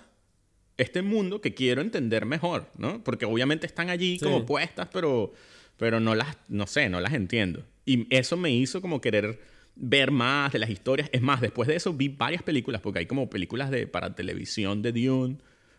este 0.77 1.01
mundo 1.01 1.41
que 1.41 1.53
quiero 1.53 1.81
entender 1.81 2.25
mejor, 2.25 2.69
¿no? 2.77 3.03
Porque 3.03 3.25
obviamente 3.25 3.65
están 3.65 3.89
allí 3.89 4.19
como 4.19 4.45
puestas, 4.45 4.89
pero, 4.91 5.33
pero 5.77 5.99
no 5.99 6.15
las, 6.15 6.35
no 6.49 6.67
sé, 6.67 6.89
no 6.89 6.99
las 6.99 7.13
entiendo. 7.13 7.63
Y 7.85 8.13
eso 8.15 8.35
me 8.35 8.51
hizo 8.51 8.81
como 8.81 8.99
querer 8.99 9.39
ver 9.75 10.11
más 10.11 10.51
de 10.51 10.59
las 10.59 10.69
historias. 10.69 11.09
Es 11.13 11.21
más, 11.21 11.41
después 11.41 11.67
de 11.67 11.75
eso 11.75 11.93
vi 11.93 12.09
varias 12.09 12.43
películas, 12.43 12.81
porque 12.81 12.99
hay 12.99 13.05
como 13.05 13.29
películas 13.29 13.71
de, 13.71 13.87
para 13.87 14.15
televisión 14.15 14.81
de 14.81 14.91
Dune, 14.91 15.37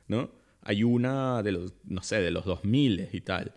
¿no? 0.08 0.30
Hay 0.66 0.82
una 0.84 1.42
de 1.42 1.52
los, 1.52 1.74
no 1.84 2.02
sé, 2.02 2.20
de 2.20 2.30
los 2.30 2.44
2000 2.44 3.08
y 3.12 3.20
tal, 3.20 3.52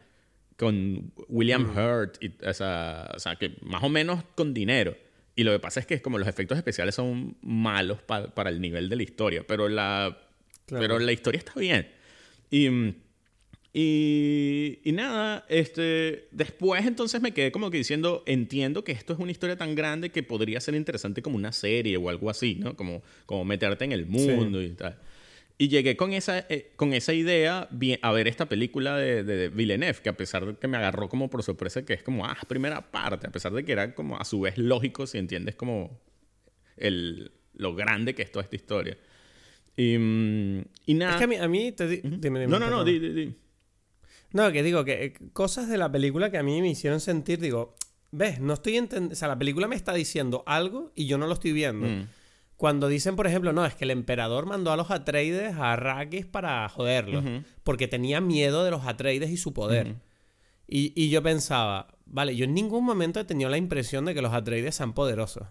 con 0.57 1.11
William 1.27 1.63
mm. 1.63 1.77
Hurt, 1.77 2.23
y, 2.23 2.33
o, 2.45 2.53
sea, 2.53 3.11
o, 3.15 3.19
sea, 3.19 3.35
que 3.35 3.57
más 3.61 3.83
o 3.83 3.89
menos 3.89 4.23
con 4.35 4.53
dinero. 4.53 4.95
Y 5.35 5.43
lo 5.43 5.51
que 5.51 5.59
pasa 5.59 5.79
es 5.79 5.85
que 5.85 6.01
como 6.01 6.17
los 6.17 6.27
efectos 6.27 6.57
especiales 6.57 6.95
son 6.95 7.37
malos 7.41 7.99
para 8.01 8.49
el 8.49 8.59
nivel 8.59 8.89
de 8.89 8.95
la 8.95 9.03
historia, 9.03 9.43
pero 9.47 9.69
la, 9.69 10.17
pero 10.67 10.99
la 10.99 11.11
historia 11.11 11.39
está 11.39 11.53
bien. 11.59 11.89
Y 12.51 12.67
y, 13.71 14.79
nada, 14.93 15.45
este, 15.47 16.27
después 16.31 16.85
entonces 16.87 17.21
me 17.21 17.33
quedé 17.33 17.51
como 17.51 17.69
que 17.69 17.77
diciendo, 17.77 18.23
entiendo 18.25 18.83
que 18.83 18.91
esto 18.91 19.13
es 19.13 19.19
una 19.19 19.31
historia 19.31 19.57
tan 19.57 19.75
grande 19.75 20.09
que 20.09 20.23
podría 20.23 20.59
ser 20.59 20.73
interesante 20.73 21.21
como 21.21 21.35
una 21.35 21.51
serie 21.51 21.95
o 21.97 22.09
algo 22.09 22.31
así, 22.31 22.55
¿no? 22.55 22.75
Como, 22.75 23.03
como 23.27 23.45
meterte 23.45 23.85
en 23.85 23.91
el 23.91 24.07
mundo 24.07 24.61
y 24.61 24.69
tal. 24.69 24.97
Y 25.61 25.67
llegué 25.67 25.97
con 25.97 26.13
esa, 26.13 26.39
eh, 26.47 26.71
con 26.77 26.93
esa 26.93 27.11
idea 27.11 27.67
a 28.01 28.11
ver 28.13 28.27
esta 28.29 28.47
película 28.47 28.95
de, 28.95 29.25
de, 29.25 29.49
Villeneuve, 29.49 29.99
que 30.01 30.07
a 30.07 30.15
pesar 30.15 30.45
de 30.45 30.55
que 30.55 30.69
me 30.69 30.77
agarró 30.77 31.09
como 31.09 31.29
por 31.29 31.43
sorpresa, 31.43 31.83
que 31.83 31.93
es 31.93 32.01
como, 32.01 32.25
ah, 32.25 32.37
primera 32.47 32.89
parte, 32.91 33.27
a 33.27 33.29
pesar 33.29 33.51
de 33.51 33.65
que 33.65 33.73
era 33.73 33.93
como 33.93 34.17
a 34.17 34.23
su 34.23 34.39
vez 34.39 34.57
lógico 34.57 35.05
si 35.05 35.17
entiendes 35.17 35.55
como 35.55 35.99
el, 36.77 37.33
lo 37.55 37.75
grande 37.75 38.15
que 38.15 38.21
es 38.21 38.31
toda 38.31 38.43
esta 38.43 38.55
historia. 38.55 38.97
Y, 39.75 39.97
mm, 39.97 40.61
y 40.85 40.93
nada. 40.93 41.11
Es 41.11 41.17
que 41.17 41.23
a 41.25 41.27
mí, 41.27 41.35
a 41.35 41.47
mí 41.49 41.73
te 41.73 42.01
no, 42.47 42.57
no, 42.57 42.69
no, 42.69 42.85
di, 42.85 42.97
di. 42.97 43.35
No, 44.31 44.53
que 44.53 44.63
digo, 44.63 44.85
que 44.85 45.03
eh, 45.03 45.13
cosas 45.33 45.67
de 45.67 45.77
la 45.77 45.91
película 45.91 46.31
que 46.31 46.37
a 46.37 46.43
mí 46.43 46.61
me 46.61 46.69
hicieron 46.69 47.01
sentir, 47.01 47.39
digo, 47.39 47.75
ves, 48.11 48.39
no 48.39 48.53
estoy 48.53 48.77
entendiendo, 48.77 49.11
o 49.13 49.17
sea, 49.17 49.27
la 49.27 49.37
película 49.37 49.67
me 49.67 49.75
está 49.75 49.93
diciendo 49.93 50.41
algo 50.45 50.93
y 50.95 51.05
yo 51.05 51.17
no 51.17 51.27
lo 51.27 51.33
estoy 51.33 51.51
viendo. 51.51 51.85
Mm. 51.85 52.07
Cuando 52.59 52.89
dicen, 52.89 53.15
por 53.15 53.25
ejemplo, 53.25 53.53
no, 53.53 53.65
es 53.65 53.73
que 53.73 53.85
el 53.85 53.91
emperador 53.91 54.45
mandó 54.45 54.73
a 54.73 54.75
los 54.75 54.91
Atreides 54.91 55.55
a 55.55 55.71
Arrakis 55.71 56.25
para 56.25 56.67
joderlos, 56.67 57.23
porque 57.63 57.87
tenía 57.87 58.19
miedo 58.19 58.65
de 58.65 58.71
los 58.71 58.85
Atreides 58.85 59.29
y 59.29 59.37
su 59.37 59.53
poder. 59.53 59.95
y, 60.67 60.91
y 60.93 61.09
yo 61.09 61.23
pensaba, 61.23 61.87
vale, 62.05 62.35
yo 62.35 62.43
en 62.43 62.53
ningún 62.53 62.83
momento 62.83 63.21
he 63.21 63.23
tenido 63.23 63.49
la 63.49 63.55
impresión 63.55 64.03
de 64.03 64.13
que 64.13 64.21
los 64.21 64.33
Atreides 64.33 64.75
sean 64.75 64.91
poderosos. 64.91 65.47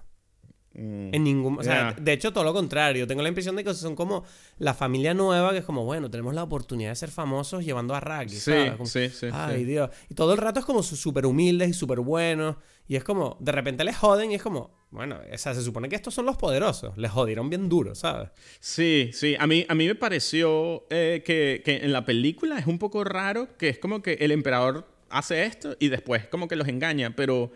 Mm. 0.74 1.14
En 1.14 1.24
ningún. 1.24 1.59
O 1.59 1.62
sea, 1.62 1.94
de 1.98 2.12
hecho, 2.12 2.33
todo 2.33 2.44
lo 2.44 2.52
contrario. 2.52 3.07
Tengo 3.07 3.22
la 3.22 3.28
impresión 3.28 3.57
de 3.57 3.64
que 3.64 3.74
son 3.74 3.96
como 3.96 4.24
la 4.59 4.74
familia 4.74 5.14
nueva 5.14 5.52
que 5.52 5.59
es 5.59 5.64
como, 5.64 5.85
bueno, 5.85 6.11
tenemos 6.11 6.35
la 6.35 6.42
oportunidad 6.42 6.90
de 6.90 6.96
ser 6.96 7.11
famosos 7.11 7.64
llevando 7.64 7.94
a 7.94 8.00
Raggy. 8.00 8.37
Sí, 8.37 8.52
sí, 8.85 9.09
sí. 9.09 9.26
Ay, 9.33 9.64
Dios. 9.64 9.90
Y 10.09 10.14
todo 10.14 10.33
el 10.33 10.38
rato 10.38 10.61
es 10.61 10.66
como 10.66 10.83
súper 10.83 11.26
humildes 11.26 11.70
y 11.70 11.72
súper 11.72 12.00
buenos. 12.00 12.57
Y 12.87 12.96
es 12.96 13.04
como, 13.04 13.37
de 13.40 13.52
repente 13.52 13.85
les 13.85 13.96
joden 13.96 14.31
y 14.31 14.37
es 14.37 14.42
como, 14.42 14.70
bueno, 14.90 15.18
o 15.33 15.38
sea, 15.38 15.54
se 15.54 15.62
supone 15.62 15.88
que 15.88 15.96
estos 15.96 16.14
son 16.14 16.26
los 16.26 16.37
poderosos. 16.37 16.96
Les 16.96 17.11
jodieron 17.11 17.50
bien 17.50 17.68
duro, 17.68 17.94
¿sabes? 17.94 18.31
Sí, 18.61 19.11
sí. 19.12 19.37
A 19.38 19.46
mí, 19.46 19.66
a 19.68 19.74
mí 19.74 19.87
me 19.87 19.94
pareció 19.94 20.87
eh, 20.90 21.22
que, 21.24 21.62
que 21.64 21.76
en 21.78 21.92
la 21.92 22.04
película 22.04 22.59
es 22.59 22.66
un 22.66 22.78
poco 22.78 23.04
raro 23.04 23.57
que 23.59 23.68
es 23.68 23.78
como 23.78 24.00
que 24.00 24.14
el 24.20 24.31
emperador 24.31 24.87
hace 25.11 25.44
esto 25.44 25.76
y 25.78 25.88
después 25.88 26.26
como 26.28 26.48
que 26.48 26.57
los 26.57 26.68
engaña, 26.68 27.14
pero 27.14 27.50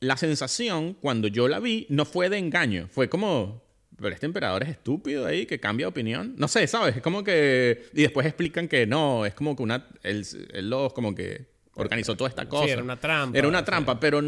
la 0.00 0.16
sensación 0.16 0.94
cuando 0.94 1.28
yo 1.28 1.48
la 1.48 1.60
vi 1.60 1.86
no 1.88 2.04
fue 2.04 2.28
de 2.28 2.38
engaño, 2.38 2.88
fue 2.90 3.08
como, 3.08 3.62
pero 3.96 4.14
este 4.14 4.26
emperador 4.26 4.62
es 4.62 4.70
estúpido 4.70 5.26
ahí, 5.26 5.46
que 5.46 5.58
cambia 5.58 5.88
opinión. 5.88 6.34
No 6.36 6.48
sé, 6.48 6.66
¿sabes? 6.66 6.96
Es 6.96 7.02
como 7.02 7.24
que... 7.24 7.86
Y 7.94 8.02
después 8.02 8.26
explican 8.26 8.68
que 8.68 8.86
no, 8.86 9.24
es 9.24 9.34
como 9.34 9.56
que 9.56 9.62
una... 9.62 9.86
Él, 10.02 10.26
los 10.68 10.92
como 10.92 11.14
que 11.14 11.46
organizó 11.74 12.16
toda 12.16 12.28
esta 12.28 12.48
cosa. 12.48 12.64
Sí, 12.64 12.70
era 12.70 12.82
una 12.82 12.98
trampa. 12.98 13.38
Era 13.38 13.48
una 13.48 13.64
trampa, 13.64 13.98
pero, 13.98 14.22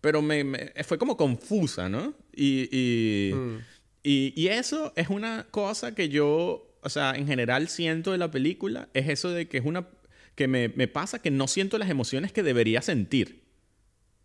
pero 0.00 0.22
me, 0.22 0.72
fue 0.84 0.98
como 0.98 1.16
confusa, 1.16 1.88
¿no? 1.88 2.14
Y, 2.34 3.32
mm. 3.34 3.56
y, 4.02 4.32
y, 4.36 4.48
eso 4.48 4.92
es 4.96 5.08
una 5.08 5.46
cosa 5.50 5.94
que 5.94 6.08
yo, 6.08 6.76
o 6.80 6.88
sea, 6.88 7.14
en 7.16 7.26
general 7.26 7.68
siento 7.68 8.12
de 8.12 8.18
la 8.18 8.30
película, 8.30 8.88
es 8.94 9.08
eso 9.08 9.30
de 9.30 9.48
que 9.48 9.58
es 9.58 9.64
una... 9.64 9.88
que 10.36 10.46
me, 10.46 10.68
me 10.68 10.86
pasa 10.86 11.20
que 11.20 11.30
no 11.30 11.48
siento 11.48 11.78
las 11.78 11.90
emociones 11.90 12.32
que 12.32 12.44
debería 12.44 12.82
sentir. 12.82 13.47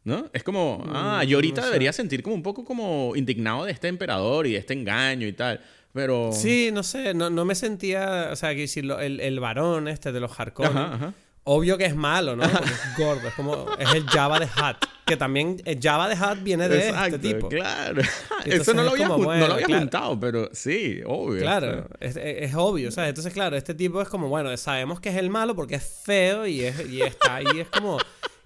¿No? 0.06 0.30
Es 0.34 0.44
como, 0.44 0.84
ah, 0.90 1.24
yo 1.24 1.38
ahorita 1.38 1.66
debería 1.66 1.94
sentir 1.94 2.24
como 2.24 2.36
un 2.36 2.44
poco 2.44 2.66
como 2.66 3.14
indignado 3.16 3.64
de 3.66 3.72
este 3.72 3.88
emperador 3.88 4.46
y 4.48 4.52
de 4.52 4.58
este 4.58 4.74
engaño 4.74 5.28
y 5.28 5.34
tal. 5.34 5.62
Pero. 5.94 6.32
Sí, 6.34 6.72
no 6.74 6.84
sé, 6.84 7.14
no, 7.14 7.30
no 7.30 7.46
me 7.46 7.56
sentía. 7.56 8.30
O 8.32 8.36
sea, 8.36 8.54
que 8.54 8.62
decirlo, 8.62 9.00
el, 9.00 9.20
el 9.20 9.40
varón 9.40 9.88
este 9.88 10.12
de 10.12 10.20
los 10.20 10.38
Harkonnen. 10.38 11.14
Obvio 11.46 11.78
que 11.78 11.86
es 11.86 11.96
malo, 11.96 12.38
¿no? 12.38 12.50
Porque 12.50 12.70
es 12.70 12.98
gordo, 12.98 13.28
es 13.28 13.34
como. 13.34 13.68
Es 13.78 13.94
el 13.94 14.06
Java 14.08 14.40
de 14.40 14.48
Hat. 14.56 14.78
Que 15.06 15.18
también. 15.18 15.62
El 15.66 15.80
Java 15.82 16.08
de 16.08 16.16
Hat 16.16 16.42
viene 16.42 16.70
de 16.70 16.90
este 16.90 17.20
tipo. 17.20 17.50
Claro. 17.50 18.02
Eso 18.46 18.74
no 18.74 18.84
lo 18.84 18.92
había, 18.92 19.10
no 19.10 19.18
lo 19.18 19.54
había 19.54 19.80
juntado, 19.80 20.20
pero 20.20 20.50
sí, 20.54 21.02
obvio. 21.06 21.42
Claro, 21.42 21.88
es, 22.00 22.16
es, 22.16 22.56
obvio, 22.56 22.92
¿sabes? 22.92 23.10
Entonces, 23.10 23.34
claro, 23.34 23.58
este 23.58 23.74
tipo 23.74 24.02
es 24.02 24.08
como, 24.08 24.30
bueno, 24.30 24.56
sabemos 24.58 25.00
que 25.02 25.10
es 25.10 25.16
el 25.16 25.30
malo 25.30 25.56
porque 25.56 25.76
es 25.76 26.02
feo 26.04 26.48
y, 26.48 26.62
es, 26.62 26.90
y 26.90 27.02
está 27.02 27.36
ahí, 27.36 27.46
es 27.60 27.68
como. 27.68 28.00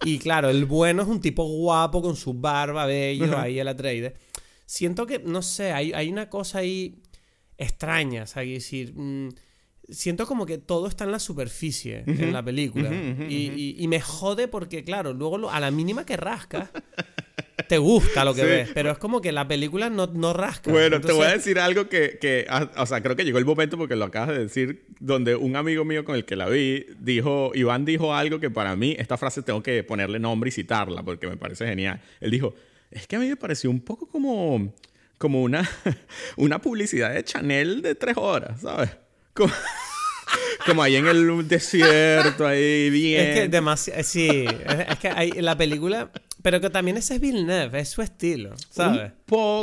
Y 0.04 0.20
claro, 0.20 0.50
el 0.50 0.66
bueno 0.66 1.02
es 1.02 1.08
un 1.08 1.22
tipo 1.22 1.44
guapo 1.44 2.02
con 2.02 2.16
su 2.16 2.34
barba, 2.34 2.86
bello, 2.86 3.38
ahí 3.38 3.60
el 3.60 3.68
Atreides. 3.68 4.14
Siento 4.66 5.06
que, 5.06 5.20
no 5.20 5.42
sé, 5.42 5.72
hay, 5.72 5.94
hay 5.94 6.10
una 6.10 6.30
cosa 6.30 6.60
ahí 6.60 7.02
extraña, 7.58 8.28
sea, 8.28 8.44
decir, 8.44 8.94
mm, 8.96 9.30
siento 9.90 10.28
como 10.28 10.46
que 10.46 10.58
todo 10.58 10.88
está 10.88 11.06
en 11.06 11.12
la 11.12 11.20
superficie 11.20 12.04
en 12.06 12.34
la 12.34 12.44
película. 12.44 12.92
y, 13.30 13.86
me 13.88 14.02
jode 14.02 14.48
porque, 14.48 14.84
claro, 14.84 15.14
luego 15.14 15.50
a 15.50 15.60
la 15.60 15.72
mínima 15.72 16.06
que 16.06 16.18
rascas, 16.18 16.70
te 17.68 17.78
gusta 17.78 18.24
lo 18.24 18.34
que 18.34 18.44
ves, 18.44 18.70
pero 18.74 18.92
es 18.92 18.98
como 18.98 19.22
que 19.22 19.32
la 19.32 19.48
película 19.48 19.90
no, 19.90 20.08
no 20.08 20.34
rasca. 20.34 20.72
Bueno, 20.72 21.02
te 21.02 21.12
voy 21.12 21.26
a 21.26 21.32
decir 21.32 21.60
algo 21.60 21.90
que, 21.90 22.18
que, 22.20 22.46
ah, 22.50 22.70
o 22.78 22.86
sea, 22.86 23.02
creo 23.02 23.16
que 23.16 23.26
llegó 23.26 23.40
el 23.40 23.46
momento 23.46 23.78
porque 23.78 23.96
lo 23.96 24.06
acabas 24.06 24.30
de 24.30 24.40
decir, 24.40 24.86
donde 25.00 25.36
un 25.36 25.56
amigo 25.56 25.84
mío 25.86 26.06
con 26.06 26.16
el 26.16 26.26
que 26.26 26.36
la 26.36 26.48
vi 26.48 26.86
dijo, 27.00 27.52
Iván 27.56 27.86
dijo 27.86 28.14
algo 28.14 28.40
que 28.40 28.50
para 28.50 28.76
mí, 28.76 28.96
esta 29.00 29.18
frase 29.18 29.42
tengo 29.42 29.64
que 29.64 29.84
ponerle 29.84 30.20
nombre 30.20 30.50
y 30.50 30.52
citarla 30.52 31.04
porque 31.04 31.28
me 31.28 31.38
parece 31.38 31.66
genial. 31.68 32.02
Él 32.20 32.32
dijo, 32.32 32.54
es 32.92 33.08
que 33.08 33.16
a 33.16 33.20
mí 33.20 33.28
me 33.28 33.38
pareció 33.38 33.70
un 33.70 33.82
poco 33.82 34.08
como 34.08 34.74
como 35.18 35.42
una, 35.42 35.68
una 36.38 36.60
publicidad 36.60 37.14
de 37.14 37.24
Chanel 37.24 37.82
de 37.82 37.96
tres 37.96 38.18
horas, 38.18 38.62
¿sabes? 38.62 38.90
Como, 39.34 39.52
ahí 40.84 40.96
en 40.96 41.08
el 41.08 41.48
desierto, 41.48 42.46
ahí 42.46 42.90
bien. 42.90 43.22
Es 43.22 43.40
que 43.40 43.48
demasiado. 43.48 44.04
Sí, 44.04 44.46
es, 44.46 45.00
que 45.00 45.10
hay 45.10 45.32
la 45.32 45.58
película. 45.58 46.12
Pero 46.48 46.62
que 46.62 46.70
también 46.70 46.96
ese 46.96 47.16
es 47.16 47.20
Villeneuve, 47.20 47.78
es 47.82 47.90
su 47.90 48.02
estilo, 48.02 48.56
¿sabes? 48.70 49.12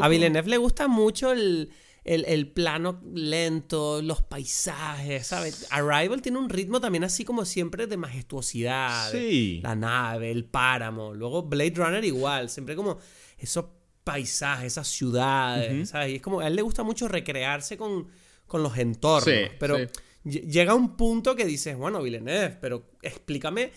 A 0.02 0.06
Villeneuve 0.06 0.50
le 0.50 0.58
gusta 0.58 0.86
mucho 0.86 1.32
el, 1.32 1.70
el, 2.04 2.48
plano 2.48 3.00
lento, 3.14 4.02
los 4.02 4.20
paisajes, 4.20 5.26
¿sabes? 5.26 5.66
Arrival 5.70 6.20
tiene 6.20 6.36
un 6.36 6.50
ritmo 6.50 6.82
también 6.82 7.04
así 7.04 7.24
como 7.24 7.46
siempre 7.46 7.86
de 7.86 7.96
majestuosidad. 7.96 9.10
Sí. 9.10 9.60
la 9.62 9.74
nave, 9.74 10.30
el 10.30 10.44
páramo. 10.44 11.14
Luego 11.14 11.44
Blade 11.44 11.72
Runner 11.74 12.04
igual, 12.04 12.50
siempre 12.50 12.76
como 12.76 12.98
esos 13.38 13.64
paisajes, 14.04 14.66
esas 14.66 14.86
ciudades, 14.86 15.88
¿sabes? 15.88 16.12
Y 16.12 16.16
es 16.16 16.20
como, 16.20 16.40
a 16.40 16.48
él 16.48 16.54
le 16.54 16.60
gusta 16.60 16.82
mucho 16.82 17.08
recrearse 17.08 17.78
con, 17.78 18.08
con 18.46 18.62
los 18.62 18.76
entornos, 18.76 19.52
pero 19.58 19.78
llega 20.22 20.74
un 20.74 20.98
punto 20.98 21.34
que 21.34 21.46
dices, 21.46 21.78
bueno, 21.78 22.02
Villeneuve, 22.02 22.58
pero 22.60 22.90
explícame. 23.00 23.72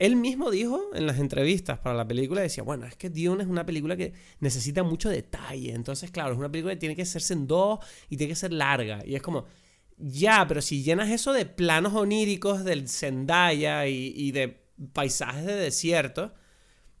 Él 0.00 0.16
mismo 0.16 0.50
dijo 0.50 0.90
en 0.94 1.06
las 1.06 1.18
entrevistas 1.18 1.78
para 1.78 1.94
la 1.94 2.08
película, 2.08 2.40
decía, 2.40 2.64
bueno, 2.64 2.86
es 2.86 2.96
que 2.96 3.10
Dune 3.10 3.42
es 3.42 3.48
una 3.50 3.66
película 3.66 3.98
que 3.98 4.14
necesita 4.40 4.82
mucho 4.82 5.10
detalle, 5.10 5.72
entonces, 5.72 6.10
claro, 6.10 6.32
es 6.32 6.38
una 6.38 6.50
película 6.50 6.72
que 6.72 6.80
tiene 6.80 6.96
que 6.96 7.02
hacerse 7.02 7.34
en 7.34 7.46
dos 7.46 7.80
y 8.08 8.16
tiene 8.16 8.32
que 8.32 8.36
ser 8.36 8.50
larga, 8.50 9.04
y 9.04 9.14
es 9.14 9.20
como, 9.20 9.44
ya, 9.98 10.46
pero 10.48 10.62
si 10.62 10.82
llenas 10.82 11.10
eso 11.10 11.34
de 11.34 11.44
planos 11.44 11.92
oníricos 11.92 12.64
del 12.64 12.88
Zendaya 12.88 13.86
y, 13.88 14.14
y 14.16 14.32
de 14.32 14.62
paisajes 14.94 15.44
de 15.44 15.54
desierto, 15.54 16.32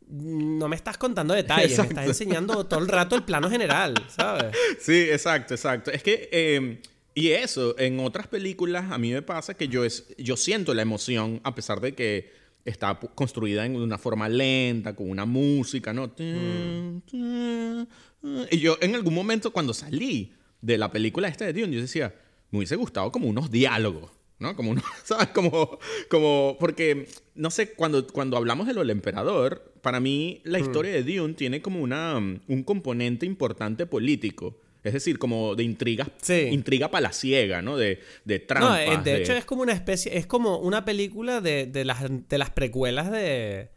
no 0.06 0.68
me 0.68 0.76
estás 0.76 0.98
contando 0.98 1.32
detalles, 1.32 1.78
me 1.78 1.86
estás 1.86 2.06
enseñando 2.06 2.66
todo 2.66 2.80
el 2.80 2.88
rato 2.88 3.16
el 3.16 3.22
plano 3.22 3.48
general, 3.48 3.94
¿sabes? 4.14 4.54
Sí, 4.78 5.08
exacto, 5.10 5.54
exacto. 5.54 5.90
Es 5.90 6.02
que, 6.02 6.28
em, 6.32 6.82
y 7.14 7.28
eso, 7.30 7.78
en 7.78 7.98
otras 8.00 8.26
películas 8.26 8.92
a 8.92 8.98
mí 8.98 9.10
me 9.10 9.22
pasa 9.22 9.54
que 9.54 9.68
yo, 9.68 9.86
es, 9.86 10.14
yo 10.18 10.36
siento 10.36 10.74
la 10.74 10.82
emoción 10.82 11.40
a 11.44 11.54
pesar 11.54 11.80
de 11.80 11.94
que 11.94 12.39
está 12.64 12.98
construida 13.14 13.64
en 13.66 13.76
una 13.76 13.98
forma 13.98 14.28
lenta, 14.28 14.94
con 14.94 15.10
una 15.10 15.24
música, 15.24 15.92
¿no? 15.92 16.12
Mm. 16.18 16.98
Y 18.50 18.58
yo 18.58 18.76
en 18.80 18.94
algún 18.94 19.14
momento 19.14 19.52
cuando 19.52 19.72
salí 19.72 20.32
de 20.60 20.78
la 20.78 20.92
película 20.92 21.28
esta 21.28 21.46
de 21.46 21.52
Dune, 21.52 21.74
yo 21.74 21.80
decía, 21.80 22.14
me 22.50 22.58
hubiese 22.58 22.76
gustado 22.76 23.10
como 23.10 23.28
unos 23.28 23.50
diálogos. 23.50 24.10
¿no? 24.40 24.56
Como, 24.56 24.74
¿sabes? 25.04 25.28
Como, 25.28 25.78
como, 26.08 26.56
porque, 26.58 27.06
no 27.34 27.50
sé, 27.50 27.72
cuando, 27.72 28.06
cuando 28.06 28.36
hablamos 28.36 28.66
de 28.66 28.74
lo 28.74 28.80
del 28.80 28.90
emperador, 28.90 29.74
para 29.82 30.00
mí 30.00 30.40
la 30.44 30.58
hmm. 30.58 30.62
historia 30.62 30.92
de 30.92 31.04
Dune 31.04 31.34
tiene 31.34 31.62
como 31.62 31.80
una, 31.80 32.16
un 32.16 32.62
componente 32.64 33.26
importante 33.26 33.86
político. 33.86 34.56
Es 34.82 34.94
decir, 34.94 35.18
como 35.18 35.54
de 35.56 35.62
intriga, 35.62 36.08
intriga 36.50 36.90
palaciega, 36.90 37.60
¿no? 37.60 37.76
De, 37.76 38.00
de 38.24 38.38
trampas. 38.38 38.86
No, 38.86 39.02
de, 39.02 39.20
hecho 39.20 39.34
es 39.34 39.44
como 39.44 39.62
una 39.62 39.72
especie, 39.72 40.16
es 40.16 40.26
como 40.26 40.58
una 40.58 40.84
película 40.84 41.40
de, 41.40 41.66
de, 41.66 41.84
las, 41.84 42.02
de 42.08 42.38
las 42.38 42.50
precuelas 42.50 43.10
de, 43.10 43.68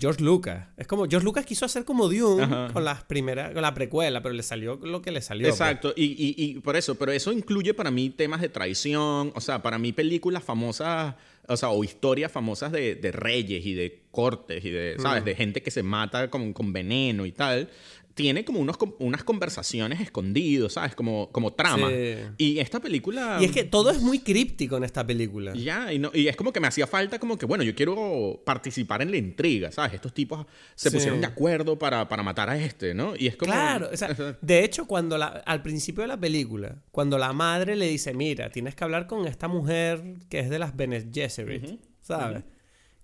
George 0.00 0.22
Lucas. 0.22 0.68
Es 0.76 0.86
como 0.86 1.06
George 1.08 1.24
Lucas 1.24 1.44
quiso 1.44 1.64
hacer 1.64 1.84
como 1.84 2.08
Dune 2.08 2.46
con 2.72 2.84
las 2.84 3.02
primeras, 3.02 3.52
con 3.52 3.62
la 3.62 3.74
precuela, 3.74 4.22
pero 4.22 4.34
le 4.34 4.44
salió 4.44 4.76
lo 4.76 5.02
que 5.02 5.10
le 5.10 5.20
salió. 5.20 5.48
Pues. 5.48 5.60
Exacto, 5.60 5.92
y, 5.96 6.04
y, 6.04 6.34
y, 6.36 6.60
por 6.60 6.76
eso, 6.76 6.94
pero 6.94 7.10
eso 7.10 7.32
incluye 7.32 7.74
para 7.74 7.90
mí 7.90 8.10
temas 8.10 8.40
de 8.40 8.50
traición, 8.50 9.32
o 9.34 9.40
sea, 9.40 9.62
para 9.62 9.78
mí 9.78 9.92
películas 9.92 10.44
famosas, 10.44 11.16
o 11.48 11.56
sea, 11.56 11.70
o 11.70 11.82
historias 11.82 12.30
famosas 12.30 12.70
de, 12.70 12.94
de 12.94 13.10
reyes 13.10 13.66
y 13.66 13.74
de 13.74 14.02
cortes 14.12 14.64
y 14.64 14.70
de, 14.70 14.94
¿sabes? 15.00 15.22
Mm. 15.22 15.24
De 15.24 15.34
gente 15.34 15.62
que 15.62 15.72
se 15.72 15.82
mata 15.82 16.30
con, 16.30 16.52
con 16.52 16.72
veneno 16.72 17.26
y 17.26 17.32
tal 17.32 17.68
tiene 18.14 18.44
como 18.44 18.60
unos, 18.60 18.76
unas 18.98 19.24
conversaciones 19.24 20.00
escondidos, 20.00 20.74
¿sabes? 20.74 20.94
Como, 20.94 21.30
como 21.32 21.52
trama. 21.52 21.90
Y 22.36 22.58
esta 22.58 22.80
película... 22.80 23.38
Y 23.40 23.44
es 23.44 23.52
que 23.52 23.64
todo 23.64 23.90
es 23.90 24.00
muy 24.00 24.20
críptico 24.20 24.76
en 24.76 24.84
esta 24.84 25.06
película. 25.06 25.52
Ya, 25.54 25.92
y, 25.92 25.98
no, 25.98 26.10
y 26.12 26.28
es 26.28 26.36
como 26.36 26.52
que 26.52 26.60
me 26.60 26.68
hacía 26.68 26.86
falta 26.86 27.18
como 27.18 27.38
que, 27.38 27.46
bueno, 27.46 27.64
yo 27.64 27.74
quiero 27.74 28.42
participar 28.44 29.02
en 29.02 29.10
la 29.10 29.16
intriga, 29.16 29.72
¿sabes? 29.72 29.94
Estos 29.94 30.12
tipos 30.12 30.46
se 30.74 30.90
pusieron 30.90 31.20
de 31.20 31.26
acuerdo 31.26 31.78
para, 31.78 32.08
para, 32.08 32.22
matar 32.22 32.50
a 32.50 32.58
este, 32.58 32.94
¿no? 32.94 33.14
Y 33.16 33.26
es 33.26 33.36
como... 33.36 33.52
Claro, 33.52 33.88
o 33.92 33.96
sea, 33.96 34.14
de 34.40 34.64
hecho, 34.64 34.86
cuando 34.86 35.16
la, 35.16 35.26
al 35.26 35.62
principio 35.62 36.02
de 36.02 36.08
la 36.08 36.20
película, 36.20 36.82
cuando 36.90 37.18
la 37.18 37.32
madre 37.32 37.76
le 37.76 37.88
dice, 37.88 38.14
mira, 38.14 38.50
tienes 38.50 38.74
que 38.74 38.84
hablar 38.84 39.06
con 39.06 39.26
esta 39.26 39.48
mujer 39.48 40.02
que 40.28 40.40
es 40.40 40.50
de 40.50 40.58
las 40.58 40.76
Bene 40.76 41.08
Gesserit, 41.12 41.80
¿sabes? 42.00 42.44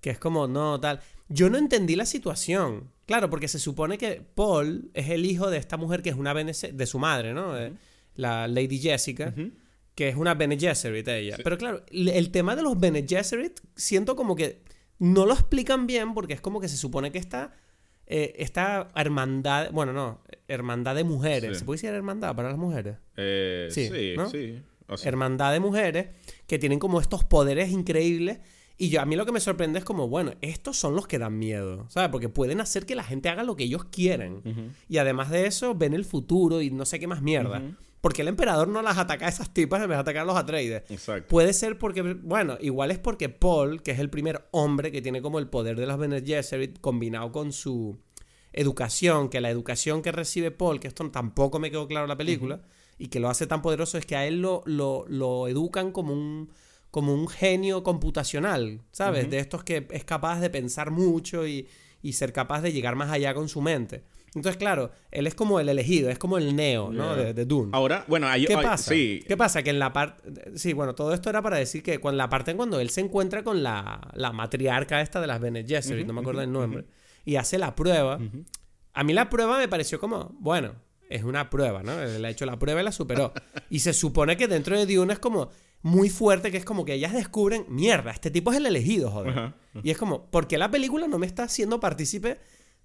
Que 0.00 0.10
es 0.10 0.18
como, 0.18 0.46
no, 0.46 0.78
tal... 0.80 1.00
Yo 1.28 1.50
no 1.50 1.58
entendí 1.58 1.94
la 1.94 2.06
situación. 2.06 2.90
Claro, 3.08 3.30
porque 3.30 3.48
se 3.48 3.58
supone 3.58 3.96
que 3.96 4.20
Paul 4.20 4.90
es 4.92 5.08
el 5.08 5.24
hijo 5.24 5.48
de 5.48 5.56
esta 5.56 5.78
mujer 5.78 6.02
que 6.02 6.10
es 6.10 6.16
una 6.16 6.34
Bene 6.34 6.52
de 6.52 6.86
su 6.86 6.98
madre, 6.98 7.32
¿no? 7.32 7.54
La 8.16 8.46
Lady 8.46 8.78
Jessica, 8.78 9.34
que 9.94 10.10
es 10.10 10.14
una 10.14 10.34
Bene 10.34 10.58
Gesserit 10.58 11.08
ella. 11.08 11.38
Pero 11.42 11.56
claro, 11.56 11.86
el 11.90 12.30
tema 12.30 12.54
de 12.54 12.60
los 12.60 12.78
Bene 12.78 13.06
Gesserit 13.08 13.60
siento 13.74 14.14
como 14.14 14.36
que 14.36 14.62
no 14.98 15.24
lo 15.24 15.32
explican 15.32 15.86
bien 15.86 16.12
porque 16.12 16.34
es 16.34 16.42
como 16.42 16.60
que 16.60 16.68
se 16.68 16.76
supone 16.76 17.10
que 17.10 17.16
está 17.16 17.54
eh, 18.06 18.34
esta 18.36 18.90
hermandad, 18.94 19.70
bueno, 19.72 19.94
no, 19.94 20.20
hermandad 20.46 20.94
de 20.94 21.04
mujeres. 21.04 21.60
¿Se 21.60 21.64
puede 21.64 21.78
decir 21.78 21.94
hermandad 21.94 22.36
para 22.36 22.50
las 22.50 22.58
mujeres? 22.58 22.98
Eh, 23.16 23.68
sí, 23.70 23.88
sí, 24.30 24.62
Hermandad 25.02 25.52
de 25.52 25.60
mujeres 25.60 26.08
que 26.46 26.58
tienen 26.58 26.78
como 26.78 27.00
estos 27.00 27.24
poderes 27.24 27.70
increíbles 27.70 28.40
y 28.80 28.90
yo, 28.90 29.00
a 29.00 29.04
mí 29.04 29.16
lo 29.16 29.26
que 29.26 29.32
me 29.32 29.40
sorprende 29.40 29.80
es 29.80 29.84
como, 29.84 30.08
bueno, 30.08 30.34
estos 30.40 30.76
son 30.76 30.94
los 30.94 31.08
que 31.08 31.18
dan 31.18 31.36
miedo, 31.36 31.86
¿sabes? 31.90 32.10
Porque 32.10 32.28
pueden 32.28 32.60
hacer 32.60 32.86
que 32.86 32.94
la 32.94 33.02
gente 33.02 33.28
haga 33.28 33.42
lo 33.42 33.56
que 33.56 33.64
ellos 33.64 33.84
quieren. 33.86 34.72
Y 34.88 34.98
además 34.98 35.30
de 35.30 35.46
eso, 35.46 35.74
ven 35.74 35.94
el 35.94 36.04
futuro 36.04 36.62
y 36.62 36.70
no 36.70 36.86
sé 36.86 37.00
qué 37.00 37.08
más 37.08 37.20
mierda. 37.20 37.60
Porque 38.00 38.22
el 38.22 38.28
emperador 38.28 38.68
no 38.68 38.80
las 38.80 38.96
ataca 38.96 39.26
a 39.26 39.28
esas 39.28 39.52
tipas 39.52 39.82
en 39.82 39.88
vez 39.88 39.96
de 39.96 40.02
atacar 40.02 40.22
a 40.22 40.26
los 40.26 40.36
Atreides. 40.36 40.88
Exacto. 40.88 41.26
Puede 41.26 41.52
ser 41.52 41.76
porque, 41.76 42.02
bueno, 42.02 42.56
igual 42.60 42.92
es 42.92 42.98
porque 42.98 43.28
Paul, 43.28 43.82
que 43.82 43.90
es 43.90 43.98
el 43.98 44.10
primer 44.10 44.46
hombre 44.52 44.92
que 44.92 45.02
tiene 45.02 45.20
como 45.20 45.40
el 45.40 45.48
poder 45.48 45.76
de 45.76 45.86
las 45.86 45.98
Bene 45.98 46.22
Gesserit 46.22 46.80
combinado 46.80 47.32
con 47.32 47.52
su 47.52 47.98
educación, 48.52 49.28
que 49.28 49.40
la 49.40 49.50
educación 49.50 50.02
que 50.02 50.12
recibe 50.12 50.52
Paul, 50.52 50.78
que 50.78 50.86
esto 50.86 51.10
tampoco 51.10 51.58
me 51.58 51.72
quedó 51.72 51.88
claro 51.88 52.04
en 52.04 52.10
la 52.10 52.16
película, 52.16 52.62
y 52.96 53.08
que 53.08 53.18
lo 53.18 53.28
hace 53.28 53.48
tan 53.48 53.60
poderoso 53.60 53.98
es 53.98 54.06
que 54.06 54.14
a 54.14 54.24
él 54.24 54.40
lo, 54.40 54.62
lo, 54.66 55.04
lo 55.08 55.48
educan 55.48 55.90
como 55.90 56.12
un 56.12 56.50
como 56.90 57.14
un 57.14 57.28
genio 57.28 57.82
computacional, 57.82 58.82
¿sabes? 58.92 59.30
De 59.30 59.38
estos 59.38 59.64
que 59.64 59.86
es 59.90 60.04
capaz 60.04 60.40
de 60.40 60.50
pensar 60.50 60.90
mucho 60.90 61.46
y, 61.46 61.68
ser 62.12 62.32
capaz 62.32 62.62
de 62.62 62.72
llegar 62.72 62.96
más 62.96 63.10
allá 63.10 63.34
con 63.34 63.48
su 63.48 63.60
mente. 63.60 64.02
Entonces, 64.34 64.56
claro, 64.56 64.90
él 65.10 65.26
es 65.26 65.34
como 65.34 65.60
el 65.60 65.68
elegido, 65.68 66.10
es 66.10 66.18
como 66.18 66.38
el 66.38 66.54
neo, 66.54 66.90
¿no? 66.90 67.16
De, 67.16 67.34
de, 67.34 67.44
Dune. 67.44 67.70
Ahora, 67.72 68.04
bueno, 68.08 68.28
ahí, 68.28 68.46
¿Qué 68.46 68.54
pasa? 68.54 68.92
¿Qué 68.92 69.36
pasa? 69.36 69.62
Que 69.62 69.70
en 69.70 69.78
la 69.78 69.92
parte... 69.92 70.58
Sí, 70.58 70.72
bueno, 70.72 70.94
todo 70.94 71.12
esto 71.12 71.28
era 71.30 71.42
para 71.42 71.56
decir 71.56 71.82
que 71.82 71.98
cuando 71.98 72.18
la 72.18 72.28
parte 72.28 72.50
en 72.50 72.56
cuando 72.56 72.80
él 72.80 72.90
se 72.90 73.00
encuentra 73.00 73.42
con 73.42 73.62
la, 73.62 74.10
la 74.14 74.32
matriarca 74.32 75.00
esta 75.00 75.20
de 75.20 75.26
las 75.26 75.40
Bene 75.40 75.64
Gesserit, 75.66 76.06
no 76.06 76.12
me 76.12 76.20
acuerdo 76.20 76.42
el 76.42 76.52
nombre, 76.52 76.84
y 77.24 77.36
hace 77.36 77.58
la 77.58 77.74
prueba, 77.74 78.18
a 78.92 79.04
mí 79.04 79.12
la 79.12 79.28
prueba 79.28 79.58
me 79.58 79.68
pareció 79.68 79.98
como, 79.98 80.34
bueno, 80.40 80.74
es 81.08 81.24
una 81.24 81.50
prueba, 81.50 81.82
¿no? 81.82 82.00
Él 82.00 82.24
ha 82.24 82.30
hecho 82.30 82.46
la 82.46 82.58
prueba 82.58 82.80
y 82.80 82.84
la 82.84 82.92
superó. 82.92 83.32
y 83.70 83.80
se 83.80 83.92
supone 83.92 84.36
que 84.36 84.46
dentro 84.46 84.78
de 84.78 84.86
Dune 84.86 85.12
es 85.12 85.18
como 85.18 85.50
muy 85.82 86.10
fuerte 86.10 86.50
que 86.50 86.56
es 86.56 86.64
como 86.64 86.84
que 86.84 86.94
ellas 86.94 87.12
descubren, 87.12 87.64
mierda, 87.68 88.10
este 88.10 88.30
tipo 88.30 88.50
es 88.50 88.58
el 88.58 88.66
elegido, 88.66 89.10
joder. 89.10 89.54
Y 89.82 89.90
es 89.90 89.98
como, 89.98 90.30
¿por 90.30 90.48
qué 90.48 90.58
la 90.58 90.70
película 90.70 91.06
no 91.06 91.18
me 91.18 91.26
está 91.26 91.44
haciendo 91.44 91.80
partícipe 91.80 92.38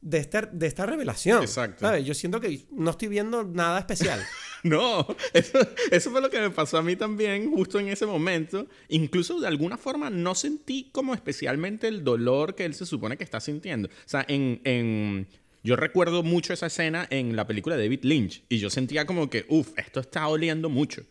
de, 0.04 0.18
este, 0.18 0.41
de 0.52 0.68
esta 0.68 0.86
revelación. 0.86 1.41
Exacto. 1.41 1.98
Yo 1.98 2.14
siento 2.14 2.39
que 2.39 2.66
no 2.72 2.91
estoy 2.91 3.08
viendo 3.08 3.44
nada 3.44 3.80
especial. 3.80 4.22
no, 4.64 5.08
eso, 5.34 6.12
fue 6.12 6.22
lo 6.22 6.30
que 6.30 6.39
me 6.39 6.50
pasó 6.50 6.78
a 6.78 6.84
mí 6.84 6.96
también 6.96 7.52
justo 7.52 7.80
en 7.80 7.88
ese 7.88 8.06
momento. 8.06 8.68
Incluso 8.89 9.39
de 9.39 9.48
alguna 9.48 9.78
forma 9.78 10.10
no 10.10 10.36
sentí 10.36 10.89
como 10.91 11.14
especialmente 11.14 11.88
el 11.88 12.04
dolor 12.04 12.56
que 12.56 12.66
él 12.66 12.74
se 12.74 12.86
supone 12.86 13.18
que 13.18 13.24
está 13.24 13.39
sintiendo. 13.39 13.88
O 13.88 14.10
sea, 14.10 14.26
en, 14.28 14.62
en 14.66 15.28
yo 15.64 15.76
recuerdo 15.76 16.22
mucho 16.22 16.54
esa 16.54 16.68
escena 16.68 17.08
en 17.10 17.36
la 17.36 17.48
película 17.48 17.78
de 17.78 17.84
David 17.84 18.04
Lynch 18.04 18.44
y 18.50 18.58
yo 18.58 18.70
sentía 18.70 19.06
como 19.06 19.30
que, 19.30 19.46
uff, 19.48 19.70
esto 19.78 20.02
está 20.02 20.28
oliendo 20.28 20.70
mucho. 20.70 21.04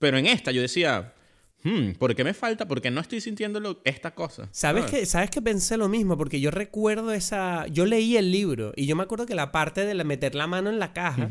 Pero 0.00 0.18
en 0.18 0.26
esta 0.26 0.50
yo 0.50 0.60
decía, 0.60 1.14
hmm, 1.62 1.92
¿por 1.92 2.14
qué 2.14 2.24
me 2.24 2.34
falta? 2.34 2.66
Porque 2.66 2.90
no 2.90 3.00
estoy 3.00 3.20
sintiendo 3.20 3.80
esta 3.84 4.14
cosa. 4.14 4.48
¿Sabes, 4.52 4.86
que, 4.86 5.06
¿Sabes 5.06 5.30
que 5.30 5.42
pensé 5.42 5.76
lo 5.76 5.88
mismo? 5.88 6.16
Porque 6.16 6.40
yo 6.40 6.50
recuerdo 6.50 7.12
esa... 7.12 7.66
Yo 7.68 7.86
leí 7.86 8.16
el 8.16 8.30
libro 8.30 8.72
y 8.76 8.86
yo 8.86 8.96
me 8.96 9.02
acuerdo 9.02 9.26
que 9.26 9.34
la 9.34 9.52
parte 9.52 9.84
de 9.84 10.04
meter 10.04 10.34
la 10.34 10.46
mano 10.46 10.70
en 10.70 10.78
la 10.78 10.92
caja, 10.92 11.28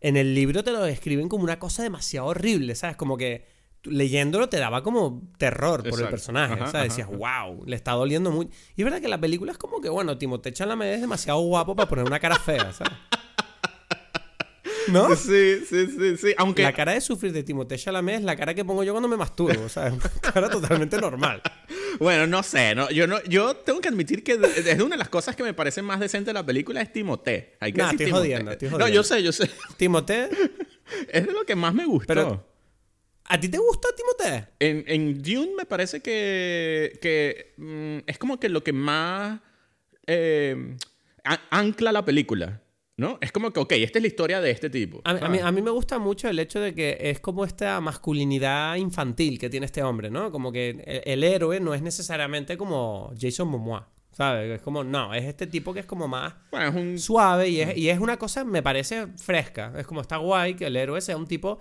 en 0.00 0.16
el 0.16 0.34
libro 0.34 0.64
te 0.64 0.72
lo 0.72 0.82
describen 0.82 1.28
como 1.28 1.44
una 1.44 1.58
cosa 1.58 1.82
demasiado 1.82 2.26
horrible, 2.26 2.74
¿sabes? 2.74 2.96
Como 2.96 3.16
que 3.16 3.46
leyéndolo 3.84 4.48
te 4.48 4.58
daba 4.58 4.82
como 4.82 5.30
terror 5.38 5.88
por 5.88 6.00
el 6.00 6.08
personaje. 6.08 6.66
sea, 6.68 6.82
decías, 6.82 7.08
wow, 7.08 7.64
le 7.66 7.76
está 7.76 7.92
doliendo 7.92 8.30
mucho. 8.30 8.50
Y 8.76 8.82
es 8.82 8.84
verdad 8.84 9.00
que 9.00 9.08
la 9.08 9.20
película 9.20 9.52
es 9.52 9.58
como 9.58 9.80
que, 9.80 9.88
bueno, 9.88 10.18
Timothée 10.18 10.52
Chalamet 10.52 10.94
es 10.94 11.00
demasiado 11.00 11.40
guapo 11.40 11.74
para 11.74 11.88
poner 11.88 12.04
una 12.04 12.20
cara 12.20 12.36
fea, 12.36 12.72
¿sabes? 12.72 12.92
¿No? 14.88 15.14
Sí, 15.22 15.60
sí, 15.68 15.86
sí, 15.86 16.16
sí. 16.16 16.34
Aunque... 16.36 16.62
La 16.62 16.72
cara 16.72 16.92
de 16.92 17.00
sufrir 17.00 17.32
de 17.32 17.42
Timothée 17.42 17.78
Chalamet 17.78 18.16
es 18.16 18.22
la 18.22 18.36
cara 18.36 18.54
que 18.54 18.64
pongo 18.64 18.82
yo 18.82 18.92
cuando 18.92 19.08
me 19.08 19.16
masturbo, 19.16 19.68
¿sabes? 19.68 19.92
Una 19.94 20.10
cara 20.20 20.50
totalmente 20.50 20.98
normal. 20.98 21.42
Bueno, 21.98 22.26
no 22.26 22.42
sé, 22.42 22.74
no, 22.74 22.90
yo 22.90 23.06
no, 23.06 23.22
yo 23.24 23.54
tengo 23.56 23.80
que 23.80 23.88
admitir 23.88 24.24
que 24.24 24.32
es 24.32 24.80
una 24.80 24.96
de 24.96 24.98
las 24.98 25.08
cosas 25.08 25.36
que 25.36 25.42
me 25.42 25.54
parece 25.54 25.82
más 25.82 26.00
decente 26.00 26.30
de 26.30 26.34
la 26.34 26.44
película 26.44 26.80
es 26.80 26.92
Timothée. 26.92 27.56
Hay 27.60 27.72
que 27.72 27.82
decir 27.82 28.02
estoy 28.02 28.10
jodiendo, 28.10 28.52
No, 28.78 28.88
yo 28.88 29.02
sé, 29.02 29.22
yo 29.22 29.32
sé. 29.32 29.50
Timothée 29.76 30.28
es 31.08 31.26
de 31.26 31.32
lo 31.32 31.44
que 31.44 31.54
más 31.54 31.74
me 31.74 31.84
gustó. 31.84 32.08
Pero, 32.08 32.46
¿A 33.24 33.38
ti 33.38 33.48
te 33.48 33.58
gusta 33.58 33.88
Timothée? 33.96 34.48
En, 34.58 34.84
en 34.86 35.22
Dune 35.22 35.52
me 35.56 35.64
parece 35.64 36.00
que, 36.00 36.98
que 37.00 37.54
mm, 37.56 37.98
es 38.06 38.18
como 38.18 38.40
que 38.40 38.48
lo 38.48 38.64
que 38.64 38.72
más 38.72 39.40
eh, 40.06 40.76
ancla 41.50 41.92
la 41.92 42.04
película. 42.04 42.60
¿No? 43.02 43.18
Es 43.20 43.32
como 43.32 43.52
que, 43.52 43.58
ok, 43.58 43.72
esta 43.72 43.98
es 43.98 44.02
la 44.02 44.06
historia 44.06 44.40
de 44.40 44.52
este 44.52 44.70
tipo. 44.70 45.00
A, 45.02 45.28
mí, 45.28 45.40
a, 45.40 45.50
mí, 45.50 45.60
me 45.60 45.72
gusta 45.72 45.98
mucho 45.98 46.28
el 46.28 46.38
hecho 46.38 46.60
de 46.60 46.72
que 46.72 46.96
es 47.00 47.18
como 47.18 47.44
esta 47.44 47.80
masculinidad 47.80 48.76
infantil 48.76 49.40
que 49.40 49.50
tiene 49.50 49.66
este 49.66 49.82
hombre, 49.82 50.08
¿no? 50.08 50.30
Como 50.30 50.52
que 50.52 51.02
el, 51.04 51.24
héroe 51.24 51.58
no 51.58 51.74
es 51.74 51.82
necesariamente 51.82 52.56
como 52.56 53.12
Jason 53.20 53.48
Momoa, 53.48 53.88
¿sabes? 54.12 54.52
Es 54.52 54.62
como, 54.62 54.84
no, 54.84 55.12
es 55.14 55.24
este 55.24 55.48
tipo 55.48 55.74
que 55.74 55.80
es 55.80 55.86
como 55.86 56.06
más 56.06 56.34
suave 56.96 57.48
y 57.48 57.60
es, 57.60 57.76
y 57.76 57.88
es 57.88 57.98
una 57.98 58.18
cosa, 58.18 58.44
me 58.44 58.62
parece 58.62 59.08
fresca. 59.16 59.72
Es 59.76 59.84
como 59.84 60.00
está 60.00 60.18
guay 60.18 60.54
que 60.54 60.66
el 60.66 60.76
héroe 60.76 61.00
sea 61.00 61.16
un 61.16 61.26
tipo 61.26 61.58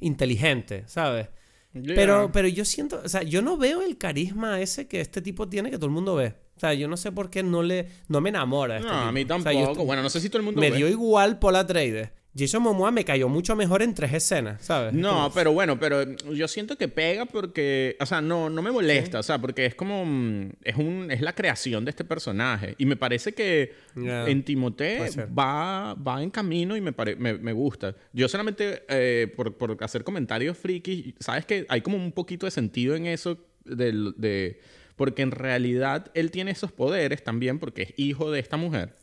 inteligente, 0.00 0.84
¿sabes? 0.88 1.28
Pero, 1.72 2.30
pero 2.30 2.48
yo 2.48 2.66
siento, 2.66 3.00
o 3.02 3.08
sea, 3.08 3.22
yo 3.22 3.40
no 3.40 3.56
veo 3.56 3.80
el 3.80 3.96
carisma 3.96 4.60
ese 4.60 4.88
que 4.88 5.00
este 5.00 5.22
tipo 5.22 5.48
tiene 5.48 5.70
que 5.70 5.76
todo 5.76 5.86
el 5.86 5.92
mundo 5.92 6.16
ve. 6.16 6.34
O 6.56 6.60
sea, 6.60 6.74
yo 6.74 6.88
no 6.88 6.96
sé 6.96 7.12
por 7.12 7.30
qué 7.30 7.42
no 7.42 7.62
le 7.62 7.88
no 8.08 8.20
me 8.20 8.28
enamora. 8.28 8.76
Este 8.76 8.88
no, 8.88 8.94
a 8.94 9.12
mí 9.12 9.24
tampoco. 9.24 9.84
bueno, 9.84 10.02
no 10.02 10.10
sé 10.10 10.20
si 10.20 10.28
todo 10.28 10.38
el 10.38 10.44
mundo 10.44 10.60
me 10.60 10.70
dio 10.70 10.88
igual 10.88 11.38
Paul 11.38 11.66
Trade. 11.66 12.22
Jason 12.34 12.62
Momoa 12.62 12.90
me 12.90 13.04
cayó 13.04 13.28
mucho 13.28 13.54
mejor 13.54 13.82
en 13.82 13.94
tres 13.94 14.12
escenas, 14.14 14.64
¿sabes? 14.64 14.94
No, 14.94 15.30
pero 15.34 15.52
bueno, 15.52 15.78
pero 15.78 16.16
yo 16.32 16.48
siento 16.48 16.78
que 16.78 16.88
pega 16.88 17.26
porque, 17.26 17.96
o 18.00 18.06
sea, 18.06 18.22
no, 18.22 18.48
no 18.48 18.62
me 18.62 18.70
molesta, 18.70 19.18
o 19.18 19.22
sea, 19.22 19.38
porque 19.38 19.66
es 19.66 19.74
como, 19.74 20.04
mm, 20.06 20.50
es 20.64 20.76
un, 20.76 21.10
es 21.10 21.20
la 21.20 21.34
creación 21.34 21.84
de 21.84 21.90
este 21.90 22.04
personaje 22.04 22.74
y 22.78 22.86
me 22.86 22.96
parece 22.96 23.34
que 23.34 23.74
en 23.94 24.44
Timote 24.44 25.10
va, 25.38 25.94
va 25.94 26.22
en 26.22 26.30
camino 26.30 26.74
y 26.74 26.80
me, 26.80 26.94
me, 27.16 27.52
gusta. 27.52 27.94
Yo 28.14 28.28
solamente 28.28 28.84
eh, 28.88 29.30
por, 29.36 29.54
por, 29.58 29.76
hacer 29.84 30.02
comentarios 30.02 30.56
frikis, 30.56 31.14
sabes 31.20 31.44
que 31.44 31.66
hay 31.68 31.82
como 31.82 31.98
un 31.98 32.12
poquito 32.12 32.46
de 32.46 32.50
sentido 32.50 32.96
en 32.96 33.06
eso 33.06 33.38
de, 33.64 34.12
de 34.16 34.60
porque 34.96 35.22
en 35.22 35.30
realidad 35.30 36.10
él 36.14 36.30
tiene 36.30 36.50
esos 36.50 36.72
poderes 36.72 37.24
también 37.24 37.58
porque 37.58 37.82
es 37.82 37.94
hijo 37.96 38.30
de 38.30 38.40
esta 38.40 38.56
mujer. 38.56 38.96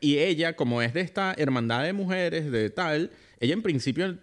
Y 0.00 0.18
ella, 0.18 0.54
como 0.54 0.82
es 0.82 0.92
de 0.92 1.00
esta 1.00 1.34
hermandad 1.36 1.82
de 1.82 1.94
mujeres, 1.94 2.50
de 2.52 2.68
tal, 2.68 3.10
ella 3.40 3.54
en 3.54 3.62
principio, 3.62 4.18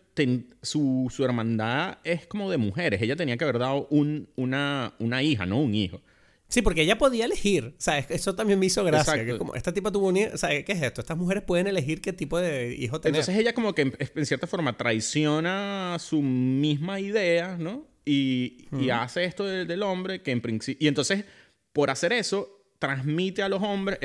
su, 0.61 1.11
hermandad 1.19 1.97
es 2.03 2.27
como 2.27 2.51
de 2.51 2.57
mujeres. 2.57 3.01
Ella 3.01 3.15
tenía 3.15 3.35
que 3.35 3.43
haber 3.45 3.59
dado 3.59 3.87
una, 3.89 4.93
una 4.99 5.23
hija, 5.23 5.45
no 5.45 5.59
un 5.59 5.73
hijo. 5.73 6.01
Sí, 6.49 6.63
porque 6.63 6.81
ella 6.81 6.97
podía 6.97 7.25
elegir. 7.25 7.75
O 7.77 7.81
sea, 7.81 7.99
eso 7.99 8.33
también 8.33 8.57
me 8.59 8.65
hizo 8.65 8.83
gracia. 8.83 9.23
Que 9.23 9.37
como 9.37 9.53
esta 9.53 9.71
tipa 9.71 9.91
tuvo 9.91 10.07
un 10.07 10.17
O 10.33 10.37
sea, 10.37 10.49
¿qué 10.63 10.71
es 10.71 10.81
esto? 10.81 11.01
Estas 11.01 11.15
mujeres 11.15 11.43
pueden 11.43 11.67
elegir 11.67 12.01
qué 12.01 12.11
tipo 12.11 12.39
de 12.39 12.75
hijo 12.75 12.99
tener. 12.99 13.19
Entonces 13.19 13.39
ella 13.39 13.53
como 13.53 13.75
que 13.75 13.93
en, 14.15 14.25
cierta 14.25 14.47
forma 14.47 14.75
traiciona 14.75 15.97
su 15.99 16.21
misma 16.21 16.99
idea, 16.99 17.55
¿no? 17.57 17.85
Y, 18.05 18.67
hace 18.91 19.25
esto 19.25 19.45
del, 19.45 19.83
hombre 19.83 20.21
que 20.21 20.31
en 20.31 20.41
principio... 20.41 20.83
Y 20.83 20.87
entonces, 20.87 21.25
por 21.73 21.89
hacer 21.89 22.13
eso, 22.13 22.63
transmite 22.79 23.43
a 23.43 23.49
los 23.49 23.61
hombres 23.61 23.99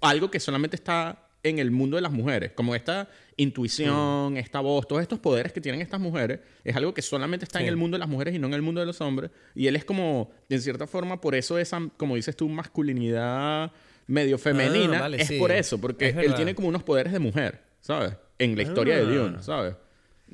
algo 0.00 0.30
que 0.30 0.40
solamente 0.40 0.76
está 0.76 1.26
en 1.42 1.58
el 1.58 1.70
mundo 1.70 1.96
de 1.96 2.02
las 2.02 2.10
mujeres, 2.10 2.52
como 2.52 2.74
esta 2.74 3.08
intuición, 3.36 4.36
esta 4.36 4.60
voz, 4.60 4.88
todos 4.88 5.02
estos 5.02 5.20
poderes 5.20 5.52
que 5.52 5.60
tienen 5.60 5.80
estas 5.80 6.00
mujeres, 6.00 6.40
es 6.64 6.74
algo 6.74 6.92
que 6.92 7.02
solamente 7.02 7.44
está 7.44 7.60
en 7.60 7.66
el 7.66 7.76
mundo 7.76 7.94
de 7.94 8.00
las 8.00 8.08
mujeres 8.08 8.34
y 8.34 8.38
no 8.38 8.48
en 8.48 8.54
el 8.54 8.62
mundo 8.62 8.80
de 8.80 8.86
los 8.86 9.00
hombres. 9.00 9.30
Y 9.54 9.68
él 9.68 9.76
es 9.76 9.84
como, 9.84 10.30
en 10.48 10.60
cierta 10.60 10.86
forma, 10.86 11.20
por 11.20 11.34
eso 11.34 11.58
esa, 11.58 11.80
como 11.96 12.16
dices 12.16 12.36
tú, 12.36 12.48
masculinidad 12.48 13.70
medio 14.08 14.38
femenina, 14.38 15.04
ah, 15.04 15.10
es 15.16 15.32
por 15.32 15.52
eso, 15.52 15.80
porque 15.80 16.08
él 16.08 16.34
tiene 16.34 16.54
como 16.54 16.68
unos 16.68 16.82
poderes 16.82 17.12
de 17.12 17.18
mujer, 17.18 17.62
¿sabes? 17.80 18.14
En 18.38 18.56
la 18.56 18.62
historia 18.62 18.96
de. 18.96 19.04
Dune, 19.04 19.42
¿sabes? 19.42 19.74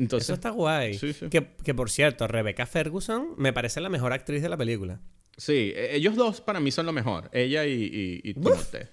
Entonces, 0.02 0.28
Eso 0.28 0.34
está 0.34 0.50
guay. 0.50 0.98
Que, 0.98 1.54
que, 1.62 1.74
por 1.74 1.90
cierto, 1.90 2.26
Rebecca 2.26 2.66
Ferguson 2.66 3.34
me 3.36 3.52
parece 3.52 3.80
la 3.80 3.88
mejor 3.88 4.12
actriz 4.12 4.42
de 4.42 4.48
la 4.48 4.56
película. 4.56 5.00
Sí, 5.36 5.72
e, 5.74 5.96
ellos 5.96 6.16
dos 6.16 6.40
para 6.40 6.60
mí 6.60 6.70
son 6.70 6.86
lo 6.86 6.92
mejor. 6.92 7.30
Ella 7.32 7.64
y, 7.66 8.20
y, 8.24 8.34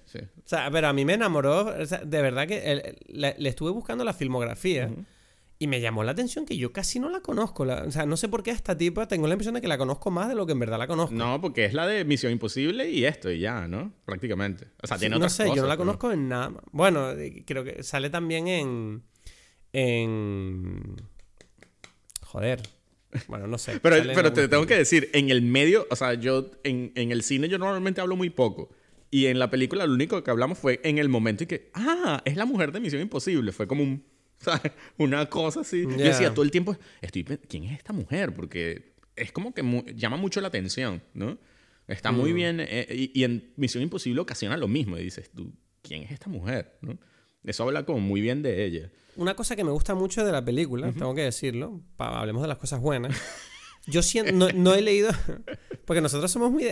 sí. 0.06 0.18
O 0.18 0.48
sea, 0.48 0.70
pero 0.70 0.88
a 0.88 0.92
mí 0.92 1.04
me 1.04 1.14
enamoró. 1.14 1.64
de 1.64 2.22
verdad 2.22 2.46
que 2.46 2.96
le, 3.08 3.48
estuve 3.48 3.70
buscando 3.70 4.04
la 4.04 4.12
filmografía. 4.12 4.90
Y 5.62 5.66
me 5.66 5.82
llamó 5.82 6.02
la 6.04 6.12
atención 6.12 6.46
que 6.46 6.56
yo 6.56 6.72
casi 6.72 6.98
no 6.98 7.10
la 7.10 7.20
conozco. 7.20 7.64
o 7.64 7.90
sea, 7.90 8.06
no 8.06 8.16
sé 8.16 8.30
por 8.30 8.42
qué 8.42 8.50
esta 8.50 8.78
tipa 8.78 9.08
tengo 9.08 9.26
la 9.26 9.34
impresión 9.34 9.54
de 9.54 9.60
que 9.60 9.68
la 9.68 9.76
conozco 9.76 10.10
más 10.10 10.26
de 10.28 10.34
lo 10.34 10.46
que 10.46 10.52
en 10.52 10.58
verdad 10.58 10.78
la 10.78 10.86
conozco. 10.86 11.14
No, 11.14 11.38
porque 11.38 11.66
es 11.66 11.74
la 11.74 11.86
de 11.86 12.02
Misión 12.06 12.32
Imposible 12.32 12.88
y 12.88 13.04
esto 13.04 13.30
y 13.30 13.40
ya, 13.40 13.68
¿no? 13.68 13.92
Prácticamente. 14.06 14.68
O 14.82 14.86
sea, 14.86 14.96
tiene 14.96 15.16
otras 15.16 15.38
No 15.38 15.44
sé, 15.44 15.54
yo 15.54 15.60
no 15.60 15.68
la 15.68 15.76
conozco 15.76 16.10
en 16.12 16.30
nada. 16.30 16.54
Bueno, 16.72 17.10
eh, 17.10 17.44
creo 17.46 17.62
que 17.62 17.82
sale 17.82 18.08
también 18.08 18.48
en. 18.48 19.02
En. 19.72 20.96
Joder. 22.22 22.60
Bueno, 23.28 23.46
no 23.46 23.58
sé. 23.58 23.80
pero 23.82 23.96
pero 24.14 24.32
te 24.32 24.48
tengo 24.48 24.66
que 24.66 24.76
decir, 24.76 25.10
en 25.12 25.30
el 25.30 25.42
medio, 25.42 25.86
o 25.90 25.96
sea, 25.96 26.14
yo 26.14 26.50
en, 26.64 26.92
en, 26.94 27.10
el 27.12 27.22
cine 27.22 27.48
yo 27.48 27.58
normalmente 27.58 28.00
hablo 28.00 28.16
muy 28.16 28.30
poco. 28.30 28.70
Y 29.10 29.26
en 29.26 29.40
la 29.40 29.50
película 29.50 29.86
lo 29.86 29.94
único 29.94 30.22
que 30.22 30.30
hablamos 30.30 30.58
fue 30.58 30.80
en 30.84 30.98
el 30.98 31.08
momento 31.08 31.42
y 31.42 31.46
que, 31.48 31.70
ah, 31.74 32.22
es 32.24 32.36
la 32.36 32.44
mujer 32.44 32.70
de 32.70 32.78
Misión 32.78 33.02
Imposible. 33.02 33.50
Fue 33.50 33.66
como 33.66 33.82
un, 33.82 34.04
¿sabes? 34.38 34.72
una 34.98 35.28
cosa 35.28 35.60
así. 35.60 35.82
Yo 35.82 35.96
decía 35.96 36.32
todo 36.32 36.44
el 36.44 36.50
tiempo, 36.50 36.76
estoy, 37.00 37.24
¿quién 37.24 37.64
es 37.64 37.78
esta 37.78 37.92
mujer? 37.92 38.32
Porque 38.32 38.94
es 39.16 39.32
como 39.32 39.52
que 39.52 39.62
llama 39.96 40.16
mucho 40.16 40.40
la 40.40 40.48
atención, 40.48 41.02
¿no? 41.14 41.38
Está 41.88 42.12
muy 42.12 42.32
mm. 42.32 42.36
bien. 42.36 42.60
Eh, 42.60 42.86
y, 42.88 43.20
y, 43.20 43.24
en 43.24 43.52
Misión 43.56 43.82
Imposible 43.82 44.20
ocasiona 44.20 44.56
lo 44.56 44.68
mismo. 44.68 44.96
Y 44.96 45.02
dices, 45.02 45.28
tú, 45.34 45.52
¿quién 45.82 46.04
es 46.04 46.12
esta 46.12 46.28
mujer? 46.28 46.78
¿no? 46.80 46.96
Eso 47.44 47.64
habla 47.64 47.84
como 47.84 48.00
muy 48.00 48.20
bien 48.20 48.42
de 48.42 48.64
ella. 48.64 48.90
Una 49.16 49.34
cosa 49.34 49.56
que 49.56 49.64
me 49.64 49.70
gusta 49.70 49.94
mucho 49.94 50.24
de 50.24 50.32
la 50.32 50.44
película, 50.44 50.92
tengo 50.92 51.14
que 51.14 51.22
decirlo, 51.22 51.80
hablemos 51.98 52.42
de 52.42 52.48
las 52.48 52.58
cosas 52.58 52.80
buenas. 52.80 53.16
Yo 53.86 54.02
siento, 54.02 54.52
no, 54.52 54.74
he 54.74 54.82
leído, 54.82 55.10
porque 55.86 56.02
nosotros 56.02 56.30
somos 56.30 56.52
muy... 56.52 56.66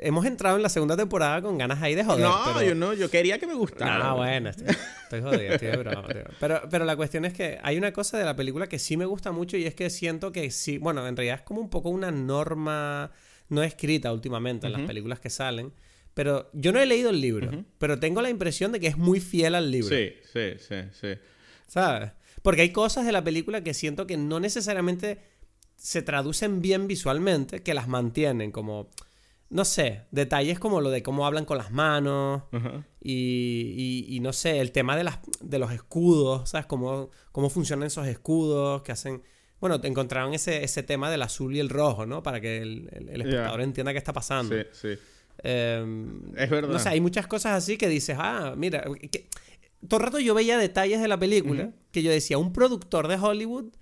hemos 0.00 0.24
entrado 0.24 0.56
en 0.56 0.62
la 0.62 0.68
segunda 0.68 0.96
temporada 0.96 1.42
con 1.42 1.58
ganas 1.58 1.82
ahí 1.82 1.94
de 1.94 2.04
joder. 2.04 2.24
No, 2.24 2.62
yo 2.62 2.74
no, 2.74 2.94
yo 2.94 3.10
quería 3.10 3.38
que 3.38 3.46
me 3.46 3.54
gustara. 3.54 4.10
Ah, 4.10 4.14
bueno, 4.14 4.50
estoy, 4.50 5.20
jodido, 5.20 5.52
estoy 5.52 5.68
de 5.68 5.76
broma. 5.76 6.06
Pero, 6.38 6.62
pero 6.70 6.84
la 6.84 6.96
cuestión 6.96 7.24
es 7.24 7.32
que 7.32 7.58
hay 7.62 7.76
una 7.76 7.92
cosa 7.92 8.18
de 8.18 8.24
la 8.24 8.36
película 8.36 8.68
que 8.68 8.78
sí 8.78 8.96
me 8.96 9.04
gusta 9.04 9.32
mucho 9.32 9.56
y 9.56 9.66
es 9.66 9.74
que 9.74 9.90
siento 9.90 10.30
que 10.30 10.50
sí, 10.50 10.78
bueno, 10.78 11.06
en 11.06 11.16
realidad 11.16 11.40
es 11.40 11.42
como 11.42 11.60
un 11.60 11.70
poco 11.70 11.90
una 11.90 12.12
norma 12.12 13.10
no 13.48 13.62
escrita 13.62 14.12
últimamente 14.12 14.66
en 14.66 14.72
las 14.72 14.82
películas 14.82 15.20
que 15.20 15.30
salen, 15.30 15.72
pero 16.14 16.48
yo 16.52 16.72
no 16.72 16.80
he 16.80 16.86
leído 16.86 17.10
el 17.10 17.20
libro, 17.20 17.64
pero 17.78 17.98
tengo 17.98 18.22
la 18.22 18.30
impresión 18.30 18.70
de 18.70 18.80
que 18.80 18.86
es 18.86 18.96
muy 18.96 19.20
fiel 19.20 19.56
al 19.56 19.70
libro. 19.70 19.94
Sí, 19.94 20.12
sí, 20.32 20.52
sí, 20.58 20.76
sí. 20.92 21.08
¿Sabes? 21.66 22.12
Porque 22.42 22.62
hay 22.62 22.70
cosas 22.70 23.04
de 23.04 23.12
la 23.12 23.24
película 23.24 23.64
que 23.64 23.74
siento 23.74 24.06
que 24.06 24.16
no 24.16 24.38
necesariamente 24.38 25.18
se 25.76 26.02
traducen 26.02 26.62
bien 26.62 26.86
visualmente, 26.86 27.62
que 27.62 27.74
las 27.74 27.88
mantienen 27.88 28.52
como, 28.52 28.90
no 29.50 29.64
sé, 29.64 30.02
detalles 30.12 30.60
como 30.60 30.80
lo 30.80 30.90
de 30.90 31.02
cómo 31.02 31.26
hablan 31.26 31.46
con 31.46 31.58
las 31.58 31.72
manos 31.72 32.44
y, 33.00 34.06
y, 34.08 34.20
no 34.20 34.32
sé, 34.32 34.60
el 34.60 34.70
tema 34.70 34.96
de, 34.96 35.04
las, 35.04 35.18
de 35.40 35.58
los 35.58 35.72
escudos, 35.72 36.50
¿sabes? 36.50 36.66
Cómo, 36.66 37.10
cómo 37.32 37.50
funcionan 37.50 37.86
esos 37.86 38.06
escudos 38.06 38.82
que 38.82 38.92
hacen... 38.92 39.22
Bueno, 39.60 39.80
te 39.80 39.88
encontraron 39.88 40.34
ese, 40.34 40.62
ese 40.62 40.82
tema 40.82 41.10
del 41.10 41.22
azul 41.22 41.56
y 41.56 41.60
el 41.60 41.70
rojo, 41.70 42.06
¿no? 42.06 42.22
Para 42.22 42.40
que 42.40 42.58
el, 42.58 42.90
el, 42.92 43.22
espectador 43.22 43.62
entienda 43.62 43.92
qué 43.92 43.98
está 43.98 44.12
pasando. 44.12 44.54
Sí, 44.54 44.62
sí. 44.72 44.98
Em, 45.42 46.20
es 46.36 46.48
verdad. 46.50 46.72
No 46.72 46.78
sé, 46.78 46.88
hay 46.88 47.00
muchas 47.00 47.26
cosas 47.26 47.52
así 47.52 47.76
que 47.76 47.88
dices, 47.88 48.16
ah, 48.18 48.54
mira, 48.56 48.84
todo 49.88 50.00
el 50.00 50.06
rato 50.06 50.18
yo 50.18 50.34
veía 50.34 50.58
detalles 50.58 51.00
de 51.00 51.08
la 51.08 51.18
película 51.18 51.70
que 51.90 52.02
yo 52.02 52.10
decía, 52.10 52.38
un 52.38 52.52
productor 52.52 53.08
de 53.08 53.16
Hollywood 53.16 53.72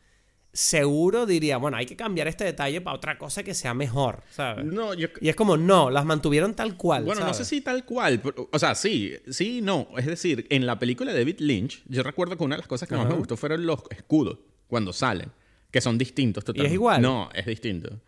seguro 0.53 1.24
diría, 1.24 1.57
bueno, 1.57 1.78
hay 1.78 1.86
que 1.86 1.96
cambiar 1.96 2.28
este 2.28 2.44
detalle 2.44 2.80
para 2.80 2.96
otra 2.96 3.16
cosa 3.16 3.42
que 3.42 3.55
sea 3.55 3.72
mejor, 3.72 4.22
¿sabes? 4.30 4.64
No, 4.66 4.92
Y 4.94 5.28
es 5.28 5.34
como, 5.36 5.57
no, 5.57 5.90
las 5.90 6.05
mantuvieron 6.05 6.55
tal 6.55 6.76
cual. 6.76 7.05
Bueno, 7.05 7.24
no 7.24 7.32
sé 7.34 7.44
si 7.44 7.61
tal 7.62 7.84
cual. 7.84 8.20
o 8.50 8.59
sea, 8.59 8.74
sí, 8.74 9.14
sí, 9.30 9.61
no. 9.62 9.88
Es 9.96 10.07
decir, 10.07 10.46
en 10.50 10.66
la 10.66 10.78
película 10.78 11.12
de 11.12 11.18
David 11.18 11.36
Lynch, 11.38 11.82
yo 11.86 12.03
recuerdo 12.03 12.36
que 12.36 12.44
una 12.44 12.57
de 12.57 12.61
las 12.61 12.68
cosas 12.68 12.88
que 12.88 12.96
más 12.96 13.09
me 13.09 13.14
gustó 13.14 13.36
fueron 13.36 13.64
los 13.64 13.80
escudos 13.90 14.38
cuando 14.66 14.92
salen. 14.92 15.30
Que 15.73 15.81
son 15.81 15.97
distintos 15.97 16.45
totalmente. 16.45 16.68
¿Y 16.68 16.73
es 16.73 16.75
igual? 16.75 17.01
No, 17.03 17.31
es 17.35 17.47
distinto. 17.47 17.99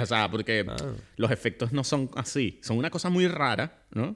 o 0.00 0.06
sea, 0.06 0.30
porque 0.30 0.64
ah. 0.68 0.76
los 1.16 1.30
efectos 1.30 1.72
no 1.72 1.82
son 1.82 2.10
así. 2.14 2.60
Son 2.62 2.76
una 2.76 2.90
cosa 2.90 3.08
muy 3.08 3.26
rara, 3.26 3.82
¿no? 3.92 4.14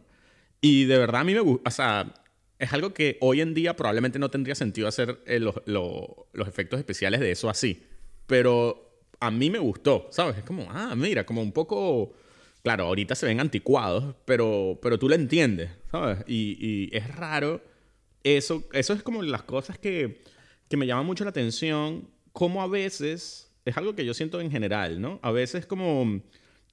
Y 0.61 0.85
de 0.85 0.99
verdad 0.99 1.23
a 1.23 1.25
mí 1.25 1.33
me 1.33 1.41
gusta. 1.41 1.69
O 1.69 1.73
sea, 1.73 2.15
es 2.59 2.73
algo 2.73 2.93
que 2.93 3.17
hoy 3.21 3.41
en 3.41 3.55
día 3.55 3.75
probablemente 3.75 4.19
no 4.19 4.31
tendría 4.31 4.55
sentido 4.55 4.89
hacer 4.89 5.21
eh, 5.27 5.41
los, 5.41 5.55
los, 5.65 6.49
efectos 6.49 6.79
especiales 6.79 7.21
de 7.21 7.31
eso 7.31 7.49
así. 7.49 7.83
Pero 8.27 9.01
a 9.21 9.31
mí 9.31 9.49
me 9.49 9.59
gustó, 9.59 10.09
¿sabes? 10.11 10.39
Es 10.39 10.45
como, 10.45 10.69
ah, 10.71 10.95
mira, 10.97 11.25
como 11.25 11.41
un 11.41 11.53
poco... 11.53 12.13
Claro, 12.63 12.87
ahorita 12.87 13.15
se 13.15 13.25
ven 13.25 13.41
anticuados, 13.41 14.17
pero, 14.27 14.79
pero 14.83 14.99
tú 14.99 15.09
lo 15.09 15.15
entiendes, 15.15 15.71
¿sabes? 15.91 16.19
Y, 16.27 16.59
y 16.61 16.97
es 16.97 17.15
raro. 17.15 17.63
Eso, 18.25 18.65
eso 18.73 18.93
es 18.93 19.03
como 19.03 19.23
las 19.23 19.45
cosas 19.45 19.79
que, 19.79 20.23
que 20.69 20.77
me 20.77 20.87
llaman 20.87 21.07
mucho 21.07 21.25
la 21.25 21.31
atención 21.31 22.09
como 22.39 22.63
a 22.63 22.69
veces, 22.69 23.51
es 23.65 23.77
algo 23.77 23.97
que 23.97 24.05
yo 24.05 24.15
siento 24.15 24.41
en 24.41 24.49
general, 24.49 25.01
¿no? 25.01 25.19
A 25.23 25.33
veces 25.33 25.67
como 25.67 26.21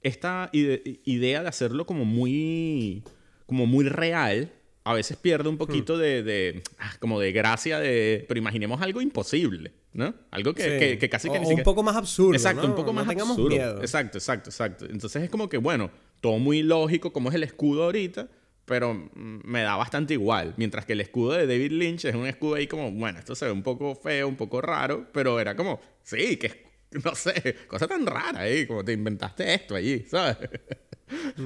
esta 0.00 0.48
idea 0.52 1.42
de 1.42 1.48
hacerlo 1.48 1.86
como 1.86 2.04
muy, 2.04 3.02
como 3.46 3.66
muy 3.66 3.88
real, 3.88 4.52
a 4.84 4.94
veces 4.94 5.16
pierde 5.16 5.48
un 5.48 5.58
poquito 5.58 5.96
hmm. 5.96 5.98
de, 5.98 6.62
ah, 6.78 6.94
como 7.00 7.18
de 7.18 7.32
gracia 7.32 7.80
de, 7.80 8.24
pero 8.28 8.38
imaginemos 8.38 8.80
algo 8.80 9.00
imposible, 9.00 9.72
¿no? 9.92 10.14
Algo 10.30 10.54
que, 10.54 11.00
casi 11.10 11.28
que 11.30 11.38
o, 11.38 11.48
un 11.48 11.64
poco 11.64 11.82
más 11.82 11.96
absurdo, 11.96 12.34
Exacto, 12.34 12.64
un 12.64 12.76
poco 12.76 12.92
más 12.92 13.08
absurdo. 13.08 13.48
Miedo. 13.48 13.80
Exacto, 13.80 14.18
exacto, 14.18 14.50
exacto. 14.50 14.86
Entonces 14.88 15.24
es 15.24 15.30
como 15.30 15.48
que, 15.48 15.58
bueno, 15.58 15.90
todo 16.20 16.38
muy 16.38 16.62
lógico 16.62 17.12
como 17.12 17.30
es 17.30 17.34
el 17.34 17.42
escudo 17.42 17.82
ahorita, 17.82 18.28
pero 18.66 18.94
mm, 18.94 19.40
me 19.44 19.62
da 19.62 19.76
bastante 19.76 20.14
igual. 20.14 20.54
Mientras 20.56 20.84
que 20.84 20.92
el 20.92 21.00
escudo 21.00 21.32
de 21.32 21.46
David 21.46 21.72
Lynch 21.72 22.04
es 22.04 22.14
un 22.14 22.26
escudo 22.26 22.56
ahí 22.56 22.66
como, 22.66 22.90
bueno, 22.92 23.18
esto 23.18 23.34
se 23.34 23.46
ve 23.46 23.52
un 23.52 23.62
poco 23.62 23.94
feo, 23.94 24.28
un 24.28 24.36
poco 24.36 24.60
raro, 24.60 25.06
pero 25.12 25.40
era 25.40 25.56
como, 25.56 25.80
sí, 26.02 26.36
que 26.36 26.66
no 27.04 27.14
sé, 27.14 27.56
cosa 27.68 27.86
tan 27.86 28.06
rara 28.06 28.40
ahí, 28.40 28.66
como 28.66 28.84
te 28.84 28.92
inventaste 28.92 29.54
esto 29.54 29.74
allí, 29.74 30.00
¿sabes? 30.10 30.36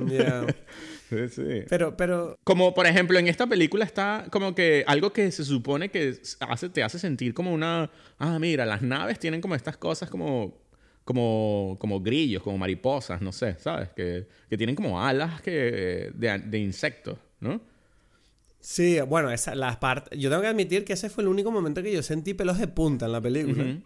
Yeah. 0.09 0.47
sí, 1.11 1.29
sí. 1.29 1.65
Pero, 1.69 1.95
pero... 1.97 2.39
Como 2.45 2.73
por 2.73 2.87
ejemplo 2.87 3.19
en 3.19 3.29
esta 3.29 3.47
película 3.47 3.85
está 3.85 4.27
como 4.31 4.55
que 4.55 4.85
algo 4.87 5.13
que 5.13 5.31
se 5.31 5.45
supone 5.45 5.91
que 5.91 6.19
hace, 6.41 6.71
te 6.71 6.83
hace 6.83 6.99
sentir 6.99 7.35
como 7.35 7.53
una... 7.53 7.91
Ah, 8.19 8.39
mira, 8.39 8.65
las 8.65 8.81
naves 8.81 9.19
tienen 9.19 9.43
como 9.43 9.55
estas 9.55 9.77
cosas 9.77 10.09
como 10.09 10.70
como, 11.13 11.77
como 11.81 12.01
grillos, 12.01 12.43
como 12.43 12.57
mariposas, 12.57 13.21
no 13.21 13.33
sé, 13.33 13.57
¿sabes? 13.59 13.89
Que, 13.91 14.29
que 14.49 14.57
tienen 14.57 14.77
como 14.77 15.03
alas 15.03 15.43
que, 15.43 16.13
de, 16.15 16.39
de 16.39 16.59
insectos, 16.59 17.19
¿no? 17.41 17.61
Sí, 18.61 19.01
bueno, 19.01 19.33
esa, 19.33 19.57
las 19.57 19.79
partes... 19.79 20.17
Yo 20.17 20.31
tengo 20.31 20.43
que 20.43 20.49
admitir 20.49 20.85
que 20.85 20.93
ese 20.93 21.11
fue 21.11 21.23
el 21.23 21.29
único 21.29 21.51
momento 21.51 21.83
que 21.83 21.93
yo 21.93 22.03
sentí 22.03 22.35
pelos 22.35 22.59
de 22.59 22.69
punta 22.69 23.07
en 23.07 23.13
la 23.13 23.21
película. 23.21 23.79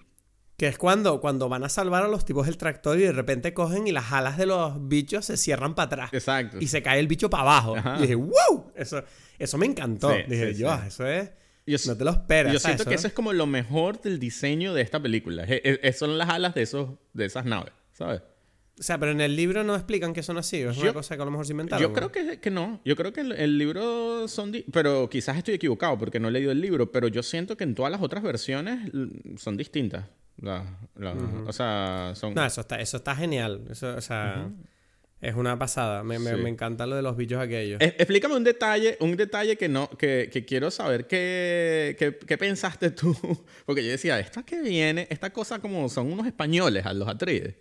Que 0.56 0.68
es 0.68 0.76
cuando, 0.76 1.20
cuando 1.20 1.48
van 1.48 1.64
a 1.64 1.68
salvar 1.68 2.02
a 2.02 2.08
los 2.08 2.24
tipos 2.24 2.46
del 2.46 2.58
tractor 2.58 2.98
y 2.98 3.02
de 3.02 3.12
repente 3.12 3.54
cogen 3.54 3.86
y 3.86 3.92
las 3.92 4.12
alas 4.12 4.36
de 4.36 4.46
los 4.46 4.86
bichos 4.86 5.24
se 5.24 5.36
cierran 5.36 5.74
para 5.74 5.86
atrás. 5.86 6.10
Exacto. 6.12 6.58
Y 6.60 6.66
se 6.66 6.82
cae 6.82 7.00
el 7.00 7.06
bicho 7.08 7.30
para 7.30 7.44
abajo. 7.44 7.76
Y 7.98 8.02
dije, 8.02 8.14
¡wow! 8.16 8.72
Eso, 8.74 9.02
eso 9.38 9.58
me 9.58 9.66
encantó. 9.66 10.10
dije, 10.28 10.54
yo, 10.54 10.72
eso 10.86 11.06
es 11.06 11.30
no 11.66 11.96
te 11.96 12.04
lo 12.04 12.10
esperas. 12.10 12.52
Yo 12.52 12.58
siento 12.58 12.84
que 12.84 12.94
eso 12.94 13.06
es 13.06 13.12
como 13.12 13.32
lo 13.32 13.46
mejor 13.46 14.00
del 14.00 14.18
diseño 14.18 14.74
de 14.74 14.82
esta 14.82 15.00
película. 15.00 15.46
son 15.96 16.18
las 16.18 16.28
alas 16.28 16.54
de, 16.54 16.62
esos, 16.62 16.90
de 17.12 17.24
esas 17.26 17.44
naves, 17.44 17.72
¿sabes? 17.92 18.22
O 18.76 18.82
sea, 18.82 18.98
pero 18.98 19.12
en 19.12 19.20
el 19.20 19.36
libro 19.36 19.62
no 19.62 19.76
explican 19.76 20.12
que 20.12 20.24
son 20.24 20.36
así. 20.36 20.60
Es 20.60 20.76
una 20.78 20.92
cosa 20.92 21.14
que 21.16 21.22
a 21.22 21.24
lo 21.24 21.30
mejor 21.30 21.46
se 21.46 21.52
inventaron. 21.52 21.80
Yo 21.80 21.92
creo 21.92 22.10
que, 22.10 22.40
que 22.40 22.50
no. 22.50 22.80
Yo 22.84 22.96
creo 22.96 23.12
que 23.12 23.20
el, 23.20 23.30
el 23.32 23.56
libro 23.56 24.26
son... 24.26 24.52
Pero 24.72 25.08
quizás 25.08 25.36
estoy 25.36 25.54
equivocado 25.54 25.96
porque 25.96 26.18
no 26.18 26.26
he 26.26 26.32
leído 26.32 26.50
el 26.50 26.60
libro. 26.60 26.90
Pero 26.90 27.06
yo 27.06 27.22
siento 27.22 27.56
que 27.56 27.62
en 27.62 27.76
todas 27.76 27.92
las 27.92 28.02
otras 28.02 28.24
versiones 28.24 28.90
son 29.36 29.56
distintas. 29.56 30.06
O 30.42 31.52
sea, 31.52 32.14
son... 32.16 32.34
No, 32.34 32.44
eso 32.44 32.62
está, 32.62 32.80
eso 32.80 32.96
está 32.96 33.14
genial. 33.14 33.62
Eso, 33.70 33.94
o 33.94 34.00
sea... 34.00 34.50
Es 35.24 35.34
una 35.34 35.58
pasada. 35.58 36.04
Me, 36.04 36.18
me, 36.18 36.48
encanta 36.48 36.86
lo 36.86 36.96
de 36.96 37.02
los 37.02 37.16
bichos 37.16 37.40
aquellos. 37.40 37.80
explícame 37.80 38.36
un 38.36 38.44
detalle, 38.44 38.98
un 39.00 39.16
detalle 39.16 39.56
que 39.56 39.70
no, 39.70 39.88
que, 39.88 40.28
que 40.30 40.44
quiero 40.44 40.70
saber 40.70 41.06
qué, 41.06 41.96
qué, 41.98 42.38
pensaste 42.38 42.90
tú. 42.90 43.16
Porque 43.66 43.82
yo 43.82 43.90
decía, 43.90 44.20
esta 44.20 44.42
que 44.42 44.60
viene, 44.60 45.06
esta 45.08 45.30
cosa 45.30 45.60
como 45.60 45.88
son 45.88 46.12
unos 46.12 46.26
españoles 46.26 46.84
a 46.84 46.92
los 46.92 47.08
Atreides. 47.08 47.54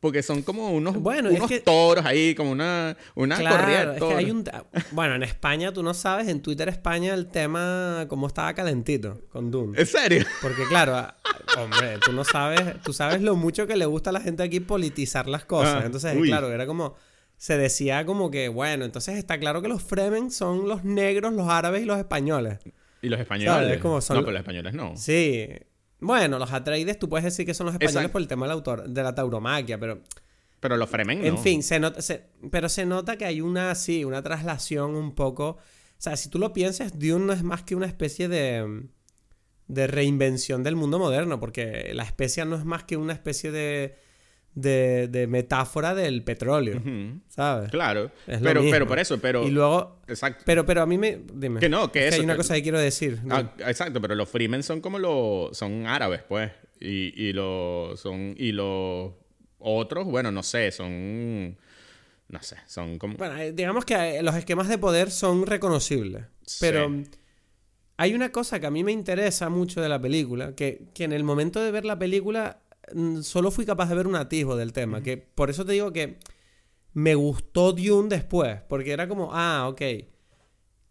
Porque 0.00 0.22
son 0.22 0.42
como 0.42 0.70
unos, 0.70 0.96
bueno, 0.96 1.30
unos 1.30 1.50
toros 1.64 2.04
ahí, 2.04 2.34
como 2.36 2.52
una, 2.52 2.96
una 3.16 3.36
corrida 3.36 3.94
de 3.94 4.14
hay 4.14 4.30
un, 4.30 4.44
bueno, 4.92 5.16
en 5.16 5.24
España, 5.24 5.72
tú 5.72 5.82
no 5.82 5.92
sabes, 5.92 6.28
en 6.28 6.40
Twitter 6.40 6.68
España 6.68 7.14
el 7.14 7.26
tema 7.26 8.06
como 8.08 8.28
estaba 8.28 8.54
calentito 8.54 9.22
con 9.30 9.50
Dune. 9.50 9.78
¿En 9.78 9.86
serio? 9.86 10.24
Porque 10.40 10.62
claro, 10.68 11.12
hombre, 11.58 11.98
tú 12.04 12.12
no 12.12 12.24
sabes, 12.24 12.80
tú 12.82 12.92
sabes 12.92 13.22
lo 13.22 13.34
mucho 13.34 13.66
que 13.66 13.76
le 13.76 13.86
gusta 13.86 14.10
a 14.10 14.12
la 14.12 14.20
gente 14.20 14.44
aquí 14.44 14.60
politizar 14.60 15.28
las 15.28 15.44
cosas. 15.44 15.82
Ah, 15.82 15.86
entonces, 15.86 16.16
claro, 16.22 16.52
era 16.52 16.64
como, 16.64 16.94
se 17.36 17.58
decía 17.58 18.06
como 18.06 18.30
que, 18.30 18.48
bueno, 18.48 18.84
entonces 18.84 19.16
está 19.16 19.38
claro 19.38 19.62
que 19.62 19.68
los 19.68 19.82
Fremen 19.82 20.30
son 20.30 20.68
los 20.68 20.84
negros, 20.84 21.32
los 21.32 21.48
árabes 21.48 21.82
y 21.82 21.86
los 21.86 21.98
españoles. 21.98 22.58
¿Y 23.02 23.08
los 23.08 23.18
españoles? 23.18 23.80
Como 23.80 24.00
son... 24.00 24.16
No, 24.16 24.22
pero 24.22 24.32
los 24.32 24.40
españoles 24.40 24.74
no. 24.74 24.96
Sí, 24.96 25.48
bueno, 26.00 26.38
los 26.38 26.52
Atreides 26.52 26.98
tú 26.98 27.08
puedes 27.08 27.24
decir 27.24 27.44
que 27.46 27.54
son 27.54 27.66
los 27.66 27.74
españoles 27.74 28.10
por 28.10 28.20
el 28.20 28.28
tema 28.28 28.46
del 28.46 28.52
autor, 28.52 28.88
de 28.88 29.02
la 29.02 29.14
tauromaquia, 29.14 29.78
pero... 29.78 30.02
Pero 30.60 30.76
los 30.76 30.90
Fremen 30.90 31.20
no. 31.20 31.24
En 31.24 31.38
fin, 31.38 31.62
se 31.62 31.78
nota, 31.78 32.00
pero 32.50 32.68
se 32.68 32.84
nota 32.84 33.16
que 33.16 33.24
hay 33.24 33.40
una, 33.40 33.74
sí, 33.74 34.04
una 34.04 34.22
traslación 34.22 34.96
un 34.96 35.14
poco... 35.14 35.50
O 35.50 36.00
sea, 36.00 36.16
si 36.16 36.28
tú 36.28 36.38
lo 36.38 36.52
piensas, 36.52 36.98
Dune 36.98 37.26
no 37.26 37.32
es 37.32 37.42
más 37.42 37.62
que 37.62 37.74
una 37.74 37.86
especie 37.86 38.28
de, 38.28 38.88
de 39.68 39.86
reinvención 39.86 40.62
del 40.62 40.76
mundo 40.76 40.98
moderno, 40.98 41.38
porque 41.38 41.90
la 41.94 42.02
especia 42.02 42.44
no 42.44 42.56
es 42.56 42.64
más 42.64 42.84
que 42.84 42.96
una 42.96 43.12
especie 43.12 43.50
de 43.50 43.96
de, 44.60 45.08
de 45.08 45.26
metáfora 45.26 45.94
del 45.94 46.22
petróleo, 46.24 46.80
¿sabes? 47.28 47.70
Claro, 47.70 48.10
pero, 48.26 48.62
pero 48.70 48.86
por 48.86 48.98
eso, 48.98 49.18
pero... 49.18 49.46
Y 49.46 49.50
luego... 49.50 50.00
Exacto. 50.08 50.42
Pero, 50.44 50.66
pero 50.66 50.82
a 50.82 50.86
mí 50.86 50.98
me... 50.98 51.20
Dime. 51.32 51.60
Que 51.60 51.68
no, 51.68 51.92
que, 51.92 52.08
Hay 52.08 52.20
una 52.20 52.36
cosa 52.36 52.54
que 52.54 52.62
quiero 52.62 52.80
decir. 52.80 53.20
Ah, 53.30 53.52
exacto, 53.58 54.00
pero 54.00 54.14
los 54.14 54.28
Freemen 54.28 54.62
son 54.62 54.80
como 54.80 54.98
los... 54.98 55.56
Son 55.56 55.86
árabes, 55.86 56.22
pues. 56.28 56.50
Y, 56.80 57.12
y 57.28 57.32
los... 57.32 58.00
Son... 58.00 58.34
Y 58.36 58.52
los 58.52 59.12
otros, 59.58 60.06
bueno, 60.06 60.32
no 60.32 60.42
sé, 60.42 60.70
son... 60.72 61.56
No 62.28 62.42
sé, 62.42 62.56
son 62.66 62.98
como... 62.98 63.16
Bueno, 63.16 63.38
eh, 63.38 63.52
digamos 63.52 63.84
que 63.84 64.18
eh, 64.18 64.22
los 64.22 64.34
esquemas 64.34 64.68
de 64.68 64.78
poder 64.78 65.10
son 65.10 65.46
reconocibles. 65.46 66.24
Pero... 66.60 66.90
Hay 68.00 68.14
una 68.14 68.30
cosa 68.30 68.60
que 68.60 68.66
a 68.66 68.70
mí 68.70 68.84
me 68.84 68.92
interesa 68.92 69.48
mucho 69.48 69.80
de 69.80 69.88
la 69.88 70.00
película, 70.00 70.54
que, 70.54 70.84
que 70.94 71.02
en 71.02 71.12
el 71.12 71.24
momento 71.24 71.60
de 71.60 71.72
ver 71.72 71.84
la 71.84 71.98
película 71.98 72.60
solo 73.22 73.50
fui 73.50 73.64
capaz 73.66 73.88
de 73.88 73.94
ver 73.94 74.06
un 74.06 74.16
atisbo 74.16 74.56
del 74.56 74.72
tema. 74.72 75.02
Que 75.02 75.16
por 75.16 75.50
eso 75.50 75.64
te 75.64 75.72
digo 75.72 75.92
que 75.92 76.18
me 76.92 77.14
gustó 77.14 77.72
Dune 77.72 78.08
después. 78.08 78.60
Porque 78.68 78.92
era 78.92 79.08
como, 79.08 79.30
ah, 79.32 79.68
ok. 79.68 79.82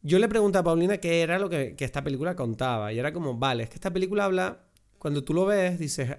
Yo 0.01 0.19
le 0.19 0.27
pregunté 0.27 0.57
a 0.59 0.63
Paulina 0.63 0.97
qué 0.97 1.21
era 1.21 1.39
lo 1.39 1.49
que, 1.49 1.75
esta 1.77 2.03
película 2.03 2.35
contaba. 2.35 2.93
Y 2.93 2.99
era 2.99 3.11
como, 3.11 3.35
vale, 3.35 3.63
es 3.63 3.69
que 3.69 3.75
esta 3.75 3.91
película 3.91 4.25
habla. 4.25 4.63
Cuando 4.97 5.23
tú 5.23 5.33
lo 5.33 5.45
ves, 5.45 5.79
dices. 5.79 6.15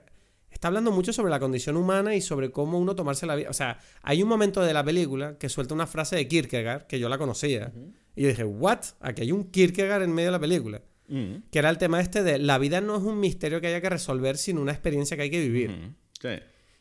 Está 0.50 0.68
hablando 0.68 0.90
mucho 0.90 1.12
sobre 1.12 1.30
la 1.30 1.38
condición 1.38 1.76
humana 1.76 2.14
y 2.14 2.20
sobre 2.20 2.50
cómo 2.50 2.78
uno 2.78 2.94
tomarse 2.94 3.26
la 3.26 3.36
vida. 3.36 3.50
O 3.50 3.52
sea, 3.52 3.78
hay 4.02 4.22
un 4.22 4.28
momento 4.28 4.62
de 4.62 4.72
la 4.72 4.82
película 4.82 5.38
que 5.38 5.48
suelta 5.48 5.74
una 5.74 5.86
frase 5.86 6.16
de 6.16 6.26
Kierkegaard 6.26 6.86
que 6.86 6.98
yo 6.98 7.08
la 7.08 7.18
conocía. 7.18 7.72
Y 8.16 8.22
yo 8.22 8.28
dije, 8.28 8.44
¿what? 8.44 8.80
Aquí 9.00 9.22
hay 9.22 9.32
un 9.32 9.44
Kierkegaard 9.44 10.02
en 10.02 10.12
medio 10.12 10.28
de 10.28 10.32
la 10.32 10.40
película. 10.40 10.82
Mm. 11.08 11.48
Que 11.50 11.58
era 11.58 11.70
el 11.70 11.78
tema 11.78 12.00
este 12.00 12.22
de 12.22 12.38
la 12.38 12.58
vida 12.58 12.80
no 12.80 12.96
es 12.96 13.02
un 13.02 13.18
misterio 13.18 13.60
que 13.60 13.66
haya 13.66 13.80
que 13.80 13.88
resolver, 13.88 14.36
sino 14.36 14.60
una 14.60 14.72
experiencia 14.72 15.16
que 15.16 15.24
hay 15.24 15.30
que 15.30 15.40
vivir. 15.40 15.94
sí. 16.20 16.28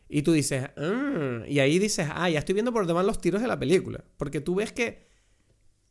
Y 0.10 0.22
tú 0.22 0.32
dices, 0.32 0.70
ah", 0.78 1.44
y 1.48 1.60
ahí 1.60 1.80
dices, 1.80 2.08
ah, 2.14 2.30
ya 2.30 2.40
estoy 2.40 2.54
viendo 2.54 2.72
por 2.72 2.88
demás 2.88 3.06
los 3.06 3.20
tiros 3.20 3.42
de 3.42 3.48
la 3.48 3.60
película. 3.60 4.04
Porque 4.16 4.40
tú 4.40 4.56
ves 4.56 4.72
que 4.72 5.08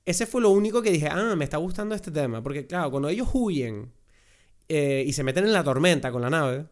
ese 0.07 0.25
fue 0.27 0.41
lo 0.41 0.51
único 0.51 0.81
que 0.83 0.91
dije, 0.91 1.09
ah, 1.11 1.35
me 1.37 1.45
está 1.45 1.59
gustando 1.59 1.95
este 1.95 2.11
tema. 2.11 2.43
Porque 2.43 2.67
claro, 2.67 2.91
cuando 2.91 3.09
ellos 3.09 3.29
huyen 3.33 3.93
eh, 4.69 5.05
y 5.07 5.13
se 5.13 5.23
meten 5.23 5.45
en 5.45 5.53
la 5.53 5.65
tormenta 5.65 6.11
con 6.13 6.23
la 6.23 6.31
nave, 6.31 6.67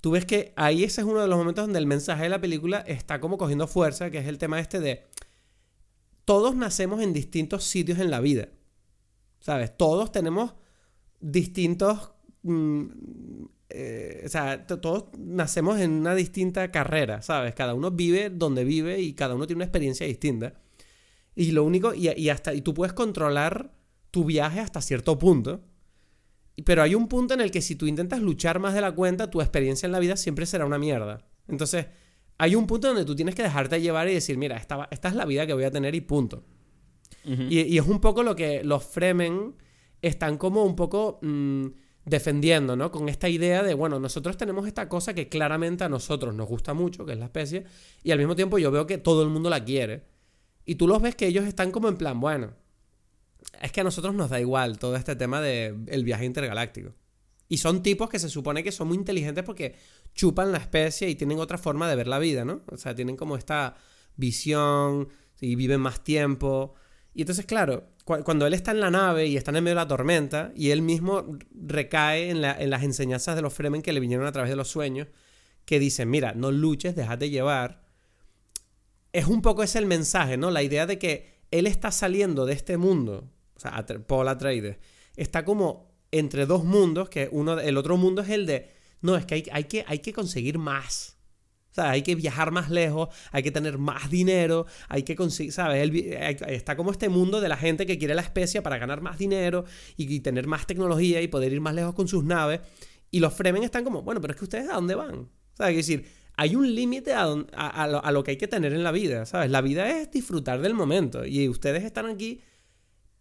tú 0.00 0.12
ves 0.12 0.24
que 0.24 0.52
ahí 0.56 0.84
ese 0.84 1.02
es 1.02 1.06
uno 1.06 1.20
de 1.20 1.28
los 1.28 1.36
momentos 1.36 1.64
donde 1.64 1.78
el 1.78 1.86
mensaje 1.86 2.22
de 2.22 2.28
la 2.30 2.40
película 2.40 2.78
está 2.86 3.20
como 3.20 3.36
cogiendo 3.36 3.66
fuerza, 3.66 4.10
que 4.10 4.18
es 4.18 4.26
el 4.26 4.38
tema 4.38 4.58
este 4.60 4.80
de, 4.80 5.04
todos 6.24 6.56
nacemos 6.56 7.02
en 7.02 7.12
distintos 7.12 7.64
sitios 7.64 7.98
en 7.98 8.10
la 8.10 8.20
vida. 8.20 8.48
¿Sabes? 9.40 9.76
Todos 9.76 10.10
tenemos 10.10 10.54
distintos... 11.24 12.10
Mm, 12.42 12.84
eh, 13.70 14.22
o 14.24 14.28
sea, 14.28 14.66
todos 14.66 15.06
nacemos 15.18 15.80
en 15.80 15.90
una 15.92 16.14
distinta 16.14 16.70
carrera, 16.70 17.22
¿sabes? 17.22 17.54
Cada 17.54 17.74
uno 17.74 17.90
vive 17.90 18.30
donde 18.30 18.62
vive 18.62 19.00
y 19.00 19.14
cada 19.14 19.34
uno 19.34 19.46
tiene 19.46 19.58
una 19.58 19.64
experiencia 19.64 20.06
distinta. 20.06 20.54
Y 21.34 21.50
lo 21.50 21.64
único, 21.64 21.92
y, 21.92 22.28
hasta, 22.28 22.54
y 22.54 22.60
tú 22.60 22.72
puedes 22.72 22.92
controlar 22.92 23.74
tu 24.12 24.24
viaje 24.24 24.60
hasta 24.60 24.80
cierto 24.80 25.18
punto. 25.18 25.64
Pero 26.64 26.82
hay 26.82 26.94
un 26.94 27.08
punto 27.08 27.34
en 27.34 27.40
el 27.40 27.50
que 27.50 27.62
si 27.62 27.74
tú 27.74 27.86
intentas 27.86 28.20
luchar 28.20 28.60
más 28.60 28.74
de 28.74 28.80
la 28.80 28.92
cuenta, 28.92 29.28
tu 29.28 29.40
experiencia 29.40 29.86
en 29.86 29.92
la 29.92 29.98
vida 29.98 30.16
siempre 30.16 30.46
será 30.46 30.66
una 30.66 30.78
mierda. 30.78 31.26
Entonces, 31.48 31.86
hay 32.38 32.54
un 32.54 32.68
punto 32.68 32.86
donde 32.86 33.04
tú 33.04 33.16
tienes 33.16 33.34
que 33.34 33.42
dejarte 33.42 33.80
llevar 33.80 34.08
y 34.08 34.14
decir, 34.14 34.38
mira, 34.38 34.56
esta, 34.56 34.86
esta 34.92 35.08
es 35.08 35.16
la 35.16 35.24
vida 35.24 35.48
que 35.48 35.54
voy 35.54 35.64
a 35.64 35.72
tener 35.72 35.96
y 35.96 36.00
punto. 36.00 36.44
y, 37.24 37.76
es 37.76 37.86
un 37.86 38.00
poco 38.00 38.22
lo 38.22 38.36
que 38.36 38.62
los 38.62 38.84
Fremen 38.84 39.56
están 40.08 40.38
como 40.38 40.64
un 40.64 40.76
poco 40.76 41.18
mm, 41.22 41.66
defendiendo, 42.04 42.76
¿no? 42.76 42.90
Con 42.90 43.08
esta 43.08 43.28
idea 43.28 43.62
de, 43.62 43.74
bueno, 43.74 43.98
nosotros 43.98 44.36
tenemos 44.36 44.66
esta 44.66 44.88
cosa 44.88 45.14
que 45.14 45.28
claramente 45.28 45.84
a 45.84 45.88
nosotros 45.88 46.34
nos 46.34 46.48
gusta 46.48 46.74
mucho, 46.74 47.06
que 47.06 47.12
es 47.12 47.18
la 47.18 47.26
especie, 47.26 47.64
y 48.02 48.10
al 48.10 48.18
mismo 48.18 48.36
tiempo 48.36 48.58
yo 48.58 48.70
veo 48.70 48.86
que 48.86 48.98
todo 48.98 49.22
el 49.22 49.30
mundo 49.30 49.48
la 49.50 49.64
quiere. 49.64 50.04
Y 50.66 50.76
tú 50.76 50.86
los 50.86 51.00
ves 51.00 51.14
que 51.14 51.26
ellos 51.26 51.44
están 51.46 51.70
como 51.70 51.88
en 51.88 51.96
plan, 51.96 52.20
bueno, 52.20 52.52
es 53.60 53.72
que 53.72 53.80
a 53.80 53.84
nosotros 53.84 54.14
nos 54.14 54.30
da 54.30 54.40
igual 54.40 54.78
todo 54.78 54.96
este 54.96 55.16
tema 55.16 55.40
del 55.40 56.04
viaje 56.04 56.24
intergaláctico. 56.24 56.94
Y 57.48 57.58
son 57.58 57.82
tipos 57.82 58.08
que 58.08 58.18
se 58.18 58.28
supone 58.28 58.62
que 58.64 58.72
son 58.72 58.88
muy 58.88 58.96
inteligentes 58.96 59.44
porque 59.44 59.74
chupan 60.14 60.52
la 60.52 60.58
especie 60.58 61.08
y 61.08 61.14
tienen 61.14 61.38
otra 61.38 61.58
forma 61.58 61.88
de 61.88 61.96
ver 61.96 62.08
la 62.08 62.18
vida, 62.18 62.44
¿no? 62.44 62.62
O 62.70 62.76
sea, 62.76 62.94
tienen 62.94 63.16
como 63.16 63.36
esta 63.36 63.76
visión 64.16 65.08
y 65.40 65.54
viven 65.54 65.80
más 65.80 66.02
tiempo. 66.02 66.74
Y 67.12 67.22
entonces, 67.22 67.44
claro, 67.44 67.84
cuando 68.04 68.46
él 68.46 68.52
está 68.52 68.70
en 68.70 68.80
la 68.80 68.90
nave 68.90 69.26
y 69.26 69.36
están 69.36 69.56
en 69.56 69.64
medio 69.64 69.76
de 69.76 69.82
la 69.82 69.88
tormenta 69.88 70.52
y 70.54 70.70
él 70.70 70.82
mismo 70.82 71.38
recae 71.54 72.28
en, 72.30 72.44
en 72.44 72.70
las 72.70 72.82
enseñanzas 72.82 73.34
de 73.34 73.42
los 73.42 73.54
Fremen 73.54 73.80
que 73.80 73.94
le 73.94 74.00
vinieron 74.00 74.26
a 74.26 74.32
través 74.32 74.50
de 74.50 74.56
los 74.56 74.68
sueños, 74.68 75.08
que 75.64 75.78
dicen, 75.78 76.10
mira, 76.10 76.34
no 76.34 76.50
luches, 76.50 76.94
déjate 76.94 77.30
llevar. 77.30 77.82
Es 79.12 79.26
un 79.26 79.40
poco 79.40 79.62
ese 79.62 79.78
el 79.78 79.86
mensaje, 79.86 80.36
¿no? 80.36 80.50
La 80.50 80.62
idea 80.62 80.86
de 80.86 80.98
que 80.98 81.38
él 81.50 81.66
está 81.66 81.90
saliendo 81.90 82.44
de 82.44 82.52
este 82.52 82.76
mundo 82.76 83.30
o 83.56 83.60
sea, 83.60 83.84
Paul 84.06 84.28
Atreides, 84.28 84.78
está 85.16 85.44
como 85.44 85.92
entre 86.10 86.46
dos 86.46 86.64
mundos, 86.64 87.08
que 87.08 87.28
uno, 87.30 87.58
el 87.58 87.76
otro 87.76 87.96
mundo 87.96 88.22
es 88.22 88.30
el 88.30 88.46
de, 88.46 88.70
no, 89.00 89.16
es 89.16 89.26
que 89.26 89.34
hay, 89.34 89.44
hay 89.52 89.64
que 89.64 89.84
hay 89.86 89.98
que 90.00 90.12
conseguir 90.12 90.58
más. 90.58 91.16
O 91.74 91.80
sea, 91.82 91.90
hay 91.90 92.02
que 92.02 92.14
viajar 92.14 92.52
más 92.52 92.70
lejos, 92.70 93.08
hay 93.32 93.42
que 93.42 93.50
tener 93.50 93.78
más 93.78 94.08
dinero, 94.08 94.64
hay 94.88 95.02
que 95.02 95.16
conseguir, 95.16 95.52
¿sabes? 95.52 95.90
está 96.46 96.76
como 96.76 96.92
este 96.92 97.08
mundo 97.08 97.40
de 97.40 97.48
la 97.48 97.56
gente 97.56 97.84
que 97.84 97.98
quiere 97.98 98.14
la 98.14 98.22
especie 98.22 98.62
para 98.62 98.78
ganar 98.78 99.00
más 99.00 99.18
dinero 99.18 99.64
y, 99.96 100.20
tener 100.20 100.46
más 100.46 100.68
tecnología 100.68 101.20
y 101.20 101.26
poder 101.26 101.52
ir 101.52 101.60
más 101.60 101.74
lejos 101.74 101.92
con 101.96 102.06
sus 102.06 102.22
naves. 102.22 102.60
Y 103.10 103.18
los 103.18 103.34
Fremen 103.34 103.64
están 103.64 103.82
como, 103.82 104.02
bueno, 104.02 104.20
pero 104.20 104.34
es 104.34 104.38
que 104.38 104.44
ustedes 104.44 104.70
a 104.70 104.74
dónde 104.74 104.94
van. 104.94 105.28
¿Sabes? 105.54 105.76
Es 105.76 105.86
decir, 105.88 106.06
hay 106.36 106.54
un 106.54 106.72
límite 106.72 107.12
a, 107.12 107.24
a, 107.24 108.12
lo, 108.12 108.22
que 108.22 108.30
hay 108.30 108.36
que 108.36 108.46
tener 108.46 108.72
en 108.72 108.84
la 108.84 108.92
vida, 108.92 109.26
¿sabes? 109.26 109.50
La 109.50 109.60
vida 109.60 109.98
es 109.98 110.12
disfrutar 110.12 110.60
del 110.60 110.74
momento 110.74 111.26
y 111.26 111.48
ustedes 111.48 111.82
están 111.82 112.06
aquí 112.06 112.40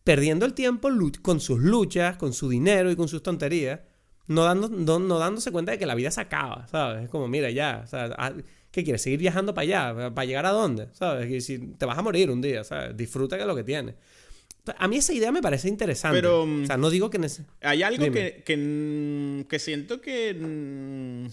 perdiendo 0.04 0.46
el 0.46 0.54
tiempo 0.54 0.90
con 1.24 1.40
sus 1.40 1.60
luchas, 1.60 2.18
con 2.18 2.34
su 2.34 2.50
dinero 2.50 2.92
y 2.92 2.96
con 2.96 3.08
sus 3.08 3.24
tonterías, 3.24 3.80
no, 4.28 4.44
dando, 4.44 5.00
no, 5.00 5.20
dándose 5.20 5.52
cuenta 5.52 5.72
de 5.72 5.80
que 5.80 5.86
la 5.86 5.96
vida 5.96 6.12
se 6.12 6.22
acaba, 6.22 6.68
¿sabes? 6.68 7.06
Es 7.06 7.10
como, 7.10 7.28
mira, 7.28 7.50
ya, 7.50 7.86
ah, 7.92 8.34
¿qué 8.72 8.84
quieres? 8.84 9.02
¿Seguir 9.02 9.20
viajando 9.20 9.54
para 9.54 9.64
allá? 9.64 10.14
¿Para 10.14 10.26
llegar 10.26 10.46
a 10.46 10.52
dónde? 10.52 10.88
¿Sabes? 10.94 11.30
Y 11.30 11.42
si 11.42 11.60
te 11.60 11.86
vas 11.86 11.98
a 11.98 12.02
morir 12.02 12.30
un 12.30 12.42
día, 12.42 12.64
¿sabes? 12.64 12.96
Disfruta 12.96 13.36
de 13.36 13.46
lo 13.46 13.56
que 13.56 13.64
tienes. 13.64 13.96
A 14.78 14.88
mí 14.88 14.98
esa 14.98 15.12
idea 15.14 15.32
me 15.32 15.42
parece 15.42 15.68
interesante. 15.68 16.18
Pero, 16.18 16.44
o 16.44 16.66
sea, 16.66 16.78
no 16.78 16.90
digo 16.90 17.10
que... 17.10 17.20
Hay 17.62 17.84
algo 17.84 18.12
que, 18.12 18.44
que, 18.46 19.46
que, 19.50 19.60
siento 19.60 20.00
que 20.00 21.30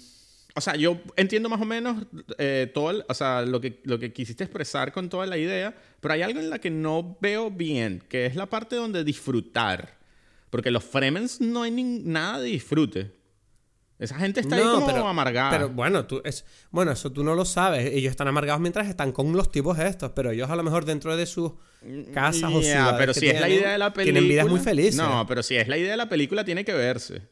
o 0.55 0.61
sea, 0.61 0.77
yo 0.77 1.01
entiendo 1.17 1.49
más 1.49 1.61
o 1.61 1.65
menos 1.65 2.07
eh, 2.39 2.71
todo, 2.73 3.05
o 3.09 3.15
sea, 3.15 3.43
lo 3.43 3.61
que, 3.61 3.81
lo 3.85 3.99
que 3.99 4.13
quisiste 4.13 4.45
expresar 4.45 4.93
con 4.93 5.09
toda 5.09 5.27
la 5.27 5.39
idea, 5.39 5.75
pero 6.01 6.15
hay 6.15 6.23
algo 6.23 6.41
en 6.41 6.51
la 6.51 6.59
que 6.59 6.71
no 6.71 7.17
veo 7.21 7.51
bien, 7.51 8.03
que 8.09 8.27
es 8.27 8.37
la 8.37 8.47
parte 8.47 8.77
donde 8.77 9.05
disfrutar. 9.05 10.00
Porque 10.51 10.71
los 10.71 10.85
Fremens 10.85 11.41
no 11.41 11.63
hay 11.63 11.71
nada 11.71 12.41
de 12.41 12.49
disfrute. 12.49 13.21
Esa 14.01 14.17
gente 14.17 14.41
está 14.41 14.57
ahí 14.57 14.63
como 14.63 15.09
amargada. 15.09 15.51
Pero 15.51 15.69
bueno, 15.69 16.07
tú, 16.07 16.23
es, 16.25 16.47
bueno, 16.71 16.91
eso 16.91 17.13
tú 17.13 17.23
no 17.23 17.35
lo 17.35 17.45
sabes. 17.45 17.93
Ellos 17.93 18.11
están 18.11 18.29
amargados 18.29 18.61
mientras 18.61 18.89
están 18.89 19.13
con 19.13 19.31
los 19.33 19.53
tipos 19.53 19.79
estos, 19.79 20.13
pero 20.13 20.31
ellos 20.31 20.49
a 20.49 20.57
lo 20.57 20.63
mejor 20.63 20.87
dentro 20.87 21.17
de 21.17 21.27
sus 21.27 21.53
casas 22.15 22.51
o 22.53 22.63
ciudades 22.63 22.95
pero 22.99 23.15
si 23.15 23.29
es 23.29 23.41
la 23.41 23.49
idea 23.49 23.73
de 23.73 23.79
la 23.79 23.93
película, 23.93 24.13
tienen 24.13 24.29
vidas 24.29 24.49
muy 24.49 24.61
felices. 24.61 24.97
No, 24.97 25.27
pero 25.27 25.43
si 25.43 25.57
es 25.57 25.69
la 25.69 25.77
idea 25.77 25.91
de 25.91 25.97
la 25.99 26.09
película, 26.09 26.45
tiene 26.45 26.65
que 26.65 26.73
verse. 26.73 27.29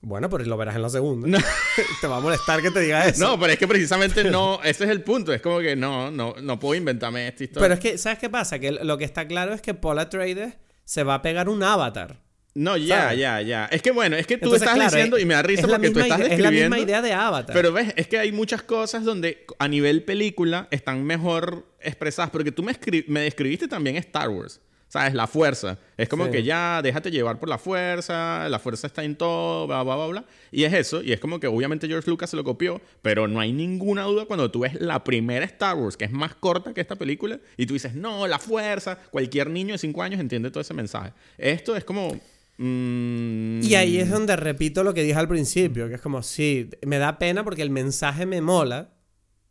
Bueno, 0.00 0.30
pero 0.30 0.44
lo 0.44 0.56
verás 0.56 0.76
en 0.76 0.82
la 0.82 0.88
segunda. 0.88 1.38
te 2.00 2.06
va 2.06 2.16
a 2.16 2.20
molestar 2.20 2.62
que 2.62 2.70
te 2.70 2.80
diga 2.80 3.04
eso. 3.08 3.22
No, 3.22 3.38
pero 3.38 3.52
es 3.52 3.58
que 3.58 3.68
precisamente 3.68 4.24
no, 4.24 4.60
ese 4.64 4.84
es 4.84 4.90
el 4.90 5.02
punto. 5.02 5.32
Es 5.34 5.42
como 5.42 5.58
que 5.58 5.76
no, 5.76 6.10
no, 6.10 6.36
no 6.40 6.58
puedo 6.58 6.74
inventarme 6.74 7.28
esta 7.28 7.44
historia. 7.44 7.62
Pero 7.68 7.74
es 7.74 7.80
que, 7.80 7.98
¿sabes 7.98 8.18
qué 8.18 8.30
pasa? 8.30 8.58
Que 8.58 8.72
lo 8.72 8.96
que 8.96 9.04
está 9.04 9.26
claro 9.26 9.52
es 9.52 9.60
que 9.60 9.74
Paul 9.74 9.98
Atreides 9.98 10.54
se 10.86 11.02
va 11.02 11.14
a 11.14 11.22
pegar 11.22 11.50
un 11.50 11.62
avatar. 11.62 12.24
No, 12.54 12.78
ya, 12.78 13.12
ya, 13.12 13.42
ya. 13.42 13.66
Es 13.66 13.82
que 13.82 13.90
bueno, 13.90 14.16
es 14.16 14.26
que 14.26 14.38
tú 14.38 14.54
estás 14.54 14.80
diciendo 14.80 15.18
y 15.18 15.26
me 15.26 15.34
da 15.34 15.42
risa 15.42 15.68
porque 15.68 15.90
tú 15.90 16.00
estás 16.00 16.20
describiendo. 16.20 16.34
Es 16.34 16.40
la 16.40 16.50
misma 16.50 16.78
idea 16.78 17.02
de 17.02 17.12
Avatar. 17.12 17.54
Pero 17.54 17.70
ves, 17.70 17.92
es 17.96 18.06
que 18.08 18.18
hay 18.18 18.32
muchas 18.32 18.62
cosas 18.62 19.04
donde 19.04 19.44
a 19.58 19.68
nivel 19.68 20.04
película 20.04 20.66
están 20.70 21.04
mejor 21.04 21.66
expresadas. 21.80 22.30
Porque 22.30 22.52
tú 22.52 22.62
me, 22.62 22.74
me 23.08 23.20
describiste 23.20 23.68
también 23.68 23.96
Star 23.96 24.30
Wars. 24.30 24.62
¿Sabes? 24.88 25.14
La 25.14 25.26
fuerza. 25.26 25.78
Es 25.96 26.08
como 26.08 26.30
que 26.30 26.44
ya 26.44 26.80
déjate 26.80 27.10
llevar 27.10 27.40
por 27.40 27.48
la 27.48 27.58
fuerza, 27.58 28.48
la 28.48 28.58
fuerza 28.60 28.86
está 28.86 29.02
en 29.02 29.16
todo, 29.16 29.66
bla, 29.66 29.82
bla, 29.82 29.96
bla, 29.96 30.06
bla. 30.06 30.24
Y 30.52 30.62
es 30.62 30.72
eso, 30.72 31.02
y 31.02 31.12
es 31.12 31.18
como 31.18 31.40
que 31.40 31.48
obviamente 31.48 31.88
George 31.88 32.08
Lucas 32.08 32.30
se 32.30 32.36
lo 32.36 32.44
copió, 32.44 32.80
pero 33.02 33.26
no 33.26 33.40
hay 33.40 33.52
ninguna 33.52 34.04
duda 34.04 34.26
cuando 34.26 34.50
tú 34.50 34.60
ves 34.60 34.80
la 34.80 35.02
primera 35.02 35.44
Star 35.44 35.76
Wars, 35.76 35.96
que 35.96 36.04
es 36.04 36.12
más 36.12 36.34
corta 36.36 36.72
que 36.72 36.80
esta 36.80 36.94
película, 36.94 37.40
y 37.56 37.66
tú 37.66 37.74
dices, 37.74 37.94
no, 37.94 38.28
la 38.28 38.38
fuerza, 38.38 38.96
cualquier 39.10 39.50
niño 39.50 39.72
de 39.72 39.78
5 39.78 40.02
años 40.02 40.20
entiende 40.20 40.50
todo 40.50 40.60
ese 40.60 40.74
mensaje. 40.74 41.12
Esto 41.36 41.74
es 41.76 41.84
como... 41.84 42.18
Mm, 42.58 43.60
y 43.62 43.74
ahí 43.74 43.98
es 43.98 44.08
donde 44.08 44.36
repito 44.36 44.84
lo 44.84 44.94
que 44.94 45.02
dije 45.02 45.18
al 45.18 45.28
principio, 45.28 45.88
que 45.88 45.96
es 45.96 46.00
como, 46.00 46.22
sí, 46.22 46.70
me 46.86 46.98
da 46.98 47.18
pena 47.18 47.42
porque 47.42 47.62
el 47.62 47.70
mensaje 47.70 48.24
me 48.24 48.40
mola, 48.40 48.94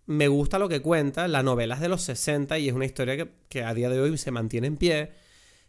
me 0.06 0.28
gusta 0.30 0.60
lo 0.60 0.70
que 0.70 0.82
cuenta, 0.82 1.28
la 1.28 1.44
novela 1.44 1.76
es 1.76 1.82
de 1.82 1.90
los 1.90 2.04
60 2.04 2.58
y 2.58 2.70
es 2.70 2.74
una 2.74 2.86
historia 2.86 3.18
que, 3.18 3.30
que 3.50 3.64
a 3.64 3.74
día 3.74 3.90
de 3.90 4.00
hoy 4.00 4.18
se 4.18 4.32
mantiene 4.32 4.68
en 4.68 4.78
pie 4.78 5.25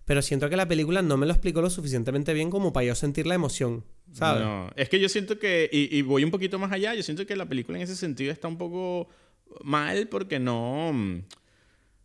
pero 0.07 0.23
siento 0.23 0.49
que 0.49 0.57
la 0.57 0.69
película 0.69 1.03
no 1.03 1.17
me 1.17 1.27
lo 1.27 1.33
explicó 1.33 1.61
lo 1.61 1.69
suficientemente 1.69 2.33
bien 2.33 2.49
como 2.49 2.73
para 2.73 2.87
yo 2.87 2.95
sentir 2.95 3.27
la 3.27 3.35
emoción, 3.35 3.85
¿sabes? 4.13 4.45
No, 4.45 4.71
es 4.77 4.89
que 4.89 5.01
yo 5.01 5.09
siento 5.09 5.39
que, 5.39 5.69
y, 5.71 6.01
voy 6.03 6.23
un 6.23 6.31
poquito 6.31 6.61
más 6.61 6.71
allá, 6.71 6.95
yo 6.95 7.03
siento 7.03 7.27
que 7.27 7.35
la 7.35 7.47
película 7.47 7.77
en 7.77 7.83
ese 7.83 7.97
sentido 7.97 8.33
está 8.33 8.49
un 8.49 8.57
poco 8.57 9.09
mal 9.63 10.09
porque 10.09 10.39
no... 10.39 11.23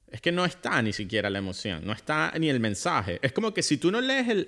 Es 0.10 0.20
que 0.20 0.34
no 0.34 0.44
está 0.44 0.82
ni 0.82 0.92
siquiera 0.92 1.30
la 1.30 1.38
emoción, 1.38 1.86
no 1.86 1.94
está 1.94 2.34
ni 2.38 2.50
el 2.50 2.60
mensaje. 2.60 3.20
Es 3.22 3.32
como 3.32 3.54
que 3.54 3.64
si 3.64 3.78
tú 3.78 3.92
no 3.92 4.02
lees 4.02 4.46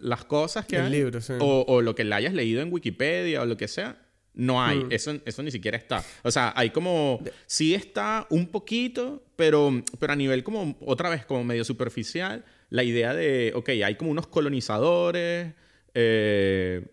las 0.00 0.24
cosas 0.24 0.64
que 0.64 0.76
el 0.76 0.90
libro, 0.90 1.20
sí. 1.20 1.34
o, 1.38 1.82
lo 1.82 1.94
que 1.94 2.04
le 2.04 2.14
hayas 2.14 2.32
leído 2.32 2.62
en 2.62 2.72
Wikipedia 2.72 3.42
o 3.42 3.46
lo 3.46 3.58
que 3.58 3.68
sea, 3.68 4.00
no 4.32 4.62
hay. 4.62 4.84
Mm. 4.84 4.92
Eso, 4.92 5.20
eso 5.26 5.42
ni 5.42 5.50
siquiera 5.50 5.76
está. 5.76 6.02
O 6.22 6.30
sea, 6.30 6.54
hay 6.56 6.70
como... 6.70 7.20
Sí 7.46 7.74
está 7.74 8.26
un 8.30 8.46
poquito, 8.46 9.22
pero, 9.34 9.82
pero 9.98 10.14
a 10.14 10.16
nivel 10.16 10.42
como, 10.42 10.78
otra 10.80 11.10
vez, 11.10 11.26
como 11.26 11.44
medio 11.44 11.64
superficial 11.64 12.44
la 12.70 12.82
idea 12.82 13.14
de, 13.14 13.52
ok, 13.54 13.68
hay 13.84 13.94
como 13.96 14.10
unos 14.10 14.26
colonizadores 14.26 15.54
eh, 15.94 16.84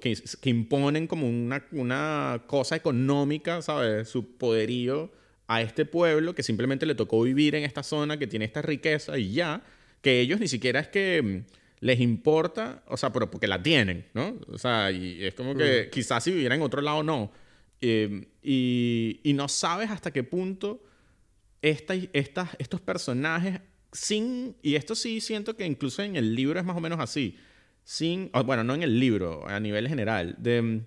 que, 0.00 0.50
imponen 0.50 1.06
como 1.06 1.28
una, 1.28 1.66
una 1.72 2.44
cosa 2.46 2.76
económica, 2.76 3.60
¿sabes? 3.62 4.08
Su 4.08 4.36
poderío 4.36 5.10
a 5.48 5.62
este 5.62 5.84
pueblo 5.84 6.34
que 6.34 6.42
simplemente 6.42 6.86
le 6.86 6.94
tocó 6.94 7.22
vivir 7.22 7.54
en 7.54 7.64
esta 7.64 7.82
zona 7.82 8.18
que 8.18 8.26
tiene 8.26 8.44
esta 8.44 8.62
riqueza 8.62 9.18
y 9.18 9.32
ya, 9.32 9.62
que 10.00 10.20
ellos 10.20 10.38
ni 10.38 10.48
siquiera 10.48 10.80
es 10.80 10.88
que 10.88 11.22
mm, 11.22 11.52
les 11.80 12.00
importa, 12.00 12.84
o 12.86 12.96
sea, 12.96 13.12
pero 13.12 13.30
porque 13.30 13.48
la 13.48 13.60
tienen, 13.62 14.06
¿no? 14.14 14.38
O 14.48 14.58
sea, 14.58 14.92
y 14.92 15.24
es 15.24 15.34
como 15.34 15.56
que 15.56 15.88
quizás 15.90 16.22
si 16.22 16.30
viviera 16.30 16.54
en 16.54 16.62
otro 16.62 16.80
lado 16.80 17.02
no. 17.02 17.32
Eh, 17.80 18.28
y, 18.44 19.18
y, 19.24 19.32
no 19.32 19.48
sabes 19.48 19.90
hasta 19.90 20.12
qué 20.12 20.22
punto 20.22 20.84
esta, 21.62 21.94
estas, 22.12 22.50
estos 22.60 22.80
personajes 22.80 23.60
sin, 23.92 24.56
y 24.62 24.74
esto 24.74 24.94
sí 24.94 25.20
siento 25.20 25.56
que 25.56 25.66
incluso 25.66 26.02
en 26.02 26.16
el 26.16 26.34
libro 26.34 26.58
es 26.58 26.64
más 26.64 26.76
o 26.76 26.80
menos 26.80 26.98
así, 26.98 27.36
sin, 27.84 28.30
bueno, 28.44 28.64
no 28.64 28.74
en 28.74 28.82
el 28.82 28.98
libro, 28.98 29.46
a 29.46 29.60
nivel 29.60 29.88
general, 29.88 30.36
de, 30.38 30.62
mm, 30.62 30.84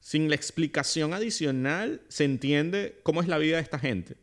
sin 0.00 0.28
la 0.28 0.34
explicación 0.34 1.14
adicional 1.14 2.02
se 2.08 2.24
entiende 2.24 3.00
cómo 3.02 3.22
es 3.22 3.28
la 3.28 3.38
vida 3.38 3.56
de 3.56 3.62
esta 3.62 3.78
gente. 3.78 4.16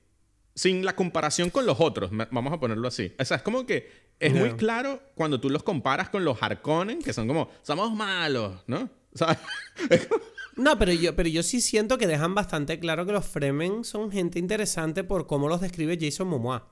Sin 0.53 0.85
la 0.85 0.95
comparación 0.95 1.49
con 1.49 1.65
los 1.65 1.79
otros, 1.79 2.11
vamos 2.11 2.53
a 2.53 2.59
ponerlo 2.59 2.87
así. 2.87 3.13
O 3.17 3.25
sea, 3.25 3.37
es 3.37 3.43
como 3.43 3.65
que 3.65 3.89
es 4.19 4.33
muy 4.33 4.51
claro 4.51 5.01
cuando 5.15 5.39
tú 5.39 5.49
los 5.49 5.63
comparas 5.63 6.09
con 6.09 6.25
los 6.25 6.43
Harkonnen, 6.43 7.01
que 7.01 7.13
son 7.13 7.27
como, 7.27 7.49
somos 7.63 7.93
malos, 7.93 8.61
¿no? 8.67 8.89
No, 10.57 10.77
pero 10.77 10.91
yo, 10.91 11.15
pero 11.15 11.29
yo 11.29 11.43
sí 11.43 11.61
siento 11.61 11.97
que 11.97 12.07
dejan 12.07 12.35
bastante 12.35 12.77
claro 12.77 13.05
que 13.05 13.13
los 13.13 13.25
Fremen 13.25 13.85
son 13.85 14.11
gente 14.11 14.37
interesante 14.37 15.03
por 15.05 15.25
cómo 15.25 15.47
los 15.47 15.61
describe 15.61 15.97
Jason 15.99 16.27
Momoa. 16.27 16.67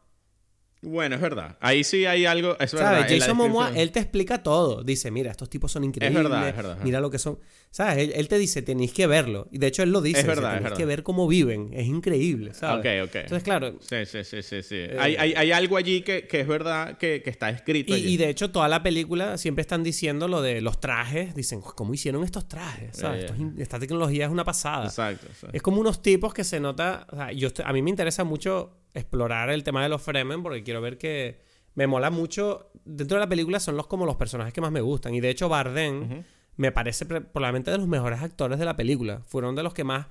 Bueno, 0.81 1.15
es 1.15 1.21
verdad. 1.21 1.57
Ahí 1.59 1.83
sí 1.83 2.05
hay 2.05 2.25
algo. 2.25 2.57
Es 2.59 2.73
verdad. 2.73 3.05
Jason 3.07 3.35
Momoa, 3.35 3.71
él 3.75 3.91
te 3.91 3.99
explica 3.99 4.43
todo. 4.43 4.83
Dice, 4.83 5.11
mira, 5.11 5.31
estos 5.31 5.49
tipos 5.49 5.71
son 5.71 5.83
increíbles. 5.83 6.17
Es 6.17 6.23
verdad, 6.23 6.49
es 6.49 6.55
verdad. 6.55 6.77
Mira 6.83 7.01
lo 7.01 7.11
que 7.11 7.19
son. 7.19 7.39
¿Sabes? 7.71 8.11
Él, 8.15 8.27
te 8.27 8.37
dice, 8.37 8.61
tenéis 8.61 8.93
que 8.93 9.05
verlo. 9.05 9.47
Y 9.51 9.57
de 9.57 9.67
hecho 9.67 9.83
él 9.83 9.91
lo 9.91 10.01
dice. 10.01 10.21
Es 10.21 10.27
verdad, 10.27 10.57
Tenéis 10.57 10.75
que 10.75 10.85
ver 10.85 11.03
cómo 11.03 11.27
viven. 11.27 11.71
Es 11.73 11.85
increíble, 11.85 12.53
¿sabes? 12.53 12.79
Ok, 12.79 13.09
ok. 13.09 13.15
Entonces, 13.15 13.43
claro. 13.43 13.77
Sí, 13.81 14.05
sí, 14.05 14.23
sí, 14.23 14.41
sí. 14.41 14.63
sí. 14.63 14.75
Eh, 14.75 14.97
hay, 14.97 15.15
hay, 15.17 15.33
hay, 15.33 15.51
algo 15.51 15.75
allí 15.75 16.01
que, 16.01 16.25
que 16.27 16.39
es 16.39 16.47
verdad 16.47 16.97
que, 16.97 17.21
que 17.21 17.29
está 17.29 17.49
escrito. 17.49 17.95
Y, 17.95 17.99
y, 17.99 18.17
de 18.17 18.29
hecho 18.29 18.49
toda 18.49 18.67
la 18.69 18.81
película 18.81 19.37
siempre 19.37 19.61
están 19.61 19.83
diciendo 19.83 20.27
lo 20.27 20.41
de 20.41 20.61
los 20.61 20.79
trajes. 20.79 21.35
Dicen, 21.35 21.61
¿cómo 21.61 21.93
hicieron 21.93 22.23
estos 22.23 22.47
trajes? 22.47 22.97
¿Sabes? 22.97 23.31
esta 23.57 23.79
tecnología 23.79 24.25
es 24.25 24.31
una 24.31 24.45
pasada. 24.45 24.85
Exacto, 24.85 25.27
Es 25.51 25.61
como 25.61 25.81
unos 25.81 26.01
tipos 26.01 26.33
que 26.33 26.43
se 26.43 26.59
nota... 26.59 27.05
O 27.11 27.15
sea, 27.15 27.31
yo 27.33 27.49
a 27.63 27.73
mí 27.73 27.81
me 27.81 27.89
interesa 27.89 28.23
mucho 28.23 28.78
explorar 28.93 29.49
el 29.49 29.63
tema 29.63 29.83
de 29.83 29.89
los 29.89 30.01
Fremen 30.01 30.43
porque 30.43 30.63
quiero 30.63 30.81
ver 30.81 30.97
que 30.97 31.39
me 31.75 31.87
mola 31.87 32.09
mucho. 32.09 32.71
Dentro 32.85 33.17
de 33.17 33.21
la 33.21 33.29
película 33.29 33.59
son 33.59 33.77
los 33.77 33.87
como 33.87 34.05
los 34.05 34.15
personajes 34.15 34.53
que 34.53 34.61
más 34.61 34.71
me 34.71 34.81
gustan. 34.81 35.15
Y 35.15 35.21
de 35.21 35.29
hecho, 35.29 35.49
Bardem 35.49 36.23
me 36.57 36.71
parece 36.71 37.05
probablemente 37.05 37.71
de 37.71 37.77
los 37.77 37.87
mejores 37.87 38.21
actores 38.21 38.59
de 38.59 38.65
la 38.65 38.75
película. 38.75 39.21
Fueron 39.25 39.55
de 39.55 39.63
los 39.63 39.73
que 39.73 39.83
más. 39.83 40.07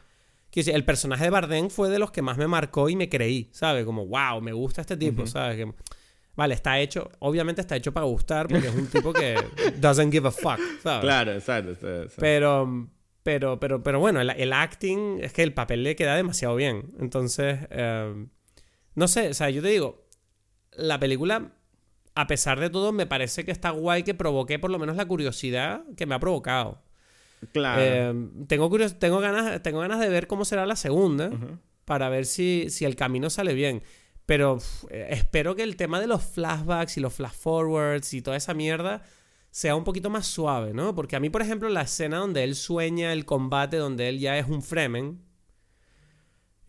Decir, 0.51 0.75
el 0.75 0.85
personaje 0.85 1.25
de 1.25 1.31
Bardem 1.31 1.69
fue 1.69 1.91
de 1.91 1.99
los 1.99 2.11
que 2.11 2.23
más 2.23 2.39
me 2.39 2.49
marcó 2.49 2.89
y 2.89 2.97
me 2.97 3.09
creí, 3.09 3.51
¿sabes? 3.53 3.85
Como, 3.85 4.07
wow, 4.07 4.41
me 4.41 4.53
gusta 4.53 4.81
este 4.81 4.97
tipo, 4.97 5.27
¿sabes? 5.27 5.57
Que, 5.57 5.73
vale, 6.35 6.55
está 6.55 6.81
hecho, 6.81 7.11
obviamente 7.19 7.61
está 7.61 7.77
hecho 7.77 7.93
para 7.93 8.07
gustar 8.07 8.49
porque 8.49 8.69
es 8.69 8.75
un 8.75 8.87
tipo 8.87 9.13
que 9.13 9.37
doesn't 9.79 10.11
give 10.11 10.27
a 10.27 10.31
fuck, 10.31 10.59
¿sabes? 10.83 11.03
Claro, 11.03 11.33
exacto. 11.33 11.77
Pero, 12.17 12.89
pero, 13.23 13.61
pero, 13.61 13.83
pero 13.83 14.01
bueno, 14.01 14.23
el, 14.23 14.53
acting 14.55 15.19
es 15.21 15.35
que 15.35 15.43
el 15.43 15.53
papel 15.53 15.83
le 15.83 15.95
queda 15.95 16.17
demasiado 16.17 16.57
bien. 16.57 16.95
Entonces, 16.99 17.59
eh, 17.71 18.27
no 18.95 19.09
sé, 19.09 19.29
o 19.29 19.35
sea, 19.35 19.51
yo 19.51 19.63
te 19.63 19.69
digo, 19.69 20.07
la 20.73 20.99
película 20.99 21.53
a 22.19 22.27
pesar 22.27 22.59
de 22.59 22.69
todo, 22.69 22.91
me 22.91 23.07
parece 23.07 23.45
que 23.45 23.53
está 23.53 23.71
guay 23.71 24.03
que 24.03 24.13
provoque 24.13 24.59
por 24.59 24.73
lo 24.73 24.79
menos 24.81 24.97
la 24.97 25.07
curiosidad 25.07 25.85
que 25.97 26.05
me 26.05 26.17
ha 26.17 26.19
provocado. 26.19 26.83
Claro. 27.53 27.81
Eh, 27.81 28.13
tengo, 28.49 28.69
tengo, 28.99 29.21
ganas, 29.21 29.63
tengo 29.63 29.79
ganas 29.79 30.01
de 30.01 30.09
ver 30.09 30.27
cómo 30.27 30.45
será 30.45 30.67
la 30.67 30.75
segunda 30.75 31.31
para 31.85 32.09
ver 32.09 32.27
si, 32.27 32.71
si 32.71 32.85
el 32.85 32.97
camino 32.97 33.31
sale 33.31 33.55
bien. 33.55 33.85
Pero 34.27 34.59
eh, 34.91 35.07
espero 35.11 35.55
que 35.55 35.63
el 35.63 35.77
tema 35.77 36.01
de 36.01 36.09
los 36.09 36.25
flashbacks 36.25 36.97
y 36.97 37.01
los 37.01 37.15
flash 37.15 37.35
forwards 37.35 38.13
y 38.13 38.21
toda 38.21 38.37
esa 38.37 38.53
mierda 38.53 39.05
sea 39.53 39.77
un 39.77 39.85
poquito 39.85 40.11
más 40.11 40.27
suave, 40.27 40.75
¿no? 40.75 40.97
Porque 40.97 41.15
a 41.15 41.21
mí, 41.21 41.31
por 41.31 41.43
ejemplo, 41.43 41.69
la 41.69 41.83
escena 41.83 42.19
donde 42.19 42.43
él 42.43 42.57
sueña 42.57 43.13
el 43.13 43.27
combate, 43.27 43.77
donde 43.77 44.09
él 44.09 44.19
ya 44.19 44.37
es 44.39 44.49
un 44.49 44.63
Fremen, 44.63 45.23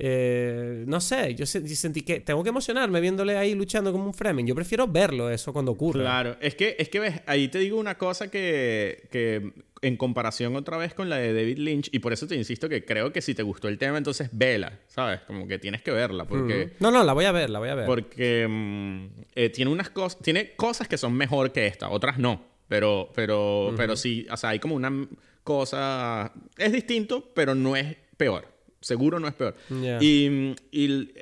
eh, 0.02 0.86
no 0.88 1.02
sé, 1.02 1.36
yo 1.36 1.46
sentí 1.46 2.04
que 2.04 2.22
tengo 2.22 2.42
que 2.42 2.50
emocionarme 2.50 3.02
viéndole 3.02 3.36
ahí 3.36 3.54
luchando 3.54 3.92
como 3.92 4.06
un 4.06 4.14
Fremen. 4.14 4.48
Yo 4.48 4.56
prefiero 4.56 4.88
verlo 4.88 5.30
eso 5.30 5.52
cuando 5.52 5.74
ocurre. 5.74 6.00
Claro, 6.00 6.38
es 6.40 6.56
que, 6.56 6.78
es 6.80 6.88
que 6.88 7.02
ves, 7.02 7.22
ahí 7.26 7.50
te 7.50 7.60
digo 7.60 7.78
una 7.78 7.98
cosa 7.98 8.32
que, 8.32 9.10
que 9.12 9.52
en 9.82 9.98
comparación 9.98 10.56
otra 10.56 10.78
vez 10.78 10.94
con 10.94 11.10
la 11.10 11.18
de 11.18 11.34
David 11.34 11.58
Lynch, 11.58 11.90
y 11.92 12.00
por 12.00 12.14
eso 12.14 12.28
te 12.28 12.36
insisto 12.36 12.70
que 12.70 12.86
creo 12.86 13.12
que 13.12 13.22
si 13.22 13.36
te 13.36 13.44
gustó 13.44 13.68
el 13.68 13.78
tema, 13.78 13.98
entonces 13.98 14.30
vela, 14.32 14.80
¿sabes? 14.88 15.20
Como 15.28 15.50
que 15.50 15.60
tienes 15.60 15.82
que 15.82 15.92
verla, 15.92 16.24
porque... 16.24 16.72
No, 16.80 16.92
no, 16.92 17.04
la 17.04 17.12
voy 17.12 17.26
a 17.26 17.34
ver, 17.34 17.50
la 17.50 17.60
voy 17.60 17.70
a 17.70 17.76
ver. 17.76 17.86
Porque 17.86 18.48
mm, 18.50 19.06
eh, 19.36 19.50
tiene 19.50 19.70
unas 19.70 19.90
cosas, 19.90 20.22
tiene 20.22 20.56
cosas 20.56 20.88
que 20.88 20.98
son 20.98 21.14
mejor 21.14 21.52
que 21.52 21.68
esta, 21.68 21.90
otras 21.90 22.18
no, 22.18 22.42
pero, 22.70 23.12
pero, 23.14 23.74
pero 23.76 23.98
sí, 23.98 24.26
o 24.32 24.38
sea, 24.38 24.52
hay 24.52 24.60
como 24.60 24.76
una 24.76 25.08
cosa... 25.44 26.32
Es 26.58 26.72
distinto, 26.72 27.32
pero 27.34 27.54
no 27.54 27.76
es 27.76 27.98
peor 28.16 28.59
seguro 28.82 29.20
no 29.20 29.28
es 29.28 29.34
peor. 29.34 29.56
Y, 30.02 30.56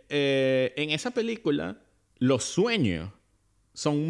eh, 0.10 0.74
en 0.76 0.92
esa 0.92 1.12
película, 1.12 1.78
los 2.20 2.44
sueños 2.44 3.10
son 3.74 4.08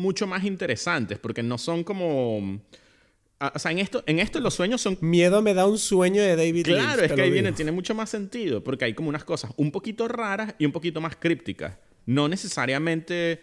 mucho 0.00 0.26
más 0.26 0.44
interesantes 0.44 1.18
porque 1.18 1.42
no 1.42 1.58
son 1.58 1.84
como... 1.84 2.60
O 3.54 3.58
sea, 3.58 3.70
en 3.70 3.78
esto, 3.78 4.02
en 4.06 4.18
esto 4.18 4.38
los 4.40 4.52
sueños 4.52 4.82
son... 4.82 4.98
Miedo 5.00 5.40
me 5.40 5.54
da 5.54 5.66
un 5.66 5.78
sueño 5.78 6.22
de 6.22 6.36
David 6.36 6.64
Claro, 6.64 7.02
es 7.02 7.12
que 7.12 7.22
ahí 7.22 7.30
viene, 7.30 7.52
tiene 7.52 7.72
mucho 7.72 7.94
más 7.94 8.10
sentido 8.10 8.62
porque 8.62 8.84
hay 8.84 8.94
como 8.94 9.08
unas 9.08 9.24
cosas 9.24 9.52
un 9.56 9.72
poquito 9.72 10.08
raras 10.08 10.54
y 10.58 10.66
un 10.66 10.72
poquito 10.72 11.00
más 11.00 11.16
crípticas. 11.16 11.78
No 12.06 12.28
necesariamente... 12.28 13.42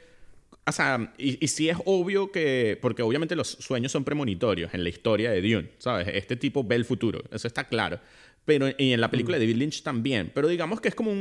O 0.66 0.72
sea, 0.72 1.14
y, 1.18 1.44
y 1.44 1.48
sí 1.48 1.70
es 1.70 1.78
obvio 1.86 2.32
que... 2.32 2.78
Porque 2.82 3.02
obviamente 3.02 3.36
los 3.36 3.48
sueños 3.48 3.92
son 3.92 4.04
premonitorios 4.04 4.74
en 4.74 4.84
la 4.84 4.90
historia 4.90 5.32
de 5.32 5.42
Dune, 5.42 5.70
¿sabes? 5.78 6.10
Este 6.12 6.36
tipo 6.36 6.64
ve 6.64 6.76
el 6.76 6.86
futuro, 6.86 7.24
eso 7.32 7.48
está 7.48 7.64
claro. 7.64 8.00
Pero, 8.48 8.70
y 8.78 8.94
en 8.94 9.02
la 9.02 9.12
película 9.12 9.38
de 9.38 9.46
David 9.46 9.58
Lynch 9.58 9.84
también. 9.84 10.32
Pero 10.34 10.48
digamos 10.48 10.80
que 10.80 10.88
es 10.88 10.96
como 10.96 11.12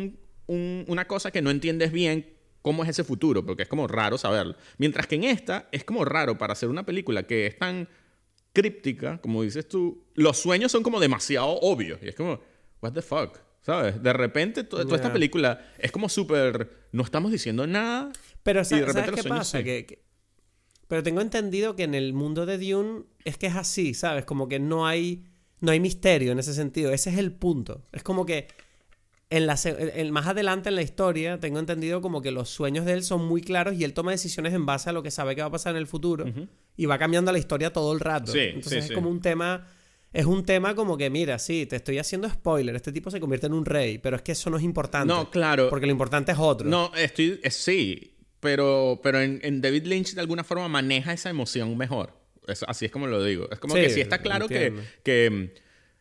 una 0.47 1.09
cosa 1.09 1.33
que 1.33 1.43
no 1.43 1.51
entiendes 1.51 1.91
bien 1.91 2.24
cómo 2.62 2.85
es 2.85 2.91
ese 2.91 3.03
futuro, 3.03 3.45
porque 3.45 3.64
es 3.64 3.68
como 3.68 3.89
raro 3.89 4.16
saberlo. 4.16 4.55
Mientras 4.79 5.09
que 5.09 5.16
en 5.16 5.24
esta 5.24 5.68
es 5.72 5.83
como 5.83 6.05
raro 6.05 6.39
para 6.39 6.53
hacer 6.53 6.68
una 6.68 6.87
película 6.87 7.24
que 7.24 7.49
es 7.49 7.59
tan 7.59 7.89
críptica, 8.53 9.20
como 9.20 9.43
dices 9.43 9.68
tú, 9.68 10.05
los 10.14 10.39
sueños 10.39 10.70
son 10.70 10.85
como 10.85 11.01
demasiado 11.01 11.49
obvios. 11.49 11.99
Y 12.01 12.11
es 12.11 12.14
como, 12.14 12.41
what 12.81 12.93
the 12.93 13.03
fuck, 13.03 13.41
¿sabes? 13.61 14.01
De 14.01 14.12
repente 14.12 14.62
toda 14.62 14.95
esta 14.95 15.12
película 15.12 15.66
es 15.79 15.91
como 15.91 16.09
súper, 16.09 16.87
no 16.93 17.03
estamos 17.03 17.33
diciendo 17.33 17.66
nada. 17.66 18.12
Pero 18.45 18.62
y 18.62 18.74
de 18.74 18.81
repente 18.83 18.93
¿sabes 18.93 19.22
qué 19.22 19.29
pasa? 19.29 19.59
Pero 20.87 21.03
tengo 21.03 21.20
entendido 21.22 21.74
que 21.74 21.83
en 21.83 21.97
el 21.97 22.12
mundo 22.12 22.47
de 22.47 22.57
Dune 22.59 23.03
es 23.24 23.37
que 23.37 23.49
es 23.49 23.57
así, 23.57 23.95
¿sabes? 23.95 24.24
Como 24.24 24.47
que 24.47 24.61
no 24.61 24.87
hay 24.87 25.24
no 25.61 25.72
hay 25.72 25.80
misterio 25.80 26.32
en 26.32 26.38
ese 26.38 26.54
sentido. 26.54 26.92
Ese 26.92 27.11
es 27.11 27.18
el 27.18 27.32
punto. 27.32 27.82
Es 27.92 28.02
como 28.02 28.26
que 28.26 28.48
en 29.28 29.46
la, 29.46 29.59
más 30.12 30.26
adelante 30.26 30.68
en 30.68 30.76
la 30.76 30.82
historia 30.82 31.40
tengo 31.40 31.59
entendido 31.59 32.00
como 32.00 32.22
que 32.22 32.30
los 32.30 32.48
sueños 32.48 32.84
de 32.84 32.92
él 32.92 33.02
son 33.02 33.26
muy 33.26 33.40
claros 33.40 33.74
y 33.74 33.84
él 33.84 33.92
toma 33.92 34.12
decisiones 34.12 34.54
en 34.54 34.66
base 34.66 34.90
a 34.90 34.92
lo 34.92 35.02
que 35.02 35.11
sabe 35.11 35.34
que 35.34 35.40
va 35.40 35.48
a 35.48 35.50
pasar 35.50 35.74
en 35.74 35.78
el 35.78 35.86
futuro 35.86 36.24
y 36.76 36.86
va 36.86 36.98
cambiando 36.98 37.32
la 37.32 37.38
historia 37.38 37.72
todo 37.72 37.92
el 37.92 38.00
rato. 38.00 38.32
Entonces 38.34 38.86
es 38.86 38.92
como 38.92 39.11
un 39.11 39.20
tema 39.20 39.66
es 40.12 40.24
un 40.24 40.46
tema 40.46 40.74
como 40.74 40.96
que, 40.96 41.11
mira, 41.11 41.38
sí, 41.38 41.66
te 41.66 41.76
estoy 41.76 41.98
haciendo 41.98 42.30
spoiler, 42.30 42.74
este 42.74 42.90
tipo 42.90 43.11
se 43.11 43.20
convierte 43.20 43.48
en 43.48 43.52
un 43.52 43.66
rey, 43.66 43.98
pero 43.98 44.16
es 44.16 44.22
que 44.22 44.32
eso 44.32 44.48
no 44.48 44.57
es 44.57 44.62
importante. 44.62 45.12
No, 45.12 45.30
claro. 45.30 45.68
Porque 45.68 45.84
lo 45.84 45.92
importante 45.92 46.32
es 46.32 46.38
otro. 46.38 46.66
No, 46.66 46.90
estoy, 46.96 47.38
sí, 47.50 48.16
pero, 48.40 49.00
pero 49.02 49.20
en 49.20 49.61
David 49.61 49.84
Lynch 49.84 50.14
de 50.14 50.20
alguna 50.22 50.42
forma 50.42 50.68
maneja 50.68 51.12
esa 51.12 51.28
emoción 51.28 51.76
mejor 51.76 52.26
así 52.66 52.86
es 52.86 52.90
como 52.90 53.07
lo 53.07 53.22
digo. 53.22 53.49
Es 53.51 53.59
como 53.59 53.74
que 53.74 53.90
sí 53.90 54.01
está 54.01 54.18
claro 54.18 54.49
que, 54.49 54.72
que, 55.03 55.53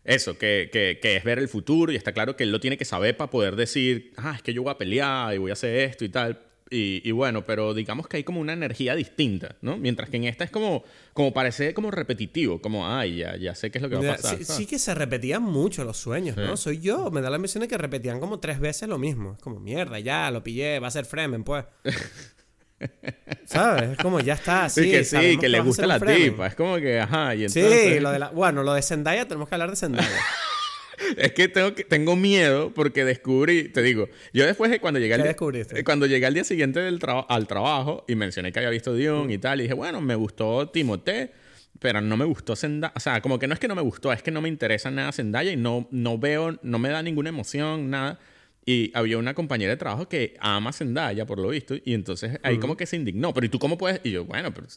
eso, 0.03 0.37
que, 0.37 0.69
que, 0.71 1.15
es 1.15 1.23
ver 1.23 1.39
el 1.39 1.47
futuro 1.47 1.91
y 1.91 1.95
está 1.95 2.11
claro 2.13 2.35
que 2.35 2.43
él 2.43 2.51
lo 2.51 2.59
tiene 2.59 2.77
que 2.77 2.85
saber 2.85 3.17
para 3.17 3.29
poder 3.29 3.55
decir, 3.55 4.13
ah, 4.17 4.33
es 4.35 4.41
que 4.41 4.53
yo 4.53 4.63
voy 4.63 4.71
a 4.71 4.77
pelear 4.77 5.33
y 5.33 5.37
voy 5.37 5.49
a 5.49 5.53
hacer 5.53 5.75
esto 5.77 6.05
y 6.05 6.09
tal. 6.09 6.39
Y, 6.71 7.11
bueno, 7.11 7.45
pero 7.45 7.73
digamos 7.73 8.07
que 8.07 8.17
hay 8.17 8.23
como 8.23 8.41
una 8.41 8.53
energía 8.53 8.95
distinta, 8.95 9.55
¿no? 9.61 9.77
Mientras 9.77 10.09
que 10.09 10.17
en 10.17 10.25
esta 10.25 10.43
es 10.43 10.49
como, 10.49 10.83
como 11.13 11.31
parece 11.31 11.73
como 11.73 11.91
repetitivo, 11.91 12.59
como, 12.59 12.89
ay, 12.89 13.17
ya, 13.17 13.37
ya 13.37 13.53
sé 13.53 13.69
qué 13.69 13.77
es 13.77 13.81
lo 13.83 13.89
que 13.89 13.95
va 13.95 14.13
a 14.13 14.15
pasar. 14.17 14.43
Sí, 14.43 14.65
que 14.65 14.79
se 14.79 14.95
repetían 14.95 15.43
mucho 15.43 15.83
los 15.85 15.97
sueños, 15.97 16.35
¿no? 16.35 16.57
Soy 16.57 16.79
yo, 16.79 17.11
me 17.11 17.21
da 17.21 17.29
la 17.29 17.37
impresión 17.37 17.61
de 17.61 17.67
que 17.67 17.77
repetían 17.77 18.19
como 18.19 18.39
tres 18.39 18.59
veces 18.59 18.89
lo 18.89 18.97
mismo. 18.97 19.33
Es 19.33 19.43
como, 19.43 19.59
mierda, 19.59 19.99
ya, 19.99 20.29
lo 20.31 20.43
pillé, 20.43 20.79
va 20.79 20.87
a 20.87 20.91
ser 20.91 21.05
Fremen, 21.05 21.43
pues. 21.43 21.65
¿Sabes? 23.45 23.91
Es 23.91 23.97
como 23.97 24.19
ya 24.19 24.33
está. 24.33 24.69
Sí, 24.69 24.89
que 24.89 25.03
sí, 25.03 25.37
que 25.37 25.49
le 25.49 25.59
gusta 25.61 25.87
la 25.87 25.99
tipa. 25.99 26.47
Es 26.47 26.55
como 26.55 26.77
que, 26.77 26.99
ajá. 26.99 27.35
Y 27.35 27.45
entonces... 27.45 27.93
Sí, 27.93 27.99
lo 27.99 28.11
de 28.11 28.19
la... 28.19 28.29
bueno, 28.29 28.63
lo 28.63 28.73
de 28.73 28.81
Zendaya, 28.81 29.27
tenemos 29.27 29.47
que 29.47 29.55
hablar 29.55 29.69
de 29.69 29.75
Zendaya. 29.75 30.09
es 31.17 31.31
que 31.33 31.47
tengo, 31.47 31.73
que 31.73 31.83
tengo 31.83 32.15
miedo 32.15 32.73
porque 32.73 33.05
descubrí, 33.05 33.69
te 33.69 33.81
digo, 33.81 34.09
yo 34.33 34.45
después 34.45 34.71
de 34.71 34.79
cuando 34.79 34.99
llegué, 34.99 35.15
al, 35.15 35.23
día, 35.23 35.35
cuando 35.83 36.05
llegué 36.05 36.25
al 36.25 36.33
día 36.33 36.43
siguiente 36.43 36.79
del 36.79 36.99
al 37.27 37.47
trabajo 37.47 38.03
y 38.07 38.15
mencioné 38.15 38.51
que 38.51 38.59
había 38.59 38.69
visto 38.69 38.93
Dion 38.93 39.31
y 39.31 39.37
tal, 39.37 39.59
y 39.59 39.63
dije, 39.63 39.73
bueno, 39.73 40.01
me 40.01 40.15
gustó 40.15 40.69
Timothée, 40.69 41.31
pero 41.79 42.01
no 42.01 42.17
me 42.17 42.25
gustó 42.25 42.55
Zendaya. 42.55 42.93
O 42.95 42.99
sea, 42.99 43.21
como 43.21 43.39
que 43.39 43.47
no 43.47 43.53
es 43.53 43.59
que 43.59 43.67
no 43.67 43.75
me 43.75 43.81
gustó, 43.81 44.11
es 44.11 44.21
que 44.21 44.31
no 44.31 44.41
me 44.41 44.49
interesa 44.49 44.91
nada 44.91 45.11
Zendaya 45.11 45.51
y 45.51 45.57
no, 45.57 45.87
no 45.91 46.17
veo, 46.17 46.57
no 46.61 46.79
me 46.79 46.89
da 46.89 47.01
ninguna 47.01 47.29
emoción, 47.29 47.89
nada. 47.89 48.19
Y 48.65 48.91
había 48.95 49.17
una 49.19 49.35
compañera 49.35 49.71
de 49.71 49.77
trabajo 49.77 50.09
que 50.09 50.35
ama 50.39 50.73
Zendaya, 50.73 51.25
por 51.25 51.37
lo 51.37 51.49
visto, 51.49 51.75
y 51.75 51.93
entonces 51.93 52.39
ahí 52.41 52.57
como 52.57 52.75
que 52.75 52.87
se 52.87 52.95
indignó. 52.95 53.33
Pero 53.33 53.45
¿y 53.45 53.49
tú 53.49 53.59
cómo 53.59 53.77
puedes? 53.77 54.01
Y 54.03 54.11
yo, 54.11 54.25
bueno, 54.25 54.53
pero 54.53 54.67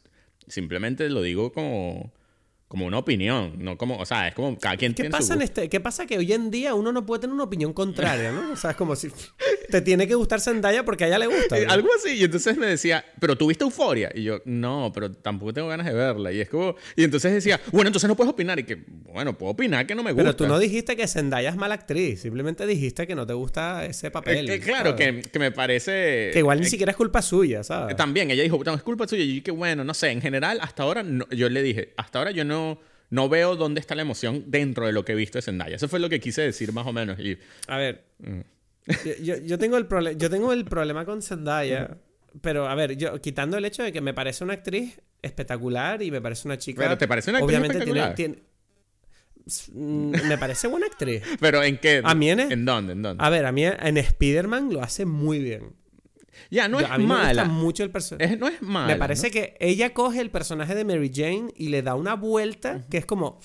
simplemente 0.46 1.08
lo 1.08 1.22
digo 1.22 1.52
como 1.52 2.12
como 2.68 2.84
una 2.84 2.98
opinión, 2.98 3.54
no 3.58 3.78
como, 3.78 3.96
o 3.96 4.04
sea, 4.04 4.28
es 4.28 4.34
como 4.34 4.58
cada 4.58 4.76
quien 4.76 4.92
¿Qué 4.92 5.04
tiene 5.04 5.10
pasa 5.10 5.28
su 5.28 5.32
en 5.32 5.42
este, 5.42 5.70
¿Qué 5.70 5.80
pasa 5.80 6.04
que 6.04 6.18
hoy 6.18 6.34
en 6.34 6.50
día 6.50 6.74
uno 6.74 6.92
no 6.92 7.06
puede 7.06 7.22
tener 7.22 7.32
una 7.32 7.44
opinión 7.44 7.72
contraria, 7.72 8.30
¿no? 8.30 8.52
O 8.52 8.56
sea, 8.56 8.72
es 8.72 8.76
como 8.76 8.94
si 8.94 9.08
te 9.70 9.80
tiene 9.80 10.06
que 10.06 10.14
gustar 10.14 10.38
Zendaya 10.38 10.84
porque 10.84 11.04
a 11.04 11.06
ella 11.06 11.18
le 11.18 11.28
gusta. 11.28 11.56
Algo 11.66 11.88
así, 11.96 12.16
y 12.16 12.24
entonces 12.24 12.58
me 12.58 12.66
decía, 12.66 13.02
"¿Pero 13.18 13.36
tuviste 13.36 13.64
Euforia?" 13.64 14.10
Y 14.14 14.22
yo, 14.22 14.42
"No, 14.44 14.92
pero 14.94 15.10
tampoco 15.10 15.54
tengo 15.54 15.66
ganas 15.66 15.86
de 15.86 15.94
verla." 15.94 16.30
Y 16.30 16.42
es 16.42 16.50
como 16.50 16.76
y 16.94 17.04
entonces 17.04 17.32
decía, 17.32 17.58
"Bueno, 17.72 17.88
entonces 17.88 18.06
no 18.06 18.14
puedes 18.14 18.30
opinar." 18.30 18.58
Y 18.58 18.64
que, 18.64 18.76
"Bueno, 19.14 19.38
puedo 19.38 19.52
opinar 19.52 19.86
que 19.86 19.94
no 19.94 20.02
me 20.02 20.12
gusta." 20.12 20.24
Pero 20.24 20.36
tú 20.36 20.46
no 20.46 20.58
dijiste 20.58 20.94
que 20.94 21.08
Zendaya 21.08 21.48
es 21.48 21.56
mala 21.56 21.74
actriz, 21.74 22.20
simplemente 22.20 22.66
dijiste 22.66 23.06
que 23.06 23.14
no 23.14 23.26
te 23.26 23.32
gusta 23.32 23.86
ese 23.86 24.10
papel. 24.10 24.60
claro, 24.60 24.94
que, 24.94 25.22
que, 25.22 25.38
me 25.38 25.52
parece 25.52 26.30
que 26.34 26.40
igual 26.40 26.60
ni 26.60 26.66
siquiera 26.66 26.90
es 26.90 26.96
culpa 26.98 27.22
suya, 27.22 27.64
¿sabes? 27.64 27.96
También 27.96 28.30
ella 28.30 28.42
dijo, 28.42 28.60
"No, 28.62 28.74
es 28.74 28.82
culpa 28.82 29.08
suya." 29.08 29.22
Y 29.22 29.36
yo 29.36 29.42
que 29.42 29.52
bueno, 29.52 29.84
no 29.84 29.94
sé, 29.94 30.10
en 30.10 30.20
general 30.20 30.58
hasta 30.60 30.82
ahora 30.82 31.02
yo 31.30 31.48
le 31.48 31.62
dije, 31.62 31.94
"Hasta 31.96 32.18
ahora 32.18 32.30
yo 32.30 32.44
no 32.44 32.57
no 33.10 33.28
veo 33.28 33.56
dónde 33.56 33.80
está 33.80 33.94
la 33.94 34.02
emoción 34.02 34.44
dentro 34.48 34.86
de 34.86 34.92
lo 34.92 35.04
que 35.04 35.12
he 35.12 35.14
visto 35.14 35.38
de 35.38 35.42
Zendaya. 35.42 35.76
Eso 35.76 35.88
fue 35.88 35.98
lo 35.98 36.08
que 36.08 36.20
quise 36.20 36.42
decir 36.42 36.72
más 36.72 36.86
o 36.86 36.92
menos. 36.92 37.18
Y, 37.18 37.38
a 37.66 37.76
ver, 37.76 38.04
mm. 38.18 38.40
yo, 39.22 39.58
tengo 39.58 39.76
el 39.76 39.88
yo 40.18 40.30
tengo 40.30 40.52
el 40.52 40.64
problema 40.64 41.04
con 41.04 41.22
Zendaya 41.22 41.98
pero 42.40 42.68
a 42.68 42.74
ver, 42.74 42.96
yo 42.96 43.20
quitando 43.20 43.56
el 43.56 43.64
hecho 43.64 43.82
de 43.82 43.92
que 43.92 44.00
me 44.00 44.14
parece 44.14 44.44
una 44.44 44.54
actriz 44.54 45.00
espectacular 45.22 46.02
y 46.02 46.10
me 46.10 46.20
parece 46.20 46.46
una 46.46 46.58
chica. 46.58 46.82
Pero 46.82 46.98
te 46.98 47.08
parece 47.08 47.30
una 47.30 47.38
actriz 47.38 47.56
obviamente 47.56 47.78
espectacular. 47.78 48.14
Tiene, 48.14 48.42
me 50.28 50.38
parece 50.38 50.68
buena 50.68 50.86
actriz. 50.86 51.22
¿Pero 51.40 51.62
en 51.62 51.78
qué? 51.78 52.02
A 52.04 52.14
mí 52.14 52.30
en, 52.30 52.64
dónde? 52.64 52.92
¿En 52.92 53.02
dónde? 53.02 53.24
A 53.24 53.30
ver, 53.30 53.46
a 53.46 53.52
mí 53.52 53.64
en 53.64 53.96
Spider-Man 53.96 54.72
lo 54.72 54.82
hace 54.82 55.04
muy 55.06 55.38
bien. 55.38 55.72
Ya, 56.50 56.68
no 56.68 56.80
es 56.80 56.90
a 56.90 56.98
mí 56.98 57.06
mala. 57.06 57.44
Me 57.44 57.48
gusta 57.48 57.48
mucho 57.48 57.82
el 57.84 57.90
personaje. 57.90 58.36
No 58.36 58.48
es 58.48 58.62
mala. 58.62 58.86
Me 58.86 58.96
parece 58.96 59.30
que 59.30 59.56
ella 59.60 59.92
coge 59.92 60.20
el 60.20 60.30
personaje 60.30 60.74
de 60.74 60.84
Mary 60.84 61.10
Jane 61.14 61.52
y 61.56 61.68
le 61.68 61.82
da 61.82 61.94
una 61.94 62.14
vuelta 62.14 62.84
que 62.90 62.98
es 62.98 63.06
como 63.06 63.40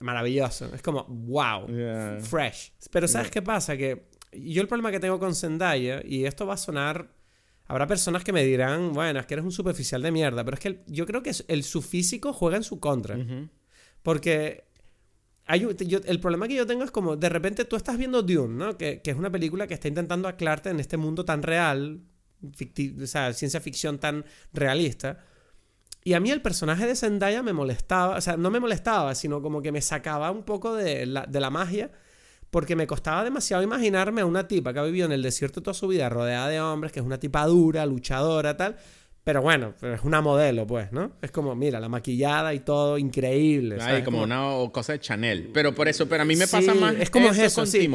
maravilloso. 0.00 0.70
Es 0.74 0.82
como, 0.82 1.04
wow, 1.04 1.66
fresh. 2.20 2.72
Pero 2.90 3.08
¿sabes 3.08 3.30
qué 3.30 3.42
pasa? 3.42 3.76
Que 3.76 4.08
yo 4.32 4.62
el 4.62 4.68
problema 4.68 4.90
que 4.90 5.00
tengo 5.00 5.18
con 5.18 5.34
Zendaya, 5.34 6.02
y 6.04 6.24
esto 6.24 6.46
va 6.46 6.54
a 6.54 6.58
sonar 6.58 7.16
Habrá 7.68 7.86
personas 7.86 8.22
que 8.22 8.32
me 8.32 8.44
dirán, 8.44 8.92
bueno, 8.92 9.18
es 9.18 9.26
que 9.26 9.34
eres 9.34 9.44
un 9.44 9.50
superficial 9.50 10.00
de 10.00 10.12
mierda, 10.12 10.44
pero 10.44 10.54
es 10.54 10.60
que 10.60 10.84
yo 10.86 11.04
creo 11.04 11.22
que 11.22 11.32
el, 11.48 11.64
su 11.64 11.82
físico 11.82 12.32
juega 12.32 12.56
en 12.56 12.62
su 12.62 12.78
contra. 12.78 13.18
Porque 14.02 14.64
hay, 15.46 15.66
el 16.04 16.20
problema 16.20 16.46
que 16.46 16.54
yo 16.54 16.66
tengo 16.66 16.84
es 16.84 16.92
como, 16.92 17.16
de 17.16 17.28
repente 17.28 17.64
tú 17.64 17.74
estás 17.74 17.98
viendo 17.98 18.22
Dune, 18.22 18.54
¿no? 18.54 18.78
Que, 18.78 19.02
es 19.04 19.16
una 19.16 19.30
película 19.30 19.66
que 19.66 19.74
está 19.74 19.88
intentando 19.88 20.28
aclararte 20.28 20.70
en 20.70 20.78
este 20.78 20.96
mundo 20.96 21.24
tan 21.24 21.42
real, 21.42 22.02
o 22.42 23.06
sea, 23.06 23.32
ciencia 23.32 23.60
ficción 23.60 23.98
tan 23.98 24.24
realista. 24.52 25.18
Y 26.04 26.14
a 26.14 26.20
mí 26.20 26.30
el 26.30 26.40
personaje 26.40 26.86
de 26.86 26.94
Zendaya 26.94 27.42
me 27.42 27.52
molestaba, 27.52 28.16
o 28.16 28.20
sea, 28.20 28.36
no 28.36 28.50
me 28.50 28.60
molestaba, 28.60 29.14
sino 29.14 29.42
como 29.42 29.60
que 29.60 29.72
me 29.72 29.80
sacaba 29.80 30.30
un 30.30 30.44
poco 30.44 30.74
de 30.74 31.06
la, 31.06 31.26
de 31.26 31.40
la 31.40 31.50
magia 31.50 31.90
porque 32.50 32.76
me 32.76 32.86
costaba 32.86 33.24
demasiado 33.24 33.62
imaginarme 33.62 34.20
a 34.20 34.26
una 34.26 34.46
tipa 34.46 34.72
que 34.72 34.78
ha 34.78 34.84
vivido 34.84 35.06
en 35.06 35.12
el 35.12 35.22
desierto 35.22 35.62
toda 35.62 35.74
su 35.74 35.88
vida 35.88 36.08
rodeada 36.08 36.48
de 36.48 36.60
hombres, 36.60 36.92
que 36.92 37.00
es 37.00 37.06
una 37.06 37.18
tipa 37.18 37.44
dura, 37.46 37.84
luchadora, 37.86 38.56
tal. 38.56 38.76
Pero 39.26 39.42
bueno, 39.42 39.74
es 39.82 40.04
una 40.04 40.20
modelo, 40.20 40.68
pues, 40.68 40.92
¿no? 40.92 41.10
Es 41.20 41.32
como, 41.32 41.56
mira, 41.56 41.80
la 41.80 41.88
maquillada 41.88 42.54
y 42.54 42.60
todo, 42.60 42.96
increíble. 42.96 43.76
Ay, 43.80 44.04
como, 44.04 44.22
una 44.22 44.70
cosa 44.70 44.92
de 44.92 45.00
Chanel. 45.00 45.50
Pero 45.52 45.74
por 45.74 45.88
eso, 45.88 46.08
pero 46.08 46.22
a 46.22 46.24
mí 46.24 46.36
me 46.36 46.46
pasa 46.46 46.72
más 46.74 46.94
es 46.94 47.10
como 47.10 47.30
eso, 47.30 47.62
con 47.62 47.66
sí. 47.66 47.90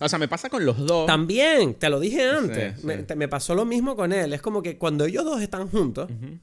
O 0.00 0.08
sea, 0.10 0.18
me 0.18 0.28
pasa 0.28 0.50
con 0.50 0.66
los 0.66 0.76
dos. 0.76 1.06
También, 1.06 1.72
te 1.76 1.88
lo 1.88 1.98
dije 1.98 2.28
antes. 2.28 2.84
Me, 2.84 3.26
pasó 3.26 3.54
lo 3.54 3.64
mismo 3.64 3.96
con 3.96 4.12
él. 4.12 4.34
Es 4.34 4.42
como 4.42 4.60
que 4.62 4.76
cuando 4.76 5.06
ellos 5.06 5.24
dos 5.24 5.40
están 5.40 5.66
juntos, 5.66 6.10
o 6.10 6.38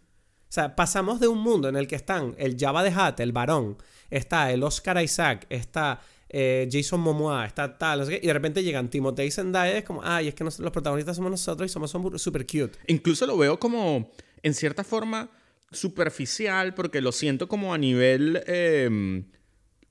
sea, 0.48 0.76
pasamos 0.76 1.20
de 1.20 1.28
un 1.28 1.38
mundo 1.38 1.70
en 1.70 1.76
el 1.76 1.86
que 1.86 1.96
están 1.96 2.34
el 2.40 2.58
Java 2.60 2.82
de 2.82 2.90
Hat, 2.90 3.20
el 3.20 3.34
varón, 3.34 3.78
está 4.10 4.52
el 4.52 4.64
Oscar 4.64 5.00
Isaac, 5.00 5.46
está 5.52 6.02
eh, 6.30 6.68
Jason 6.72 7.00
Momoa, 7.00 7.46
está 7.46 7.78
tal, 7.78 8.12
y 8.12 8.26
de 8.26 8.34
repente 8.34 8.64
llegan 8.64 8.90
Timothée 8.90 9.26
y 9.26 9.32
Zendaya, 9.32 9.78
es 9.78 9.84
como, 9.84 10.02
ay, 10.04 10.28
es 10.28 10.36
que 10.36 10.44
los 10.44 10.72
protagonistas 10.72 11.16
somos 11.16 11.32
nosotros 11.32 11.70
y 11.70 11.74
somos 11.74 11.92
súper 12.22 12.46
cute. 12.46 12.78
Incluso 12.88 13.26
lo 13.26 13.38
veo 13.38 13.60
como, 13.60 14.12
en 14.44 14.54
cierta 14.54 14.84
forma, 14.84 15.30
superficial, 15.72 16.74
porque 16.74 17.02
lo 17.02 17.12
siento 17.12 17.48
como 17.48 17.74
a 17.74 17.78
nivel, 17.78 18.44
em, 18.48 19.26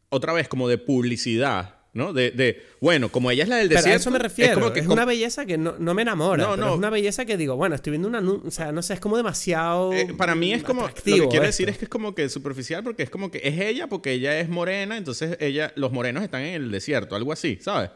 otra 0.08 0.32
vez, 0.32 0.48
como 0.48 0.68
de 0.68 0.78
publicidad. 0.78 1.75
¿No? 1.96 2.12
De, 2.12 2.30
de, 2.30 2.62
bueno, 2.80 3.10
como 3.10 3.30
ella 3.30 3.42
es 3.42 3.48
la 3.48 3.56
del 3.56 3.68
desierto. 3.68 3.86
Pero 3.86 3.94
a 3.94 3.96
eso 3.96 4.10
me 4.10 4.18
refiero. 4.18 4.52
Es, 4.52 4.58
como 4.58 4.72
que, 4.72 4.80
es 4.80 4.86
una 4.86 5.04
belleza 5.04 5.46
que 5.46 5.58
no, 5.58 5.76
no 5.78 5.94
me 5.94 6.02
enamora. 6.02 6.44
No, 6.44 6.56
no. 6.56 6.72
Es 6.72 6.78
una 6.78 6.90
belleza 6.90 7.24
que 7.24 7.36
digo, 7.36 7.56
bueno, 7.56 7.74
estoy 7.74 7.92
viendo 7.92 8.06
una. 8.06 8.20
O 8.20 8.50
sea, 8.50 8.70
no 8.70 8.82
sé, 8.82 8.94
es 8.94 9.00
como 9.00 9.16
demasiado. 9.16 9.92
Eh, 9.92 10.14
para 10.16 10.34
mí 10.34 10.52
es 10.52 10.62
como. 10.62 10.82
Lo 10.82 10.94
que 10.94 11.28
quiero 11.28 11.46
decir 11.46 11.68
es 11.68 11.78
que 11.78 11.86
es 11.86 11.88
como 11.88 12.14
que 12.14 12.28
superficial 12.28 12.84
porque 12.84 13.02
es 13.02 13.10
como 13.10 13.30
que 13.30 13.40
es 13.42 13.58
ella 13.58 13.88
porque 13.88 14.12
ella 14.12 14.38
es 14.38 14.48
morena, 14.48 14.96
entonces 14.96 15.36
ella. 15.40 15.72
Los 15.74 15.90
morenos 15.90 16.22
están 16.22 16.42
en 16.42 16.54
el 16.54 16.70
desierto, 16.70 17.16
algo 17.16 17.32
así, 17.32 17.58
¿sabes? 17.60 17.90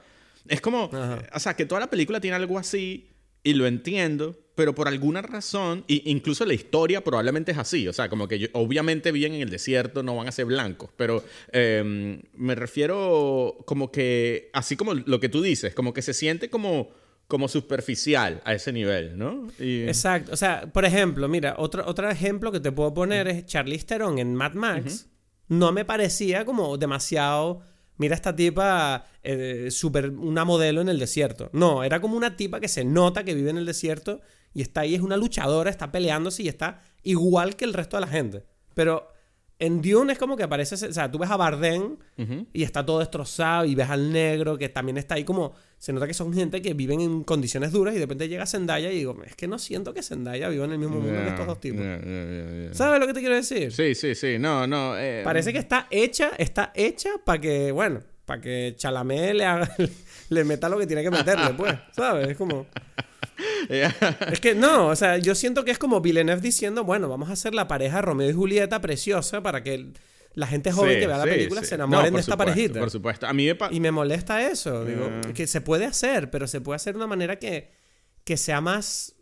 Es 0.48 0.60
como. 0.60 0.90
O 1.34 1.40
sea, 1.40 1.54
que 1.54 1.66
toda 1.66 1.80
la 1.80 1.90
película 1.90 2.20
tiene 2.20 2.36
algo 2.36 2.58
así 2.58 3.10
y 3.42 3.52
lo 3.54 3.66
entiendo 3.66 4.38
pero 4.60 4.74
por 4.74 4.88
alguna 4.88 5.22
razón, 5.22 5.86
e 5.88 6.02
incluso 6.04 6.44
la 6.44 6.52
historia 6.52 7.02
probablemente 7.02 7.52
es 7.52 7.56
así, 7.56 7.88
o 7.88 7.94
sea, 7.94 8.10
como 8.10 8.28
que 8.28 8.50
obviamente 8.52 9.10
viven 9.10 9.32
en 9.32 9.40
el 9.40 9.48
desierto, 9.48 10.02
no 10.02 10.14
van 10.16 10.28
a 10.28 10.32
ser 10.32 10.44
blancos, 10.44 10.90
pero 10.98 11.24
em, 11.50 12.20
me 12.34 12.54
refiero 12.54 13.56
como 13.64 13.90
que, 13.90 14.50
así 14.52 14.76
como 14.76 14.92
lo 14.92 15.18
que 15.18 15.30
tú 15.30 15.40
dices, 15.40 15.74
como 15.74 15.94
que 15.94 16.02
se 16.02 16.12
siente 16.12 16.50
como 16.50 16.90
como 17.26 17.48
superficial 17.48 18.42
a 18.44 18.52
ese 18.52 18.70
nivel, 18.70 19.16
¿no? 19.16 19.48
Exacto. 19.58 20.32
O 20.32 20.36
sea, 20.36 20.70
por 20.70 20.84
ejemplo, 20.84 21.26
mira, 21.26 21.54
otro, 21.56 21.86
otro 21.86 22.10
ejemplo 22.10 22.52
que 22.52 22.60
te 22.60 22.70
puedo 22.70 22.92
poner 22.92 23.28
es 23.28 23.46
Charlize 23.46 23.86
Theron 23.86 24.18
en 24.18 24.34
Mad 24.34 24.52
Max. 24.52 25.08
No 25.48 25.72
me 25.72 25.86
parecía 25.86 26.44
como 26.44 26.76
demasiado... 26.76 27.62
Mira 27.96 28.14
esta 28.14 28.34
tipa, 28.34 29.06
eh, 29.22 29.68
super, 29.70 30.08
una 30.10 30.44
modelo 30.44 30.80
en 30.80 30.88
el 30.88 30.98
desierto. 30.98 31.50
No, 31.52 31.84
era 31.84 32.00
como 32.00 32.16
una 32.16 32.34
tipa 32.34 32.58
que 32.58 32.66
se 32.66 32.82
nota 32.82 33.24
que 33.24 33.34
vive 33.34 33.50
en 33.50 33.58
el 33.58 33.66
desierto 33.66 34.22
y 34.52 34.62
está 34.62 34.82
ahí, 34.82 34.94
es 34.94 35.00
una 35.00 35.16
luchadora, 35.16 35.70
está 35.70 35.92
peleándose 35.92 36.42
y 36.42 36.48
está 36.48 36.82
igual 37.02 37.56
que 37.56 37.64
el 37.64 37.72
resto 37.72 37.96
de 37.96 38.00
la 38.02 38.06
gente. 38.08 38.44
Pero 38.74 39.12
en 39.60 39.82
Dune 39.82 40.14
es 40.14 40.18
como 40.18 40.36
que 40.36 40.42
aparece, 40.42 40.74
o 40.74 40.92
sea, 40.92 41.10
tú 41.10 41.18
ves 41.18 41.30
a 41.30 41.36
Bardem 41.36 41.98
y 42.52 42.62
está 42.62 42.84
todo 42.84 43.00
destrozado 43.00 43.66
y 43.66 43.74
ves 43.74 43.90
al 43.90 44.10
negro 44.10 44.56
que 44.56 44.70
también 44.70 44.96
está 44.96 45.16
ahí 45.16 45.24
como, 45.24 45.52
se 45.78 45.92
nota 45.92 46.06
que 46.06 46.14
son 46.14 46.32
gente 46.32 46.62
que 46.62 46.72
viven 46.72 47.00
en 47.02 47.24
condiciones 47.24 47.70
duras 47.70 47.92
y 47.94 47.98
de 47.98 48.04
repente 48.04 48.26
llega 48.26 48.46
Zendaya 48.46 48.90
y 48.90 48.96
digo, 48.96 49.22
es 49.24 49.36
que 49.36 49.46
no 49.46 49.58
siento 49.58 49.92
que 49.92 50.02
Zendaya 50.02 50.48
viva 50.48 50.64
en 50.64 50.72
el 50.72 50.78
mismo 50.78 50.96
mundo 50.96 51.12
que 51.12 51.28
estos 51.28 51.46
dos 51.46 51.60
tipos. 51.60 51.82
¿Sabes 52.72 53.00
lo 53.00 53.06
que 53.06 53.12
te 53.12 53.20
quiero 53.20 53.34
decir? 53.34 53.70
Sí, 53.70 53.94
sí, 53.94 54.14
sí, 54.14 54.38
no, 54.38 54.66
no. 54.66 54.98
Eh, 54.98 55.20
Parece 55.24 55.52
que 55.52 55.58
está 55.58 55.86
hecha, 55.90 56.30
está 56.38 56.72
hecha 56.74 57.10
para 57.22 57.38
que, 57.38 57.70
bueno, 57.70 58.00
para 58.24 58.40
que 58.40 58.74
Chalamé 58.78 59.34
le, 59.34 59.44
le 60.30 60.44
meta 60.44 60.70
lo 60.70 60.78
que 60.78 60.86
tiene 60.86 61.02
que 61.02 61.10
meterle, 61.10 61.52
pues, 61.52 61.74
¿sabes? 61.92 62.28
Es 62.28 62.36
como... 62.38 62.66
es 63.68 64.40
que 64.40 64.54
no, 64.54 64.88
o 64.88 64.96
sea, 64.96 65.18
yo 65.18 65.34
siento 65.34 65.64
que 65.64 65.70
es 65.70 65.78
como 65.78 66.00
Villeneuve 66.00 66.40
diciendo, 66.40 66.84
bueno, 66.84 67.08
vamos 67.08 67.30
a 67.30 67.32
hacer 67.32 67.54
la 67.54 67.68
pareja 67.68 68.02
Romeo 68.02 68.28
y 68.30 68.32
Julieta 68.32 68.80
preciosa 68.80 69.42
para 69.42 69.62
que 69.62 69.92
la 70.34 70.46
gente 70.46 70.72
joven 70.72 70.98
que 70.98 71.06
vea 71.06 71.18
la 71.18 71.24
película 71.24 71.64
se 71.64 71.74
enamoren 71.74 72.14
de 72.14 72.20
esta 72.20 72.36
parejita. 72.36 72.78
Por 72.80 72.90
supuesto. 72.90 73.26
A 73.26 73.32
mí 73.32 73.48
y 73.70 73.80
me 73.80 73.90
molesta 73.90 74.48
eso. 74.48 74.84
Digo, 74.84 75.08
ah. 75.10 75.32
que 75.34 75.46
se 75.46 75.60
puede 75.60 75.84
hacer, 75.84 76.30
pero 76.30 76.46
se 76.46 76.60
puede 76.60 76.76
hacer 76.76 76.94
de 76.94 76.98
una 76.98 77.06
manera 77.06 77.38
que, 77.38 77.72
que 78.24 78.36
sea 78.36 78.60
más 78.60 79.16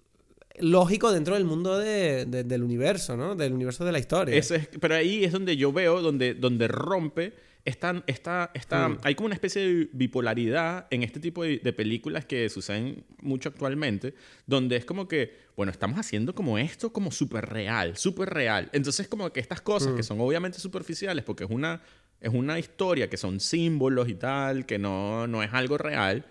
lógico 0.61 1.13
dentro 1.13 1.35
del 1.35 1.45
mundo 1.45 1.79
del 1.79 2.63
universo, 2.63 3.17
¿no? 3.17 3.35
Del 3.35 3.53
universo 3.53 3.85
de 3.85 3.93
la 3.93 3.99
historia. 3.99 4.37
Eso 4.37 4.55
es, 4.55 4.69
pero 4.81 4.97
ahí 4.97 5.25
es 5.25 5.33
donde 5.33 5.57
yo 5.57 5.73
veo, 5.73 6.03
donde, 6.03 6.35
donde 6.35 6.69
rompe 6.69 7.35
está, 7.69 8.03
está, 8.07 8.51
está, 8.55 8.89
mm. 8.89 8.99
hay 9.03 9.15
como 9.15 9.27
una 9.27 9.35
especie 9.35 9.63
de 9.63 9.89
bipolaridad 9.93 10.87
en 10.91 11.03
este 11.03 11.21
tipo 11.21 11.45
de, 11.45 11.59
películas 11.73 12.25
que 12.25 12.49
suceden 12.49 13.05
mucho 13.21 13.51
actualmente, 13.51 14.15
donde 14.47 14.77
es 14.77 14.85
como 14.85 15.07
que, 15.07 15.37
bueno, 15.57 15.71
estamos 15.71 15.99
haciendo 15.99 16.35
como 16.35 16.59
esto 16.59 16.93
como 16.93 17.11
súper 17.11 17.47
real, 17.47 17.97
súper 17.97 18.31
real. 18.31 18.71
Entonces 18.73 19.07
como 19.07 19.31
que 19.33 19.41
estas 19.41 19.61
cosas 19.61 19.93
que 19.93 20.01
mm. 20.01 20.05
son 20.05 20.21
obviamente 20.21 20.59
superficiales, 20.59 21.25
porque 21.25 21.45
es 21.45 21.51
una, 21.51 21.83
es 22.21 22.33
una 22.33 22.59
historia 22.59 23.09
que 23.11 23.17
son 23.17 23.39
símbolos 23.39 24.09
y 24.09 24.15
tal, 24.15 24.67
que 24.67 24.79
no, 24.79 25.27
no 25.27 25.43
es 25.43 25.53
algo 25.53 25.79
real, 25.79 26.25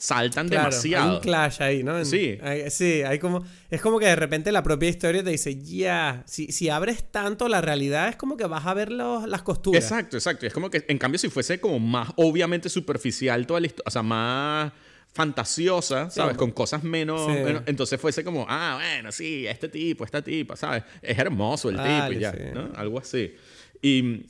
saltan 0.00 0.48
demasiado. 0.48 1.10
Hay 1.10 1.14
un 1.16 1.20
clash 1.20 1.62
ahí, 1.62 1.82
¿no? 1.82 2.04
sí. 2.04 2.38
sí, 2.70 3.02
hay 3.02 3.18
como. 3.18 3.44
Es 3.70 3.80
como 3.80 4.00
que 4.00 4.06
de 4.06 4.16
repente 4.16 4.50
la 4.50 4.62
propia 4.62 4.88
historia 4.88 5.22
te 5.22 5.30
dice, 5.30 5.62
ya, 5.62 6.24
si, 6.26 6.50
si, 6.50 6.68
abres 6.70 7.04
tanto 7.10 7.48
la 7.48 7.60
realidad, 7.60 8.08
es 8.08 8.16
como 8.16 8.36
que 8.36 8.46
vas 8.46 8.66
a 8.66 8.74
ver 8.74 8.90
las 8.90 9.42
costuras. 9.42 9.84
Exacto, 9.84 10.16
exacto. 10.16 10.46
Es 10.46 10.52
como 10.52 10.70
que, 10.70 10.84
en 10.88 10.98
cambio, 10.98 11.18
si 11.18 11.28
fuese 11.28 11.60
como 11.60 11.78
más 11.78 12.10
obviamente 12.16 12.68
superficial 12.68 13.46
toda 13.46 13.60
la 13.60 13.66
historia, 13.66 13.84
o 13.86 13.90
sea, 13.90 14.02
más 14.02 14.72
fantasiosa, 15.12 16.08
¿sabes? 16.10 16.36
Con 16.36 16.50
cosas 16.52 16.82
menos, 16.82 17.28
Entonces 17.66 18.00
fuese 18.00 18.24
como, 18.24 18.46
ah, 18.48 18.78
bueno, 18.80 19.12
sí, 19.12 19.46
este 19.46 19.68
tipo, 19.68 20.04
esta 20.04 20.22
tipa, 20.22 20.56
¿sabes? 20.56 20.84
Es 21.02 21.18
hermoso 21.18 21.68
el 21.68 21.76
tipo 21.76 22.12
y 22.12 22.18
ya, 22.18 22.32
¿no? 22.54 22.70
Algo 22.74 22.98
así. 22.98 23.34
Y, 23.82 24.26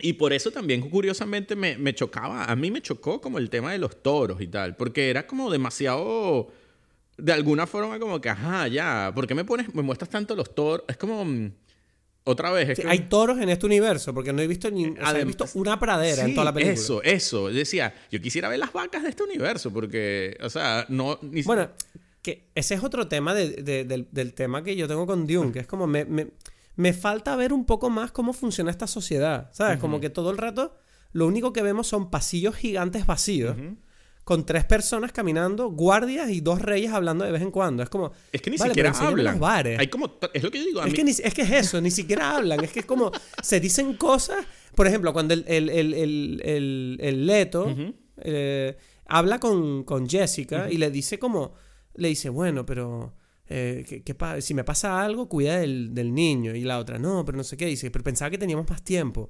y 0.00 0.14
por 0.14 0.32
eso 0.32 0.50
también, 0.50 0.88
curiosamente, 0.88 1.54
me, 1.54 1.76
me, 1.76 1.94
chocaba. 1.94 2.44
A 2.44 2.56
mí 2.56 2.70
me 2.70 2.80
chocó 2.80 3.20
como 3.20 3.38
el 3.38 3.50
tema 3.50 3.72
de 3.72 3.78
los 3.78 4.02
toros 4.02 4.40
y 4.40 4.46
tal. 4.46 4.76
Porque 4.76 5.10
era 5.10 5.26
como 5.26 5.50
demasiado. 5.50 6.48
De 7.18 7.32
alguna 7.32 7.66
forma, 7.66 7.98
como 7.98 8.20
que, 8.20 8.30
ajá, 8.30 8.68
ya. 8.68 9.12
¿Por 9.14 9.26
qué 9.26 9.34
me 9.34 9.44
pones, 9.44 9.74
me 9.74 9.82
muestras 9.82 10.08
tanto 10.08 10.34
los 10.34 10.54
toros? 10.54 10.86
Es 10.88 10.96
como. 10.96 11.24
Mm, 11.24 11.52
otra 12.24 12.50
vez. 12.52 12.70
Es 12.70 12.84
Hay 12.86 13.00
toros 13.00 13.38
en 13.38 13.50
este 13.50 13.66
universo, 13.66 14.14
porque 14.14 14.32
no 14.32 14.40
he 14.40 14.46
visto 14.46 14.70
ni. 14.70 14.84
he 14.84 15.24
visto 15.26 15.44
una 15.54 15.78
pradera 15.78 16.24
en 16.24 16.34
toda 16.34 16.46
la 16.46 16.54
película. 16.54 16.74
Eso, 16.74 17.02
eso. 17.02 17.48
Decía, 17.48 17.92
yo 18.10 18.20
quisiera 18.22 18.48
ver 18.48 18.60
las 18.60 18.72
vacas 18.72 19.02
de 19.02 19.10
este 19.10 19.24
universo, 19.24 19.70
porque, 19.70 20.38
o 20.42 20.48
sea, 20.48 20.86
no. 20.88 21.18
bueno, 21.44 21.68
que 22.22 22.44
ese 22.54 22.74
es 22.74 22.82
otro 22.82 23.08
tema 23.08 23.34
del, 23.34 23.62
del, 24.10 24.32
tema 24.32 24.64
que 24.64 24.74
yo 24.74 24.88
tengo 24.88 25.06
con 25.06 25.26
Dune, 25.26 25.52
que 25.52 25.58
es 25.58 25.66
como. 25.66 25.86
me, 25.86 26.06
me 26.06 26.28
me 26.76 26.92
falta 26.92 27.36
ver 27.36 27.52
un 27.52 27.64
poco 27.64 27.90
más 27.90 28.12
cómo 28.12 28.32
funciona 28.32 28.70
esta 28.70 28.86
sociedad, 28.86 29.50
¿sabes? 29.52 29.78
Como 29.78 30.00
que 30.00 30.10
todo 30.10 30.30
el 30.30 30.38
rato 30.38 30.74
lo 31.12 31.26
único 31.26 31.52
que 31.52 31.62
vemos 31.62 31.86
son 31.86 32.10
pasillos 32.10 32.54
gigantes 32.54 33.06
vacíos. 33.06 33.56
Con 34.24 34.46
tres 34.46 34.64
personas 34.64 35.10
caminando, 35.10 35.70
guardias 35.70 36.30
y 36.30 36.40
dos 36.40 36.62
reyes 36.62 36.92
hablando 36.92 37.24
de 37.24 37.32
vez 37.32 37.42
en 37.42 37.50
cuando. 37.50 37.82
Es 37.82 37.88
como. 37.88 38.12
Es 38.30 38.40
que 38.40 38.50
ni 38.50 38.58
siquiera 38.58 38.90
hablan. 38.90 39.40
bares. 39.40 39.78
Hay 39.78 39.88
como, 39.88 40.18
es 40.32 40.42
lo 40.42 40.50
que 40.52 40.58
yo 40.58 40.64
digo. 40.66 40.84
es, 40.84 40.94
que 40.94 41.02
es 41.02 41.34
que 41.34 41.42
es 41.42 41.50
eso, 41.50 41.80
ni 41.80 41.90
siquiera 41.90 42.36
hablan. 42.36 42.62
Es 42.62 42.70
que 42.70 42.80
es 42.80 42.86
como. 42.86 43.10
Se 43.42 43.58
dicen 43.58 43.94
cosas. 43.94 44.44
Por 44.76 44.86
ejemplo, 44.86 45.12
cuando 45.12 45.34
el, 45.34 45.44
el, 45.48 45.68
el, 45.68 46.98
el 47.00 47.26
Leto 47.26 47.74
eh, 48.18 48.76
habla 49.06 49.40
con, 49.40 49.82
con 49.82 50.08
Jessica 50.08 50.70
y 50.70 50.76
le 50.76 50.90
dice 50.92 51.18
como. 51.18 51.54
Le 51.94 52.08
dice, 52.08 52.28
bueno, 52.28 52.64
pero 52.64 53.14
eh, 53.52 54.04
si 54.40 54.54
me 54.54 54.62
pasa 54.62 55.02
algo, 55.02 55.28
cuida 55.28 55.58
del, 55.58 55.92
del, 55.92 56.14
niño. 56.14 56.54
Y 56.54 56.62
la 56.62 56.78
otra, 56.78 56.98
no, 57.00 57.24
pero 57.24 57.36
no 57.36 57.44
sé 57.44 57.56
qué. 57.56 57.66
Dice, 57.66 57.90
pero 57.90 58.04
pensaba 58.04 58.30
que 58.30 58.38
teníamos 58.38 58.70
más 58.70 58.82
tiempo. 58.82 59.28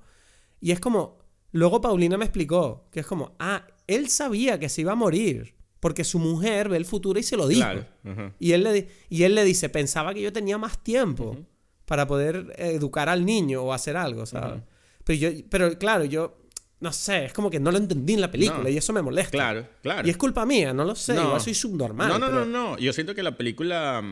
Y 0.61 0.73
es 0.73 0.81
como, 0.81 1.19
luego 1.53 1.81
Paulina 1.81 2.19
me 2.19 2.27
explicó, 2.27 2.87
que 2.93 3.01
es 3.01 3.07
como, 3.07 3.35
ah, 3.39 3.67
él 3.87 4.11
sabía 4.11 4.61
que 4.61 4.69
se 4.69 4.83
iba 4.83 4.93
a 4.93 4.97
morir. 4.97 5.55
Porque 5.81 6.05
su 6.05 6.19
mujer 6.19 6.69
ve 6.69 6.77
el 6.77 6.85
futuro 6.85 7.19
y 7.19 7.23
se 7.23 7.39
lo 7.39 7.49
dijo. 7.49 7.67
y, 8.39 8.53
él 8.53 8.65
le, 8.65 8.89
y 9.09 9.23
él 9.23 9.35
le 9.35 9.43
dice, 9.43 9.71
pensaba 9.71 10.13
que 10.13 10.21
yo 10.21 10.31
tenía 10.31 10.59
más 10.59 10.85
tiempo 10.85 11.39
para 11.87 12.07
poder 12.07 12.55
educar 12.59 13.09
al 13.09 13.25
niño 13.25 13.63
o 13.63 13.73
hacer 13.73 13.97
algo, 13.97 14.27
¿sabes? 14.27 14.63
pero, 15.03 15.19
yo, 15.19 15.31
pero 15.49 15.79
claro, 15.79 16.05
yo 16.05 16.37
no 16.81 16.93
sé, 16.93 17.27
es 17.27 17.33
como 17.33 17.51
que 17.51 17.61
no 17.61 17.71
lo 17.71 17.79
entendí 17.79 18.15
en 18.15 18.23
la 18.23 18.31
película 18.31 18.71
y 18.71 18.77
eso 18.77 18.93
me 18.93 19.03
molesta. 19.03 19.33
Claro, 19.33 19.69
claro. 19.83 20.09
Y 20.09 20.11
es 20.11 20.17
culpa 20.17 20.47
mía, 20.47 20.73
no 20.73 20.85
lo 20.85 20.95
sé, 20.95 21.15
no. 21.15 21.25
igual 21.25 21.41
soy 21.41 21.55
subnormal. 21.55 22.09
No, 22.09 22.19
no, 22.19 22.31
no, 22.31 22.45
no. 22.47 22.79
Yo 22.79 22.93
siento 22.93 23.15
que 23.15 23.23
la 23.23 23.37
película 23.37 24.03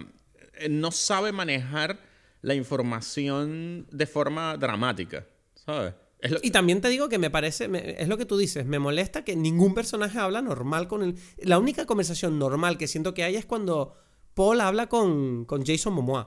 eh, 0.55 0.69
no 0.69 0.91
sabe 0.91 1.33
manejar 1.33 1.99
la 2.43 2.55
información 2.55 3.87
de 3.91 4.07
forma 4.07 4.57
dramática, 4.59 5.27
¿sabes? 5.55 5.95
Y 6.43 6.51
también 6.51 6.81
te 6.81 6.89
digo 6.89 7.09
que 7.09 7.19
me 7.19 7.31
parece, 7.31 7.71
es 7.99 8.09
lo 8.09 8.19
que 8.19 8.27
tú 8.27 8.37
dices, 8.37 8.67
me 8.67 8.81
molesta 8.81 9.25
que 9.25 9.37
ningún 9.37 9.75
personaje 9.75 10.19
habla 10.19 10.43
normal 10.43 10.89
con 10.89 11.03
el... 11.03 11.15
La 11.39 11.59
única 11.59 11.87
conversación 11.87 12.39
normal 12.41 12.77
que 12.77 12.89
siento 12.89 13.15
que 13.15 13.23
hay 13.23 13.37
es 13.37 13.45
cuando 13.45 13.95
Paul 14.39 14.61
habla 14.61 14.87
con, 14.87 15.47
con 15.47 15.67
Jason 15.67 15.93
Momoa. 15.93 16.25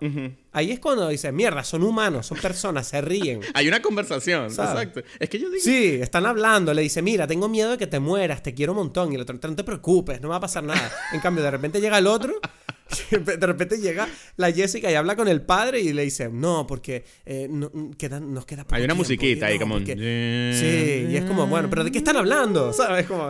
Ahí 0.51 0.69
es 0.71 0.81
cuando 0.81 1.07
dice, 1.07 1.31
mierda, 1.31 1.63
son 1.63 1.81
humanos, 1.81 2.25
son 2.25 2.39
personas, 2.39 2.85
se 2.85 2.99
ríen. 2.99 3.39
Hay 3.53 3.69
una 3.69 3.81
conversación, 3.81 4.47
exacto. 4.47 5.01
Es 5.17 5.29
que 5.29 5.39
yo 5.39 5.49
digo... 5.49 5.63
Sí, 5.63 5.93
están 6.01 6.25
hablando, 6.25 6.73
le 6.73 6.81
dice, 6.81 7.01
mira, 7.01 7.25
tengo 7.25 7.47
miedo 7.47 7.71
de 7.71 7.77
que 7.77 7.87
te 7.87 8.01
mueras, 8.01 8.43
te 8.43 8.53
quiero 8.53 8.73
un 8.73 8.79
montón. 8.79 9.13
Y 9.13 9.15
el 9.15 9.21
otro, 9.21 9.39
no 9.41 9.55
te 9.55 9.63
preocupes, 9.63 10.19
no 10.19 10.27
va 10.27 10.35
a 10.35 10.39
pasar 10.41 10.61
nada. 10.61 10.91
En 11.13 11.21
cambio, 11.21 11.41
de 11.41 11.51
repente 11.51 11.79
llega 11.79 11.99
el 11.99 12.07
otro, 12.07 12.33
de 13.11 13.47
repente 13.47 13.77
llega 13.77 14.09
la 14.35 14.51
Jessica 14.51 14.91
y 14.91 14.95
habla 14.95 15.15
con 15.15 15.29
el 15.29 15.41
padre 15.41 15.79
y 15.79 15.93
le 15.93 16.03
dice, 16.03 16.27
no, 16.27 16.67
porque 16.67 17.05
eh, 17.25 17.47
no, 17.49 17.71
queda, 17.97 18.19
nos 18.19 18.45
queda 18.45 18.65
Hay 18.71 18.83
una 18.83 18.93
musiquita 18.93 19.45
ahí 19.45 19.57
como... 19.57 19.77
Sí, 19.77 19.85
y 19.93 21.15
es 21.15 21.23
como, 21.23 21.47
bueno, 21.47 21.69
pero 21.69 21.85
¿de 21.85 21.91
qué 21.93 21.99
están 21.99 22.17
hablando? 22.17 22.73
¿Sabes? 22.73 23.07
Como... 23.07 23.29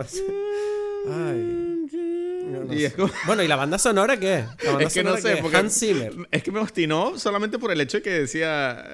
Ay... 1.08 1.61
Bueno, 3.26 3.42
¿y 3.42 3.48
la 3.48 3.56
banda 3.56 3.78
sonora 3.78 4.18
qué? 4.18 4.44
es 4.80 4.94
que 4.94 5.04
no 5.04 5.16
sé, 5.16 5.36
porque 5.38 5.56
Hans 5.56 5.78
Zimmer. 5.78 6.12
Es 6.30 6.42
que 6.42 6.50
me 6.50 6.60
obstinó 6.60 7.18
solamente 7.18 7.58
por 7.58 7.70
el 7.72 7.80
hecho 7.80 7.98
de 7.98 8.02
que 8.02 8.10
decía, 8.10 8.84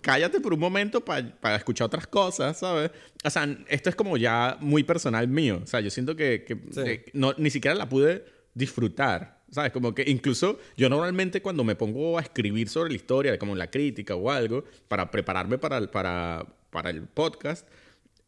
cállate 0.00 0.40
por 0.40 0.54
un 0.54 0.60
momento 0.60 1.04
para 1.04 1.56
escuchar 1.56 1.86
otras 1.86 2.06
cosas, 2.06 2.58
¿sabes? 2.58 2.90
O 3.24 3.30
sea, 3.30 3.48
esto 3.68 3.90
es 3.90 3.96
como 3.96 4.16
ya 4.16 4.56
muy 4.60 4.82
personal 4.84 5.28
mío. 5.28 5.60
O 5.62 5.66
sea, 5.66 5.80
yo 5.80 5.90
siento 5.90 6.16
que, 6.16 6.44
que 6.44 7.10
no, 7.12 7.34
ni 7.38 7.50
siquiera 7.50 7.74
la 7.74 7.88
pude 7.88 8.24
disfrutar. 8.54 9.34
¿Sabes? 9.50 9.70
Como 9.70 9.94
que 9.94 10.02
incluso 10.08 10.58
yo 10.76 10.88
normalmente 10.88 11.40
cuando 11.40 11.62
me 11.62 11.76
pongo 11.76 12.18
a 12.18 12.22
escribir 12.22 12.68
sobre 12.68 12.90
la 12.90 12.96
historia, 12.96 13.38
como 13.38 13.54
la 13.54 13.70
crítica 13.70 14.16
o 14.16 14.28
algo, 14.28 14.64
para 14.88 15.12
prepararme 15.12 15.58
para, 15.58 15.88
para, 15.92 16.44
para 16.70 16.90
el 16.90 17.02
podcast, 17.02 17.68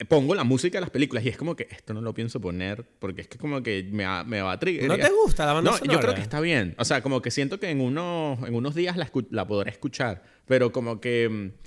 pongo 0.05 0.35
la 0.35 0.45
música 0.45 0.77
de 0.77 0.83
las 0.83 0.91
películas 0.91 1.25
y 1.25 1.31
es 1.31 1.39
como 1.39 1.57
que 1.57 1.69
esto 1.71 1.95
no 1.95 2.03
lo 2.03 2.13
pienso 2.13 2.39
poner 2.41 2.85
porque 2.99 3.23
es 3.23 3.29
que 3.29 3.39
como 3.39 3.63
que 3.63 3.89
me, 3.91 4.05
me 4.25 4.43
va 4.43 4.53
a 4.53 4.59
trigger. 4.59 4.89
¿No 4.89 4.99
te 4.99 5.11
gusta 5.11 5.47
la 5.47 5.55
banda 5.55 5.71
no, 5.71 5.93
yo 5.93 6.01
creo 6.01 6.15
que 6.15 6.21
está 6.21 6.41
bien. 6.41 6.75
O 6.79 6.85
sea, 6.85 7.03
como 7.03 7.23
que 7.23 7.31
siento 7.31 7.59
que 7.59 7.71
en 7.71 7.81
unos, 7.81 8.47
en 8.47 8.55
unos 8.55 8.75
días 8.75 8.99
la, 8.99 9.11
la 9.31 9.47
podré 9.47 9.71
escuchar, 9.71 10.23
pero 10.45 10.71
como 10.71 11.01
que 11.01 11.29
mm, 11.29 11.67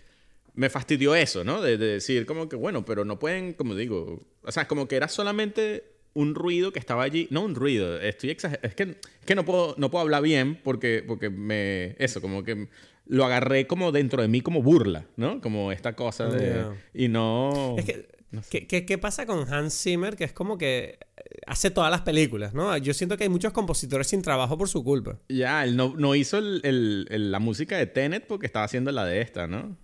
me 0.53 0.69
fastidió 0.69 1.15
eso, 1.15 1.43
¿no? 1.43 1.61
De, 1.61 1.77
decir 1.77 2.27
como 2.27 2.47
que, 2.49 2.55
bueno, 2.55 2.85
pero 2.85 3.03
no 3.03 3.17
pueden, 3.17 3.53
como 3.53 3.73
digo, 3.73 4.21
o 4.43 4.51
sea, 4.51 4.67
como 4.67 4.87
que 4.87 4.95
era 4.95 5.07
solamente 5.07 5.85
un 6.13 6.35
ruido 6.35 6.71
que 6.71 6.79
estaba 6.79 7.03
allí, 7.03 7.27
no 7.31 7.41
un 7.41 7.55
ruido, 7.55 7.99
estoy 7.99 8.29
exagerando, 8.29 8.67
es 8.67 8.75
que, 8.75 8.83
es 8.83 9.25
que 9.25 9.35
no, 9.35 9.45
puedo, 9.45 9.73
no 9.77 9.89
puedo 9.89 10.03
hablar 10.03 10.21
bien 10.21 10.59
porque, 10.63 11.03
porque 11.05 11.31
me, 11.31 11.95
eso, 11.97 12.21
como 12.21 12.43
que 12.43 12.67
lo 13.05 13.25
agarré 13.25 13.65
como 13.65 13.91
dentro 13.91 14.21
de 14.21 14.27
mí 14.27 14.41
como 14.41 14.61
burla, 14.61 15.05
¿no? 15.17 15.41
Como 15.41 15.71
esta 15.71 15.95
cosa 15.95 16.27
de... 16.27 16.63
Y 16.93 17.07
no... 17.07 17.75
Es 17.77 17.85
que 17.85 18.18
¿Qué, 18.49 18.97
pasa 18.99 19.25
con 19.25 19.51
Hans 19.51 19.73
Zimmer? 19.81 20.15
Que 20.15 20.23
es 20.23 20.33
como 20.33 20.57
que 20.57 20.99
hace 21.47 21.71
todas 21.71 21.89
las 21.89 22.01
películas, 22.01 22.53
¿no? 22.53 22.77
Yo 22.77 22.93
siento 22.93 23.17
que 23.17 23.23
hay 23.23 23.29
muchos 23.29 23.53
compositores 23.53 24.07
sin 24.07 24.21
trabajo 24.21 24.57
por 24.57 24.69
su 24.69 24.83
culpa. 24.83 25.19
Ya, 25.29 25.63
él 25.63 25.75
no, 25.75 26.15
hizo 26.15 26.39
la 26.41 27.39
música 27.39 27.77
de 27.77 27.87
Tenet 27.87 28.27
porque 28.27 28.45
estaba 28.45 28.65
haciendo 28.65 28.91
la 28.91 29.05
de 29.05 29.21
esta, 29.21 29.47
¿no? 29.47 29.77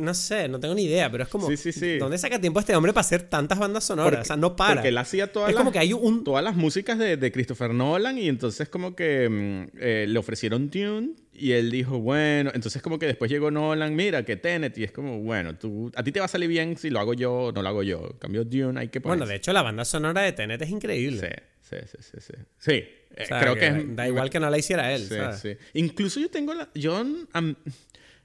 No 0.00 0.14
sé, 0.14 0.48
no 0.48 0.60
tengo 0.60 0.74
ni 0.74 0.84
idea, 0.84 1.10
pero 1.10 1.24
es 1.24 1.28
como. 1.28 1.48
Sí, 1.48 1.56
sí, 1.56 1.72
sí. 1.72 1.98
¿Dónde 1.98 2.18
saca 2.18 2.40
tiempo 2.40 2.60
este 2.60 2.74
hombre 2.74 2.92
para 2.92 3.02
hacer 3.02 3.22
tantas 3.22 3.58
bandas 3.58 3.84
sonoras? 3.84 4.20
o 4.20 4.24
sea, 4.24 4.36
no 4.36 4.56
para. 4.56 4.74
Porque 4.74 4.88
él 4.88 4.98
hacía 4.98 5.32
todas, 5.32 5.50
es 5.50 5.54
las, 5.54 5.60
como 5.60 5.72
que 5.72 5.78
hay 5.78 5.92
un... 5.92 6.24
todas 6.24 6.44
las 6.44 6.56
músicas 6.56 6.98
de, 6.98 7.32
Christopher 7.32 7.72
Nolan 7.72 8.18
y 8.18 8.28
entonces, 8.28 8.68
como 8.68 8.94
que 8.94 9.28
mm, 9.28 9.76
eh, 9.80 10.06
le 10.08 10.18
ofrecieron 10.18 10.70
Tune 10.70 11.14
y 11.32 11.52
él 11.52 11.70
dijo, 11.70 11.98
bueno. 11.98 12.50
Entonces, 12.54 12.82
como 12.82 12.98
que 12.98 13.06
después 13.06 13.30
llegó 13.30 13.50
Nolan, 13.50 13.96
mira, 13.96 14.24
que 14.24 14.36
Tenet. 14.36 14.76
Y 14.78 14.84
es 14.84 14.92
como, 14.92 15.20
bueno, 15.20 15.56
tú, 15.56 15.90
a 15.94 16.02
ti 16.02 16.12
te 16.12 16.20
va 16.20 16.26
a 16.26 16.28
salir 16.28 16.48
bien 16.48 16.76
si 16.76 16.90
lo 16.90 17.00
hago 17.00 17.14
yo 17.14 17.32
o 17.32 17.52
no 17.52 17.62
lo 17.62 17.68
hago 17.68 17.82
yo. 17.82 18.18
cambio, 18.18 18.44
Dune 18.44 18.78
hay 18.78 18.88
que 18.88 19.00
poner. 19.00 19.18
Bueno, 19.18 19.30
de 19.30 19.36
hecho, 19.36 19.52
la 19.52 19.62
banda 19.62 19.84
sonora 19.84 20.22
de 20.22 20.32
Tenet 20.32 20.60
es 20.62 20.70
increíble. 20.70 21.42
Sí, 21.62 21.76
sí, 21.86 21.98
sí, 22.00 22.18
sí. 22.20 22.32
Sí, 22.58 22.72
eh, 22.72 23.26
creo 23.28 23.54
que, 23.54 23.86
Da 23.94 24.06
igual 24.06 24.30
que 24.30 24.40
no 24.40 24.50
la 24.50 24.58
hiciera 24.58 24.92
él. 24.92 25.02
Sí, 25.02 25.16
sí. 25.40 25.56
Incluso 25.74 26.20
yo 26.20 26.30
tengo 26.30 26.54
la. 26.54 26.68
Yo. 26.74 27.04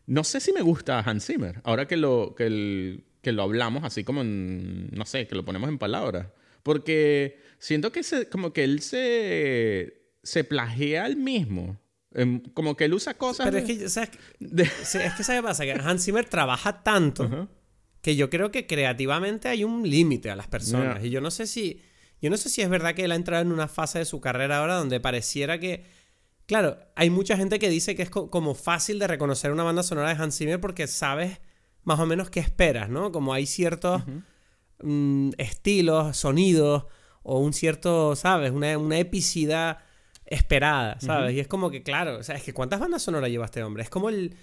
No 0.07 0.23
sé 0.23 0.39
si 0.39 0.53
me 0.53 0.61
gusta 0.61 0.99
Hans 1.01 1.25
Zimmer, 1.25 1.61
ahora 1.63 1.85
que 1.85 1.97
lo, 1.97 2.33
que, 2.35 3.03
que 3.21 3.31
lo 3.33 3.43
hablamos 3.43 3.83
así 3.83 4.03
como 4.03 4.21
en, 4.21 4.89
no 4.91 5.05
sé, 5.05 5.27
que 5.27 5.35
lo 5.35 5.45
ponemos 5.45 5.69
en 5.69 5.77
palabras. 5.77 6.27
Porque 6.63 7.39
siento 7.59 7.91
que 7.91 8.03
se, 8.03 8.29
como 8.29 8.53
que 8.53 8.63
él 8.63 8.81
se, 8.81 10.01
se 10.23 10.43
plagea 10.45 11.05
al 11.05 11.17
mismo. 11.17 11.77
Em, 12.13 12.39
como 12.53 12.75
que 12.77 12.85
él 12.85 12.93
usa 12.93 13.15
cosas... 13.15 13.47
Pero 13.47 13.57
es 13.57 13.65
que, 13.65 13.89
¿sabes? 13.89 14.11
es 14.39 15.13
que 15.13 15.23
¿sabes 15.23 15.41
qué 15.41 15.43
pasa? 15.43 15.65
Que 15.65 15.73
Hans 15.73 16.05
Zimmer 16.05 16.25
trabaja 16.25 16.83
tanto 16.83 17.49
que 18.01 18.15
yo 18.15 18.29
creo 18.29 18.51
que 18.51 18.65
creativamente 18.65 19.49
hay 19.49 19.65
un 19.65 19.89
límite 19.89 20.29
a 20.29 20.35
las 20.37 20.47
personas. 20.47 21.03
Y 21.03 21.09
yo 21.09 21.19
no 21.19 21.31
sé 21.31 21.47
si... 21.47 21.81
Yo 22.21 22.31
no 22.31 22.37
sé 22.37 22.49
si 22.49 22.61
es 22.61 22.69
verdad 22.69 22.95
que 22.95 23.03
él 23.03 23.11
ha 23.11 23.15
entrado 23.15 23.43
en 23.43 23.51
una 23.51 23.67
fase 23.67 23.99
de 23.99 24.05
su 24.05 24.19
carrera 24.21 24.57
ahora 24.57 24.75
donde 24.75 24.99
pareciera 24.99 25.59
que 25.59 25.85
Claro, 26.47 26.77
hay 26.95 27.09
mucha 27.09 27.35
gente 27.35 27.59
que 27.59 27.69
dice 27.69 27.93
que 27.95 28.03
es 28.03 28.09
como 28.09 28.55
fácil 28.55 28.99
de 28.99 29.07
reconocer 29.07 29.51
una 29.51 29.63
banda 29.63 29.83
sonora 29.83 30.13
de 30.13 30.21
Hans 30.21 30.37
Zimmer 30.37 30.61
porque 30.61 30.87
sabes 30.87 31.41
más 31.83 31.99
o 31.99 32.05
menos 32.05 32.29
qué 32.29 32.39
esperas, 32.39 32.89
¿no? 32.89 33.11
Como 33.11 33.33
hay 33.33 33.45
ciertos 33.45 34.01
mm, 34.81 35.31
estilos, 35.37 36.15
sonidos 36.15 36.85
o 37.23 37.39
un 37.39 37.51
cierto, 37.51 38.15
¿sabes? 38.15 38.51
Una, 38.51 38.77
una 38.77 38.97
epicidad 38.97 39.79
esperada, 40.25 40.97
¿sabes? 41.01 41.35
Y 41.35 41.41
es 41.41 41.47
como 41.49 41.69
que, 41.69 41.83
claro, 41.83 42.17
o 42.17 42.23
sea, 42.23 42.35
es 42.35 42.43
que 42.43 42.53
¿cuántas 42.53 42.79
bandas 42.79 43.01
sonoras 43.01 43.29
lleva 43.29 43.45
este 43.45 43.61
hombre? 43.61 43.83
Es 43.83 43.89
como 43.89 44.07
el, 44.07 44.35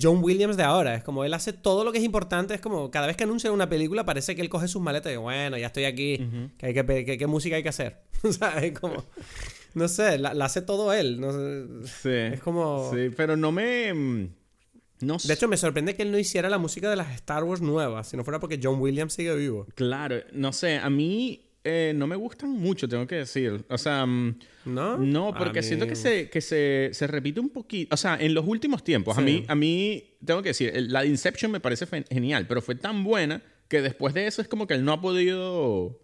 John 0.00 0.18
Williams 0.22 0.56
de 0.56 0.64
ahora, 0.64 0.96
es 0.96 1.04
como 1.04 1.24
él 1.24 1.32
hace 1.32 1.52
todo 1.52 1.84
lo 1.84 1.92
que 1.92 1.98
es 1.98 2.04
importante, 2.04 2.54
es 2.54 2.60
como 2.60 2.90
cada 2.90 3.06
vez 3.06 3.16
que 3.16 3.24
anuncia 3.24 3.52
una 3.52 3.68
película 3.68 4.04
parece 4.04 4.34
que 4.34 4.42
él 4.42 4.48
coge 4.48 4.66
sus 4.66 4.82
maletas 4.82 5.10
y 5.10 5.14
dice, 5.14 5.22
bueno, 5.22 5.58
ya 5.58 5.66
estoy 5.68 5.84
aquí, 5.84 6.28
¿qué, 6.58 7.16
qué 7.18 7.26
música 7.28 7.54
hay 7.54 7.62
que 7.62 7.68
hacer? 7.68 8.02
¿Sabes? 8.30 8.78
Como... 8.78 9.04
No 9.74 9.88
sé, 9.88 10.18
la, 10.18 10.30
hace 10.44 10.62
todo 10.62 10.92
él. 10.92 11.20
No 11.20 11.32
Sí. 11.86 12.10
Es 12.10 12.40
como. 12.40 12.90
Sí, 12.92 13.10
pero 13.16 13.36
no 13.36 13.52
me. 13.52 13.92
Mm, 13.92 14.28
no 15.00 15.16
de 15.16 15.34
hecho, 15.34 15.48
me 15.48 15.56
sorprende 15.56 15.94
que 15.94 16.02
él 16.02 16.12
no 16.12 16.18
hiciera 16.18 16.48
la 16.48 16.58
música 16.58 16.88
de 16.88 16.96
las 16.96 17.12
Star 17.14 17.42
Wars 17.44 17.60
nuevas, 17.60 18.08
si 18.08 18.16
no 18.16 18.24
fuera 18.24 18.38
porque 18.38 18.60
John 18.62 18.80
Williams 18.80 19.14
sigue 19.14 19.34
vivo. 19.34 19.66
Claro, 19.74 20.16
no 20.32 20.52
sé, 20.52 20.76
a 20.76 20.88
mí 20.90 21.52
eh, 21.64 21.92
no 21.94 22.06
me 22.06 22.16
gustan 22.16 22.50
mucho, 22.50 22.88
tengo 22.88 23.06
que 23.06 23.16
decir. 23.16 23.64
O 23.68 23.78
sea, 23.78 24.04
mm, 24.06 24.38
¿no? 24.66 24.98
No, 24.98 25.34
porque 25.36 25.62
siento 25.62 25.86
que, 25.86 25.96
se, 25.96 26.28
que 26.28 26.40
se, 26.40 26.90
se, 26.92 27.06
repite 27.06 27.40
un 27.40 27.50
poquito. 27.50 27.94
O 27.94 27.96
sea, 27.96 28.16
en 28.20 28.34
los 28.34 28.46
últimos 28.46 28.82
tiempos, 28.82 29.16
a, 29.16 29.20
mí, 29.20 29.44
a 29.46 29.54
mí, 29.54 30.16
tengo 30.24 30.42
que 30.42 30.50
decir, 30.50 30.72
la 30.88 31.02
de 31.02 31.08
Inception 31.08 31.52
me 31.52 31.60
parece 31.60 31.86
genial, 32.10 32.46
pero 32.46 32.62
fue 32.62 32.74
tan 32.74 33.04
buena 33.04 33.42
que 33.68 33.80
después 33.80 34.12
de 34.12 34.26
eso 34.26 34.42
es 34.42 34.48
como 34.48 34.66
que 34.66 34.74
él 34.74 34.84
no 34.84 34.92
ha 34.92 35.00
podido 35.00 36.01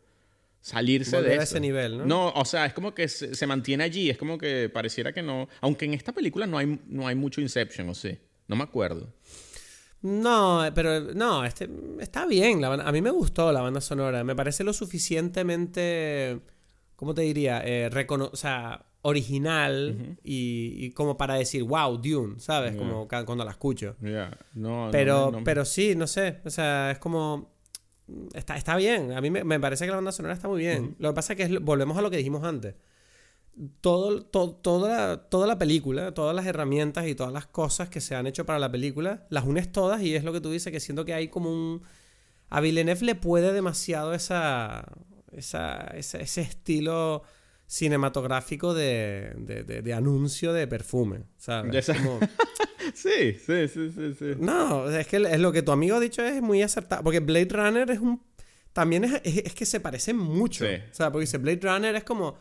salirse 0.69 1.23
de 1.23 1.37
ese 1.37 1.61
nivel, 1.61 1.99
¿no? 1.99 2.05
No, 2.05 2.29
o 2.29 2.45
sea, 2.45 2.67
es 2.67 2.75
como 2.75 2.95
que 2.95 3.09
se, 3.09 3.47
mantiene 3.47 3.85
allí, 3.85 4.11
es 4.11 4.19
como 4.19 4.37
que 4.37 4.69
pareciera 4.69 5.13
que 5.13 5.23
no, 5.23 5.49
aunque 5.63 5.87
en 5.87 5.95
esta 5.95 6.13
película 6.13 6.47
no 6.47 6.59
hay, 6.59 6.79
no 6.87 7.07
hay 7.07 7.15
mucho 7.15 7.41
Inception, 7.41 7.89
o 7.89 7.95
sí, 7.95 8.19
no 8.47 8.57
me 8.57 8.65
acuerdo. 8.65 9.13
No, 10.03 10.63
pero 10.75 11.01
no, 11.15 11.45
este, 11.45 11.69
está 12.01 12.27
bien, 12.27 12.63
a 12.65 12.93
mí 12.93 13.01
me 13.01 13.11
gustó 13.11 13.51
la 13.51 13.63
banda 13.63 13.81
sonora, 13.81 14.23
me 14.25 14.37
parece 14.37 14.63
lo 14.63 14.75
suficientemente, 14.75 16.41
¿cómo 16.95 17.15
te 17.15 17.23
diría? 17.23 17.63
Eh, 17.65 17.91
o 18.09 18.37
sea, 18.37 18.85
original 19.03 20.19
y, 20.23 20.91
como 20.91 21.17
para 21.17 21.35
decir, 21.35 21.63
wow, 21.63 21.97
Dune, 21.97 22.39
¿sabes? 22.41 22.77
Como 22.77 23.09
cuando 23.09 23.45
la 23.45 23.53
escucho. 23.53 23.97
No, 24.55 24.91
pero, 24.93 25.33
pero 25.45 25.65
sí, 25.65 25.95
no 25.97 26.07
sé, 26.07 26.41
o 26.45 26.51
sea, 26.51 26.91
es 26.91 26.99
como 26.99 27.58
está, 28.35 28.57
está 28.57 28.77
bien. 28.77 29.13
A 29.13 29.21
mí 29.21 29.31
me, 29.31 29.61
parece 29.61 29.85
que 29.85 29.91
la 29.91 29.97
banda 29.97 30.13
sonora 30.13 30.35
está 30.35 30.49
muy 30.49 30.61
bien. 30.61 30.97
Lo 30.99 31.11
que 31.11 31.15
pasa 31.15 31.33
es 31.35 31.37
que 31.37 31.59
volvemos 31.59 31.97
a 31.99 32.03
lo 32.03 32.11
que 32.11 32.17
dijimos 32.17 32.45
antes. 32.45 32.75
Todo, 33.81 34.23
toda, 34.25 34.89
la, 34.89 35.17
toda 35.29 35.47
la 35.47 35.59
película, 35.59 36.15
todas 36.15 36.35
las 36.35 36.47
herramientas 36.47 37.09
y 37.09 37.15
todas 37.15 37.33
las 37.33 37.47
cosas 37.47 37.89
que 37.89 38.01
se 38.01 38.15
han 38.15 38.27
hecho 38.27 38.47
para 38.47 38.61
la 38.61 38.71
película, 38.71 39.27
las 39.31 39.45
unes 39.45 39.73
todas 39.73 40.01
y 40.01 40.15
es 40.15 40.23
lo 40.23 40.33
que 40.33 40.41
tú 40.41 40.51
dices, 40.51 40.73
que 40.73 40.81
siento 40.81 41.05
que 41.05 41.15
hay 41.15 41.29
como 41.29 41.51
un... 41.51 41.83
A 42.51 42.61
Villeneuve 42.61 43.05
le 43.05 43.15
puede 43.15 43.53
demasiado 43.53 44.15
esa, 44.15 44.87
esa, 45.33 45.79
ese 45.95 46.41
estilo 46.41 47.25
cinematográfico 47.67 48.73
de, 48.73 49.35
de, 49.37 49.93
anuncio 49.93 50.55
de 50.55 50.67
perfume, 50.67 51.25
¿sabes? 51.37 51.91
sí, 52.95 53.35
sí, 53.35 53.69
sí, 53.69 54.15
sí, 54.19 54.25
No, 54.39 54.89
es 54.91 55.07
que 55.07 55.17
es 55.17 55.41
lo 55.41 55.53
que 55.53 55.63
tu 55.63 55.73
amigo 55.73 55.97
ha 55.97 56.01
dicho 56.01 56.23
es 56.23 56.43
muy 56.43 56.63
acertado. 56.63 57.03
Porque 57.03 57.21
Blade 57.21 57.49
Runner 57.51 57.91
es 57.91 57.99
un... 57.99 58.23
También 58.73 59.05
es, 59.05 59.21
es, 59.25 59.55
que 59.55 59.67
se 59.67 59.81
parecen 59.81 60.17
mucho. 60.17 60.65
O 60.65 60.95
sea, 60.95 61.11
porque 61.11 61.23
dice 61.23 61.39
Blade 61.39 61.61
Runner 61.63 61.95
es 61.95 62.05
como... 62.05 62.37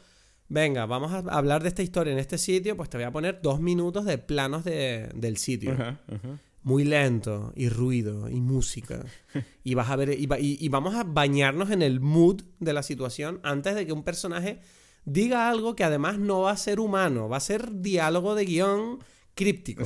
Venga, 0.50 0.86
vamos 0.86 1.12
a 1.12 1.18
hablar 1.36 1.62
de 1.62 1.68
esta 1.68 1.84
historia 1.84 2.14
en 2.14 2.20
este 2.20 2.38
sitio, 2.38 2.78
pues 2.78 2.90
te 2.90 2.98
voy 2.98 3.04
a 3.04 3.12
poner 3.12 3.42
dos 3.42 3.60
minutos 3.60 4.06
de 4.06 4.18
planos 4.18 4.64
de, 4.64 5.10
del 5.14 5.36
sitio. 5.38 5.76
Muy 6.64 6.86
lento, 6.86 7.52
y 7.56 7.68
ruido, 7.68 8.30
y 8.30 8.40
música. 8.40 9.04
y 9.64 9.74
vas 9.74 9.90
a 9.90 9.98
ver, 9.98 10.12
y, 10.12 10.28
y 10.40 10.70
vamos 10.70 10.96
a 10.96 11.04
bañarnos 11.04 11.72
en 11.72 11.82
el 11.82 12.00
mood 12.00 12.44
de 12.60 12.72
la 12.72 12.82
situación 12.82 13.42
antes 13.44 13.76
de 13.76 13.86
que 13.86 13.92
un 13.92 14.04
personaje 14.04 14.62
diga 15.08 15.50
algo 15.50 15.76
que 15.76 15.84
además 15.84 16.20
no 16.20 16.42
va 16.42 16.52
a 16.52 16.58
ser 16.58 16.80
humano, 16.80 17.30
va 17.30 17.38
a 17.38 17.42
ser 17.42 17.82
diálogo 17.82 18.36
de 18.36 18.46
guion 18.46 19.00
críptico. 19.34 19.86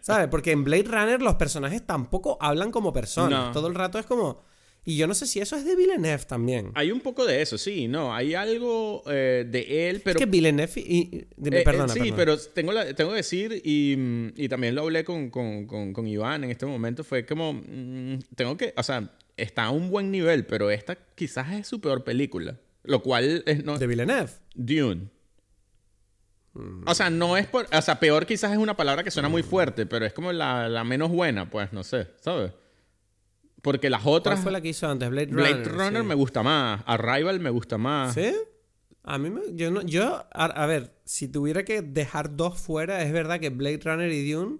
¿Sabes? 0.00 0.28
Porque 0.28 0.52
en 0.52 0.64
Blade 0.64 0.84
Runner 0.84 1.22
los 1.22 1.34
personajes 1.36 1.84
tampoco 1.84 2.38
hablan 2.40 2.70
como 2.70 2.92
personas. 2.92 3.52
Todo 3.52 3.68
el 3.68 3.74
rato 3.74 3.98
es 3.98 4.06
como... 4.06 4.42
Y 4.86 4.98
yo 4.98 5.06
no 5.06 5.14
sé 5.14 5.26
si 5.26 5.40
eso 5.40 5.56
es 5.56 5.64
de 5.64 5.76
Villeneuve 5.76 6.24
también. 6.26 6.70
Hay 6.74 6.92
un 6.92 7.00
poco 7.00 7.24
de 7.24 7.40
eso, 7.40 7.56
sí, 7.56 7.88
no. 7.88 8.14
Hay 8.14 8.34
algo 8.34 9.02
eh, 9.06 9.46
de 9.48 9.88
él, 9.88 10.02
pero... 10.04 10.18
Es 10.18 10.24
que 10.24 10.30
Villeneuve... 10.30 10.72
Y, 10.76 11.26
eh, 11.42 11.62
perdona, 11.64 11.88
sí, 11.88 12.12
pero 12.14 12.36
tengo, 12.36 12.72
tengo 12.94 13.10
que 13.12 13.16
decir, 13.16 13.62
y, 13.64 14.46
también 14.48 14.74
lo 14.74 14.82
hablé 14.82 15.02
con, 15.04 15.30
con, 15.30 16.06
Iván 16.06 16.44
en 16.44 16.50
este 16.50 16.66
momento, 16.66 17.02
fue 17.02 17.24
como... 17.24 17.54
Mm, 17.54 18.18
tengo 18.36 18.58
que... 18.58 18.74
O 18.76 18.82
sea, 18.82 19.10
está 19.38 19.64
a 19.64 19.70
un 19.70 19.88
buen 19.88 20.10
nivel, 20.10 20.44
pero 20.44 20.70
esta 20.70 20.98
quizás 21.14 21.54
es 21.54 21.66
su 21.66 21.80
peor 21.80 22.04
película. 22.04 22.60
Lo 22.82 23.02
cual 23.02 23.42
es... 23.46 23.64
No, 23.64 23.78
¿De 23.78 23.86
Villeneuve? 23.86 24.30
Dune. 24.54 25.13
O 26.86 26.94
sea, 26.94 27.10
no 27.10 27.36
es 27.36 27.46
por... 27.46 27.66
O 27.72 27.82
sea, 27.82 27.98
peor 27.98 28.26
quizás 28.26 28.52
es 28.52 28.58
una 28.58 28.76
palabra 28.76 29.02
que 29.02 29.10
suena 29.10 29.28
muy 29.28 29.42
fuerte, 29.42 29.86
pero 29.86 30.06
es 30.06 30.12
como 30.12 30.32
la, 30.32 30.84
menos 30.84 31.10
buena, 31.10 31.50
pues, 31.50 31.72
no 31.72 31.82
sé, 31.82 32.08
¿sabes? 32.20 32.52
Porque 33.60 33.90
las 33.90 34.02
otras... 34.04 34.36
¿Cuál 34.36 34.42
fue 34.42 34.52
la 34.52 34.60
que 34.60 34.68
hizo 34.68 34.88
antes? 34.88 35.08
Blade 35.10 35.32
Runner. 35.32 35.54
Blade 35.54 35.64
Runner 35.64 36.04
me 36.04 36.14
gusta 36.14 36.42
más. 36.42 36.82
Arrival 36.86 37.40
me 37.40 37.50
gusta 37.50 37.78
más. 37.78 38.14
¿Sí? 38.14 38.32
A 39.02 39.18
mí 39.18 39.30
me... 39.30 39.40
Yo, 39.54 39.70
no, 39.70 39.82
yo 39.82 40.26
a, 40.30 40.66
ver, 40.66 40.94
si 41.04 41.28
tuviera 41.28 41.64
que 41.64 41.82
dejar 41.82 42.36
dos 42.36 42.58
fuera, 42.58 43.02
es 43.02 43.12
verdad 43.12 43.40
que 43.40 43.50
Blade 43.50 43.80
Runner 43.82 44.10
y 44.12 44.30
Dune 44.30 44.58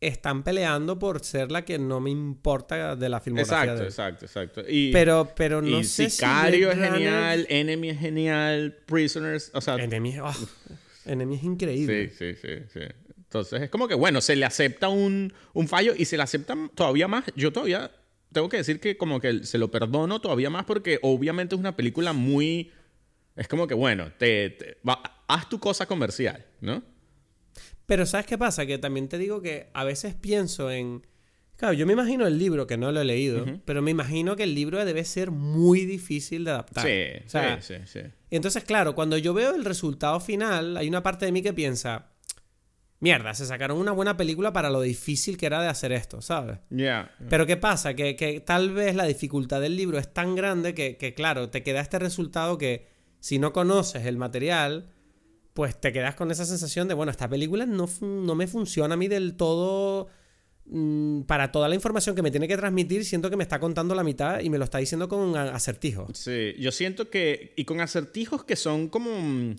están 0.00 0.42
peleando 0.42 0.98
por 0.98 1.24
ser 1.24 1.52
la 1.52 1.64
que 1.64 1.78
no 1.78 2.00
me 2.00 2.10
importa 2.10 2.96
de 2.96 3.08
la 3.08 3.20
filmografía. 3.20 3.72
Exacto, 3.72 3.84
exacto, 3.84 4.24
exacto. 4.24 4.62
Y, 4.68 4.92
pero, 4.92 5.32
pero 5.36 5.60
no 5.60 5.82
sé 5.84 6.10
Sicario 6.10 6.70
es 6.70 6.78
genial, 6.78 7.46
Enemy 7.48 7.90
es 7.90 7.98
genial, 7.98 8.76
Prisoners, 8.86 9.50
o 9.54 9.60
sea... 9.60 9.76
Enemy, 9.76 10.18
oh, 10.20 10.34
Enemy 11.08 11.36
es 11.36 11.42
increíble. 11.44 12.08
Sí, 12.10 12.34
sí, 12.34 12.40
sí, 12.40 12.54
sí. 12.72 12.80
Entonces 13.16 13.62
es 13.62 13.70
como 13.70 13.88
que, 13.88 13.94
bueno, 13.94 14.20
se 14.20 14.36
le 14.36 14.44
acepta 14.44 14.88
un, 14.88 15.32
un 15.52 15.68
fallo 15.68 15.94
y 15.96 16.04
se 16.06 16.16
le 16.16 16.22
acepta 16.22 16.56
todavía 16.74 17.08
más. 17.08 17.24
Yo 17.36 17.52
todavía 17.52 17.90
tengo 18.32 18.48
que 18.48 18.58
decir 18.58 18.80
que 18.80 18.96
como 18.96 19.20
que 19.20 19.44
se 19.44 19.58
lo 19.58 19.70
perdono 19.70 20.20
todavía 20.20 20.50
más 20.50 20.64
porque 20.64 20.98
obviamente 21.02 21.54
es 21.54 21.58
una 21.58 21.76
película 21.76 22.12
muy... 22.12 22.72
Es 23.36 23.46
como 23.46 23.66
que, 23.66 23.74
bueno, 23.74 24.10
te, 24.18 24.78
haz 25.28 25.48
tu 25.48 25.60
cosa 25.60 25.86
comercial, 25.86 26.44
¿no? 26.60 26.82
Pero 27.86 28.04
¿sabes 28.04 28.26
qué 28.26 28.36
pasa? 28.36 28.66
Que 28.66 28.78
también 28.78 29.08
te 29.08 29.16
digo 29.16 29.40
que 29.40 29.70
a 29.74 29.84
veces 29.84 30.14
pienso 30.14 30.70
en... 30.70 31.06
Claro, 31.58 31.74
yo 31.74 31.86
me 31.86 31.92
imagino 31.92 32.24
el 32.24 32.38
libro, 32.38 32.68
que 32.68 32.76
no 32.76 32.92
lo 32.92 33.00
he 33.00 33.04
leído, 33.04 33.44
pero 33.64 33.82
me 33.82 33.90
imagino 33.90 34.36
que 34.36 34.44
el 34.44 34.54
libro 34.54 34.84
debe 34.84 35.04
ser 35.04 35.32
muy 35.32 35.84
difícil 35.86 36.44
de 36.44 36.52
adaptar. 36.52 36.86
Sí, 36.86 37.58
sí, 37.60 37.74
sí, 37.84 38.00
Y 38.30 38.36
entonces, 38.36 38.62
claro, 38.62 38.94
cuando 38.94 39.18
yo 39.18 39.34
veo 39.34 39.56
el 39.56 39.64
resultado 39.64 40.20
final, 40.20 40.76
hay 40.76 40.88
una 40.88 41.02
parte 41.02 41.26
de 41.26 41.32
mí 41.32 41.42
que 41.42 41.52
piensa, 41.52 42.12
mierda, 43.00 43.34
se 43.34 43.44
sacaron 43.44 43.76
una 43.76 43.90
buena 43.90 44.16
película 44.16 44.52
para 44.52 44.70
lo 44.70 44.82
difícil 44.82 45.36
que 45.36 45.46
era 45.46 45.60
de 45.60 45.66
hacer 45.66 45.90
esto, 45.90 46.22
¿sabes? 46.22 46.60
Ya. 46.70 47.10
Pero 47.28 47.44
¿qué 47.44 47.56
pasa? 47.56 47.94
Que, 47.94 48.14
que, 48.14 48.38
tal 48.38 48.72
vez 48.72 48.94
la 48.94 49.06
dificultad 49.06 49.60
del 49.60 49.74
libro 49.74 49.98
es 49.98 50.14
tan 50.14 50.36
grande 50.36 50.74
que, 50.74 50.96
que, 50.96 51.12
claro, 51.12 51.50
te 51.50 51.64
queda 51.64 51.80
este 51.80 51.98
resultado 51.98 52.56
que 52.56 52.86
si 53.18 53.40
no 53.40 53.52
conoces 53.52 54.06
el 54.06 54.16
material 54.16 54.92
pues 55.54 55.80
te 55.80 55.92
quedas 55.92 56.14
con 56.14 56.30
esa 56.30 56.44
sensación 56.44 56.86
de, 56.86 56.94
bueno, 56.94 57.10
esta 57.10 57.28
película 57.28 57.66
no, 57.66 57.88
no 58.00 58.34
me 58.36 58.46
funciona 58.46 58.94
a 58.94 58.96
mí 58.96 59.08
del 59.08 59.34
todo 59.34 60.06
para 61.26 61.50
toda 61.50 61.68
la 61.68 61.74
información 61.74 62.14
que 62.14 62.22
me 62.22 62.30
tiene 62.30 62.46
que 62.46 62.56
transmitir, 62.56 63.04
siento 63.04 63.30
que 63.30 63.36
me 63.36 63.42
está 63.42 63.58
contando 63.58 63.94
la 63.94 64.04
mitad 64.04 64.40
y 64.40 64.50
me 64.50 64.58
lo 64.58 64.64
está 64.64 64.78
diciendo 64.78 65.08
con 65.08 65.20
un 65.20 65.36
acertijo. 65.36 66.08
Sí, 66.12 66.54
yo 66.58 66.72
siento 66.72 67.08
que, 67.10 67.52
y 67.56 67.64
con 67.64 67.80
acertijos 67.80 68.44
que 68.44 68.56
son 68.56 68.88
como 68.88 69.10
mm, 69.18 69.56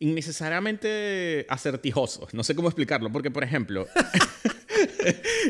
innecesariamente 0.00 1.46
acertijosos, 1.48 2.32
no 2.34 2.44
sé 2.44 2.54
cómo 2.54 2.68
explicarlo, 2.68 3.10
porque 3.10 3.30
por 3.30 3.44
ejemplo... 3.44 3.86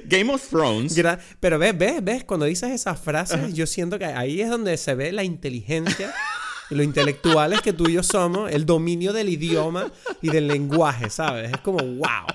Game 0.06 0.32
of 0.32 0.48
Thrones. 0.48 1.00
Pero 1.40 1.58
ves, 1.58 1.78
ves, 1.78 2.04
ves, 2.04 2.24
cuando 2.24 2.46
dices 2.46 2.70
esas 2.70 3.00
frases, 3.00 3.54
yo 3.54 3.66
siento 3.66 3.98
que 3.98 4.04
ahí 4.04 4.40
es 4.40 4.50
donde 4.50 4.76
se 4.76 4.94
ve 4.94 5.12
la 5.12 5.24
inteligencia 5.24 6.12
lo 6.70 6.82
intelectuales 6.82 7.60
que 7.60 7.72
tú 7.72 7.88
y 7.88 7.94
yo 7.94 8.02
somos, 8.02 8.50
el 8.50 8.66
dominio 8.66 9.12
del 9.12 9.28
idioma 9.28 9.92
y 10.22 10.30
del 10.30 10.48
lenguaje, 10.48 11.10
¿sabes? 11.10 11.52
Es 11.52 11.58
como, 11.58 11.78
wow. 11.78 12.26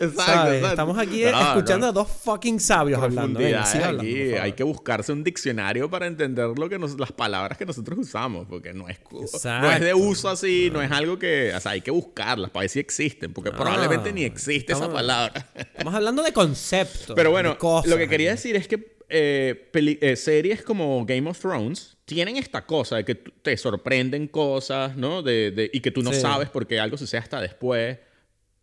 Exacto, 0.00 0.52
Estamos 0.52 0.98
aquí 0.98 1.24
escuchando 1.24 1.86
a 1.86 1.92
dos 1.92 2.08
fucking 2.08 2.60
sabios 2.60 3.02
hablando. 3.02 3.40
hay 3.40 4.52
que 4.52 4.62
buscarse 4.62 5.12
un 5.12 5.24
diccionario 5.24 5.88
para 5.90 6.06
entender 6.06 6.48
lo 6.56 6.68
que 6.68 6.78
las 6.78 7.12
palabras 7.12 7.56
que 7.56 7.64
nosotros 7.64 7.98
usamos, 7.98 8.46
porque 8.48 8.72
no 8.72 8.88
es, 8.88 8.98
no 9.44 9.70
es 9.70 9.80
de 9.80 9.94
uso 9.94 10.28
así, 10.28 10.70
no. 10.72 10.82
es 10.82 10.90
algo 10.90 11.18
que, 11.18 11.52
o 11.54 11.60
sea, 11.60 11.72
hay 11.72 11.80
que 11.80 11.90
buscarlas 11.90 12.50
para 12.50 12.62
ver 12.62 12.70
si 12.70 12.80
existen, 12.80 13.32
porque 13.32 13.50
probablemente 13.50 14.12
ni 14.12 14.24
existe 14.24 14.72
esa 14.72 14.92
palabra. 14.92 15.46
Estamos 15.54 15.94
hablando 15.94 16.22
de 16.22 16.32
conceptos. 16.32 17.14
Pero 17.14 17.30
bueno, 17.30 17.56
lo 17.84 17.96
que 17.96 18.08
quería 18.08 18.30
decir 18.30 18.56
es 18.56 18.68
que 18.68 18.92
eh, 19.14 19.70
eh, 19.74 20.16
series 20.16 20.62
como 20.62 21.04
Game 21.04 21.28
of 21.28 21.38
Thrones 21.38 21.98
tienen 22.06 22.36
esta 22.38 22.64
cosa 22.64 22.96
de 22.96 23.04
que 23.04 23.14
te 23.14 23.56
sorprenden 23.58 24.26
cosas, 24.26 24.96
¿no? 24.96 25.22
De, 25.22 25.70
y 25.72 25.80
que 25.80 25.90
tú 25.90 26.02
no 26.02 26.14
sabes 26.14 26.48
porque 26.48 26.80
algo 26.80 26.96
sucede 26.96 27.20
hasta 27.20 27.40
después. 27.40 27.98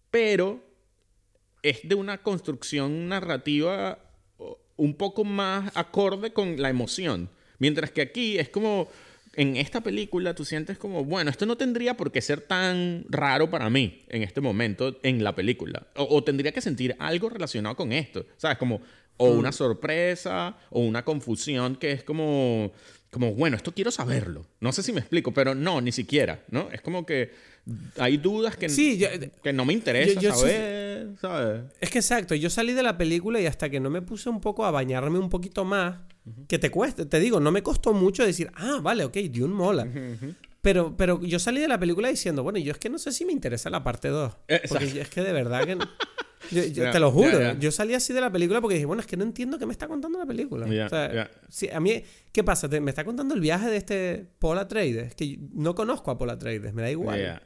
Pero 0.10 0.69
es 1.64 1.88
de 1.88 1.96
una 1.96 2.20
construcción 2.20 3.10
narrativa 3.10 4.00
un 4.80 4.94
poco 4.94 5.24
más 5.26 5.72
acorde 5.76 6.32
con 6.32 6.62
la 6.62 6.70
emoción. 6.70 7.30
Mientras 7.60 7.92
que 7.92 8.02
aquí 8.02 8.40
es 8.40 8.48
como, 8.50 8.88
en 9.36 9.58
esta 9.58 9.82
película 9.82 10.34
tú 10.34 10.46
sientes 10.46 10.78
como, 10.78 11.04
bueno, 11.04 11.30
esto 11.30 11.46
no 11.46 11.58
tendría 11.58 11.96
por 11.96 12.12
qué 12.12 12.22
ser 12.22 12.42
tan 12.42 13.06
raro 13.10 13.50
para 13.50 13.70
mí 13.70 14.02
en 14.08 14.24
este 14.24 14.42
momento 14.42 14.98
en 15.04 15.24
la 15.24 15.36
película. 15.36 15.88
O, 15.96 16.24
tendría 16.24 16.54
que 16.54 16.62
sentir 16.62 16.96
algo 17.00 17.30
relacionado 17.30 17.76
con 17.76 17.92
esto. 17.92 18.26
¿Sabes? 18.38 18.58
Como, 18.58 18.82
o 19.18 19.30
una 19.32 19.50
mm. 19.50 19.54
sorpresa, 19.54 20.58
o 20.70 20.80
una 20.80 21.04
confusión 21.04 21.76
que 21.76 21.92
es 21.92 22.04
como, 22.04 22.72
como, 23.12 23.34
bueno, 23.34 23.58
esto 23.58 23.74
quiero 23.74 23.92
saberlo. 23.92 24.46
No 24.62 24.72
sé 24.72 24.82
si 24.82 24.94
me 24.94 25.02
explico, 25.02 25.34
pero 25.34 25.54
no, 25.54 25.82
ni 25.82 25.92
siquiera, 25.92 26.44
¿no? 26.50 26.70
Es 26.72 26.82
como 26.82 27.06
que 27.06 27.32
hay 27.98 28.18
dudas 28.18 28.56
que, 28.56 29.32
que 29.44 29.54
no 29.54 29.66
me 29.66 29.74
interesa 29.74 30.22
saber, 30.34 31.16
¿sabes? 31.20 31.64
Es 31.80 31.90
que 31.90 32.00
exacto, 32.00 32.36
yo 32.36 32.50
salí 32.50 32.74
de 32.74 32.84
la 32.84 32.98
película 32.98 33.40
y 33.40 33.46
hasta 33.46 33.70
que 33.70 33.80
no 33.80 33.90
me 33.90 34.02
puse 34.02 34.30
un 34.30 34.42
poco 34.42 34.66
a 34.66 34.72
bañarme 34.72 35.20
un 35.20 35.30
poquito 35.30 35.66
más, 35.66 36.00
que 36.48 36.60
te 36.60 36.70
cueste, 36.70 37.06
te 37.06 37.20
digo, 37.20 37.40
no 37.40 37.52
me 37.52 37.64
costó 37.64 37.94
mucho 37.94 38.26
decir, 38.26 38.52
ah, 38.56 38.80
vale, 38.82 39.04
ok, 39.06 39.18
Dune 39.30 39.54
mola. 39.54 39.88
Pero, 40.62 40.96
pero 40.98 41.22
yo 41.22 41.40
salí 41.40 41.62
de 41.62 41.68
la 41.68 41.80
película 41.80 42.10
diciendo, 42.10 42.44
bueno, 42.44 42.60
yo 42.60 42.72
es 42.72 42.78
que 42.78 42.90
no 42.90 42.98
sé 42.98 43.12
si 43.12 43.26
me 43.26 43.32
interesa 43.32 43.70
la 43.70 43.84
parte 43.84 44.10
2. 44.10 44.38
Porque 44.68 45.02
es 45.02 45.10
que 45.10 45.22
de 45.22 45.32
verdad 45.32 45.66
que... 45.66 45.78
Yo, 46.52 46.92
te 46.92 47.00
lo 47.00 47.12
juro. 47.12 47.58
Yo 47.60 47.72
salí 47.72 47.94
así 47.94 48.14
de 48.14 48.22
la 48.22 48.32
película 48.32 48.62
porque 48.62 48.76
dije, 48.76 48.86
bueno, 48.86 49.02
es 49.02 49.08
que 49.08 49.18
no 49.18 49.24
entiendo 49.24 49.58
qué 49.60 49.66
me 49.66 49.72
está 49.72 49.88
contando 49.88 50.18
la 50.18 50.26
película. 50.26 50.66
o 50.66 50.90
sea, 50.90 51.30
a 51.74 51.80
mí, 51.80 52.04
¿qué 52.32 52.44
pasa? 52.44 52.68
me 52.68 52.92
está 52.92 53.04
contando 53.04 53.34
el 53.34 53.42
viaje 53.42 53.70
de 53.70 53.78
este 53.78 54.26
Paul 54.40 54.58
Atreides, 54.58 55.16
que 55.16 55.38
no 55.54 55.76
conozco 55.76 56.12
a 56.12 56.18
Paul 56.18 56.32
Atreides, 56.32 56.74
me 56.74 56.82
da 56.82 56.92
igual. 56.92 57.42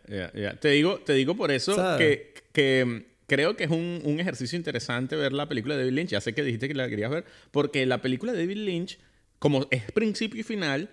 Te, 0.60 0.70
digo, 0.70 1.00
te 1.00 1.14
digo 1.14 1.36
por 1.36 1.52
eso 1.52 1.76
que, 1.98 2.34
que, 2.52 3.06
creo 3.28 3.56
que 3.56 3.66
es 3.66 3.72
un, 3.72 4.02
un, 4.04 4.20
ejercicio 4.20 4.58
interesante 4.58 5.16
ver 5.16 5.34
la 5.34 5.48
película 5.48 5.76
de 5.76 5.82
David 5.82 5.94
Lynch. 5.94 6.10
Ya 6.10 6.22
sé 6.22 6.34
que 6.34 6.44
dijiste 6.44 6.68
que 6.68 6.74
la 6.74 6.90
querías 6.90 7.12
ver, 7.12 7.26
porque 7.52 7.86
la 7.86 8.02
película 8.02 8.32
de 8.32 8.40
David 8.40 8.58
Lynch, 8.58 9.00
como 9.40 9.68
es 9.72 9.92
principio 9.92 10.40
y 10.40 10.44
final, 10.44 10.90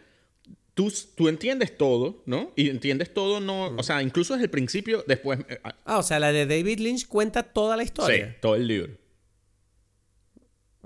Tú, 0.75 1.29
entiendes 1.29 1.77
todo, 1.77 2.23
¿no? 2.27 2.53
Y 2.57 2.71
entiendes 2.71 3.13
todo, 3.13 3.41
no. 3.41 3.67
O 3.77 3.83
sea, 3.83 4.03
incluso 4.03 4.35
desde 4.35 4.45
el 4.45 4.51
principio, 4.51 5.05
después. 5.07 5.41
Eh, 5.49 5.61
ah, 5.65 5.75
ah, 5.85 5.99
o 5.99 6.03
sea, 6.03 6.19
la 6.19 6.33
de 6.33 6.47
David 6.47 6.79
Lynch 6.79 7.07
cuenta 7.07 7.43
toda 7.43 7.77
la 7.77 7.83
historia. 7.83 8.29
Sí, 8.29 8.35
todo 8.41 8.55
el 8.55 8.67
libro. 8.67 8.93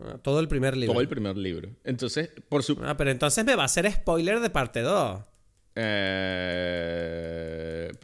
Ah, 0.03 0.19
todo 0.23 0.41
el 0.41 0.49
primer 0.49 0.77
libro. 0.77 0.93
Todo 0.93 1.03
el 1.03 1.09
primer 1.09 1.37
libro. 1.37 1.71
Entonces, 1.85 2.31
por 2.49 2.65
su. 2.65 2.77
Ah, 2.83 2.97
pero 2.97 3.11
entonces 3.11 3.45
me 3.45 3.55
va 3.55 3.63
a 3.63 3.67
hacer 3.67 3.91
spoiler 3.93 4.41
de 4.41 4.51
parte 4.51 4.81
2. 4.81 5.21
Eh... 5.77 7.05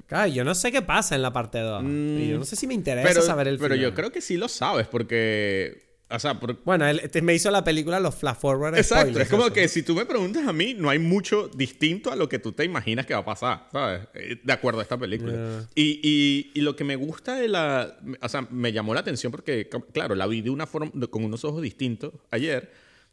Claro, 0.06 0.30
yo 0.30 0.44
no 0.44 0.54
sé 0.54 0.72
qué 0.72 0.82
pasa 0.82 1.14
en 1.14 1.22
la 1.22 1.32
parte 1.32 1.60
2. 1.60 1.82
yo 1.82 2.38
no 2.38 2.44
sé 2.44 2.56
si 2.56 2.66
me 2.66 2.74
interesa 2.74 3.22
saber 3.22 3.48
el 3.48 3.58
Pero 3.58 3.76
yo 3.76 3.94
creo 3.94 4.10
que 4.10 4.20
sí 4.20 4.36
lo 4.36 4.48
sabes, 4.48 4.86
porque 4.88 5.89
O 6.10 6.18
sea, 6.18 6.38
bueno, 6.64 6.86
él 6.88 7.00
me 7.22 7.34
hizo 7.34 7.50
la 7.50 7.62
película 7.62 8.00
los 8.00 8.16
flash 8.16 8.36
forward. 8.36 8.76
Exacto, 8.76 9.20
es 9.20 9.28
como 9.28 9.50
que 9.50 9.68
si 9.68 9.82
tú 9.82 9.94
me 9.94 10.04
preguntas 10.04 10.46
a 10.46 10.52
mí, 10.52 10.74
no 10.74 10.90
hay 10.90 10.98
mucho 10.98 11.48
distinto 11.48 12.10
a 12.10 12.16
lo 12.16 12.28
que 12.28 12.38
tú 12.38 12.52
te 12.52 12.64
imaginas 12.64 13.06
que 13.06 13.14
va 13.14 13.20
a 13.20 13.24
pasar, 13.24 13.68
¿sabes? 13.70 14.08
Eh, 14.14 14.40
de 14.42 14.52
acuerdo 14.52 14.80
a 14.80 14.82
esta 14.82 14.98
película. 14.98 15.68
Y, 15.74 16.00
y, 16.02 16.50
y, 16.54 16.60
lo 16.62 16.74
que 16.74 16.82
me 16.82 16.96
gusta 16.96 17.36
de 17.36 17.48
la. 17.48 17.96
O 18.20 18.28
sea, 18.28 18.42
me 18.50 18.72
llamó 18.72 18.92
la 18.92 19.00
atención 19.00 19.30
porque, 19.30 19.68
claro, 19.92 20.16
la 20.16 20.26
vi 20.26 20.40
de 20.42 20.50
una 20.50 20.66
forma, 20.66 20.90
con 21.08 21.24
unos 21.24 21.44
ojos 21.44 21.62
distintos 21.62 22.12
ayer. 22.30 22.72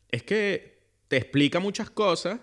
Es 0.09 0.23
que 0.23 0.79
te 1.07 1.17
explica 1.17 1.59
muchas 1.59 1.89
cosas 1.89 2.39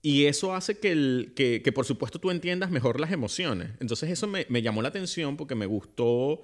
y 0.00 0.24
eso 0.26 0.54
hace 0.54 0.78
que, 0.78 0.92
el, 0.92 1.32
que, 1.36 1.60
que, 1.62 1.72
por 1.72 1.84
supuesto, 1.84 2.18
tú 2.18 2.30
entiendas 2.30 2.70
mejor 2.70 3.00
las 3.00 3.12
emociones. 3.12 3.70
Entonces, 3.80 4.10
eso 4.10 4.26
me, 4.26 4.46
me 4.48 4.62
llamó 4.62 4.80
la 4.80 4.88
atención 4.88 5.36
porque 5.36 5.54
me 5.54 5.66
gustó 5.66 6.42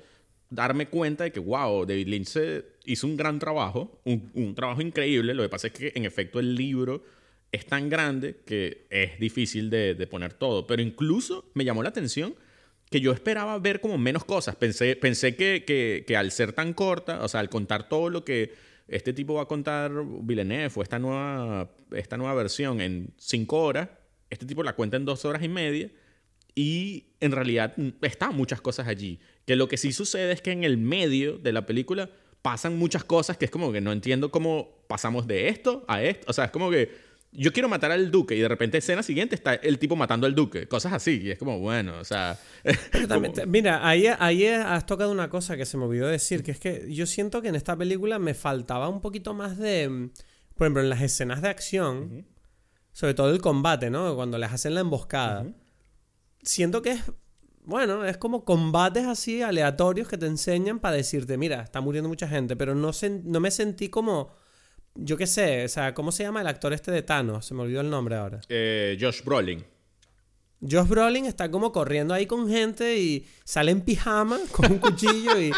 darme 0.50 0.88
cuenta 0.88 1.24
de 1.24 1.32
que, 1.32 1.40
wow, 1.40 1.86
David 1.86 2.08
Lynch 2.08 2.38
hizo 2.84 3.06
un 3.06 3.16
gran 3.16 3.38
trabajo, 3.38 4.00
un, 4.04 4.30
un, 4.34 4.54
trabajo 4.54 4.82
increíble. 4.82 5.32
Lo 5.32 5.42
que 5.42 5.48
pasa 5.48 5.68
es 5.68 5.72
que, 5.72 5.92
en 5.94 6.04
efecto, 6.04 6.40
el 6.40 6.54
libro 6.54 7.04
es 7.52 7.66
tan 7.66 7.88
grande 7.88 8.36
que 8.44 8.86
es 8.90 9.18
difícil 9.18 9.70
de, 9.70 9.94
de, 9.94 10.06
poner 10.06 10.34
todo. 10.34 10.66
Pero 10.66 10.82
incluso 10.82 11.50
me 11.54 11.64
llamó 11.64 11.82
la 11.82 11.88
atención 11.88 12.34
que 12.90 13.00
yo 13.00 13.12
esperaba 13.12 13.58
ver 13.58 13.80
como 13.80 13.96
menos 13.96 14.24
cosas. 14.24 14.56
Pensé, 14.56 14.96
pensé 14.96 15.36
que, 15.36 15.64
que, 15.64 16.04
que 16.06 16.16
al 16.16 16.32
ser 16.32 16.52
tan 16.52 16.74
corta, 16.74 17.22
o 17.22 17.28
sea, 17.28 17.40
al 17.40 17.48
contar 17.48 17.88
todo 17.88 18.10
lo 18.10 18.24
que 18.24 18.52
este 18.88 19.12
tipo 19.12 19.34
va 19.34 19.42
a 19.42 19.46
contar 19.46 19.92
Villeneuve 20.22 20.72
o 20.74 20.82
esta 20.82 20.98
nueva, 20.98 21.70
esta 21.92 22.16
nueva 22.16 22.34
versión 22.34 22.80
en 22.80 23.12
cinco 23.16 23.62
horas, 23.62 23.88
este 24.28 24.46
tipo 24.46 24.64
la 24.64 24.74
cuenta 24.74 24.96
en 24.96 25.04
dos 25.04 25.24
horas 25.24 25.42
y 25.44 25.48
media 25.48 25.90
y 26.54 27.06
en 27.20 27.32
realidad 27.32 27.74
están 28.02 28.36
muchas 28.36 28.60
cosas 28.60 28.88
allí. 28.88 29.20
Que 29.46 29.56
lo 29.56 29.68
que 29.68 29.76
sí 29.76 29.92
sucede 29.92 30.32
es 30.32 30.42
que 30.42 30.52
en 30.52 30.64
el 30.64 30.76
medio 30.76 31.38
de 31.38 31.52
la 31.52 31.66
película 31.66 32.10
pasan 32.42 32.78
muchas 32.78 33.04
cosas 33.04 33.36
que 33.36 33.44
es 33.44 33.50
como 33.50 33.72
que 33.72 33.80
no 33.80 33.92
entiendo 33.92 34.30
cómo 34.30 34.84
pasamos 34.88 35.26
de 35.26 35.48
esto 35.48 35.84
a 35.88 36.02
esto. 36.02 36.26
O 36.28 36.32
sea, 36.32 36.46
es 36.46 36.50
como 36.50 36.70
que 36.70 37.10
yo 37.32 37.52
quiero 37.52 37.68
matar 37.68 37.92
al 37.92 38.10
duque 38.10 38.34
y 38.34 38.40
de 38.40 38.48
repente 38.48 38.78
escena 38.78 39.02
siguiente 39.02 39.34
está 39.34 39.54
el 39.54 39.78
tipo 39.78 39.94
matando 39.94 40.26
al 40.26 40.34
duque. 40.34 40.66
Cosas 40.66 40.92
así. 40.92 41.20
Y 41.22 41.30
es 41.30 41.38
como, 41.38 41.58
bueno, 41.58 41.98
o 41.98 42.04
sea... 42.04 42.38
mira, 43.46 43.86
ahí, 43.86 44.06
ahí 44.18 44.46
has 44.46 44.86
tocado 44.86 45.12
una 45.12 45.28
cosa 45.28 45.56
que 45.56 45.66
se 45.66 45.76
me 45.76 45.84
olvidó 45.84 46.08
decir, 46.08 46.42
que 46.42 46.50
es 46.50 46.58
que 46.58 46.92
yo 46.92 47.06
siento 47.06 47.42
que 47.42 47.48
en 47.48 47.54
esta 47.54 47.76
película 47.76 48.18
me 48.18 48.34
faltaba 48.34 48.88
un 48.88 49.00
poquito 49.00 49.34
más 49.34 49.58
de... 49.58 50.10
Por 50.54 50.66
ejemplo, 50.66 50.82
en 50.82 50.90
las 50.90 51.00
escenas 51.00 51.40
de 51.40 51.48
acción, 51.48 52.26
sobre 52.92 53.14
todo 53.14 53.30
el 53.30 53.40
combate, 53.40 53.88
¿no? 53.88 54.14
Cuando 54.14 54.36
les 54.36 54.52
hacen 54.52 54.74
la 54.74 54.80
emboscada 54.80 55.46
siento 56.42 56.82
que 56.82 56.92
es, 56.92 57.02
bueno, 57.64 58.04
es 58.04 58.16
como 58.16 58.44
combates 58.44 59.06
así 59.06 59.42
aleatorios 59.42 60.08
que 60.08 60.18
te 60.18 60.26
enseñan 60.26 60.78
para 60.78 60.96
decirte, 60.96 61.36
mira, 61.36 61.62
está 61.62 61.80
muriendo 61.80 62.08
mucha 62.08 62.28
gente, 62.28 62.56
pero 62.56 62.74
no, 62.74 62.90
no 63.24 63.40
me 63.40 63.50
sentí 63.50 63.88
como, 63.88 64.34
yo 64.94 65.16
qué 65.16 65.26
sé, 65.26 65.64
o 65.64 65.68
sea, 65.68 65.94
¿cómo 65.94 66.12
se 66.12 66.22
llama 66.22 66.40
el 66.40 66.46
actor 66.46 66.72
este 66.72 66.90
de 66.90 67.02
Thanos? 67.02 67.46
Se 67.46 67.54
me 67.54 67.62
olvidó 67.62 67.80
el 67.80 67.90
nombre 67.90 68.16
ahora. 68.16 68.40
Eh, 68.48 68.96
Josh 69.00 69.22
Brolin. 69.22 69.64
Josh 70.62 70.88
Brolin 70.88 71.24
está 71.26 71.50
como 71.50 71.72
corriendo 71.72 72.12
ahí 72.12 72.26
con 72.26 72.48
gente 72.48 72.98
y 72.98 73.26
sale 73.44 73.72
en 73.72 73.80
pijama 73.80 74.38
con 74.52 74.72
un 74.72 74.78
cuchillo 74.78 75.40
y, 75.40 75.52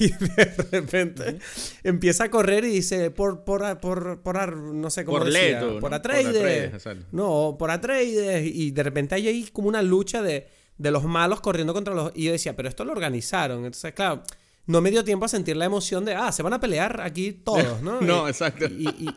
de 0.00 0.44
repente 0.72 1.38
empieza 1.84 2.24
a 2.24 2.30
correr 2.30 2.64
y 2.64 2.70
dice 2.70 3.12
por 3.12 3.44
por 3.44 3.78
por, 3.78 4.20
por 4.20 4.56
no 4.56 4.90
sé 4.90 5.04
cómo 5.04 5.18
por 5.18 5.30
decía, 5.30 5.60
por 5.60 5.80
por 5.80 5.94
Atreides. 5.94 6.72
no, 7.12 7.54
por 7.56 7.70
Atreides 7.70 8.50
y 8.52 8.72
de 8.72 8.82
repente 8.82 9.14
hay 9.14 9.28
ahí 9.28 9.48
como 9.52 9.68
una 9.68 9.82
lucha 9.82 10.22
de, 10.22 10.48
de 10.76 10.90
los 10.90 11.04
malos 11.04 11.40
corriendo 11.40 11.72
contra 11.72 11.94
los 11.94 12.10
y 12.14 12.24
yo 12.24 12.32
decía, 12.32 12.56
pero 12.56 12.68
esto 12.68 12.84
lo 12.84 12.92
organizaron. 12.92 13.58
Entonces, 13.58 13.92
claro, 13.92 14.22
no 14.66 14.80
me 14.80 14.90
dio 14.90 15.04
tiempo 15.04 15.26
a 15.26 15.28
sentir 15.28 15.56
la 15.56 15.66
emoción 15.66 16.04
de, 16.04 16.14
ah, 16.14 16.32
se 16.32 16.42
van 16.42 16.54
a 16.54 16.60
pelear 16.60 17.00
aquí 17.02 17.32
todos, 17.32 17.82
¿no? 17.82 18.00
no, 18.00 18.26
exacto. 18.26 18.64
Y, 18.64 19.08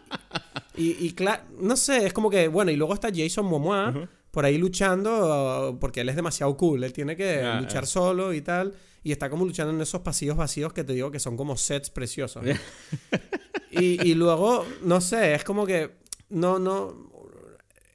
y, 0.75 1.11
claro, 1.13 1.43
no 1.59 1.77
sé, 1.77 2.05
es 2.05 2.13
como 2.13 2.29
que, 2.29 2.47
bueno, 2.47 2.69
y 2.69 2.75
luego 2.75 2.93
está 2.93 3.09
Jason 3.15 3.45
Momoa 3.45 4.09
por 4.33 4.45
ahí 4.45 4.57
luchando 4.57 5.77
porque 5.79 6.01
él 6.01 6.09
es 6.09 6.15
demasiado 6.15 6.57
cool. 6.57 6.83
Él 6.83 6.91
tiene 6.91 7.15
que 7.15 7.41
ah, 7.41 7.61
luchar 7.61 7.83
ah. 7.83 7.85
solo 7.85 8.33
y 8.33 8.41
tal. 8.41 8.73
Y 9.03 9.11
está 9.11 9.29
como 9.29 9.45
luchando 9.45 9.71
en 9.71 9.79
esos 9.79 10.01
pasillos 10.01 10.35
vacíos 10.35 10.73
que 10.73 10.83
te 10.83 10.93
digo 10.93 11.11
que 11.11 11.19
son 11.19 11.37
como 11.37 11.55
sets 11.55 11.91
preciosos. 11.91 12.43
y, 13.69 14.09
y, 14.09 14.15
luego, 14.15 14.65
no 14.81 15.01
sé, 15.01 15.35
es 15.35 15.43
como 15.43 15.67
que 15.67 15.91
no, 16.29 16.57
no. 16.57 17.11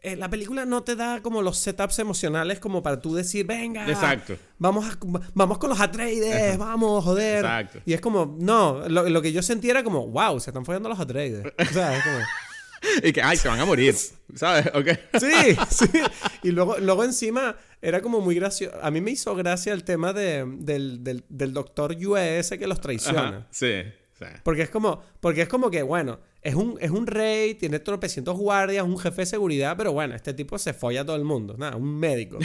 Eh, 0.00 0.14
la 0.14 0.30
película 0.30 0.64
no 0.64 0.84
te 0.84 0.94
da 0.94 1.22
como 1.22 1.42
los 1.42 1.58
setups 1.58 1.98
emocionales 1.98 2.60
como 2.60 2.84
para 2.84 3.00
tú 3.00 3.16
decir, 3.16 3.44
venga, 3.44 3.88
Exacto. 3.88 4.36
Vamos, 4.58 4.86
vamos 5.34 5.58
con 5.58 5.70
los 5.70 5.80
Atreides, 5.80 6.56
vamos, 6.56 7.02
joder. 7.02 7.38
Exacto. 7.38 7.80
Y 7.84 7.94
es 7.94 8.00
como, 8.00 8.36
no, 8.38 8.88
lo, 8.88 9.08
lo, 9.08 9.20
que 9.20 9.32
yo 9.32 9.42
sentí 9.42 9.70
era 9.70 9.82
como, 9.82 10.06
wow, 10.06 10.38
se 10.38 10.50
están 10.50 10.64
follando 10.64 10.88
los 10.88 11.00
Atreides. 11.00 11.44
O 11.46 11.72
sea, 11.72 11.98
es 11.98 12.04
como... 12.04 12.18
y 13.02 13.12
que, 13.12 13.22
ay, 13.22 13.36
se 13.36 13.48
van 13.48 13.60
a 13.60 13.64
morir, 13.64 13.94
¿sabes? 14.34 14.66
Okay. 14.74 14.98
Sí, 15.20 15.56
sí. 15.70 16.00
Y 16.42 16.50
luego, 16.50 16.78
luego 16.78 17.04
encima 17.04 17.56
era 17.80 18.00
como 18.00 18.20
muy 18.20 18.34
gracioso. 18.34 18.76
A 18.82 18.90
mí 18.90 19.00
me 19.00 19.10
hizo 19.10 19.34
gracia 19.34 19.72
el 19.72 19.84
tema 19.84 20.12
de, 20.12 20.44
del, 20.58 21.02
del, 21.02 21.24
del 21.28 21.52
doctor 21.52 21.96
US 22.06 22.50
que 22.50 22.66
los 22.66 22.80
traiciona. 22.80 23.46
Sí, 23.50 23.82
sí. 24.18 24.26
Porque 24.42 24.62
es 24.62 24.70
como, 24.70 25.02
porque 25.20 25.42
es 25.42 25.48
como 25.48 25.70
que, 25.70 25.82
bueno, 25.82 26.20
es 26.42 26.54
un, 26.54 26.76
es 26.80 26.90
un 26.90 27.06
rey, 27.06 27.54
tiene 27.54 27.78
tropecientos 27.80 28.36
guardias, 28.36 28.84
un 28.84 28.98
jefe 28.98 29.22
de 29.22 29.26
seguridad, 29.26 29.76
pero 29.76 29.92
bueno, 29.92 30.14
este 30.14 30.34
tipo 30.34 30.58
se 30.58 30.72
folla 30.72 31.02
a 31.02 31.04
todo 31.04 31.16
el 31.16 31.24
mundo. 31.24 31.56
Nada, 31.58 31.76
un 31.76 31.98
médico. 31.98 32.38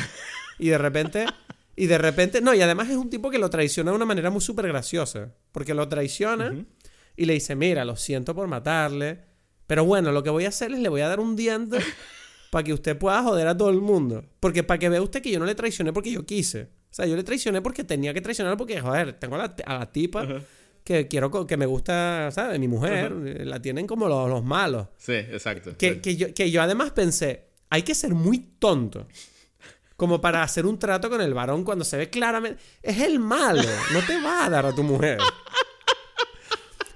Y 0.60 0.70
de 0.70 0.78
repente... 0.78 1.26
Y 1.76 1.88
de 1.88 1.98
repente, 1.98 2.40
no, 2.40 2.54
y 2.54 2.62
además 2.62 2.88
es 2.92 2.98
un 2.98 3.10
tipo 3.10 3.32
que 3.32 3.40
lo 3.40 3.50
traiciona 3.50 3.90
de 3.90 3.96
una 3.96 4.06
manera 4.06 4.30
muy 4.30 4.42
súper 4.42 4.68
graciosa. 4.68 5.34
Porque 5.52 5.74
lo 5.74 5.88
traiciona 5.90 6.54
y 7.16 7.26
le 7.26 7.34
dice, 7.34 7.56
mira, 7.56 7.84
lo 7.84 7.96
siento 7.96 8.36
por 8.36 8.48
matarle, 8.48 9.22
pero 9.68 9.86
bueno, 9.86 10.12
lo 10.12 10.24
que 10.24 10.30
voy 10.30 10.46
a 10.46 10.50
hacer 10.50 10.72
es 10.72 10.80
le 10.80 10.90
voy 10.90 11.02
a 11.02 11.08
dar 11.08 11.20
un 11.20 11.36
diente 11.36 11.78
para 12.52 12.64
que 12.64 12.74
usted 12.74 12.98
pueda 12.98 13.24
joder 13.24 13.48
a 13.48 13.58
todo 13.58 13.70
el 13.70 13.82
mundo. 13.82 14.24
Porque 14.40 14.64
para 14.64 14.80
que 14.80 14.90
vea 14.90 15.02
usted 15.02 15.22
que 15.22 15.32
yo 15.32 15.40
no 15.40 15.46
le 15.46 15.56
traicioné 15.56 15.94
porque 15.94 16.12
yo 16.12 16.26
quise. 16.26 16.64
O 16.64 16.96
sea, 16.96 17.06
yo 17.06 17.16
le 17.16 17.24
traicioné 17.24 17.62
porque 17.62 17.84
tenía 17.84 18.14
que 18.14 18.22
traicionar 18.22 18.56
porque, 18.56 18.80
joder, 18.80 19.14
tengo 19.14 19.36
a 19.36 19.56
la, 19.68 19.92
tipa 19.92 20.28
que 20.84 21.08
quiero 21.08 21.48
que 21.48 21.58
me 21.58 21.66
gusta, 21.66 22.30
¿sabes? 22.32 22.60
Mi 22.60 22.68
mujer, 22.68 23.14
eh, 23.26 23.46
la 23.46 23.62
tienen 23.62 23.88
como 23.88 24.08
los, 24.08 24.44
malos. 24.44 24.90
Sí, 24.98 25.14
exacto. 25.14 25.76
Que, 25.78 26.02
Que, 26.02 26.16
yo, 26.16 26.34
que 26.34 26.52
yo 26.52 26.62
además 26.62 26.92
pensé, 26.92 27.46
hay 27.70 27.82
que 27.82 27.96
ser 27.96 28.14
muy 28.14 28.38
tonto 28.60 29.08
como 29.96 30.20
para 30.20 30.44
hacer 30.44 30.66
un 30.66 30.78
trato 30.78 31.10
con 31.10 31.22
el 31.22 31.34
varón 31.34 31.64
cuando 31.64 31.86
se 31.86 31.98
ve 31.98 32.10
claramente. 32.10 32.62
Es 32.82 33.00
el 33.00 33.20
malo, 33.20 33.64
no 33.94 34.02
te 34.06 34.22
va 34.22 34.46
a 34.46 34.50
dar 34.50 34.66
a 34.66 34.76
tu 34.76 34.84
mujer. 34.84 35.18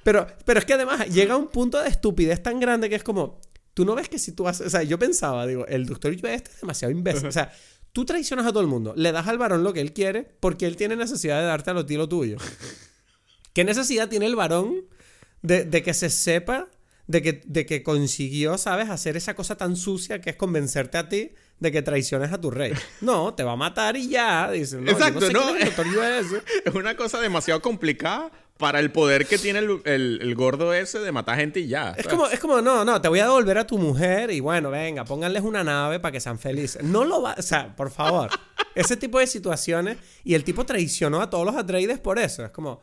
Pero, 0.08 0.26
pero 0.46 0.60
es 0.60 0.64
que 0.64 0.72
además 0.72 1.06
llega 1.10 1.34
a 1.34 1.38
un 1.38 1.50
punto 1.50 1.84
de 1.84 1.90
estupidez 1.90 2.42
tan 2.42 2.62
grande 2.62 2.88
que 2.88 2.96
es 2.96 3.04
como, 3.04 3.42
tú 3.74 3.84
no 3.84 3.94
ves 3.94 4.08
que 4.08 4.18
si 4.18 4.32
tú 4.32 4.48
haces, 4.48 4.68
o 4.68 4.70
sea, 4.70 4.82
yo 4.84 4.98
pensaba, 4.98 5.46
digo, 5.46 5.68
el 5.68 5.86
doctor 5.86 6.14
este 6.14 6.50
es 6.50 6.62
demasiado 6.62 6.94
imbécil, 6.94 7.28
o 7.28 7.32
sea, 7.34 7.52
tú 7.92 8.06
traicionas 8.06 8.46
a 8.46 8.52
todo 8.52 8.62
el 8.62 8.68
mundo, 8.68 8.94
le 8.96 9.12
das 9.12 9.28
al 9.28 9.38
varón 9.38 9.66
lo 9.66 9.74
que 9.74 9.82
él 9.82 9.92
quiere 9.92 10.24
porque 10.40 10.66
él 10.66 10.78
tiene 10.78 10.96
necesidad 10.96 11.42
de 11.42 11.48
darte 11.48 11.72
a 11.72 11.74
lo 11.74 11.86
ti 11.86 11.98
lo 11.98 12.08
tuyo. 12.08 12.38
¿Qué 13.54 13.66
necesidad 13.66 14.08
tiene 14.08 14.28
el 14.28 14.38
varón 14.38 14.86
de, 15.42 15.66
de 15.66 15.84
que 15.84 15.94
se 15.94 16.10
sepa 16.10 16.70
de 17.08 17.22
que, 17.22 17.42
de 17.46 17.66
que 17.66 17.84
consiguió, 17.84 18.58
¿sabes?, 18.58 18.90
hacer 18.90 19.18
esa 19.18 19.36
cosa 19.36 19.58
tan 19.58 19.76
sucia 19.76 20.22
que 20.22 20.30
es 20.30 20.36
convencerte 20.38 20.98
a 20.98 21.10
ti 21.10 21.32
de 21.60 21.72
que 21.72 21.82
traiciones 21.82 22.32
a 22.32 22.40
tu 22.40 22.52
rey. 22.52 22.74
No, 23.02 23.34
te 23.34 23.44
va 23.44 23.54
a 23.54 23.56
matar 23.56 23.98
y 23.98 24.10
ya. 24.10 24.52
Dice, 24.52 24.78
Exacto, 24.78 25.30
no. 25.32 25.56
es 25.58 26.74
una 26.74 26.96
cosa 26.96 27.20
demasiado 27.20 27.62
complicada 27.62 28.32
para 28.58 28.80
el 28.80 28.92
poder 28.92 29.28
que 29.28 29.38
tiene 29.38 29.60
el, 29.60 30.36
gordo 30.36 30.74
ese 30.74 31.00
de 31.00 31.12
matar 31.12 31.38
gente 31.38 31.60
y 31.60 31.68
ya. 31.68 31.94
Es 31.98 32.08
como, 32.08 32.28
es 32.28 32.40
como, 32.40 32.62
no, 32.62 32.84
no, 32.84 33.00
te 33.02 33.08
voy 33.08 33.20
a 33.20 33.26
devolver 33.26 33.58
a 33.60 33.68
tu 33.68 33.78
mujer 33.78 34.32
y 34.32 34.40
bueno, 34.40 34.72
venga, 34.72 35.06
pónganles 35.06 35.44
una 35.44 35.64
nave 35.64 36.00
para 36.00 36.12
que 36.12 36.20
sean 36.20 36.40
felices. 36.40 36.84
No 36.84 37.06
lo 37.06 37.22
va, 37.22 37.36
o 37.38 37.42
sea, 37.42 37.76
por 37.76 37.92
favor. 37.92 38.30
ese 38.76 38.98
tipo 38.98 39.20
de 39.20 39.28
situaciones 39.28 39.98
y 40.24 40.36
el 40.36 40.44
tipo 40.44 40.66
traicionó 40.66 41.22
a 41.22 41.30
todos 41.30 41.46
los 41.46 41.56
Atreides 41.56 42.00
por 42.00 42.20
eso. 42.20 42.46
Es 42.46 42.52
como, 42.52 42.82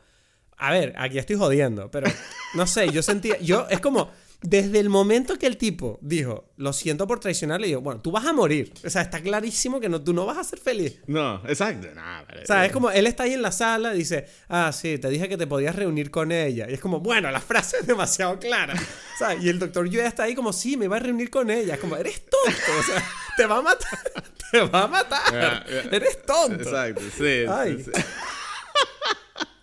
a 0.57 0.73
ver, 0.73 0.95
aquí 0.97 1.19
estoy 1.19 1.37
jodiendo, 1.37 1.91
pero 1.91 2.09
no 2.55 2.67
sé, 2.67 2.91
yo 2.91 3.03
sentía, 3.03 3.39
yo, 3.39 3.67
es 3.69 3.81
como, 3.81 4.11
desde 4.45 4.79
el 4.79 4.91
momento 4.91 5.39
que 5.39 5.47
el 5.47 5.57
tipo 5.57 5.99
dijo, 6.03 6.53
lo 6.59 6.75
siento 6.75 7.07
por 7.07 7.19
traicionarle, 7.19 7.67
digo, 7.67 7.81
bueno, 7.81 8.03
tú 8.03 8.11
vas 8.11 8.27
a 8.27 8.35
morir. 8.35 8.75
O 8.85 8.91
sea, 8.91 9.01
está 9.01 9.23
clarísimo 9.23 9.81
que 9.81 9.89
no, 9.89 10.03
tú 10.03 10.13
no 10.13 10.27
vas 10.27 10.37
a 10.37 10.45
ser 10.45 10.59
feliz. 10.59 11.01
No, 11.07 11.37
exacto. 11.49 11.89
o 11.89 12.47
sea, 12.47 12.67
es 12.67 12.71
como, 12.71 12.91
él 12.91 13.07
está 13.07 13.23
ahí 13.23 13.33
en 13.33 13.41
la 13.41 13.51
sala, 13.51 13.93
dice, 13.93 14.27
ah, 14.51 14.71
sí, 14.71 14.99
te 14.99 15.09
dije 15.09 15.31
que 15.31 15.39
te 15.39 15.47
podías 15.47 15.75
reunir 15.75 16.11
con 16.11 16.31
ella. 16.31 16.67
Y 16.69 16.75
es 16.75 16.81
como, 16.81 17.01
bueno, 17.01 17.31
la 17.31 17.41
frase 17.41 17.79
es 17.81 17.87
demasiado 17.87 18.39
clara. 18.39 18.75
O 18.75 19.19
sea, 19.19 19.35
y 19.35 19.49
el 19.49 19.59
doctor 19.59 19.89
Yue 19.89 20.05
está 20.05 20.25
ahí 20.25 20.35
como, 20.35 20.53
sí, 20.53 20.77
me 20.77 20.89
va 20.89 20.97
a 20.97 21.01
reunir 21.01 21.31
con 21.31 21.51
ella. 21.51 21.75
Es 21.75 21.81
como, 21.81 21.97
eres 21.97 22.21
tonto. 22.27 22.73
O 22.79 22.83
sea, 22.83 23.03
te 23.39 23.47
va 23.47 23.59
a 23.59 23.63
matar. 23.63 23.99
Te 24.51 24.61
va 24.61 24.83
a 24.83 24.87
matar. 24.87 25.67
Eres 25.91 26.23
tonto. 26.23 26.63
Exacto, 26.63 27.01
sí. 27.17 27.45
Ay. 27.49 27.85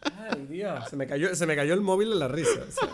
Ay, 0.02 0.48
Dios. 0.50 0.90
Se 0.90 0.98
me, 0.98 1.08
cayó, 1.08 1.34
se 1.34 1.46
me 1.46 1.56
cayó 1.56 1.74
el 1.74 1.82
móvil 1.82 2.10
de 2.10 2.16
la 2.16 2.28
risa. 2.28 2.60
O 2.68 2.72
sea. 2.72 2.90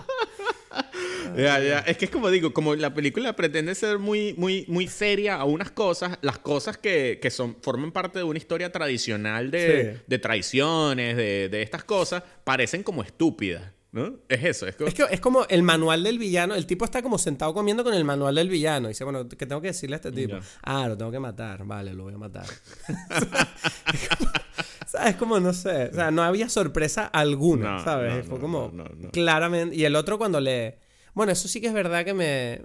Ya, 1.36 1.60
ya. 1.60 1.80
Es 1.80 1.98
que 1.98 2.06
es 2.06 2.12
como 2.12 2.30
digo, 2.30 2.54
como 2.54 2.76
la 2.76 2.94
película 2.94 3.36
pretende 3.36 3.76
ser 3.76 4.00
muy, 4.00 4.34
muy, 4.38 4.66
muy 4.68 4.88
seria 4.88 5.36
a 5.36 5.46
unas 5.46 5.72
cosas, 5.72 6.18
las 6.22 6.40
cosas 6.40 6.78
que, 6.78 7.20
que 7.22 7.32
son, 7.32 7.58
forman 7.62 7.92
parte 7.92 8.20
de 8.20 8.24
una 8.24 8.38
historia 8.38 8.72
tradicional 8.72 9.52
de, 9.52 10.02
de 10.06 10.20
traiciones, 10.20 11.18
de, 11.18 11.50
de, 11.50 11.62
estas 11.62 11.84
cosas, 11.84 12.24
parecen 12.44 12.84
como 12.84 13.04
estúpidas. 13.04 13.72
¿No? 13.92 14.16
Es 14.28 14.44
eso. 14.44 14.68
Es 14.68 14.76
como... 14.76 14.90
Es, 15.10 15.22
como 15.22 15.46
el 15.48 15.64
manual 15.64 16.04
del 16.04 16.20
villano. 16.20 16.56
El 16.56 16.66
tipo 16.66 16.86
está 16.86 17.02
como 17.02 17.18
sentado 17.18 17.54
comiendo 17.54 17.84
con 17.84 17.94
el 17.94 18.04
manual 18.04 18.36
del 18.36 18.50
villano. 18.50 18.88
Y 18.88 18.90
dice, 18.90 19.06
bueno, 19.06 19.28
¿qué 19.28 19.46
tengo 19.46 19.62
que 19.62 19.70
decirle 19.70 19.96
a 19.96 19.98
este 19.98 20.12
tipo? 20.12 20.38
Ah, 20.62 20.88
lo 20.88 20.98
tengo 20.98 21.10
que 21.10 21.20
matar. 21.20 21.66
Vale, 21.66 21.94
lo 21.94 22.04
voy 22.04 22.14
a 22.14 22.18
matar. 22.18 22.46
¿Sabes? 24.86 25.16
Como, 25.16 25.40
no 25.40 25.54
sé. 25.54 25.90
O 25.92 25.94
sea, 25.94 26.12
no 26.12 26.22
había 26.22 26.50
sorpresa 26.50 27.06
alguna, 27.06 27.84
¿sabes? 27.84 28.26
Fue 28.26 28.40
como 28.40 28.72
claramente... 29.12 29.76
Y 29.76 29.86
el 29.86 29.96
otro 29.96 30.18
cuando 30.18 30.40
le... 30.40 30.78
Bueno, 31.18 31.32
eso 31.32 31.48
sí 31.48 31.60
que 31.60 31.66
es 31.66 31.74
verdad 31.74 32.06
que 32.06 32.14
me... 32.14 32.62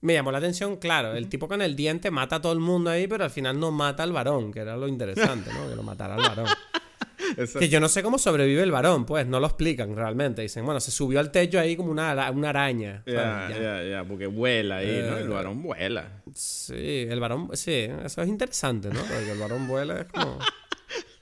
Me 0.00 0.14
llamó 0.14 0.32
la 0.32 0.38
atención, 0.38 0.76
claro, 0.76 1.14
el 1.14 1.28
tipo 1.28 1.48
con 1.48 1.60
el 1.60 1.76
diente 1.76 2.10
mata 2.10 2.36
a 2.36 2.40
todo 2.40 2.54
el 2.54 2.60
mundo 2.60 2.88
ahí, 2.88 3.06
pero 3.06 3.24
al 3.24 3.30
final 3.30 3.60
no 3.60 3.72
mata 3.72 4.04
al 4.04 4.12
varón, 4.12 4.52
que 4.52 4.60
era 4.60 4.74
lo 4.76 4.88
interesante, 4.88 5.52
¿no? 5.52 5.68
Que 5.68 5.76
lo 5.76 5.82
matara 5.82 6.14
al 6.14 6.22
varón. 6.22 6.46
Que 7.58 7.68
yo 7.68 7.78
no 7.78 7.90
sé 7.90 8.02
cómo 8.02 8.16
sobrevive 8.16 8.62
el 8.62 8.70
varón, 8.70 9.04
pues, 9.04 9.26
no 9.26 9.38
lo 9.38 9.46
explican 9.46 9.94
realmente. 9.94 10.40
Dicen, 10.40 10.64
bueno, 10.64 10.80
se 10.80 10.90
subió 10.90 11.20
al 11.20 11.30
techo 11.30 11.60
ahí 11.60 11.76
como 11.76 11.90
una, 11.90 12.30
una 12.30 12.48
araña. 12.48 13.02
Ya, 13.06 13.50
ya, 13.50 13.82
ya, 13.82 14.04
porque 14.04 14.26
vuela 14.26 14.76
ahí, 14.76 15.02
¿no? 15.02 15.18
El 15.18 15.26
eh, 15.26 15.28
varón 15.28 15.62
vuela. 15.62 16.22
Sí, 16.32 17.06
el 17.06 17.20
varón, 17.20 17.50
sí, 17.52 17.86
eso 18.02 18.22
es 18.22 18.28
interesante, 18.28 18.88
¿no? 18.88 19.00
Porque 19.00 19.30
el 19.30 19.38
varón 19.38 19.68
vuela 19.68 20.00
es 20.00 20.06
como... 20.06 20.38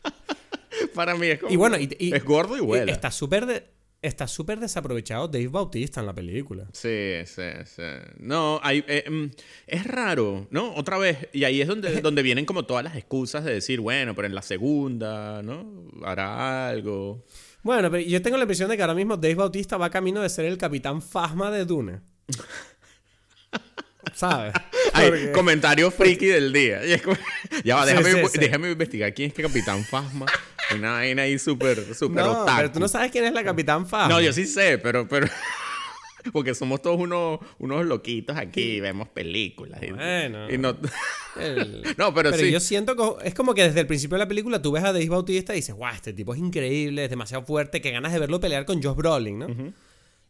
Para 0.94 1.16
mí 1.16 1.26
es 1.26 1.40
como... 1.40 1.52
Y 1.52 1.56
bueno, 1.56 1.76
es 1.76 2.24
gordo 2.24 2.56
y 2.56 2.60
vuela. 2.60 2.92
está 2.92 3.10
súper... 3.10 3.46
De 3.46 3.75
Está 4.02 4.28
súper 4.28 4.60
desaprovechado 4.60 5.26
Dave 5.26 5.48
Bautista 5.48 6.00
en 6.00 6.06
la 6.06 6.14
película. 6.14 6.66
Sí, 6.72 7.14
sí, 7.24 7.42
sí. 7.64 7.82
No, 8.18 8.60
hay, 8.62 8.84
eh, 8.86 9.08
mm, 9.10 9.30
es 9.66 9.84
raro, 9.86 10.46
¿no? 10.50 10.74
Otra 10.74 10.98
vez, 10.98 11.28
y 11.32 11.44
ahí 11.44 11.60
es 11.60 11.68
donde, 11.68 12.00
donde 12.02 12.22
vienen 12.22 12.44
como 12.44 12.66
todas 12.66 12.84
las 12.84 12.94
excusas 12.94 13.44
de 13.44 13.54
decir, 13.54 13.80
bueno, 13.80 14.14
pero 14.14 14.26
en 14.26 14.34
la 14.34 14.42
segunda, 14.42 15.42
¿no? 15.42 15.90
Hará 16.04 16.68
algo. 16.68 17.24
Bueno, 17.62 17.90
pero 17.90 18.02
yo 18.06 18.22
tengo 18.22 18.36
la 18.36 18.44
impresión 18.44 18.68
de 18.68 18.76
que 18.76 18.82
ahora 18.82 18.94
mismo 18.94 19.16
Dave 19.16 19.34
Bautista 19.34 19.76
va 19.76 19.90
camino 19.90 20.20
de 20.20 20.28
ser 20.28 20.44
el 20.44 20.58
capitán 20.58 21.02
Fasma 21.02 21.50
de 21.50 21.64
Dune. 21.64 22.00
¿Sabes? 24.14 24.54
Comentario 25.34 25.90
friki 25.90 26.26
del 26.26 26.52
día. 26.52 26.80
ya 27.64 27.76
va, 27.76 27.86
déjame, 27.86 28.22
déjame 28.34 28.70
investigar 28.70 29.12
quién 29.12 29.28
es 29.28 29.34
que 29.34 29.42
capitán 29.42 29.84
Fasma. 29.84 30.26
Una 30.74 30.92
vaina 30.92 31.22
ahí 31.22 31.38
súper, 31.38 31.94
súper 31.94 32.24
no, 32.24 32.44
Pero 32.56 32.72
tú 32.72 32.80
no 32.80 32.88
sabes 32.88 33.10
quién 33.10 33.24
es 33.24 33.32
la 33.32 33.44
Capitán 33.44 33.86
Fasma. 33.86 34.14
No, 34.14 34.20
yo 34.20 34.32
sí 34.32 34.46
sé, 34.46 34.78
pero, 34.78 35.06
pero... 35.06 35.28
Porque 36.32 36.54
somos 36.54 36.82
todos 36.82 36.98
unos, 36.98 37.38
unos 37.58 37.86
loquitos 37.86 38.36
aquí, 38.36 38.80
vemos 38.80 39.08
películas. 39.08 39.80
Y, 39.80 39.92
bueno. 39.92 40.50
Y 40.50 40.58
no... 40.58 40.72
no, 41.96 42.14
pero, 42.14 42.30
pero 42.30 42.46
yo 42.46 42.58
siento 42.58 42.96
que 42.96 43.28
es 43.28 43.34
como 43.34 43.54
que 43.54 43.62
desde 43.62 43.80
el 43.80 43.86
principio 43.86 44.16
de 44.16 44.24
la 44.24 44.28
película 44.28 44.60
tú 44.60 44.72
ves 44.72 44.82
a 44.82 44.92
Dave 44.92 45.08
Bautista 45.08 45.52
y 45.52 45.56
dices, 45.56 45.74
guau, 45.74 45.94
este 45.94 46.12
tipo 46.12 46.34
es 46.34 46.40
increíble, 46.40 47.04
es 47.04 47.10
demasiado 47.10 47.44
fuerte, 47.44 47.80
que 47.80 47.92
ganas 47.92 48.12
de 48.12 48.18
verlo 48.18 48.40
pelear 48.40 48.64
con 48.64 48.82
Josh 48.82 48.96
Brolin, 48.96 49.38
¿no? 49.38 49.46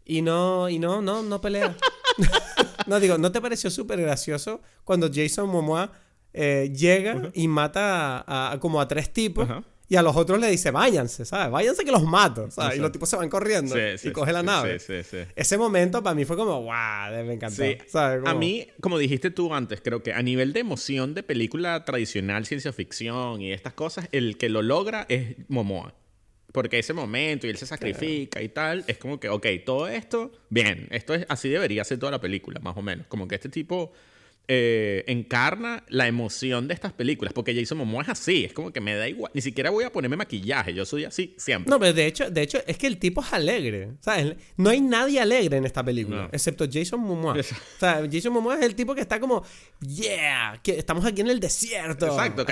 Y 0.05 0.23
no, 0.23 0.69
y 0.69 0.79
no, 0.79 1.01
no, 1.03 1.23
no 1.23 1.41
pelea. 1.41 1.77
no, 2.87 3.01
digo, 3.01 3.19
¿no 3.19 3.33
te 3.33 3.41
pareció 3.41 3.71
súper 3.71 4.01
gracioso 4.01 4.63
cuando 4.85 5.11
Jason 5.13 5.49
Momoa 5.49 5.93
eh, 6.33 6.73
llega 6.75 7.31
y 7.35 7.49
mata 7.49 8.25
a, 8.27 8.59
como 8.61 8.81
a 8.81 8.89
tres 8.89 9.13
tipos? 9.13 9.49
Y 9.89 9.97
a 9.97 10.03
los 10.03 10.17
otros 10.17 10.41
le 10.41 10.49
dice, 10.51 10.73
váyanse, 10.73 11.25
¿sabes? 11.25 11.51
Váyanse 11.53 11.85
que 11.85 11.93
los 11.93 12.03
mato, 12.03 12.51
¿sabes? 12.51 12.79
Y 12.79 12.81
los 12.81 12.91
tipos 12.91 13.09
se 13.09 13.17
van 13.17 13.29
corriendo 13.29 13.77
y 13.79 14.11
coge 14.11 14.33
la 14.33 14.43
nave. 14.43 14.79
Ese 15.37 15.59
momento 15.59 16.03
para 16.03 16.15
mí 16.15 16.25
fue 16.25 16.37
como, 16.37 16.63
wow, 16.63 17.25
me 17.25 17.35
encantó. 17.35 17.63
A 18.25 18.35
mí, 18.35 18.67
como 18.81 18.99
dijiste 18.99 19.31
tú 19.31 19.55
antes, 19.55 19.81
creo 19.81 20.03
que 20.03 20.13
a 20.13 20.23
nivel 20.23 20.53
de 20.53 20.61
emoción 20.61 21.15
de 21.15 21.23
película 21.23 21.85
tradicional, 21.85 22.47
ciencia 22.47 22.73
ficción 22.73 23.41
y 23.41 23.53
estas 23.53 23.75
cosas, 23.75 24.09
el 24.13 24.37
que 24.39 24.49
lo 24.49 24.63
logra 24.63 25.07
es 25.09 25.37
Momoa. 25.49 25.95
Porque 26.53 26.79
ese 26.79 26.95
momento 26.95 27.47
y 27.47 27.51
él 27.51 27.59
se 27.59 27.67
sacrifica 27.67 28.41
y 28.41 28.49
tal, 28.49 28.83
es 28.87 28.99
como 28.99 29.21
que, 29.21 29.29
ok, 29.29 29.47
todo 29.65 29.89
esto, 29.89 30.33
bien, 30.49 30.89
esto 30.91 31.15
es 31.15 31.27
así 31.29 31.51
debería 31.51 31.85
ser 31.85 31.99
toda 31.99 32.13
la 32.13 32.21
película, 32.21 32.61
más 32.61 32.77
o 32.77 32.83
menos. 32.83 33.07
Como 33.09 33.29
que 33.29 33.35
este 33.35 33.51
tipo 33.51 33.93
eh, 34.48 35.05
encarna 35.09 35.85
la 35.89 36.06
emoción 36.06 36.68
de 36.68 36.74
estas 36.74 36.93
películas. 36.93 37.32
Porque 37.32 37.55
Jason 37.55 37.78
Momoa 37.78 38.02
es 38.02 38.09
así. 38.09 38.44
Es 38.44 38.52
como 38.52 38.73
que 38.73 38.81
me 38.81 38.94
da 38.94 39.09
igual. 39.09 39.32
Ni 39.35 39.40
siquiera 39.40 39.70
voy 39.70 39.85
a 39.85 39.93
ponerme 39.93 40.16
maquillaje. 40.16 40.73
Yo 40.73 40.85
soy 40.85 41.05
así 41.05 41.35
siempre. 41.36 41.70
No, 41.70 41.78
pero 41.78 41.93
de 41.93 42.06
hecho, 42.06 42.31
de 42.31 42.43
hecho 42.43 42.59
es 42.66 42.78
que 42.78 42.86
el 42.86 42.98
tipo 42.98 43.23
es 43.23 43.32
alegre. 43.32 43.93
¿Sabes? 44.01 44.36
No 44.56 44.70
hay 44.70 44.81
nadie 44.81 45.20
alegre 45.20 45.56
en 45.56 45.64
esta 45.64 45.85
película. 45.85 46.28
Excepto 46.32 46.66
Jason 46.70 47.01
Momoa. 47.01 47.35
o 47.39 47.43
sea, 47.78 48.06
Jason 48.10 48.32
Momoa 48.32 48.59
es 48.59 48.64
el 48.64 48.74
tipo 48.74 48.94
que 48.94 49.01
está 49.01 49.18
como, 49.18 49.44
yeah, 49.81 50.60
que 50.62 50.78
estamos 50.78 51.05
aquí 51.05 51.20
en 51.20 51.28
el 51.28 51.40
desierto. 51.40 52.06
Exacto. 52.06 52.47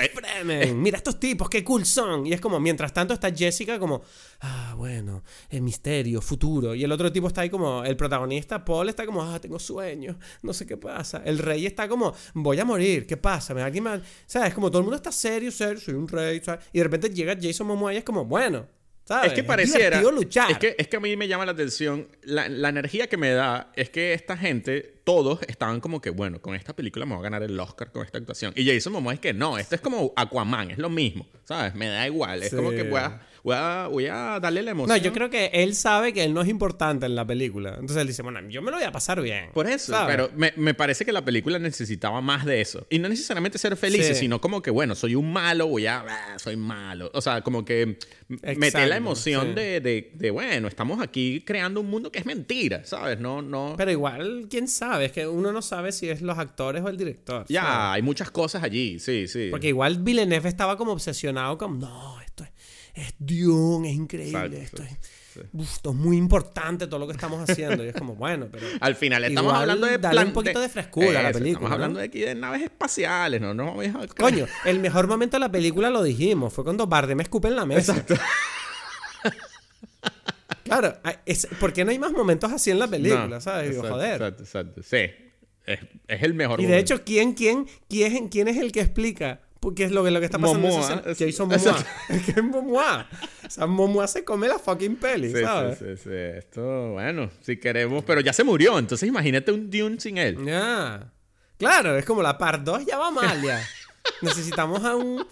Mira 0.75 0.97
estos 0.97 1.19
tipos, 1.19 1.49
qué 1.49 1.63
cool 1.63 1.85
son. 1.85 2.25
Y 2.27 2.33
es 2.33 2.41
como, 2.41 2.59
mientras 2.59 2.93
tanto 2.93 3.13
está 3.13 3.33
Jessica 3.33 3.79
como, 3.79 4.01
ah, 4.41 4.73
bueno, 4.77 5.23
el 5.49 5.61
misterio, 5.61 6.21
futuro. 6.21 6.75
Y 6.75 6.83
el 6.83 6.91
otro 6.91 7.11
tipo 7.11 7.27
está 7.27 7.41
ahí 7.41 7.49
como, 7.49 7.83
el 7.83 7.95
protagonista, 7.95 8.63
Paul, 8.63 8.89
está 8.89 9.05
como, 9.05 9.23
ah, 9.23 9.39
tengo 9.39 9.59
sueños, 9.59 10.17
no 10.41 10.53
sé 10.53 10.65
qué 10.65 10.77
pasa. 10.77 11.21
El 11.25 11.39
rey 11.39 11.65
está 11.65 11.84
como, 11.87 12.13
voy 12.33 12.59
a 12.59 12.65
morir, 12.65 13.05
¿qué 13.05 13.17
pasa? 13.17 13.53
¿Me 13.53 13.61
alguien 13.61 13.83
más? 13.83 14.01
¿Sabes? 14.25 14.53
Como 14.53 14.69
todo 14.69 14.79
el 14.79 14.83
mundo 14.83 14.97
está 14.97 15.11
serio, 15.11 15.51
serio, 15.51 15.79
soy 15.79 15.93
un 15.93 16.07
rey, 16.07 16.41
Y 16.73 16.77
de 16.79 16.83
repente 16.83 17.09
llega 17.09 17.37
Jason 17.39 17.67
Momoa 17.67 17.93
y 17.93 17.97
es 17.97 18.03
como, 18.03 18.25
bueno, 18.25 18.67
¿sabes? 19.05 19.31
Es 19.31 19.33
que 19.33 19.43
pareciera. 19.43 20.01
luchar. 20.01 20.51
Es 20.51 20.57
que, 20.57 20.75
es 20.77 20.87
que 20.87 20.97
a 20.97 20.99
mí 20.99 21.15
me 21.15 21.27
llama 21.27 21.45
la 21.45 21.51
atención, 21.51 22.07
la, 22.23 22.49
la, 22.49 22.69
energía 22.69 23.07
que 23.07 23.17
me 23.17 23.31
da 23.31 23.71
es 23.75 23.89
que 23.89 24.13
esta 24.13 24.35
gente, 24.35 25.01
todos 25.03 25.39
estaban 25.47 25.79
como 25.79 26.01
que, 26.01 26.09
bueno, 26.09 26.41
con 26.41 26.55
esta 26.55 26.75
película 26.75 27.05
me 27.05 27.13
voy 27.13 27.21
a 27.21 27.23
ganar 27.23 27.43
el 27.43 27.59
Oscar 27.59 27.91
con 27.91 28.03
esta 28.03 28.17
actuación. 28.17 28.53
Y 28.55 28.65
Jason 28.65 28.93
Momoa 28.93 29.13
es 29.13 29.19
que 29.19 29.33
no, 29.33 29.57
esto 29.57 29.75
es 29.75 29.81
como 29.81 30.13
Aquaman, 30.15 30.71
es 30.71 30.77
lo 30.77 30.89
mismo, 30.89 31.27
¿sabes? 31.43 31.75
Me 31.75 31.87
da 31.87 32.07
igual, 32.07 32.43
es 32.43 32.53
como 32.53 32.71
que 32.71 32.83
voy 33.45 33.55
a 33.55 33.87
voy 33.87 34.07
a, 34.07 34.39
darle 34.39 34.63
la 34.63 34.71
emoción. 34.71 34.97
No, 34.97 35.03
yo 35.03 35.13
creo 35.13 35.29
que 35.29 35.51
él 35.53 35.75
sabe 35.75 36.13
que 36.13 36.23
él 36.23 36.33
no 36.33 36.41
es 36.41 36.49
importante 36.49 37.05
en 37.05 37.13
la 37.13 37.25
película. 37.25 37.75
Entonces 37.75 37.97
él 37.97 38.07
dice, 38.07 38.23
bueno, 38.23 38.41
yo 38.49 38.61
me 38.63 38.71
lo 38.71 38.77
voy 38.77 38.85
a 38.85 38.91
pasar 38.91 39.21
bien. 39.21 39.51
Por 39.53 39.67
eso, 39.67 39.95
pero 40.07 40.31
me, 40.35 40.73
parece 40.73 41.05
que 41.05 41.11
la 41.11 41.23
película 41.23 41.59
necesitaba 41.59 42.21
más 42.21 42.43
de 42.45 42.59
eso. 42.59 42.87
Y 42.89 42.97
no 42.97 43.07
necesariamente 43.07 43.59
ser 43.59 43.77
feliz, 43.77 44.17
sino 44.17 44.41
como 44.41 44.61
que, 44.61 44.71
bueno, 44.71 44.95
soy 44.95 45.15
un 45.15 45.31
malo, 45.31 45.67
voy 45.67 45.85
a... 45.85 46.03
Ah, 46.07 46.39
soy 46.39 46.55
malo. 46.55 47.11
O 47.13 47.21
sea, 47.21 47.41
como 47.41 47.63
que 47.63 47.99
meter 48.27 48.87
la 48.87 48.97
emoción 48.97 49.53
de, 49.53 49.79
de, 49.79 50.31
bueno, 50.31 50.67
estamos 50.67 50.99
aquí 50.99 51.43
creando 51.45 51.81
un 51.81 51.89
mundo 51.89 52.11
que 52.11 52.19
es 52.19 52.25
mentira, 52.25 52.83
¿sabes? 52.83 53.19
No, 53.19 53.43
no... 53.43 53.75
Pero 53.77 53.91
igual, 53.91 54.47
¿quién 54.49 54.67
sabe? 54.67 55.05
Es 55.05 55.11
que 55.11 55.27
uno 55.27 55.51
no 55.51 55.61
sabe 55.61 55.91
si 55.91 56.09
es 56.09 56.21
los 56.21 56.39
actores 56.39 56.81
o 56.81 56.89
el 56.89 56.97
director. 56.97 57.45
Ya, 57.47 57.93
hay 57.93 58.01
muchas 58.01 58.31
cosas 58.31 58.63
allí, 58.63 58.97
sí, 58.99 59.27
sí. 59.27 59.49
Porque 59.51 59.67
igual 59.67 59.99
Villeneuve 59.99 60.49
estaba 60.49 60.77
como 60.77 60.93
obsesionado 60.93 61.57
con, 61.59 61.79
no, 61.79 62.19
esto 62.21 62.43
es 62.43 62.54
es 62.95 63.13
Dune, 63.19 63.89
es 63.89 63.95
increíble, 63.95 64.61
esto 64.61 64.81
es... 64.81 64.91
esto 65.59 65.89
es 65.89 65.95
muy 65.95 66.17
importante 66.17 66.87
todo 66.87 66.99
lo 66.99 67.07
que 67.07 67.13
estamos 67.13 67.47
haciendo. 67.47 67.83
Y 67.83 67.89
es 67.89 67.95
como, 67.95 68.15
bueno, 68.15 68.47
pero. 68.49 68.65
Al 68.79 68.95
final 68.95 69.23
estamos 69.25 69.53
hablando 69.53 69.85
de. 69.85 69.97
Darle 69.97 70.25
un 70.25 70.33
poquito 70.33 70.61
de 70.61 70.69
frescura 70.69 71.19
a 71.19 71.23
la 71.23 71.31
película. 71.31 71.51
Estamos 71.51 71.71
hablando 71.71 71.99
de 71.99 72.05
aquí 72.05 72.21
de 72.21 72.35
naves 72.35 72.63
espaciales, 72.63 73.41
¿no? 73.41 73.53
no 73.53 73.75
Coño, 74.17 74.47
el 74.63 74.79
mejor 74.79 75.07
momento 75.07 75.35
de 75.35 75.41
la 75.41 75.51
película 75.51 75.89
lo 75.89 76.03
dijimos. 76.03 76.53
Fue 76.53 76.63
cuando 76.63 76.87
Bardem 76.87 77.19
escupe 77.19 77.49
en 77.49 77.55
la 77.57 77.65
mesa. 77.65 77.97
Exacto. 77.97 78.15
claro, 80.63 80.97
es, 81.25 81.47
¿por 81.59 81.73
qué 81.73 81.83
no 81.83 81.91
hay 81.91 81.99
más 81.99 82.13
momentos 82.13 82.51
así 82.51 82.71
en 82.71 82.79
la 82.79 82.87
película? 82.87 83.41
¿Sabes? 83.41 83.77
Joder. 83.77 84.21
Exacto, 84.21 84.43
exacto. 84.43 84.83
Sí. 84.83 85.11
Es, 85.65 85.79
es 86.07 86.21
el 86.21 86.35
mejor 86.35 86.61
Y 86.61 86.65
de 86.65 86.77
hecho, 86.77 87.03
¿quién, 87.03 87.33
quién, 87.33 87.67
quién, 87.89 88.29
¿quién 88.29 88.47
es 88.47 88.57
el 88.57 88.71
que 88.71 88.81
explica 88.81 89.41
¿Qué 89.73 89.85
es 89.85 89.91
lo 89.91 90.03
que, 90.03 90.11
lo 90.11 90.19
que 90.19 90.25
está 90.25 90.37
pasando? 90.37 90.67
Momoa. 90.67 91.01
Que 91.17 91.27
hizo 91.27 91.47
Momoa. 91.47 91.85
¿Qué 92.25 92.31
es 92.31 92.43
Momoa? 92.43 93.07
O 93.45 93.49
sea, 93.49 93.65
Momoa 93.65 94.07
se 94.07 94.23
come 94.23 94.47
la 94.47 94.59
fucking 94.59 94.97
peli, 94.97 95.31
¿sabes? 95.31 95.79
Sí, 95.79 95.85
sí, 95.95 96.01
sí. 96.03 96.09
Esto, 96.11 96.91
bueno, 96.91 97.31
si 97.41 97.57
queremos... 97.57 98.03
Pero 98.03 98.21
ya 98.21 98.33
se 98.33 98.43
murió, 98.43 98.77
entonces 98.77 99.07
imagínate 99.07 99.51
un 99.51 99.69
Dune 99.69 99.99
sin 99.99 100.17
él. 100.17 100.37
Ya. 100.45 101.11
Claro, 101.57 101.97
es 101.97 102.05
como 102.05 102.21
la 102.21 102.37
par 102.37 102.63
2 102.63 102.85
ya 102.85 102.97
va 102.97 103.11
mal 103.11 103.41
ya. 103.41 103.61
Necesitamos 104.21 104.83
a 104.83 104.95
un... 104.95 105.25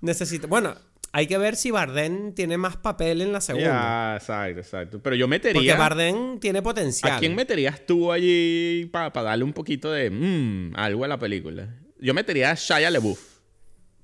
Necesito... 0.00 0.48
Bueno, 0.48 0.74
hay 1.12 1.26
que 1.26 1.36
ver 1.36 1.56
si 1.56 1.70
Barden 1.70 2.34
tiene 2.34 2.56
más 2.56 2.76
papel 2.76 3.20
en 3.20 3.32
la 3.32 3.40
segunda. 3.40 3.68
Ya, 3.68 4.16
exacto, 4.16 4.60
exacto. 4.60 5.02
Pero 5.02 5.16
yo 5.16 5.28
metería... 5.28 5.60
Porque 5.60 5.74
Barden 5.74 6.38
tiene 6.40 6.62
potencial. 6.62 7.12
¿A 7.12 7.18
quién 7.18 7.34
meterías 7.34 7.84
tú 7.84 8.12
allí 8.12 8.86
para 8.92 9.10
darle 9.10 9.44
un 9.44 9.52
poquito 9.52 9.90
de... 9.90 10.10
Mmm, 10.10 10.76
algo 10.76 11.04
a 11.04 11.08
la 11.08 11.18
película? 11.18 11.68
Yo 11.98 12.14
metería 12.14 12.50
a 12.50 12.54
Shia 12.54 12.90
LeBouf 12.90 13.35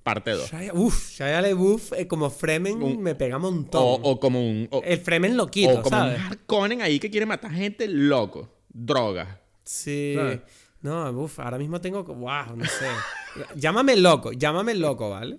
parte 0.03 0.33
2. 0.33 0.53
Uf, 0.75 1.11
Shia 1.13 1.41
LeBouf 1.41 1.93
eh, 1.93 2.07
como 2.07 2.31
Fremen 2.31 3.01
me 3.03 3.15
pega 3.15 3.37
un 3.37 3.43
montón. 3.43 4.01
O, 4.03 4.19
como 4.21 4.41
un... 4.41 4.69
el 4.85 4.99
Fremen 4.99 5.37
loquito, 5.37 5.81
O 5.81 5.83
como 5.83 6.03
un 6.03 6.11
Harkonnen 6.11 6.83
ahí 6.83 6.99
que 6.99 7.11
quiere 7.11 7.27
matar 7.27 7.53
gente 7.53 7.89
loco. 7.89 8.49
Droga. 8.69 9.41
Sí. 9.65 10.17
No, 10.81 11.11
uff, 11.13 11.39
ahora 11.39 11.59
mismo 11.59 11.81
tengo... 11.81 12.03
Wow, 12.03 12.57
no 12.57 12.65
sé. 12.65 12.87
llámame 13.55 13.97
loco, 13.97 14.33
llámame 14.33 14.75
loco, 14.75 15.11
¿vale? 15.11 15.37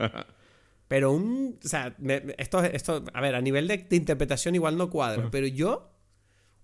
Pero 0.88 1.12
un... 1.12 1.60
O 1.64 1.68
sea, 1.68 1.96
esto, 2.38 2.64
esto... 2.64 3.04
A 3.14 3.22
ver, 3.22 3.36
a 3.36 3.42
nivel 3.42 3.68
de, 3.68 3.86
interpretación 3.92 4.56
igual 4.56 4.78
no 4.78 4.90
cuadra. 4.90 5.30
pero 5.30 5.48
yo... 5.48 5.92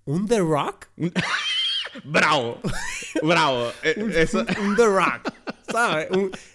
Un 0.06 0.28
The 0.28 0.40
Rock... 0.40 0.88
bravo. 2.04 2.60
Bravo. 3.22 3.72
Eh, 3.84 3.96
un, 3.98 4.12
un 4.70 4.76
The 4.76 4.86
Rock. 4.86 5.34
¿Sabes? 5.72 6.08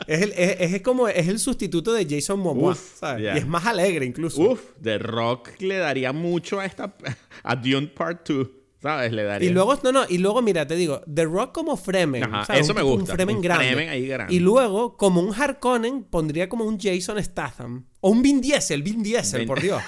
es, 0.06 0.22
el, 0.22 0.32
es, 0.36 0.82
como 0.82 1.08
es 1.08 1.28
el 1.28 1.38
sustituto 1.38 1.92
de 1.92 2.06
Jason 2.08 2.40
Momoa, 2.40 2.74
¿sabes? 2.74 3.34
Y 3.34 3.38
es 3.38 3.46
más 3.46 3.66
alegre 3.66 4.04
incluso. 4.04 4.40
Uf, 4.42 4.60
The 4.82 4.98
Rock 4.98 5.50
le 5.60 5.78
daría 5.78 6.12
mucho 6.12 6.60
a 6.60 6.66
esta 6.66 6.94
a 7.42 7.56
Dune 7.56 7.88
Part 7.88 8.28
2. 8.28 8.48
¿Sabes? 8.84 9.12
Le 9.12 9.22
daría. 9.22 9.48
Y 9.48 9.52
luego, 9.52 9.78
no, 9.82 9.92
no, 9.92 10.04
y 10.06 10.18
luego, 10.18 10.42
mira, 10.42 10.66
te 10.66 10.76
digo, 10.76 11.00
The 11.12 11.24
Rock 11.24 11.54
como 11.54 11.74
Fremen. 11.74 12.22
Ajá, 12.22 12.58
eso 12.58 12.74
me 12.74 12.82
gusta. 12.82 13.12
Un 13.12 13.16
Fremen, 13.16 13.40
grande. 13.40 13.88
ahí 13.88 14.06
grande. 14.06 14.34
Y 14.34 14.40
luego, 14.40 14.98
como 14.98 15.22
un 15.22 15.32
Harkonnen, 15.32 16.04
pondría 16.04 16.50
como 16.50 16.64
un 16.64 16.78
Jason 16.78 17.22
Statham. 17.24 17.86
O 18.00 18.10
un 18.10 18.20
Vin 18.20 18.42
Diesel, 18.42 18.82
Vin 18.82 19.02
Diesel, 19.02 19.46
por 19.46 19.62
Dios. 19.62 19.82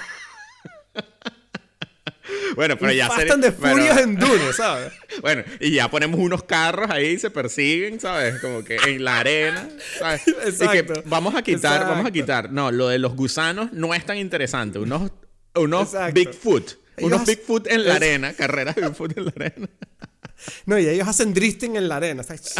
Bueno, 2.55 2.77
pero 2.77 2.91
ya 2.91 3.09
se. 3.09 3.25
de 3.37 3.51
furios 3.51 3.97
en 3.97 4.15
Dune, 4.15 4.53
¿sabes? 4.53 4.93
bueno, 5.21 5.43
y 5.59 5.71
ya 5.71 5.89
ponemos 5.89 6.19
unos 6.19 6.43
carros 6.43 6.89
ahí 6.89 7.07
y 7.09 7.19
se 7.19 7.29
persiguen, 7.29 7.99
¿sabes? 7.99 8.39
Como 8.41 8.63
que 8.63 8.77
en 8.77 9.03
la 9.03 9.19
arena, 9.19 9.69
¿sabes? 9.99 10.27
Exacto. 10.45 10.93
que 10.93 11.03
vamos 11.05 11.35
a 11.35 11.41
quitar, 11.41 11.87
vamos 11.87 12.05
a 12.05 12.11
quitar. 12.11 12.51
No, 12.51 12.71
lo 12.71 12.87
de 12.87 12.99
los 12.99 13.15
gusanos 13.15 13.71
no 13.73 13.93
es 13.93 14.05
tan 14.05 14.17
interesante. 14.17 14.79
Unos, 14.79 15.11
unos 15.55 15.91
Bigfoot. 16.13 16.79
Unos 16.99 17.25
Bigfoot 17.25 17.67
en 17.67 17.85
la 17.85 17.95
arena, 17.95 18.33
carreras 18.33 18.75
de 18.75 18.81
Bigfoot 18.81 19.17
en 19.17 19.25
la 19.25 19.33
arena. 19.35 19.69
no, 20.65 20.79
y 20.79 20.87
ellos 20.87 21.07
hacen 21.07 21.33
drifting 21.33 21.75
en 21.75 21.87
la 21.87 21.97
arena. 21.97 22.23
¿sabes? 22.23 22.55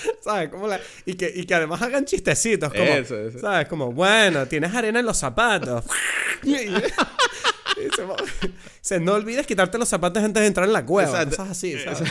¿Sabes? 0.24 0.48
Como 0.50 0.66
la... 0.66 0.80
y, 1.04 1.14
que, 1.14 1.32
y 1.34 1.44
que 1.44 1.54
además 1.54 1.82
hagan 1.82 2.04
chistecitos. 2.04 2.72
Como, 2.72 2.84
eso, 2.84 3.18
eso. 3.18 3.38
¿Sabes? 3.38 3.68
Como, 3.68 3.92
bueno, 3.92 4.46
tienes 4.46 4.74
arena 4.74 5.00
en 5.00 5.06
los 5.06 5.18
zapatos. 5.18 5.84
se, 8.80 9.00
no 9.00 9.14
olvides 9.14 9.46
quitarte 9.46 9.78
los 9.78 9.88
zapatos 9.88 10.22
antes 10.22 10.40
de 10.40 10.46
entrar 10.46 10.66
en 10.66 10.72
la 10.72 10.84
cueva. 10.84 11.24
Cosas 11.24 11.50
así, 11.50 11.76
¿sabes? 11.78 12.10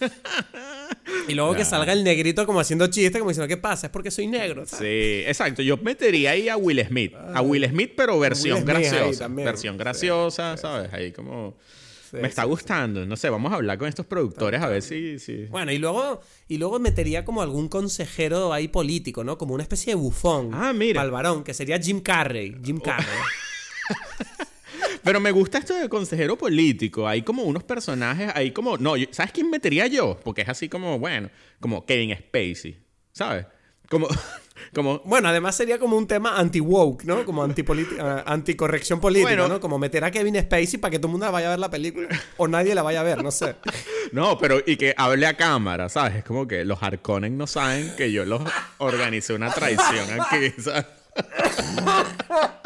Y 1.28 1.34
luego 1.34 1.54
que 1.54 1.64
salga 1.64 1.92
el 1.92 2.02
negrito 2.02 2.46
como 2.46 2.60
haciendo 2.60 2.86
chiste, 2.88 3.18
como 3.18 3.30
diciendo, 3.30 3.48
¿qué 3.48 3.56
pasa? 3.56 3.86
Es 3.86 3.92
porque 3.92 4.10
soy 4.10 4.26
negro. 4.26 4.64
Sí, 4.66 5.22
exacto. 5.26 5.62
Yo 5.62 5.76
metería 5.76 6.32
ahí 6.32 6.48
a 6.48 6.56
Will 6.56 6.84
Smith. 6.84 7.14
A 7.14 7.40
Will 7.42 7.64
Smith, 7.68 7.92
pero 7.96 8.18
versión 8.18 8.64
graciosa. 8.64 9.28
Versión 9.28 9.76
graciosa, 9.76 10.56
¿sabes? 10.56 10.92
Ahí 10.92 11.12
como... 11.12 11.56
Me 12.12 12.28
está 12.28 12.44
gustando. 12.44 13.06
No 13.06 13.16
sé, 13.16 13.30
vamos 13.30 13.52
a 13.52 13.56
hablar 13.56 13.78
con 13.78 13.88
estos 13.88 14.04
productores 14.06 14.60
a 14.60 14.68
ver 14.68 14.82
si, 14.82 15.46
Bueno, 15.50 15.72
y 15.72 15.78
luego, 15.78 16.20
y 16.46 16.58
luego 16.58 16.78
metería 16.78 17.24
como 17.24 17.40
algún 17.40 17.68
consejero 17.68 18.52
ahí 18.52 18.68
político, 18.68 19.24
¿no? 19.24 19.38
Como 19.38 19.54
una 19.54 19.62
especie 19.62 19.92
de 19.92 19.94
bufón. 19.94 20.50
Ah, 20.52 20.72
mira. 20.72 21.00
Al 21.00 21.10
varón, 21.10 21.42
que 21.42 21.54
sería 21.54 21.78
Jim 21.78 22.00
Carrey. 22.00 22.54
Jim 22.62 22.78
oh. 22.80 22.82
Carrey. 22.82 23.06
Pero 25.02 25.20
me 25.20 25.30
gusta 25.32 25.58
esto 25.58 25.74
de 25.74 25.88
consejero 25.88 26.36
político. 26.36 27.08
Hay 27.08 27.22
como 27.22 27.42
unos 27.42 27.64
personajes, 27.64 28.30
hay 28.34 28.52
como. 28.52 28.76
No, 28.76 28.94
¿sabes 29.10 29.32
quién 29.32 29.50
metería 29.50 29.86
yo? 29.86 30.18
Porque 30.22 30.42
es 30.42 30.48
así 30.48 30.68
como, 30.68 30.98
bueno, 30.98 31.30
como 31.60 31.84
Kevin 31.84 32.16
Spacey. 32.16 32.78
¿Sabes? 33.12 33.46
Como. 33.88 34.06
Como... 34.74 35.00
Bueno, 35.04 35.28
además 35.28 35.56
sería 35.56 35.78
como 35.78 35.96
un 35.96 36.06
tema 36.06 36.38
anti-woke, 36.38 37.04
¿no? 37.04 37.24
Como 37.24 37.42
anti 37.42 37.62
eh, 37.62 38.22
anticorrección 38.26 39.00
política, 39.00 39.48
¿no? 39.48 39.60
Como 39.60 39.78
meter 39.78 40.04
a 40.04 40.10
Kevin 40.10 40.40
Spacey 40.40 40.78
para 40.78 40.90
que 40.90 40.98
todo 40.98 41.08
el 41.08 41.12
mundo 41.12 41.30
vaya 41.30 41.48
a 41.48 41.50
ver 41.50 41.58
la 41.58 41.70
película. 41.70 42.08
O 42.36 42.48
nadie 42.48 42.74
la 42.74 42.82
vaya 42.82 43.00
a 43.00 43.04
ver, 43.04 43.22
no 43.22 43.30
sé. 43.30 43.56
No, 44.12 44.36
pero 44.36 44.60
y 44.66 44.76
que 44.76 44.94
hable 44.98 45.26
a 45.26 45.38
cámara, 45.38 45.88
¿sabes? 45.88 46.16
Es 46.16 46.24
como 46.24 46.46
que 46.46 46.66
los 46.66 46.82
Harkonnen 46.82 47.38
no 47.38 47.46
saben 47.46 47.96
que 47.96 48.12
yo 48.12 48.26
los 48.26 48.42
organicé 48.76 49.32
una 49.32 49.50
traición 49.50 50.20
aquí, 50.20 50.52
¿sabes? 50.60 50.84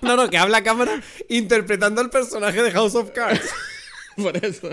No, 0.00 0.16
no, 0.16 0.30
que 0.30 0.38
habla 0.38 0.58
a 0.58 0.62
cámara 0.62 1.02
interpretando 1.28 2.00
al 2.00 2.10
personaje 2.10 2.62
de 2.62 2.70
House 2.70 2.94
of 2.94 3.10
Cards. 3.10 3.50
Por 4.16 4.36
eso. 4.42 4.70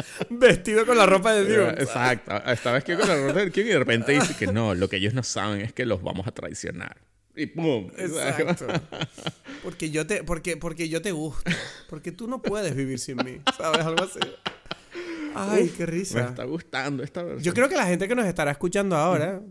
Vestido 0.30 0.86
con 0.86 0.96
la 0.96 1.06
ropa 1.06 1.32
de 1.32 1.44
Dios. 1.44 1.74
Exacto. 1.78 2.34
Esta 2.46 2.72
vez 2.72 2.84
que 2.84 2.96
con 2.96 3.08
la 3.08 3.16
ropa 3.16 3.40
de 3.40 3.50
Dios 3.50 3.66
y 3.66 3.70
de 3.70 3.78
repente 3.78 4.12
dice 4.12 4.34
que 4.36 4.46
no, 4.46 4.74
lo 4.74 4.88
que 4.88 4.96
ellos 4.96 5.14
no 5.14 5.22
saben 5.22 5.60
es 5.60 5.72
que 5.72 5.86
los 5.86 6.02
vamos 6.02 6.26
a 6.26 6.32
traicionar. 6.32 6.96
Y 7.34 7.46
pum. 7.46 7.90
Exacto. 7.96 8.66
Porque 9.62 9.90
yo 9.90 10.06
te, 10.06 10.24
porque, 10.24 10.56
porque 10.56 10.88
yo 10.88 11.00
te 11.00 11.12
gusto. 11.12 11.50
Porque 11.88 12.10
tú 12.10 12.26
no 12.26 12.42
puedes 12.42 12.74
vivir 12.74 12.98
sin 12.98 13.16
mí. 13.18 13.40
¿Sabes? 13.56 13.86
Algo 13.86 14.04
así. 14.04 14.18
Ay, 15.34 15.72
qué 15.76 15.86
risa. 15.86 16.22
Me 16.22 16.28
está 16.28 16.44
gustando 16.44 17.02
esta 17.02 17.22
versión. 17.22 17.42
Yo 17.42 17.54
creo 17.54 17.68
que 17.68 17.76
la 17.76 17.86
gente 17.86 18.08
que 18.08 18.14
nos 18.14 18.26
estará 18.26 18.50
escuchando 18.50 18.96
ahora, 18.96 19.42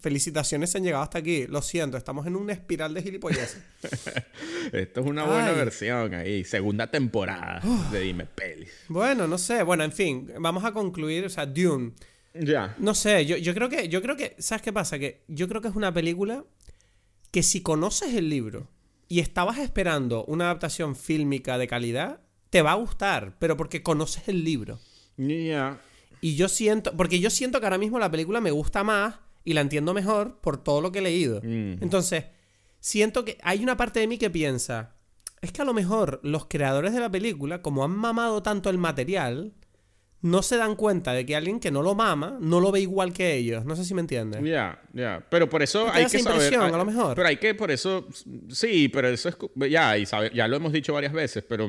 felicitaciones 0.00 0.70
se 0.70 0.78
han 0.78 0.84
llegado 0.84 1.02
hasta 1.02 1.18
aquí. 1.18 1.46
Lo 1.46 1.62
siento, 1.62 1.96
estamos 1.96 2.26
en 2.26 2.36
una 2.36 2.52
espiral 2.52 2.94
de 2.94 3.02
gilipollas. 3.02 3.56
Esto 4.72 5.00
es 5.00 5.06
una 5.06 5.24
buena 5.24 5.52
versión 5.52 6.14
ahí. 6.14 6.44
Segunda 6.44 6.90
temporada 6.90 7.60
de 7.90 8.00
Dime 8.00 8.26
Pelis. 8.26 8.70
Bueno, 8.88 9.26
no 9.26 9.38
sé. 9.38 9.62
Bueno, 9.62 9.84
en 9.84 9.92
fin, 9.92 10.32
vamos 10.38 10.64
a 10.64 10.72
concluir. 10.72 11.24
O 11.24 11.30
sea, 11.30 11.46
Dune. 11.46 11.92
Ya. 12.34 12.74
No 12.78 12.94
sé, 12.94 13.24
yo, 13.24 13.36
yo 13.36 13.54
creo 13.54 13.68
que, 13.68 13.88
yo 13.88 14.02
creo 14.02 14.16
que, 14.16 14.36
¿sabes 14.38 14.62
qué 14.62 14.72
pasa? 14.72 14.98
Que 14.98 15.24
yo 15.26 15.48
creo 15.48 15.62
que 15.62 15.68
es 15.68 15.74
una 15.74 15.92
película 15.94 16.44
que 17.30 17.42
si 17.42 17.62
conoces 17.62 18.14
el 18.14 18.28
libro 18.28 18.68
y 19.08 19.20
estabas 19.20 19.58
esperando 19.58 20.24
una 20.24 20.44
adaptación 20.44 20.96
fílmica 20.96 21.58
de 21.58 21.68
calidad, 21.68 22.20
te 22.50 22.62
va 22.62 22.72
a 22.72 22.76
gustar, 22.76 23.36
pero 23.38 23.56
porque 23.56 23.82
conoces 23.82 24.28
el 24.28 24.44
libro. 24.44 24.78
Y 25.18 26.36
yo 26.36 26.48
siento, 26.48 26.96
porque 26.96 27.20
yo 27.20 27.30
siento 27.30 27.60
que 27.60 27.66
ahora 27.66 27.78
mismo 27.78 27.98
la 27.98 28.10
película 28.10 28.40
me 28.40 28.50
gusta 28.50 28.84
más 28.84 29.16
y 29.44 29.52
la 29.52 29.60
entiendo 29.60 29.94
mejor 29.94 30.38
por 30.40 30.62
todo 30.62 30.80
lo 30.80 30.92
que 30.92 30.98
he 30.98 31.02
leído. 31.02 31.40
Mm. 31.42 31.82
Entonces, 31.82 32.24
siento 32.80 33.24
que 33.24 33.38
hay 33.42 33.62
una 33.62 33.76
parte 33.76 34.00
de 34.00 34.06
mí 34.06 34.18
que 34.18 34.30
piensa, 34.30 34.94
es 35.40 35.52
que 35.52 35.62
a 35.62 35.64
lo 35.64 35.74
mejor 35.74 36.20
los 36.22 36.46
creadores 36.46 36.92
de 36.92 37.00
la 37.00 37.10
película, 37.10 37.62
como 37.62 37.84
han 37.84 37.92
mamado 37.92 38.42
tanto 38.42 38.70
el 38.70 38.78
material, 38.78 39.52
no 40.22 40.42
se 40.42 40.56
dan 40.56 40.74
cuenta 40.74 41.12
de 41.12 41.24
que 41.24 41.36
alguien 41.36 41.60
que 41.60 41.70
no 41.70 41.82
lo 41.82 41.94
mama 41.94 42.38
no 42.40 42.58
lo 42.60 42.72
ve 42.72 42.80
igual 42.80 43.12
que 43.12 43.34
ellos. 43.34 43.64
No 43.64 43.76
sé 43.76 43.84
si 43.84 43.94
me 43.94 44.00
entienden. 44.00 44.44
Ya, 44.44 44.82
ya. 44.92 45.24
Pero 45.30 45.48
por 45.48 45.62
eso 45.62 45.88
hay 45.92 46.06
que 46.06 46.18
saber. 46.18 46.54
a 46.56 46.68
lo 46.68 46.84
mejor. 46.84 47.14
Pero 47.14 47.28
hay 47.28 47.36
que, 47.36 47.54
por 47.54 47.70
eso. 47.70 48.08
Sí, 48.50 48.88
pero 48.88 49.08
eso 49.08 49.28
es. 49.28 49.36
Ya, 49.70 49.96
y 49.96 50.04
ya 50.34 50.48
lo 50.48 50.56
hemos 50.56 50.72
dicho 50.72 50.92
varias 50.92 51.12
veces, 51.12 51.44
pero 51.48 51.68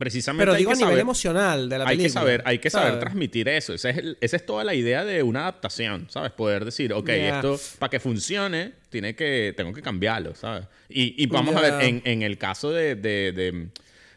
precisamente. 0.00 0.46
Pero 0.46 0.56
digo 0.56 0.72
a 0.72 0.74
nivel 0.76 0.98
emocional 0.98 1.68
de 1.68 1.76
la 1.76 1.84
hay 1.84 1.98
película. 1.98 2.08
Que 2.08 2.12
saber, 2.12 2.42
hay 2.46 2.58
que 2.58 2.70
saber 2.70 2.98
transmitir 2.98 3.48
eso. 3.50 3.74
Esa 3.74 3.90
es, 3.90 4.16
esa 4.18 4.36
es, 4.36 4.46
toda 4.46 4.64
la 4.64 4.74
idea 4.74 5.04
de 5.04 5.22
una 5.22 5.40
adaptación, 5.40 6.06
¿sabes? 6.08 6.32
Poder 6.32 6.64
decir, 6.64 6.94
ok, 6.94 7.10
esto 7.10 7.60
para 7.78 7.90
que 7.90 8.00
funcione, 8.00 8.72
tiene 8.88 9.14
que, 9.14 9.52
tengo 9.54 9.74
que 9.74 9.82
cambiarlo, 9.82 10.34
¿sabes? 10.34 10.66
Y, 10.88 11.22
y 11.22 11.26
vamos 11.26 11.54
a 11.54 11.60
ver, 11.60 11.84
en, 11.84 12.00
en, 12.06 12.22
el 12.22 12.38
caso 12.38 12.70
de, 12.70 12.94
de, 12.94 13.68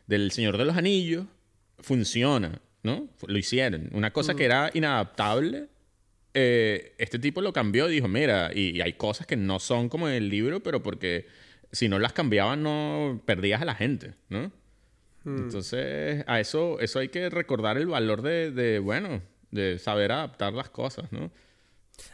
del 0.07 0.31
Señor 0.31 0.57
de 0.57 0.63
los 0.63 0.77
Anillos, 0.77 1.25
funciona, 1.79 2.61
¿no? 2.81 3.09
Lo 3.27 3.37
hicieron. 3.37 3.89
Una 3.91 4.13
cosa 4.13 4.35
que 4.35 4.43
mm. 4.43 4.51
era 4.51 4.71
inadaptable. 4.73 5.65
Eh, 6.33 6.95
este 6.97 7.19
tipo 7.19 7.41
lo 7.41 7.51
cambió 7.51 7.89
y 7.89 7.95
dijo, 7.95 8.07
mira, 8.07 8.51
y, 8.55 8.77
y 8.77 8.79
hay 8.79 8.93
cosas 8.93 9.27
que 9.27 9.35
no 9.35 9.59
son 9.59 9.89
como 9.89 10.07
en 10.07 10.13
el 10.13 10.29
libro, 10.29 10.63
pero 10.63 10.81
porque 10.81 11.27
si 11.73 11.89
no 11.89 11.99
las 11.99 12.13
cambiaban 12.13 12.63
no 12.63 13.21
perdías 13.25 13.61
a 13.61 13.65
la 13.65 13.75
gente, 13.75 14.13
¿no? 14.29 14.49
Hmm. 15.23 15.37
Entonces, 15.37 16.23
a 16.27 16.39
eso, 16.39 16.79
eso 16.79 16.99
hay 16.99 17.09
que 17.09 17.29
recordar 17.29 17.77
el 17.77 17.87
valor 17.87 18.21
de, 18.21 18.79
bueno, 18.79 19.21
de 19.51 19.79
saber 19.79 20.11
adaptar 20.11 20.53
las 20.53 20.69
cosas, 20.69 21.11
¿no? 21.11 21.31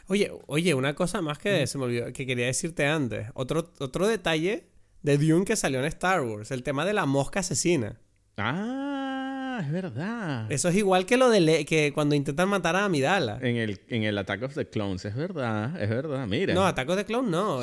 Oye, 0.08 0.30
oye, 0.46 0.74
una 0.74 0.94
cosa 0.94 1.22
más 1.22 1.38
que 1.38 1.66
se 1.66 1.78
me 1.78 1.84
olvidó, 1.84 2.12
que 2.12 2.26
quería 2.26 2.46
decirte 2.46 2.86
antes. 2.86 3.28
Otro, 3.34 3.72
otro 3.78 4.06
detalle 4.06 4.66
de 5.02 5.16
Dune 5.16 5.44
que 5.44 5.56
salió 5.56 5.80
en 5.80 5.86
Star 5.86 6.20
Wars, 6.22 6.50
el 6.50 6.62
tema 6.62 6.84
de 6.84 6.92
la 6.92 7.06
mosca 7.06 7.40
asesina. 7.40 7.98
Ah, 8.36 9.09
es 9.60 9.72
verdad. 9.72 10.50
Eso 10.50 10.68
es 10.68 10.76
igual 10.76 11.06
que 11.06 11.16
lo 11.16 11.30
de 11.30 11.64
que 11.64 11.92
cuando 11.92 12.14
intentan 12.14 12.48
matar 12.48 12.76
a 12.76 12.84
Amidala. 12.84 13.38
En 13.40 13.56
el, 13.56 13.80
en 13.88 14.02
el 14.04 14.18
Attack 14.18 14.42
of 14.42 14.54
the 14.54 14.66
Clones, 14.66 15.04
es 15.04 15.14
verdad, 15.14 15.80
es 15.80 15.88
verdad, 15.88 16.26
mira. 16.26 16.54
No, 16.54 16.66
Attack 16.66 16.88
of 16.88 16.96
the 16.96 17.04
Clones 17.04 17.30
no. 17.30 17.60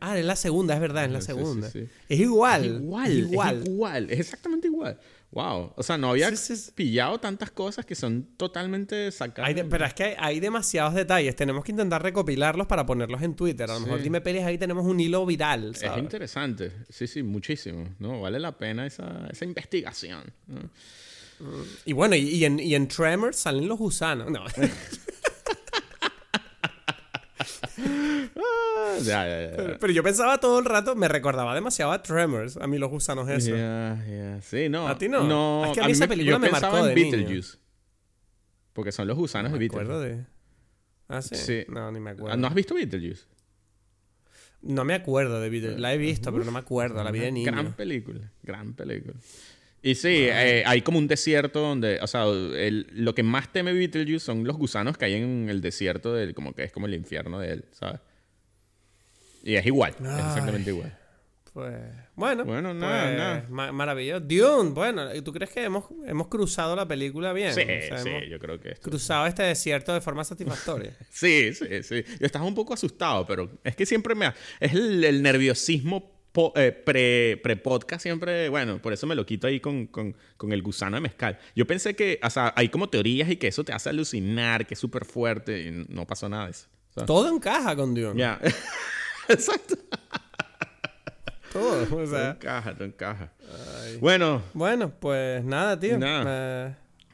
ah, 0.00 0.18
es 0.18 0.24
la 0.24 0.36
segunda, 0.36 0.74
es 0.74 0.80
verdad, 0.80 1.04
es 1.04 1.12
la 1.12 1.20
segunda. 1.20 1.68
es 1.68 2.20
igual. 2.20 2.64
Es 2.64 2.70
igual, 2.70 3.12
igual. 3.12 3.62
Es 3.62 3.68
igual, 3.68 4.10
es 4.10 4.20
exactamente 4.20 4.68
igual. 4.68 4.98
Wow. 5.30 5.74
O 5.76 5.82
sea, 5.82 5.98
no 5.98 6.10
había 6.10 6.30
pillado 6.74 7.20
tantas 7.20 7.50
cosas 7.50 7.84
que 7.84 7.94
son 7.94 8.28
totalmente 8.36 9.10
sacadas. 9.12 9.54
pero 9.68 9.84
es 9.84 9.92
que 9.92 10.16
hay, 10.18 10.40
demasiados 10.40 10.94
detalles. 10.94 11.36
Tenemos 11.36 11.64
que 11.64 11.72
intentar 11.72 12.02
recopilarlos 12.02 12.66
para 12.66 12.86
ponerlos 12.86 13.20
en 13.22 13.34
Twitter. 13.34 13.70
A 13.70 13.74
lo 13.74 13.80
mejor 13.80 14.00
Dime 14.00 14.20
Pelis 14.20 14.42
ahí 14.44 14.56
tenemos 14.56 14.86
un 14.86 14.98
hilo 14.98 15.26
viral. 15.26 15.72
Es 15.74 15.96
interesante. 15.98 16.72
Sí, 16.88 17.06
sí, 17.06 17.22
muchísimo. 17.22 17.94
¿no? 17.98 18.22
Vale 18.22 18.38
la 18.38 18.56
pena 18.56 18.86
esa, 18.86 19.28
esa 19.30 19.44
investigación. 19.44 20.32
Y 21.84 21.92
bueno, 21.92 22.16
y, 22.16 22.44
en, 22.44 22.58
y 22.58 22.74
en 22.74 22.88
Tremors 22.88 23.36
salen 23.36 23.68
los 23.68 23.78
gusanos. 23.78 24.30
No. 24.30 24.44
Ah, 29.12 29.76
pero, 29.80 29.92
yo 29.92 30.02
pensaba 30.02 30.38
todo 30.38 30.58
el 30.58 30.64
rato, 30.64 30.96
me 30.96 31.08
recordaba 31.08 31.54
demasiado 31.54 31.92
a 31.92 32.02
Tremors, 32.02 32.56
a 32.56 32.66
mí 32.66 32.78
los 32.78 32.90
gusanos 32.90 33.28
eso. 33.28 33.54
Sí, 34.42 34.68
no. 34.68 34.88
¿A 34.88 34.98
ti 34.98 35.08
no? 35.08 35.24
no 35.24 35.66
es 35.66 35.72
que 35.72 35.80
a 35.80 35.86
mí, 35.86 35.92
esa 35.92 36.08
película 36.08 36.38
me, 36.38 36.50
marcó 36.50 36.84
de 36.84 36.94
Beetlejuice. 36.94 37.58
Porque 38.72 38.92
son 38.92 39.06
los 39.08 39.16
gusanos 39.16 39.52
de 39.52 39.58
Beetlejuice. 39.58 39.98
De... 39.98 40.26
¿Ah, 41.08 41.22
sí? 41.22 41.64
No, 41.68 41.90
ni 41.92 42.00
me 42.00 42.10
acuerdo. 42.10 42.36
¿No 42.36 42.46
has 42.46 42.54
visto 42.54 42.74
Beetlejuice? 42.74 43.24
No 44.62 44.84
me 44.84 44.94
acuerdo 44.94 45.40
de 45.40 45.48
Beetlejuice. 45.48 45.80
La 45.80 45.94
he 45.94 45.98
visto, 45.98 46.32
pero 46.32 46.44
no 46.44 46.50
me 46.50 46.58
acuerdo. 46.58 47.02
La 47.02 47.10
vi 47.10 47.20
de 47.20 47.32
niño. 47.32 47.52
Gran 47.52 47.72
película. 47.74 48.32
Gran 48.42 48.74
película. 48.74 49.14
Y 49.82 49.94
sí, 49.94 50.26
eh, 50.28 50.64
hay 50.66 50.82
como 50.82 50.98
un 50.98 51.06
desierto 51.06 51.60
donde, 51.60 52.00
o 52.00 52.06
sea, 52.06 52.24
lo 52.26 53.14
que 53.14 53.22
más 53.22 53.52
teme 53.52 53.72
Beetlejuice 53.72 54.24
son 54.24 54.44
los 54.44 54.56
gusanos 54.56 54.98
que 54.98 55.04
hay 55.04 55.14
en 55.14 55.48
el 55.48 55.60
desierto, 55.60 56.14
del, 56.14 56.34
como 56.34 56.52
que 56.52 56.64
es 56.64 56.72
como 56.72 56.86
el 56.86 56.94
infierno 56.94 57.38
de 57.38 57.52
él, 57.52 57.64
¿sabes? 57.72 58.00
Y 59.44 59.54
es 59.54 59.64
igual, 59.66 59.94
es 60.00 60.26
exactamente 60.26 60.70
igual. 60.70 60.98
Pues, 61.58 61.74
bueno, 62.14 62.44
bueno 62.44 62.74
nada, 62.74 63.44
pues, 63.48 63.72
maravilloso. 63.72 64.20
Dune, 64.20 64.70
bueno, 64.70 65.10
¿tú 65.24 65.32
crees 65.32 65.50
que 65.50 65.64
hemos, 65.64 65.86
hemos 66.06 66.28
cruzado 66.28 66.76
la 66.76 66.86
película 66.86 67.32
bien? 67.32 67.52
Sí, 67.52 67.62
sí, 67.96 68.10
yo 68.30 68.38
creo 68.38 68.60
que... 68.60 68.74
Cruzado 68.74 69.26
este 69.26 69.42
desierto 69.42 69.92
de 69.92 70.00
forma 70.00 70.22
satisfactoria. 70.22 70.96
sí, 71.10 71.52
sí, 71.54 71.82
sí. 71.82 72.04
Yo 72.20 72.26
estaba 72.26 72.44
un 72.44 72.54
poco 72.54 72.74
asustado, 72.74 73.26
pero 73.26 73.50
es 73.64 73.74
que 73.74 73.86
siempre 73.86 74.14
me... 74.14 74.32
Es 74.60 74.72
el, 74.72 75.20
nerviosismo 75.20 76.17
eh, 76.56 76.72
pre-podcast 76.72 78.02
siempre, 78.02 78.48
bueno, 78.48 78.80
por 78.80 78.92
eso 78.92 79.06
me 79.06 79.14
lo 79.14 79.26
quito 79.26 79.46
ahí 79.46 79.60
con, 79.60 79.88
el 80.50 80.62
gusano 80.62 80.96
de 80.96 81.00
mezcal. 81.00 81.38
Yo 81.54 81.66
pensé 81.66 81.94
que, 81.94 82.20
o 82.22 82.30
sea, 82.30 82.52
hay 82.56 82.68
como 82.68 82.88
teorías 82.88 83.30
y 83.30 83.36
que 83.36 83.48
eso 83.48 83.64
te 83.64 83.72
hace 83.72 83.90
alucinar, 83.90 84.66
que 84.66 84.74
es 84.74 84.80
súper 84.80 85.04
fuerte 85.04 85.62
y 85.62 85.86
no 85.88 86.06
pasó 86.06 86.28
nada 86.28 86.46
de 86.46 86.52
eso. 86.52 86.66
Todo 87.06 87.34
encaja 87.34 87.76
con 87.76 87.94
Dune. 87.94 88.18
Ya. 88.18 88.40
Exacto. 89.28 89.76
Todo, 91.52 92.02
o 92.02 92.06
sea. 92.06 92.30
encaja, 92.30 92.74
todo 92.74 92.84
encaja. 92.84 93.32
Bueno. 94.00 94.42
Bueno, 94.52 94.92
pues 94.98 95.44
nada, 95.44 95.78
tío. 95.78 95.98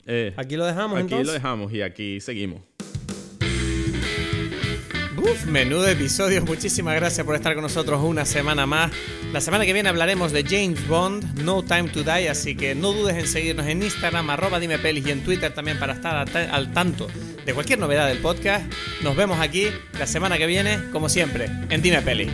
Eh, 0.07 0.35
aquí 0.37 0.57
lo 0.57 0.67
dejamos, 0.67 0.99
Aquí 0.99 1.23
lo 1.23 1.33
dejamos 1.33 1.73
y 1.73 1.83
aquí 1.83 2.21
seguimos. 2.21 2.61
Uf, 5.25 5.47
menudo 5.47 5.89
episodio. 5.89 6.45
Muchísimas 6.45 6.95
gracias 6.97 7.25
por 7.25 7.35
estar 7.35 7.55
con 7.55 7.63
nosotros 7.63 8.03
una 8.05 8.27
semana 8.27 8.67
más. 8.67 8.93
La 9.33 9.41
semana 9.41 9.65
que 9.65 9.73
viene 9.73 9.89
hablaremos 9.89 10.33
de 10.33 10.45
James 10.45 10.87
Bond, 10.87 11.41
No 11.41 11.63
Time 11.63 11.85
to 11.85 12.03
Die, 12.03 12.29
así 12.29 12.55
que 12.55 12.75
no 12.75 12.93
dudes 12.93 13.17
en 13.17 13.27
seguirnos 13.27 13.67
en 13.67 13.83
Instagram, 13.83 14.29
arroba 14.29 14.61
dime 14.61 14.79
pelis 14.79 15.07
y 15.07 15.13
en 15.13 15.25
Twitter 15.25 15.53
también 15.55 15.79
para 15.79 15.95
estar 15.95 16.29
al 16.37 16.73
tanto 16.75 17.09
de 17.47 17.55
cualquier 17.55 17.79
novedad 17.79 18.07
del 18.07 18.19
podcast. 18.19 18.71
Nos 19.03 19.17
vemos 19.17 19.41
aquí 19.41 19.69
la 19.99 20.07
semana 20.07 20.37
que 20.37 20.47
viene, 20.47 20.79
como 20.93 21.09
siempre, 21.09 21.47
en 21.71 21.81
Dime 21.81 22.03
Pelis. 22.03 22.31